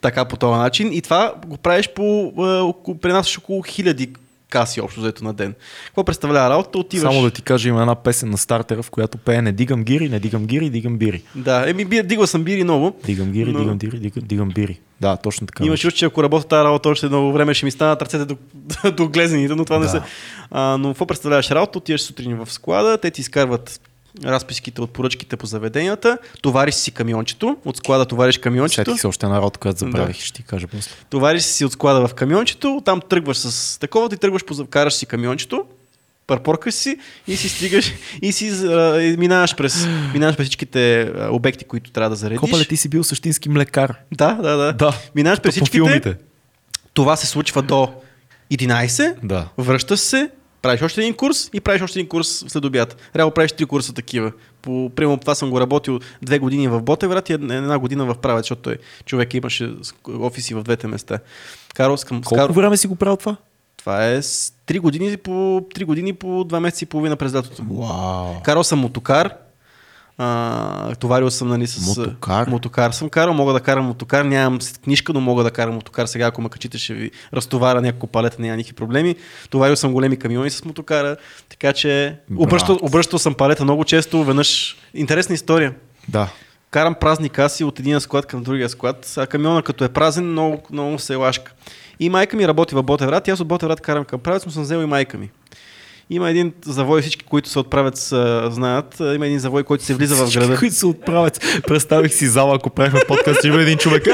Така 0.00 0.24
по 0.24 0.36
този 0.36 0.58
начин. 0.58 0.92
И 0.92 1.02
това 1.02 1.34
го 1.46 1.56
правиш 1.56 1.88
по, 1.94 2.32
а, 2.38 2.62
около, 2.62 2.98
пренасяш 2.98 3.38
около 3.38 3.62
хиляди 3.62 4.12
каси 4.50 4.80
общо 4.80 5.00
взето 5.00 5.24
на 5.24 5.34
ден. 5.34 5.54
Какво 5.86 6.04
представлява 6.04 6.50
работа? 6.50 6.78
Отиваш... 6.78 7.02
Само 7.04 7.22
да 7.22 7.30
ти 7.30 7.42
кажа, 7.42 7.68
има 7.68 7.80
една 7.80 7.94
песен 7.94 8.30
на 8.30 8.38
стартера, 8.38 8.82
в 8.82 8.90
която 8.90 9.18
пее 9.18 9.42
не 9.42 9.52
дигам 9.52 9.84
гири, 9.84 10.08
не 10.08 10.20
дигам 10.20 10.46
гири, 10.46 10.70
дигам 10.70 10.98
бири. 10.98 11.22
Да, 11.34 11.70
еми, 11.70 11.84
дигал 12.02 12.26
съм 12.26 12.44
бири 12.44 12.64
много. 12.64 12.96
Дигам 13.04 13.32
гири, 13.32 13.52
Но- 13.52 13.58
дигам 13.58 13.78
дири, 13.78 13.98
дигам, 13.98 14.22
дигам 14.24 14.48
бири. 14.48 14.80
Да, 15.00 15.16
точно 15.16 15.46
така. 15.46 15.64
Имаш 15.64 15.80
чувство, 15.80 15.98
че 15.98 16.04
ако 16.04 16.22
работя 16.22 16.48
тази 16.48 16.64
работа 16.64 16.88
още 16.88 17.06
много 17.06 17.32
време, 17.32 17.54
ще 17.54 17.64
ми 17.64 17.70
станат 17.70 18.02
ръцете 18.02 18.24
до, 18.24 18.36
до 18.92 19.08
глезените, 19.08 19.54
но 19.54 19.64
това 19.64 19.78
не 19.78 19.84
Да. 19.84 19.90
са. 19.90 20.02
А, 20.50 20.76
но 20.76 20.88
какво 20.88 21.06
представляваш 21.06 21.50
работа? 21.50 21.78
Отиваш 21.78 22.00
сутрин 22.00 22.36
в 22.36 22.52
склада, 22.52 22.98
те 22.98 23.10
ти 23.10 23.20
изкарват 23.20 23.80
разписките 24.24 24.80
от 24.80 24.90
поръчките 24.90 25.36
по 25.36 25.46
заведенията, 25.46 26.18
товариш 26.42 26.74
си 26.74 26.90
камиончето, 26.90 27.56
от 27.64 27.76
склада 27.76 28.04
товариш 28.06 28.38
камиончето, 28.38 28.90
Сетих 28.90 29.00
се 29.00 29.06
още 29.06 29.26
една 29.26 29.36
работа, 29.36 29.58
която 29.58 29.78
забравих, 29.78 30.16
Да. 30.16 30.22
ще 30.22 30.32
ти 30.32 30.42
кажа 30.42 30.66
после. 30.66 30.90
товариш 31.10 31.42
си 31.42 31.64
от 31.64 31.72
склада 31.72 32.08
в 32.08 32.14
камиончето, 32.14 32.82
там 32.84 33.00
тръгваш 33.08 33.36
с 33.36 33.78
такова, 33.80 34.08
ти 34.08 34.16
тръгваш, 34.16 34.42
караш 34.70 34.94
си 34.94 35.06
камиончето 35.06 35.64
парпоркаш 36.26 36.74
си 36.74 36.96
и 37.26 37.36
си 37.36 37.48
стигаш 37.48 37.92
и 38.22 38.32
си 38.32 38.48
а, 38.66 39.00
и 39.02 39.16
минаваш, 39.16 39.56
през, 39.56 39.86
минаваш 40.12 40.36
през 40.36 40.44
всичките 40.46 41.00
а, 41.02 41.28
обекти, 41.30 41.64
които 41.64 41.90
трябва 41.90 42.10
да 42.10 42.16
заредиш. 42.16 42.40
Копале, 42.40 42.64
ти 42.64 42.76
си 42.76 42.88
бил 42.88 43.04
същински 43.04 43.48
млекар. 43.48 43.94
Да, 44.14 44.34
да, 44.34 44.56
да. 44.56 44.72
Да. 44.72 44.94
Минаваш 45.14 45.40
през 45.40 45.54
всичките. 45.54 45.76
филмите. 45.76 46.16
Това 46.94 47.16
се 47.16 47.26
случва 47.26 47.62
до 47.62 47.88
11, 48.52 49.14
Да. 49.22 49.48
връщаш 49.58 50.00
се, 50.00 50.30
правиш 50.62 50.82
още 50.82 51.00
един 51.00 51.14
курс 51.14 51.50
и 51.52 51.60
правиш 51.60 51.82
още 51.82 51.98
един 51.98 52.08
курс 52.08 52.44
след 52.48 52.64
обяд. 52.64 52.96
Реално 53.16 53.32
правиш 53.32 53.52
три 53.52 53.66
курса 53.66 53.94
такива. 53.94 54.32
По, 54.62 54.90
примерно 54.96 55.18
това 55.18 55.34
съм 55.34 55.50
го 55.50 55.60
работил 55.60 56.00
две 56.22 56.38
години 56.38 56.68
в 56.68 56.82
Ботевград 56.82 57.30
и 57.30 57.32
една 57.32 57.78
година 57.78 58.04
в 58.04 58.18
Правец, 58.18 58.44
защото 58.44 58.62
той 58.62 58.76
човек 59.04 59.34
имаше 59.34 59.74
офиси 60.08 60.54
в 60.54 60.62
двете 60.62 60.86
места. 60.86 61.18
Карл, 61.74 61.96
към, 62.06 62.22
Колко 62.22 62.46
Карл, 62.46 62.52
време 62.52 62.76
си 62.76 62.86
го 62.86 62.96
правил 62.96 63.16
това? 63.16 63.36
това 63.88 64.06
е 64.06 64.22
с 64.22 64.52
3 64.66 64.80
години 64.80 65.16
по 65.16 65.30
3 65.30 65.84
години 65.84 66.12
по 66.12 66.26
2 66.26 66.58
месеца 66.58 66.84
и 66.84 66.86
половина 66.88 67.16
през 67.16 67.34
лятото. 67.34 67.62
Вау. 67.70 68.42
Карал 68.42 68.64
съм 68.64 68.78
мотокар. 68.78 69.34
А, 70.20 70.94
товарил 70.94 71.30
съм 71.30 71.48
нали, 71.48 71.66
с... 71.66 71.98
Мотокар? 71.98 72.46
Мотокар 72.46 72.90
съм 72.90 73.08
карал, 73.08 73.34
мога 73.34 73.52
да 73.52 73.60
карам 73.60 73.84
мотокар. 73.84 74.24
Нямам 74.24 74.58
книжка, 74.84 75.12
но 75.12 75.20
мога 75.20 75.44
да 75.44 75.50
карам 75.50 75.74
мотокар. 75.74 76.06
Сега, 76.06 76.26
ако 76.26 76.42
ме 76.42 76.48
качите, 76.48 76.78
ще 76.78 76.94
ви 76.94 77.10
разтоваря 77.32 77.80
няколко 77.80 78.06
палета, 78.06 78.36
няма 78.42 78.56
никакви 78.56 78.74
проблеми. 78.74 79.16
Товарил 79.50 79.76
съм 79.76 79.92
големи 79.92 80.16
камиони 80.16 80.50
с 80.50 80.64
мотокара, 80.64 81.16
така 81.48 81.72
че 81.72 82.16
обръщал, 82.36 82.78
обръщал 82.82 83.18
съм 83.18 83.34
палета 83.34 83.64
много 83.64 83.84
често. 83.84 84.24
Веднъж 84.24 84.76
интересна 84.94 85.34
история. 85.34 85.74
Да. 86.08 86.28
Карам 86.70 86.94
празни 86.94 87.28
каси 87.28 87.64
от 87.64 87.80
един 87.80 88.00
склад 88.00 88.26
към 88.26 88.42
другия 88.42 88.68
склад, 88.68 89.14
а 89.16 89.26
камиона 89.26 89.62
като 89.62 89.84
е 89.84 89.88
празен, 89.88 90.30
много, 90.30 90.62
много 90.70 90.98
се 90.98 91.14
лашка. 91.14 91.52
И 92.00 92.10
майка 92.10 92.36
ми 92.36 92.48
работи 92.48 92.74
в 92.74 92.82
Ботеврат, 92.82 93.28
и 93.28 93.30
аз 93.30 93.40
от 93.40 93.48
Ботеврат 93.48 93.80
карам 93.80 94.04
към 94.04 94.20
правец, 94.20 94.46
но 94.46 94.52
съм 94.52 94.62
взел 94.62 94.78
и 94.78 94.86
майка 94.86 95.18
ми. 95.18 95.30
Има 96.10 96.30
един 96.30 96.52
завой, 96.64 97.02
всички, 97.02 97.24
които 97.24 97.48
се 97.48 97.58
отправят, 97.58 97.96
знаят. 98.46 99.00
а, 99.00 99.14
Има 99.14 99.26
един 99.26 99.38
завой, 99.38 99.62
който 99.62 99.84
се 99.84 99.94
влиза 99.94 100.14
в 100.16 100.34
града. 100.34 100.56
Които 100.58 100.74
се 100.74 100.86
отправят. 100.86 101.40
Представих 101.66 102.14
си 102.14 102.26
зала, 102.26 102.54
ако 102.54 102.70
правихме 102.70 103.00
подкаст, 103.08 103.44
има 103.44 103.62
един 103.62 103.78
човек. 103.78 104.06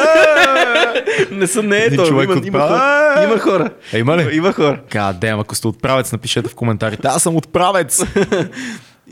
не 1.31 1.47
съм, 1.47 1.69
не 1.69 1.79
е 1.79 1.97
то. 1.97 2.07
човек 2.07 2.31
Има, 2.31 2.47
има, 2.47 2.59
хора. 2.61 3.25
има 3.25 3.39
хора. 3.39 3.71
Е, 3.93 3.99
има 3.99 4.17
ли? 4.17 4.37
Има 4.37 4.53
хора. 4.53 4.81
Кадем, 4.91 5.41
ако 5.41 5.55
сте 5.55 5.69
отправец, 5.69 6.13
напишете 6.13 6.49
в 6.49 6.55
коментарите. 6.55 7.07
Аз 7.07 7.23
съм 7.23 7.37
отправец. 7.37 8.03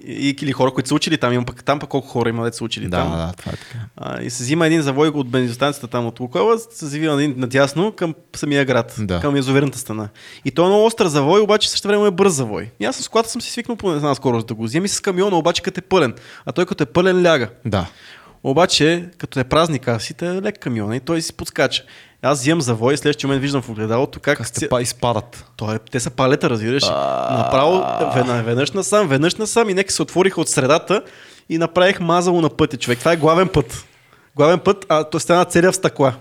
И, 0.06 0.36
или 0.42 0.52
хора, 0.52 0.70
които 0.70 0.88
са 0.88 0.94
учили 0.94 1.18
там. 1.18 1.32
Има 1.32 1.44
пък, 1.44 1.64
там 1.64 1.78
пък 1.78 1.88
колко 1.88 2.08
хора 2.08 2.28
има, 2.28 2.44
да 2.44 2.52
са 2.52 2.64
учили 2.64 2.88
да, 2.88 2.96
там. 2.96 3.10
да, 3.10 3.32
това 3.38 3.52
е 3.52 3.56
така. 3.56 3.78
А, 3.96 4.22
и 4.22 4.30
се 4.30 4.42
взима 4.42 4.66
един 4.66 4.82
завой 4.82 5.08
от 5.08 5.28
бензиностанцията 5.28 5.88
там 5.88 6.06
от 6.06 6.20
Лукола, 6.20 6.58
се 6.58 6.98
на 6.98 7.22
един 7.22 7.34
надясно 7.36 7.92
към 7.92 8.14
самия 8.36 8.64
град, 8.64 8.94
Да. 8.98 9.20
към 9.20 9.36
язовирната 9.36 9.78
стена. 9.78 10.08
И 10.44 10.50
той 10.50 10.64
е 10.64 10.68
много 10.68 10.84
остър 10.86 11.06
завой, 11.06 11.40
обаче 11.40 11.70
също 11.70 11.88
време 11.88 12.06
е 12.06 12.10
бърз 12.10 12.32
завой. 12.32 12.70
И 12.80 12.84
аз 12.84 12.96
с 12.96 13.08
колата 13.08 13.28
съм 13.30 13.40
си 13.40 13.50
свикнал 13.50 13.76
по 13.76 13.92
една 13.92 14.14
скорост 14.14 14.46
да 14.46 14.54
го 14.54 14.64
взема 14.64 14.86
и 14.86 14.88
с 14.88 15.00
камиона, 15.00 15.36
обаче 15.36 15.62
като 15.62 15.78
е 15.78 15.82
пълен. 15.82 16.14
А 16.46 16.52
той 16.52 16.66
като 16.66 16.82
е 16.82 16.86
пълен 16.86 17.22
ляга. 17.22 17.48
Да. 17.64 17.86
Обаче, 18.44 19.08
като 19.18 19.40
е 19.40 19.44
празник 19.44 19.82
касите, 19.82 20.26
е 20.26 20.42
лек 20.42 20.58
камиона 20.58 20.96
и 20.96 21.00
той 21.00 21.22
си 21.22 21.32
подскача. 21.32 21.82
Аз 22.22 22.38
взимам 22.38 22.60
завой 22.60 22.94
и 22.94 22.96
следващия 22.96 23.28
момент 23.28 23.42
виждам 23.42 23.62
в 23.62 23.68
огледалото 23.68 24.20
как... 24.20 24.38
Как 24.38 24.46
сте 24.46 24.68
па 24.68 24.82
изпадат. 24.82 25.44
той 25.56 25.74
е, 25.74 25.78
те 25.78 26.00
са 26.00 26.10
палета, 26.10 26.50
разбираш. 26.50 26.82
Направо 27.30 27.84
веднъж, 28.44 28.70
насам, 28.70 29.08
веднъж 29.08 29.34
насам 29.34 29.68
и 29.68 29.74
нека 29.74 29.92
се 29.92 30.02
отвориха 30.02 30.40
от 30.40 30.48
средата 30.48 31.02
и 31.48 31.58
направих 31.58 32.00
мазало 32.00 32.40
на 32.40 32.50
пътя, 32.50 32.76
човек. 32.76 32.98
Това 32.98 33.12
е 33.12 33.16
главен 33.16 33.48
път. 33.48 33.84
Главен 34.36 34.58
път, 34.58 34.86
а 34.88 35.04
той 35.04 35.20
стана 35.20 35.44
целия 35.44 35.72
в 35.72 35.76
стъкла. 35.76 36.14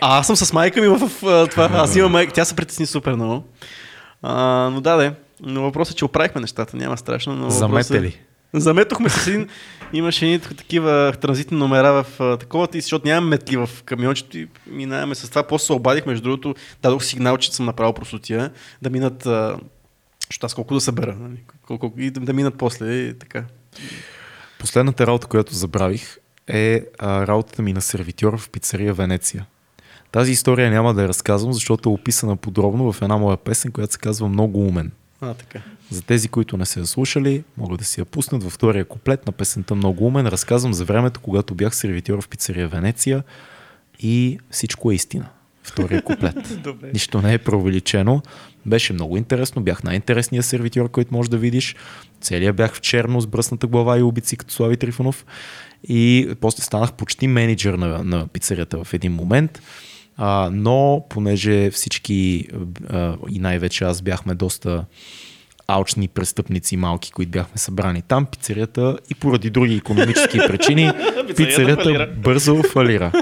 А 0.00 0.18
аз 0.18 0.26
съм 0.26 0.36
с 0.36 0.52
майка 0.52 0.80
ми 0.80 0.88
в, 0.88 0.98
в 0.98 1.46
това. 1.50 1.70
Аз 1.72 1.96
имам 1.96 2.12
майка. 2.12 2.32
Тя 2.32 2.44
се 2.44 2.56
притесни 2.56 2.86
супер 2.86 3.14
много. 3.14 3.44
А, 4.22 4.34
но 4.72 4.80
да, 4.80 4.96
де. 4.96 5.12
Но 5.40 5.62
въпросът 5.62 5.94
е, 5.94 5.96
че 5.96 6.04
оправихме 6.04 6.40
нещата. 6.40 6.76
Няма 6.76 6.96
страшно. 6.96 7.34
Но 7.34 7.50
Замете 7.50 7.96
е- 7.96 8.00
ли? 8.00 8.20
Заметохме 8.54 9.08
с 9.08 9.26
един. 9.26 9.48
Имаше 9.92 10.26
едни 10.26 10.40
такива 10.40 11.12
транзитни 11.20 11.58
номера 11.58 12.04
в 12.04 12.38
такова, 12.38 12.68
и 12.74 12.80
защото 12.80 13.08
нямаме 13.08 13.30
метли 13.30 13.56
в 13.56 13.70
камиончето 13.84 14.38
и 14.38 14.48
минаваме 14.66 15.14
с 15.14 15.28
това. 15.28 15.42
После 15.42 15.66
се 15.66 15.72
обадих, 15.72 16.06
между 16.06 16.22
другото, 16.22 16.54
дадох 16.82 17.04
сигнал, 17.04 17.36
че 17.36 17.54
съм 17.54 17.66
направил 17.66 17.92
просотия, 17.92 18.50
да 18.82 18.90
минат, 18.90 19.22
защото 19.22 20.46
аз 20.46 20.54
колко 20.54 20.74
да 20.74 20.80
събера, 20.80 21.16
нали? 21.20 21.36
колко, 21.66 21.92
и 21.98 22.10
да, 22.10 22.20
да 22.20 22.32
минат 22.32 22.54
после 22.58 22.92
и 22.94 23.18
така. 23.18 23.44
Последната 24.58 25.06
работа, 25.06 25.26
която 25.26 25.54
забравих, 25.54 26.16
е 26.48 26.84
а, 26.98 27.26
работата 27.26 27.62
ми 27.62 27.72
на 27.72 27.80
сервитьор 27.82 28.38
в 28.38 28.50
пицария 28.50 28.94
Венеция. 28.94 29.46
Тази 30.12 30.32
история 30.32 30.70
няма 30.70 30.94
да 30.94 31.02
я 31.02 31.08
разказвам, 31.08 31.52
защото 31.52 31.88
е 31.88 31.92
описана 31.92 32.36
подробно 32.36 32.92
в 32.92 33.02
една 33.02 33.16
моя 33.16 33.36
песен, 33.36 33.72
която 33.72 33.92
се 33.92 33.98
казва 33.98 34.28
Много 34.28 34.66
умен. 34.66 34.92
А, 35.20 35.34
така. 35.34 35.60
За 35.90 36.02
тези, 36.02 36.28
които 36.28 36.56
не 36.56 36.66
са 36.66 36.80
я 36.80 36.86
слушали, 36.86 37.44
могат 37.56 37.78
да 37.78 37.84
си 37.84 38.00
я 38.00 38.04
пуснат 38.04 38.42
във 38.42 38.52
втория 38.52 38.84
куплет 38.84 39.26
на 39.26 39.32
песента 39.32 39.74
Много 39.74 40.06
умен. 40.06 40.26
Разказвам 40.26 40.74
за 40.74 40.84
времето, 40.84 41.20
когато 41.20 41.54
бях 41.54 41.76
сервитьор 41.76 42.22
в 42.22 42.28
пицария 42.28 42.68
Венеция 42.68 43.22
и 44.00 44.38
всичко 44.50 44.90
е 44.90 44.94
истина. 44.94 45.26
Втория 45.62 46.02
куплет. 46.02 46.60
Добре. 46.62 46.90
Нищо 46.92 47.22
не 47.22 47.34
е 47.34 47.38
преувеличено. 47.38 48.22
Беше 48.66 48.92
много 48.92 49.16
интересно. 49.16 49.62
Бях 49.62 49.82
най-интересният 49.82 50.46
сервитьор, 50.46 50.90
който 50.90 51.14
можеш 51.14 51.30
да 51.30 51.38
видиш. 51.38 51.76
Целият 52.20 52.56
бях 52.56 52.74
в 52.74 52.80
черно 52.80 53.20
с 53.20 53.26
бръсната 53.26 53.66
глава 53.66 53.98
и 53.98 54.02
обици 54.02 54.36
като 54.36 54.54
Слави 54.54 54.76
Трифонов. 54.76 55.26
И 55.88 56.28
после 56.40 56.62
станах 56.62 56.92
почти 56.92 57.26
менеджер 57.26 57.74
на, 57.74 58.04
на 58.04 58.26
пицарията 58.26 58.84
в 58.84 58.94
един 58.94 59.12
момент. 59.12 59.62
А, 60.16 60.50
но 60.52 61.06
понеже 61.10 61.70
всички 61.70 62.48
а, 62.88 63.16
и 63.30 63.38
най-вече 63.38 63.84
аз 63.84 64.02
бяхме 64.02 64.34
доста 64.34 64.84
алчни 65.68 66.08
престъпници 66.08 66.76
малки, 66.76 67.12
които 67.12 67.30
бяхме 67.32 67.58
събрани 67.58 68.02
там, 68.02 68.26
пицарията 68.26 68.98
и 69.10 69.14
поради 69.14 69.50
други 69.50 69.74
економически 69.74 70.38
причини, 70.38 70.92
пицарията 71.36 71.82
фалира. 71.82 72.06
бързо 72.16 72.62
фалира. 72.62 73.12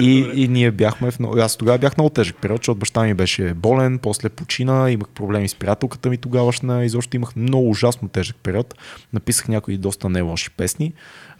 И, 0.00 0.30
и 0.34 0.48
ние 0.48 0.70
бяхме 0.70 1.10
в. 1.10 1.18
Аз 1.38 1.56
тогава 1.56 1.78
бях 1.78 1.96
много 1.96 2.10
тежък 2.10 2.36
период, 2.36 2.60
защото 2.60 2.78
баща 2.78 3.02
ми 3.02 3.14
беше 3.14 3.54
болен, 3.54 3.98
после 3.98 4.28
почина, 4.28 4.90
имах 4.90 5.08
проблеми 5.08 5.48
с 5.48 5.54
приятелката 5.54 6.10
ми 6.10 6.16
тогавашна, 6.18 6.84
изобщо 6.84 7.16
имах 7.16 7.36
много 7.36 7.70
ужасно 7.70 8.08
тежък 8.08 8.36
период. 8.42 8.74
Написах 9.12 9.48
някои 9.48 9.76
доста 9.76 10.08
не 10.08 10.20
лоши 10.20 10.50
песни. 10.50 10.92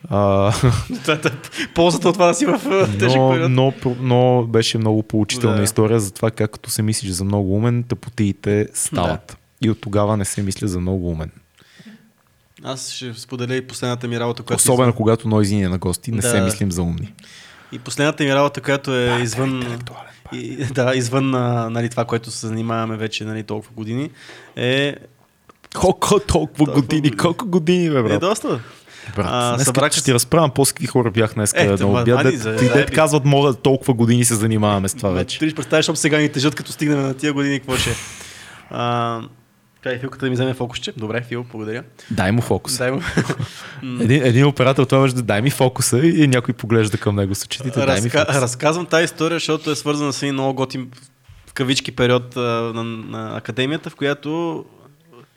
А, 0.09 0.53
Ползата 1.75 2.09
от 2.09 2.15
това 2.15 2.27
да 2.27 2.35
си 2.35 2.47
в 2.47 2.61
тежък 2.99 3.19
но, 3.19 3.31
период. 3.31 3.51
но, 3.51 3.73
но 4.01 4.47
беше 4.47 4.79
много 4.79 5.03
поучителна 5.03 5.57
Да. 5.57 5.63
история 5.63 6.01
за 6.01 6.11
това 6.11 6.31
как 6.31 6.51
като 6.51 6.71
се 6.71 6.83
мислиш 6.83 7.11
за 7.11 7.25
много 7.25 7.57
умен, 7.57 7.83
тъпотиите 7.83 8.69
стават. 8.75 9.37
И 9.61 9.71
от 9.71 9.81
тогава 9.81 10.17
не 10.17 10.25
се 10.25 10.43
мисля 10.43 10.69
за 10.69 10.81
много 10.81 11.11
умен. 11.11 11.31
Аз 12.65 12.91
ще 12.91 13.15
споделя 13.15 13.55
и 13.55 13.67
последната 13.67 14.09
ми 14.09 14.21
работа, 14.21 14.43
която 14.43 14.61
Особено 14.63 14.93
когато 14.93 15.29
Нойзин 15.29 15.65
е 15.65 15.69
на 15.69 15.79
гости, 15.79 16.11
не 16.11 16.21
Да. 16.21 16.31
се 16.31 16.41
мислим 16.41 16.73
за 16.73 16.83
умни. 16.83 17.15
И 17.73 17.79
последната 17.79 18.25
ми 18.25 18.35
работа, 18.35 18.61
която 18.61 18.95
е 18.95 19.19
извън, 19.23 19.79
и, 20.33 20.57
да, 20.65 20.93
извън 20.95 21.31
нали, 21.73 21.89
това, 21.89 22.05
което 22.05 22.31
се 22.31 22.47
занимаваме 22.47 22.97
вече 22.97 23.25
нали, 23.25 23.43
толкова 23.43 23.73
години, 23.75 24.11
е, 24.57 24.97
Колко 25.75 26.09
толкова 26.09 26.27
Толкова 26.27 26.73
години, 26.73 27.17
колко 27.17 27.47
години, 27.47 27.91
бе, 27.91 27.99
е 27.99 28.03
брат. 28.03 28.21
доста. 28.21 28.61
Брат, 29.17 29.27
А, 29.29 29.55
днес 29.55 29.65
събраха 29.65 29.93
ще 29.93 30.05
ти 30.05 30.15
разправям 30.15 30.51
по-с 30.51 30.73
какви 30.73 30.87
хора 30.87 31.11
бях 31.11 31.35
днес 31.35 31.53
Е, 31.55 31.67
на 31.67 31.87
обяд. 31.87 32.05
Дет, 32.23 32.39
за- 32.39 32.53
дет 32.53 32.91
казват, 32.91 33.25
мога 33.25 33.55
толкова 33.55 33.95
години 33.95 34.25
се 34.25 34.35
занимаваме 34.35 34.89
с 34.89 34.95
това 34.95 35.11
вече. 35.11 35.39
Ти 35.39 35.47
ще 35.47 35.55
представиш, 35.55 35.83
защото 35.83 35.99
сега 35.99 36.19
ни 36.19 36.29
тежат, 36.29 36.55
като 36.55 36.73
стигнем 36.73 37.01
на 37.01 37.15
тия 37.15 37.33
години, 37.33 37.59
какво 37.59 37.77
ще 37.77 37.91
е. 37.91 37.95
А, 38.71 39.21
Кай, 39.83 39.99
Филката 39.99 40.27
да 40.27 40.31
ми 40.31 40.35
вземе 40.35 40.55
фокусче. 40.55 40.93
Добре, 40.97 41.23
Фил, 41.23 41.47
благодаря. 41.51 41.83
Дай 42.11 42.33
му 42.33 42.43
фокус. 42.43 42.79
Дай 42.79 42.91
му. 42.91 43.01
Един, 44.01 44.23
един 44.23 44.47
оператор 44.47 44.85
това 44.85 45.01
може 45.01 45.15
да 45.15 45.23
дай 45.23 45.43
ми 45.43 45.51
фокуса 45.51 45.99
и 45.99 46.27
някой 46.27 46.55
поглежда 46.55 46.99
към 46.99 47.17
него 47.17 47.35
с 47.35 47.45
очите. 47.45 47.71
Дай 47.71 48.01
ми 48.01 48.11
фокус. 48.11 48.35
Разказвам 48.35 48.87
тази 48.87 49.05
история, 49.05 49.37
защото 49.37 49.71
е 49.71 49.77
свързана 49.77 50.13
с 50.13 50.23
един 50.23 50.35
много 50.35 50.55
готин 50.55 50.91
в 51.47 51.53
кавички 51.53 51.93
период 51.93 52.37
а, 52.37 52.41
на, 52.75 52.85
на 52.85 53.37
академията, 53.37 53.91
в 53.91 53.97
която 53.97 54.65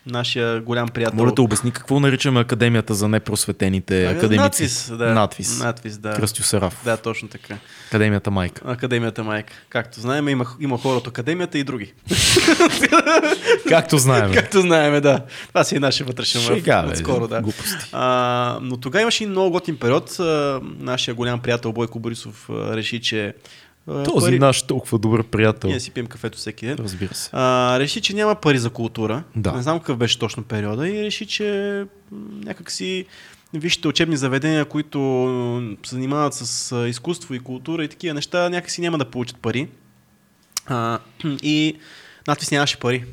нашия 0.06 0.62
голям 0.62 0.88
приятел... 0.88 1.18
Моля 1.18 1.32
да 1.32 1.42
обясни 1.42 1.72
какво 1.72 2.00
наричаме 2.00 2.40
Академията 2.40 2.94
за 2.94 3.08
непросветените 3.08 4.06
академици. 4.06 4.38
Надвис, 4.38 4.92
да. 4.98 5.14
Надвис. 5.14 5.60
Надвис, 5.60 5.98
да. 5.98 6.14
Кръстю 6.14 6.44
Сарафов. 6.44 6.82
Да, 6.86 6.98
точно 6.98 7.28
така. 7.28 7.58
Академията 7.88 8.32
майка. 8.32 8.62
Академията 8.66 9.24
Майка. 9.24 9.54
Както 9.70 10.00
знаем, 10.00 10.30
има, 10.30 10.46
има 10.60 10.78
хора 10.78 10.98
от 10.98 11.08
академията 11.08 11.58
и 11.58 11.64
други. 11.64 11.94
Както 13.68 13.98
знаем. 13.98 14.34
Както 14.34 14.62
знаем, 14.62 15.02
да. 15.02 15.26
Това 15.48 15.64
си 15.64 15.76
е 15.76 15.80
нашия 15.80 16.08
вътрешен 16.08 16.42
Шега, 16.42 16.84
бе, 16.84 16.96
скоро, 16.96 17.28
да. 17.28 17.42
глупости. 17.42 17.90
А, 17.92 18.60
но 18.62 18.78
тогава 18.78 19.02
имаше 19.02 19.24
и 19.24 19.28
много 19.28 19.52
готин 19.52 19.78
период. 19.78 20.20
А, 20.20 20.60
нашия 20.80 21.16
голям 21.16 21.40
приятел 21.40 21.74
Бойко 21.74 22.00
Борисов 22.00 22.50
а, 22.50 22.78
реши, 22.78 23.02
че 23.02 23.28
а, 23.28 23.34
Този 23.86 24.26
пари... 24.26 24.40
наш 24.40 24.62
толкова 24.62 25.00
добър 25.00 25.24
приятел. 25.24 25.70
Ние 25.70 25.80
си 25.80 25.92
пием 25.92 26.08
кафето 26.08 26.38
всеки 26.38 26.66
ден. 26.66 26.78
Разбира 26.80 27.14
се. 27.14 27.30
А, 27.34 27.80
реши, 27.80 28.02
че 28.02 28.16
няма 28.16 28.36
пари 28.36 28.58
за 28.58 28.70
култура. 28.70 29.24
Да. 29.36 29.52
Не 29.52 29.62
знам 29.62 29.80
какъв 29.80 29.98
беше 29.98 30.20
точно 30.20 30.44
периода 30.44 30.90
и 30.90 31.04
реши, 31.04 31.26
че 31.26 31.86
някакси 32.44 33.06
висшите 33.54 33.88
учебни 33.88 34.18
заведения, 34.18 34.66
които 34.66 35.78
се 35.86 35.96
занимават 35.96 36.34
с 36.34 36.76
изкуство 36.88 37.34
и 37.34 37.40
култура 37.40 37.84
и 37.84 37.88
такива 37.88 38.14
неща, 38.14 38.50
някакси 38.50 38.82
няма 38.82 38.98
да 38.98 39.06
получат 39.06 39.38
пари. 39.38 39.68
А, 40.66 41.00
и 41.44 41.78
надвис 42.28 42.52
нямаше 42.52 42.80
пари. 42.80 43.06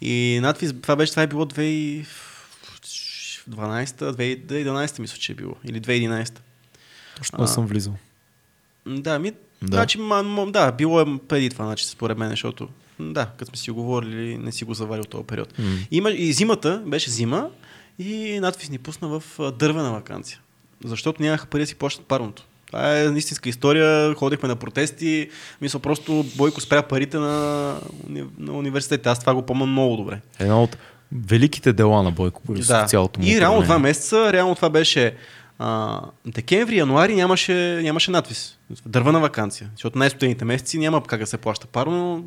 И 0.00 0.38
надпис, 0.42 0.74
това 0.82 0.96
беше, 0.96 1.12
това 1.12 1.22
е 1.22 1.26
било 1.26 1.44
2012, 1.44 2.04
2012 3.48 5.00
мисля, 5.00 5.18
че 5.18 5.32
е 5.32 5.34
било. 5.34 5.54
Или 5.64 5.80
2011. 5.80 6.38
Точно 7.16 7.38
не 7.40 7.46
съм 7.46 7.66
влизал. 7.66 7.94
Да, 8.86 9.18
ми, 9.18 9.32
Да. 9.66 9.76
Значи, 9.76 9.98
ма, 9.98 10.46
да, 10.50 10.72
било 10.72 11.00
е 11.00 11.04
преди 11.28 11.50
това, 11.50 11.64
значи, 11.64 11.86
според 11.86 12.18
мен, 12.18 12.30
защото, 12.30 12.68
м, 12.98 13.12
да, 13.12 13.26
като 13.36 13.48
сме 13.48 13.56
си 13.56 13.70
говорили, 13.70 14.38
не 14.38 14.52
си 14.52 14.64
го 14.64 14.74
заварил 14.74 15.04
този 15.04 15.24
период. 15.24 15.58
М. 15.58 15.64
Има, 15.90 16.10
и 16.10 16.32
зимата, 16.32 16.82
беше 16.86 17.10
зима, 17.10 17.48
и 17.98 18.40
надпис 18.40 18.70
ни 18.70 18.78
пусна 18.78 19.08
в 19.08 19.22
дървена 19.52 19.92
вакансия. 19.92 20.40
Защото 20.84 21.22
нямаха 21.22 21.46
пари 21.46 21.60
да 21.60 21.66
си 21.66 21.74
плащат 21.74 22.06
парното. 22.06 22.44
Това 22.66 22.98
е 22.98 23.04
истинска 23.04 23.48
история. 23.48 24.14
Ходихме 24.14 24.48
на 24.48 24.56
протести. 24.56 25.28
Мисля, 25.60 25.78
просто 25.78 26.24
Бойко 26.36 26.60
спря 26.60 26.82
парите 26.82 27.18
на, 27.18 27.76
на 28.38 28.52
университета. 28.52 29.10
Аз 29.10 29.20
това 29.20 29.34
го 29.34 29.42
помня 29.42 29.66
много 29.66 29.96
добре. 29.96 30.20
Едно 30.38 30.62
от 30.62 30.76
великите 31.12 31.72
дела 31.72 32.02
на 32.02 32.10
Бойко 32.10 32.42
Борисов 32.44 32.86
в 32.86 32.88
цялото 32.88 33.20
му 33.20 33.26
И 33.26 33.40
реално 33.40 33.62
два 33.62 33.78
месеца, 33.78 34.32
реално 34.32 34.54
това 34.54 34.70
беше 34.70 35.14
а, 35.58 36.00
декември, 36.26 36.76
януари 36.76 37.14
нямаше, 37.14 37.80
нямаше 37.82 38.10
надпис. 38.10 38.58
Дървена 38.86 39.20
вакансия. 39.20 39.70
Защото 39.74 39.98
най-студените 39.98 40.44
месеци 40.44 40.78
няма 40.78 41.02
как 41.02 41.20
да 41.20 41.26
се 41.26 41.38
плаща 41.38 41.66
парно. 41.66 42.24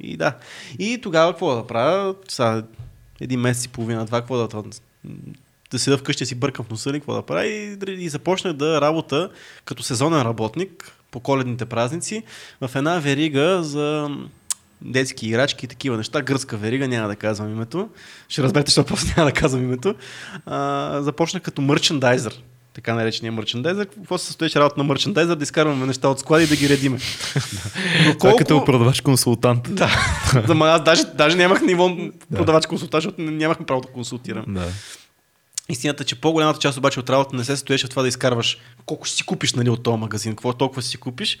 И 0.00 0.16
да. 0.16 0.36
И 0.78 1.00
тогава 1.02 1.32
какво 1.32 1.54
да 1.54 1.66
правя? 1.66 2.14
Сега, 2.28 2.62
един 3.20 3.40
месец 3.40 3.64
и 3.64 3.68
половина, 3.68 4.04
два, 4.04 4.20
какво 4.20 4.48
да? 4.48 4.62
Да 5.70 5.78
седа 5.78 5.98
вкъщи 5.98 6.26
си 6.26 6.34
бъркам 6.34 6.64
в 6.64 6.70
носа 6.70 6.92
ли, 6.92 7.00
какво 7.00 7.14
да 7.14 7.22
правя? 7.22 7.46
И, 7.46 7.78
и 7.88 8.08
започнах 8.08 8.52
да 8.52 8.80
работя 8.80 9.30
като 9.64 9.82
сезонен 9.82 10.22
работник 10.22 10.92
по 11.10 11.20
коледните 11.20 11.66
празници 11.66 12.22
в 12.60 12.70
една 12.74 12.98
верига 12.98 13.62
за 13.62 14.10
детски 14.84 15.26
играчки 15.26 15.64
и 15.64 15.68
такива 15.68 15.96
неща. 15.96 16.22
Гръцка 16.22 16.56
верига, 16.56 16.88
няма 16.88 17.08
да 17.08 17.16
казвам 17.16 17.52
името. 17.52 17.88
Ще 18.28 18.42
разберете, 18.42 18.70
защото 18.70 18.88
после 18.88 19.14
няма 19.16 19.30
да 19.30 19.40
казвам 19.40 19.62
името. 19.62 19.94
А, 20.46 20.98
започнах 21.02 21.42
като 21.42 21.62
мърчендайзър. 21.62 22.42
Така 22.74 22.94
наречения 22.94 23.32
мърчендайзър. 23.32 23.86
Какво 23.86 24.18
се 24.18 24.26
състоеше 24.26 24.60
работа 24.60 24.74
на 24.78 24.84
мърчендайзър? 24.84 25.36
Да 25.36 25.42
изкарваме 25.42 25.86
неща 25.86 26.08
от 26.08 26.20
склади 26.20 26.44
и 26.44 26.46
да 26.46 26.56
ги 26.56 26.68
редиме. 26.68 26.98
Но 28.24 28.30
е 28.30 28.36
като 28.36 28.64
продавач 28.64 29.00
консултант. 29.00 29.74
Да, 29.74 29.90
Ама 30.48 30.66
аз 30.66 30.84
даже, 30.84 31.04
даже 31.04 31.36
нямах 31.36 31.62
ниво 31.62 31.96
продавач 32.34 32.66
консултант, 32.66 33.02
защото 33.02 33.22
нямахме 33.22 33.66
право 33.66 33.80
да 33.80 33.88
консултирам. 33.88 34.44
Да. 34.48 34.68
Истината, 35.68 36.02
е, 36.02 36.06
че 36.06 36.20
по-голямата 36.20 36.58
част 36.58 36.78
обаче 36.78 37.00
от 37.00 37.10
работа 37.10 37.36
не 37.36 37.44
се 37.44 37.56
стоеше 37.56 37.86
в 37.86 37.90
това 37.90 38.02
да 38.02 38.08
изкарваш 38.08 38.58
колко 38.86 39.04
ще 39.04 39.16
си 39.16 39.26
купиш 39.26 39.54
нали, 39.54 39.70
от 39.70 39.82
този 39.82 39.98
магазин, 39.98 40.32
какво 40.32 40.52
толкова 40.52 40.82
си 40.82 40.96
купиш. 40.96 41.38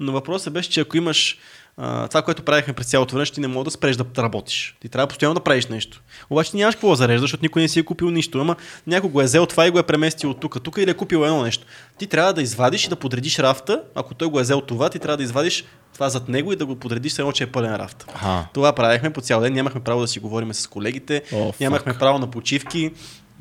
Но 0.00 0.12
въпросът 0.12 0.52
беше, 0.52 0.70
че 0.70 0.80
ако 0.80 0.96
имаш 0.96 1.38
а, 1.76 2.08
това, 2.08 2.22
което 2.22 2.42
правихме 2.42 2.72
през 2.72 2.86
цялото 2.86 3.14
време, 3.14 3.24
ще 3.26 3.34
ти 3.34 3.40
не 3.40 3.48
мога 3.48 3.64
да 3.64 3.70
спреш 3.70 3.96
да 3.96 4.04
работиш. 4.18 4.76
Ти 4.80 4.88
трябва 4.88 5.06
постоянно 5.06 5.34
да 5.34 5.40
правиш 5.40 5.66
нещо. 5.66 6.02
Обаче 6.30 6.56
нямаш 6.56 6.74
какво 6.74 6.90
да 6.90 6.96
зареждаш, 6.96 7.20
защото 7.20 7.44
никой 7.44 7.62
не 7.62 7.68
си 7.68 7.80
е 7.80 7.84
купил 7.84 8.10
нищо. 8.10 8.38
Ама 8.40 8.56
някой 8.86 9.10
го 9.10 9.20
е 9.20 9.24
взел 9.24 9.46
това 9.46 9.66
и 9.66 9.70
го 9.70 9.78
е 9.78 9.82
преместил 9.82 10.30
от 10.30 10.40
тук, 10.40 10.62
тук 10.62 10.78
или 10.78 10.90
е 10.90 10.94
купил 10.94 11.18
едно 11.18 11.42
нещо. 11.42 11.66
Ти 11.98 12.06
трябва 12.06 12.32
да 12.32 12.42
извадиш 12.42 12.84
и 12.84 12.88
да 12.88 12.96
подредиш 12.96 13.38
рафта. 13.38 13.82
Ако 13.94 14.14
той 14.14 14.28
го 14.28 14.40
е 14.40 14.42
взел 14.42 14.60
това, 14.60 14.90
ти 14.90 14.98
трябва 14.98 15.16
да 15.16 15.22
извадиш 15.22 15.64
това 15.94 16.08
зад 16.08 16.28
него 16.28 16.52
и 16.52 16.56
да 16.56 16.66
го 16.66 16.76
подредиш 16.76 17.12
с 17.12 17.18
едно, 17.18 17.32
че 17.32 17.44
е 17.44 17.52
пълен 17.52 17.76
рафт. 17.76 18.04
Аха. 18.14 18.46
Това 18.54 18.72
правихме 18.72 19.12
по 19.12 19.20
цял 19.20 19.40
ден, 19.40 19.52
нямахме 19.52 19.80
право 19.80 20.00
да 20.00 20.08
си 20.08 20.18
говорим 20.20 20.54
с 20.54 20.66
колегите, 20.66 21.22
О, 21.32 21.52
нямахме 21.60 21.98
право 21.98 22.18
на 22.18 22.30
почивки. 22.30 22.90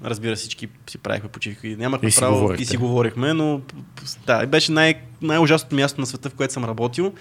Разбира 0.04 0.36
се, 0.38 0.40
всички 0.42 0.68
си 0.90 0.98
правихме 0.98 1.30
почивки. 1.30 1.76
Нямахме 1.80 2.08
И 2.08 2.12
си 2.12 2.20
право 2.20 2.36
говорихте. 2.36 2.64
и 2.64 2.66
си 2.66 2.78
говорихме, 2.78 3.34
но 3.34 3.62
да, 4.26 4.46
беше 4.46 4.72
най- 4.72 5.02
най-ужасното 5.22 5.76
място 5.76 6.02
на 6.02 6.08
света, 6.08 6.30
в 6.30 6.34
което 6.34 6.54
съм 6.54 6.66
работил. 6.66 7.14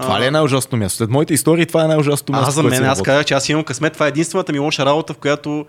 Това 0.00 0.20
ли 0.20 0.24
е 0.24 0.30
най-ужасното 0.30 0.76
място? 0.76 0.96
След 0.96 1.10
моите 1.10 1.34
истории 1.34 1.66
това 1.66 1.84
е 1.84 1.86
най-ужасното 1.86 2.32
място. 2.32 2.48
Аз 2.48 2.54
за 2.54 2.62
мен, 2.62 2.84
аз 2.84 3.02
казах, 3.02 3.24
че 3.24 3.34
аз 3.34 3.48
имам 3.48 3.64
късмет. 3.64 3.92
Това 3.92 4.06
е 4.06 4.08
единствената 4.08 4.52
ми 4.52 4.58
лоша 4.58 4.86
работа, 4.86 5.14
в 5.14 5.18
която. 5.18 5.66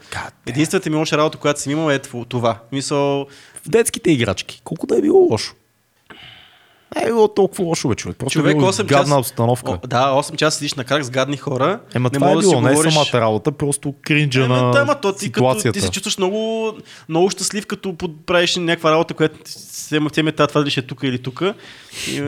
Единствената 0.48 0.90
ми 0.90 0.96
лоша 0.96 1.18
работа, 1.18 1.38
която 1.38 1.62
съм 1.62 1.72
имал 1.72 1.90
е 1.92 2.00
това. 2.00 2.58
Мисъл, 2.72 3.28
В 3.66 3.70
детските 3.70 4.12
играчки. 4.12 4.62
Колко 4.64 4.88
да 4.88 4.98
е 4.98 5.02
било 5.02 5.20
лошо? 5.20 5.54
Не 6.96 7.02
е 7.02 7.06
било 7.06 7.28
толкова 7.28 7.64
лошо, 7.64 7.88
бе, 7.90 7.96
човек. 7.96 8.18
Просто 8.18 8.34
човек 8.34 8.52
е 8.52 8.58
било 8.58 8.72
8 8.72 8.86
гадна 8.86 9.04
часа. 9.06 9.20
обстановка. 9.20 9.72
О, 9.74 9.88
да, 9.88 10.12
8 10.14 10.36
часа 10.36 10.58
седиш 10.58 10.74
на 10.74 10.84
крак 10.84 11.04
с 11.04 11.10
гадни 11.10 11.38
хора. 11.38 11.80
Ема 11.96 12.04
не 12.04 12.10
това 12.10 12.28
е 12.28 12.30
мога 12.30 12.38
да 12.38 12.44
си 12.44 12.52
било, 12.52 12.62
не 12.62 12.70
говориш. 12.70 12.94
самата 12.94 13.22
работа, 13.22 13.52
просто 13.52 13.94
кринджа 14.02 14.44
Ема, 14.46 14.58
на 14.58 14.72
да, 14.72 14.80
ама 14.80 14.96
то 14.96 15.14
ти, 15.14 15.32
като, 15.32 15.40
ситуацията. 15.40 15.74
ти 15.74 15.86
се 15.86 15.92
чувстваш 15.92 16.18
много, 16.18 16.72
много 17.10 17.30
щастлив, 17.30 17.68
като 17.68 17.94
под- 17.94 18.26
правиш 18.26 18.56
някаква 18.56 18.92
работа, 18.92 19.14
която 19.14 19.36
се 19.46 20.00
теме 20.10 20.32
това 20.32 20.48
дали 20.54 20.70
ще 20.70 20.80
е 20.80 20.84
тук 20.84 21.00
или 21.04 21.20
тук. 21.20 21.44
И, 22.10 22.20
а, 22.20 22.26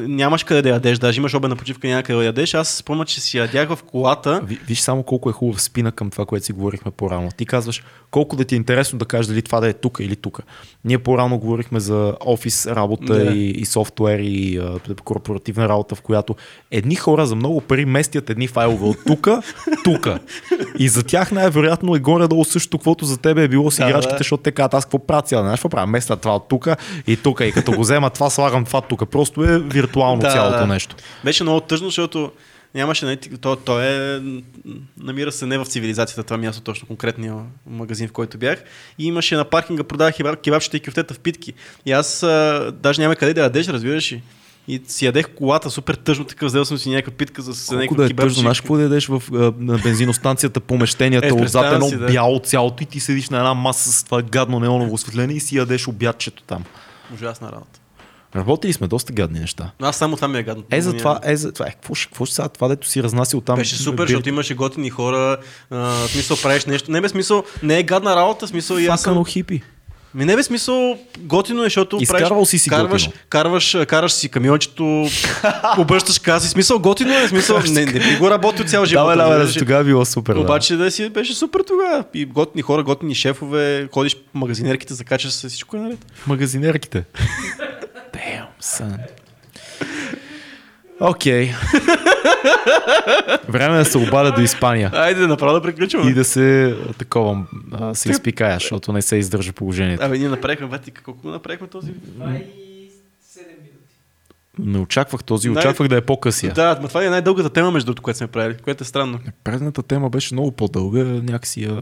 нямаш 0.00 0.44
къде 0.44 0.62
да 0.62 0.68
ядеш, 0.68 0.98
даже 0.98 1.20
имаш 1.20 1.34
обедна 1.34 1.56
почивка, 1.56 1.88
няма 1.88 2.02
къде 2.02 2.18
да 2.18 2.24
ядеш. 2.24 2.54
Аз 2.54 2.68
спомня, 2.70 3.04
че 3.04 3.20
си 3.20 3.38
ядях 3.38 3.68
в 3.68 3.78
колата. 3.82 4.40
Ви- 4.40 4.58
Виж 4.66 4.80
само 4.80 5.02
колко 5.02 5.30
е 5.30 5.32
хубав 5.32 5.62
спина 5.62 5.92
към 5.92 6.10
това, 6.10 6.26
което 6.26 6.46
си 6.46 6.52
говорихме 6.52 6.90
по-рано. 6.90 7.28
Ти 7.36 7.46
казваш 7.46 7.82
колко 8.10 8.36
да 8.36 8.44
ти 8.44 8.54
е 8.54 8.58
интересно 8.58 8.98
да 8.98 9.04
кажеш 9.04 9.26
дали 9.26 9.42
това 9.42 9.60
да 9.60 9.68
е 9.68 9.72
тук 9.72 9.98
или 10.00 10.16
тук. 10.16 10.40
Ние 10.84 10.98
по-рано 10.98 11.38
говорихме 11.38 11.80
за 11.80 12.14
офис 12.20 12.66
работа 12.66 13.14
Да. 13.14 13.32
и, 13.32 13.50
и 13.50 13.64
софтуер 14.00 14.18
и 14.18 14.58
а, 14.58 14.94
корпоративна 15.04 15.68
работа, 15.68 15.94
в 15.94 16.00
която 16.00 16.34
едни 16.70 16.94
хора 16.94 17.26
за 17.26 17.36
много 17.36 17.60
пари 17.60 17.84
местят 17.84 18.30
едни 18.30 18.48
файлове 18.48 18.84
от 18.84 18.96
тук, 19.06 19.28
тук. 19.84 20.08
И 20.78 20.88
за 20.88 21.02
тях 21.02 21.32
най-вероятно 21.32 21.94
е 21.94 21.98
горе-долу 21.98 22.44
също, 22.44 22.78
каквото 22.78 23.04
за 23.04 23.18
тебе 23.18 23.44
е 23.44 23.48
било 23.48 23.70
с 23.70 23.78
играчките, 23.78 24.14
да. 24.14 24.18
защото 24.18 24.42
те 24.42 24.52
казват, 24.52 24.74
аз 24.74 24.84
какво 24.84 24.98
правя 24.98 25.22
цяла, 25.22 25.42
знаеш 25.42 25.58
какво 25.58 25.68
правя, 25.68 25.86
местя 25.86 26.16
това 26.16 26.36
от 26.36 26.48
тук 26.48 26.68
и 27.06 27.16
тук. 27.16 27.40
И 27.40 27.52
като 27.52 27.72
го 27.72 27.80
взема 27.80 28.10
това, 28.10 28.30
слагам 28.30 28.64
това 28.64 28.80
тук. 28.80 29.08
Просто 29.10 29.44
е 29.44 29.58
виртуално 29.58 30.22
Да, 30.22 30.30
цялото 30.32 30.58
да. 30.58 30.66
нещо. 30.66 30.96
Беше 31.24 31.42
много 31.42 31.60
тъжно, 31.60 31.86
защото 31.88 32.30
нямаше, 32.74 33.04
нали, 33.04 33.16
то, 33.16 33.56
то 33.56 33.80
е, 33.80 34.22
намира 34.98 35.32
се 35.32 35.46
не 35.46 35.58
в 35.58 35.66
цивилизацията 35.66 36.22
това 36.22 36.36
място, 36.36 36.62
точно 36.62 36.88
конкретния 36.88 37.34
магазин, 37.66 38.08
в 38.08 38.12
който 38.12 38.38
бях. 38.38 38.62
И 38.98 39.06
имаше 39.06 39.36
на 39.36 39.44
паркинга, 39.44 39.84
продавах 39.84 40.14
кебаб, 40.14 40.40
кебабчета 40.40 40.76
и 40.76 40.80
кюфтета 40.80 41.14
в 41.14 41.18
питки. 41.18 41.52
И 41.86 41.92
аз 41.92 42.22
а, 42.22 42.72
даже 42.82 43.02
няма 43.02 43.16
къде 43.16 43.34
да 43.34 43.40
ядеш, 43.40 43.68
разбираш 43.68 44.12
ли? 44.12 44.22
И 44.68 44.82
си 44.86 45.06
ядех 45.06 45.28
колата, 45.34 45.70
супер 45.70 45.94
тъжно, 45.94 46.24
такъв, 46.24 46.46
взел 46.46 46.64
съм 46.64 46.78
си 46.78 46.90
някаква 46.90 47.12
питка 47.12 47.42
за 47.42 47.54
с 47.54 47.66
Колко 47.66 47.80
някакви 47.80 47.96
да 47.96 48.04
е 48.04 48.08
кебабчета. 48.08 48.28
тъжно, 48.28 48.40
знаеш 48.40 48.60
какво 48.60 48.76
да 48.76 48.82
ядеш 48.82 49.06
в, 49.06 49.22
на 49.58 49.78
бензиностанцията, 49.78 50.60
помещенията, 50.60 51.26
Е, 51.26 51.32
отзад 51.32 51.72
едно 51.72 51.88
си, 51.88 51.96
да. 51.96 52.06
бяло 52.06 52.38
цялото 52.38 52.82
и 52.82 52.86
ти 52.86 53.00
седиш 53.00 53.28
на 53.28 53.38
една 53.38 53.54
маса 53.54 53.92
с 53.92 54.04
това 54.04 54.22
гадно 54.22 54.60
неоново 54.60 54.94
осветление 54.94 55.36
и 55.36 55.40
си 55.40 55.56
ядеш 55.56 55.88
обядчето 55.88 56.42
там. 56.42 56.64
Ужасна 57.14 57.52
работа. 57.52 57.79
Работили 58.36 58.72
сме 58.72 58.86
доста 58.86 59.12
гадни 59.12 59.40
неща. 59.40 59.70
Аз 59.82 59.96
само 59.96 60.16
това 60.16 60.28
ми 60.28 60.38
е 60.38 60.42
гадно. 60.42 60.64
Е, 60.70 60.80
за 60.80 60.88
Няма- 60.88 60.98
това, 60.98 61.20
е, 61.24 61.36
за 61.36 61.52
това, 61.52 61.66
е, 61.66 61.70
какво 61.70 61.94
ще, 61.94 62.06
какво 62.08 62.24
ще 62.26 62.34
сега, 62.34 62.48
това 62.48 62.68
дето 62.68 62.88
си 62.88 63.02
разнася 63.02 63.36
от 63.36 63.44
там. 63.44 63.56
Беше 63.56 63.76
супер, 63.76 64.06
защото 64.06 64.28
имаше 64.28 64.54
готини 64.54 64.90
хора, 64.90 65.36
а, 65.70 66.06
смисъл 66.08 66.36
правиш 66.42 66.64
нещо. 66.64 66.90
Не 66.90 67.00
бе 67.00 67.08
смисъл, 67.08 67.44
не 67.62 67.78
е 67.78 67.82
гадна 67.82 68.16
работа, 68.16 68.48
смисъл 68.48 68.76
и 68.76 68.86
аз 68.86 69.02
съм... 69.02 69.24
Хипи. 69.24 69.62
Ми 70.14 70.24
не 70.24 70.36
бе 70.36 70.42
смисъл, 70.42 70.98
готино 71.18 71.62
е, 71.62 71.66
защото 71.66 71.98
Изкарвал 72.00 72.46
си 72.46 72.58
си 72.58 72.70
карваш, 72.70 73.04
готино. 73.06 73.22
карваш, 73.28 73.76
караш 73.86 74.12
си 74.12 74.28
камиончето, 74.28 75.06
обръщаш 75.78 76.18
каси, 76.18 76.48
смисъл 76.48 76.78
готино 76.78 77.14
е, 77.14 77.28
смисъл, 77.28 77.60
не, 77.68 77.84
не 77.84 77.92
би 77.92 78.16
го 78.18 78.30
работил 78.30 78.64
цял 78.64 78.84
живот. 78.84 79.16
Да, 79.16 79.38
да, 79.38 79.46
ли? 79.48 79.58
тогава 79.58 79.84
било 79.84 80.04
супер. 80.04 80.34
да. 80.34 80.40
Обаче 80.40 80.76
да 80.76 80.90
си 80.90 81.08
беше 81.08 81.34
супер 81.34 81.60
тогава. 81.66 82.04
И 82.14 82.24
готини 82.24 82.62
хора, 82.62 82.82
готини 82.82 83.14
шефове, 83.14 83.88
ходиш 83.92 84.16
по 84.16 84.38
магазинерките, 84.38 84.94
закачаш 84.94 85.32
се, 85.32 85.48
всичко 85.48 85.76
е 85.76 85.80
наред. 85.80 85.98
Магазинерките. 86.26 87.04
Son. 88.62 88.98
Окей. 91.00 91.52
Време 93.48 93.74
е 93.74 93.78
да 93.78 93.84
се 93.84 93.98
обаля 93.98 94.30
до 94.32 94.40
Испания. 94.40 94.90
Айде, 94.94 95.26
направо 95.26 95.52
да 95.54 95.62
приключваме. 95.62 96.10
И 96.10 96.14
да 96.14 96.24
се 96.24 96.64
а, 96.64 96.92
такова 96.92 97.46
а, 97.72 97.94
се 97.94 98.10
изпикая, 98.10 98.54
защото 98.54 98.92
не 98.92 99.02
се 99.02 99.16
издържа 99.16 99.52
положението. 99.52 100.04
Абе, 100.04 100.18
ние 100.18 100.28
направихме, 100.28 100.66
бати, 100.66 100.90
колко 100.90 101.28
направихме 101.28 101.66
този? 101.66 101.92
27 101.92 101.92
минути. 102.18 102.90
Не 104.58 104.78
очаквах 104.78 105.24
този, 105.24 105.50
Най- 105.50 105.60
очаквах 105.60 105.88
да 105.88 105.96
е 105.96 106.00
по-късия. 106.00 106.52
Да, 106.52 106.78
ма 106.82 106.88
това 106.88 107.04
е 107.04 107.08
най-дългата 107.08 107.50
тема, 107.50 107.70
между 107.70 107.86
другото, 107.86 108.02
което 108.02 108.18
сме 108.18 108.26
правили, 108.26 108.56
което 108.64 108.84
е 108.84 108.86
странно. 108.86 109.18
Предната 109.44 109.82
тема 109.82 110.10
беше 110.10 110.34
много 110.34 110.52
по-дълга, 110.52 111.04
някакси 111.04 111.62
я... 111.64 111.80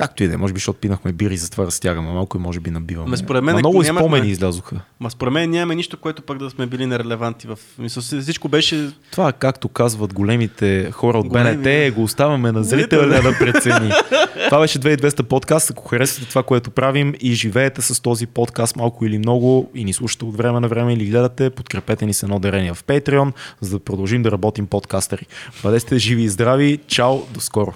Както 0.00 0.24
и 0.24 0.28
да 0.28 0.34
е, 0.34 0.36
може 0.36 0.52
би, 0.52 0.58
защото 0.58 0.78
пинахме 0.78 1.12
бири, 1.12 1.36
затова 1.36 1.66
разтягаме 1.66 2.12
малко 2.12 2.36
и 2.36 2.40
може 2.40 2.60
би 2.60 2.70
набиваме. 2.70 3.10
Ме 3.10 3.16
според 3.16 3.44
мен, 3.44 3.54
Ма 3.54 3.58
много 3.58 3.82
нямахме- 3.82 3.98
спомени 3.98 4.28
излязоха. 4.28 4.80
Ма 5.00 5.10
според 5.10 5.32
мен 5.32 5.50
нямаме 5.50 5.74
нищо, 5.74 5.96
което 5.96 6.22
пък 6.22 6.38
да 6.38 6.50
сме 6.50 6.66
били 6.66 6.86
нерелеванти 6.86 7.46
в... 7.46 7.58
Мисля, 7.78 8.02
всичко 8.20 8.48
беше... 8.48 8.90
Това, 9.10 9.32
както 9.32 9.68
казват 9.68 10.14
големите 10.14 10.90
хора 10.92 11.18
от 11.18 11.28
Големи, 11.28 11.56
БНТ, 11.56 11.94
го 11.94 12.02
оставяме 12.02 12.52
на 12.52 12.64
зрителя 12.64 13.22
да 13.22 13.38
прецени. 13.38 13.90
това 14.48 14.60
беше 14.60 14.78
2200 14.78 15.22
подкаст. 15.22 15.70
Ако 15.70 15.88
харесвате 15.88 16.28
това, 16.28 16.42
което 16.42 16.70
правим 16.70 17.14
и 17.20 17.32
живеете 17.32 17.82
с 17.82 18.02
този 18.02 18.26
подкаст 18.26 18.76
малко 18.76 19.06
или 19.06 19.18
много 19.18 19.70
и 19.74 19.84
ни 19.84 19.92
слушате 19.92 20.24
от 20.24 20.36
време 20.36 20.60
на 20.60 20.68
време 20.68 20.94
или 20.94 21.06
гледате, 21.06 21.50
подкрепете 21.50 22.06
ни 22.06 22.14
с 22.14 22.22
едно 22.22 22.38
дарение 22.38 22.74
в 22.74 22.84
Patreon, 22.84 23.32
за 23.60 23.70
да 23.70 23.84
продължим 23.84 24.22
да 24.22 24.30
работим 24.30 24.66
подкастери. 24.66 25.26
Бъдете 25.62 25.98
живи 25.98 26.22
и 26.22 26.28
здрави. 26.28 26.78
Чао, 26.86 27.18
до 27.34 27.40
скоро. 27.40 27.74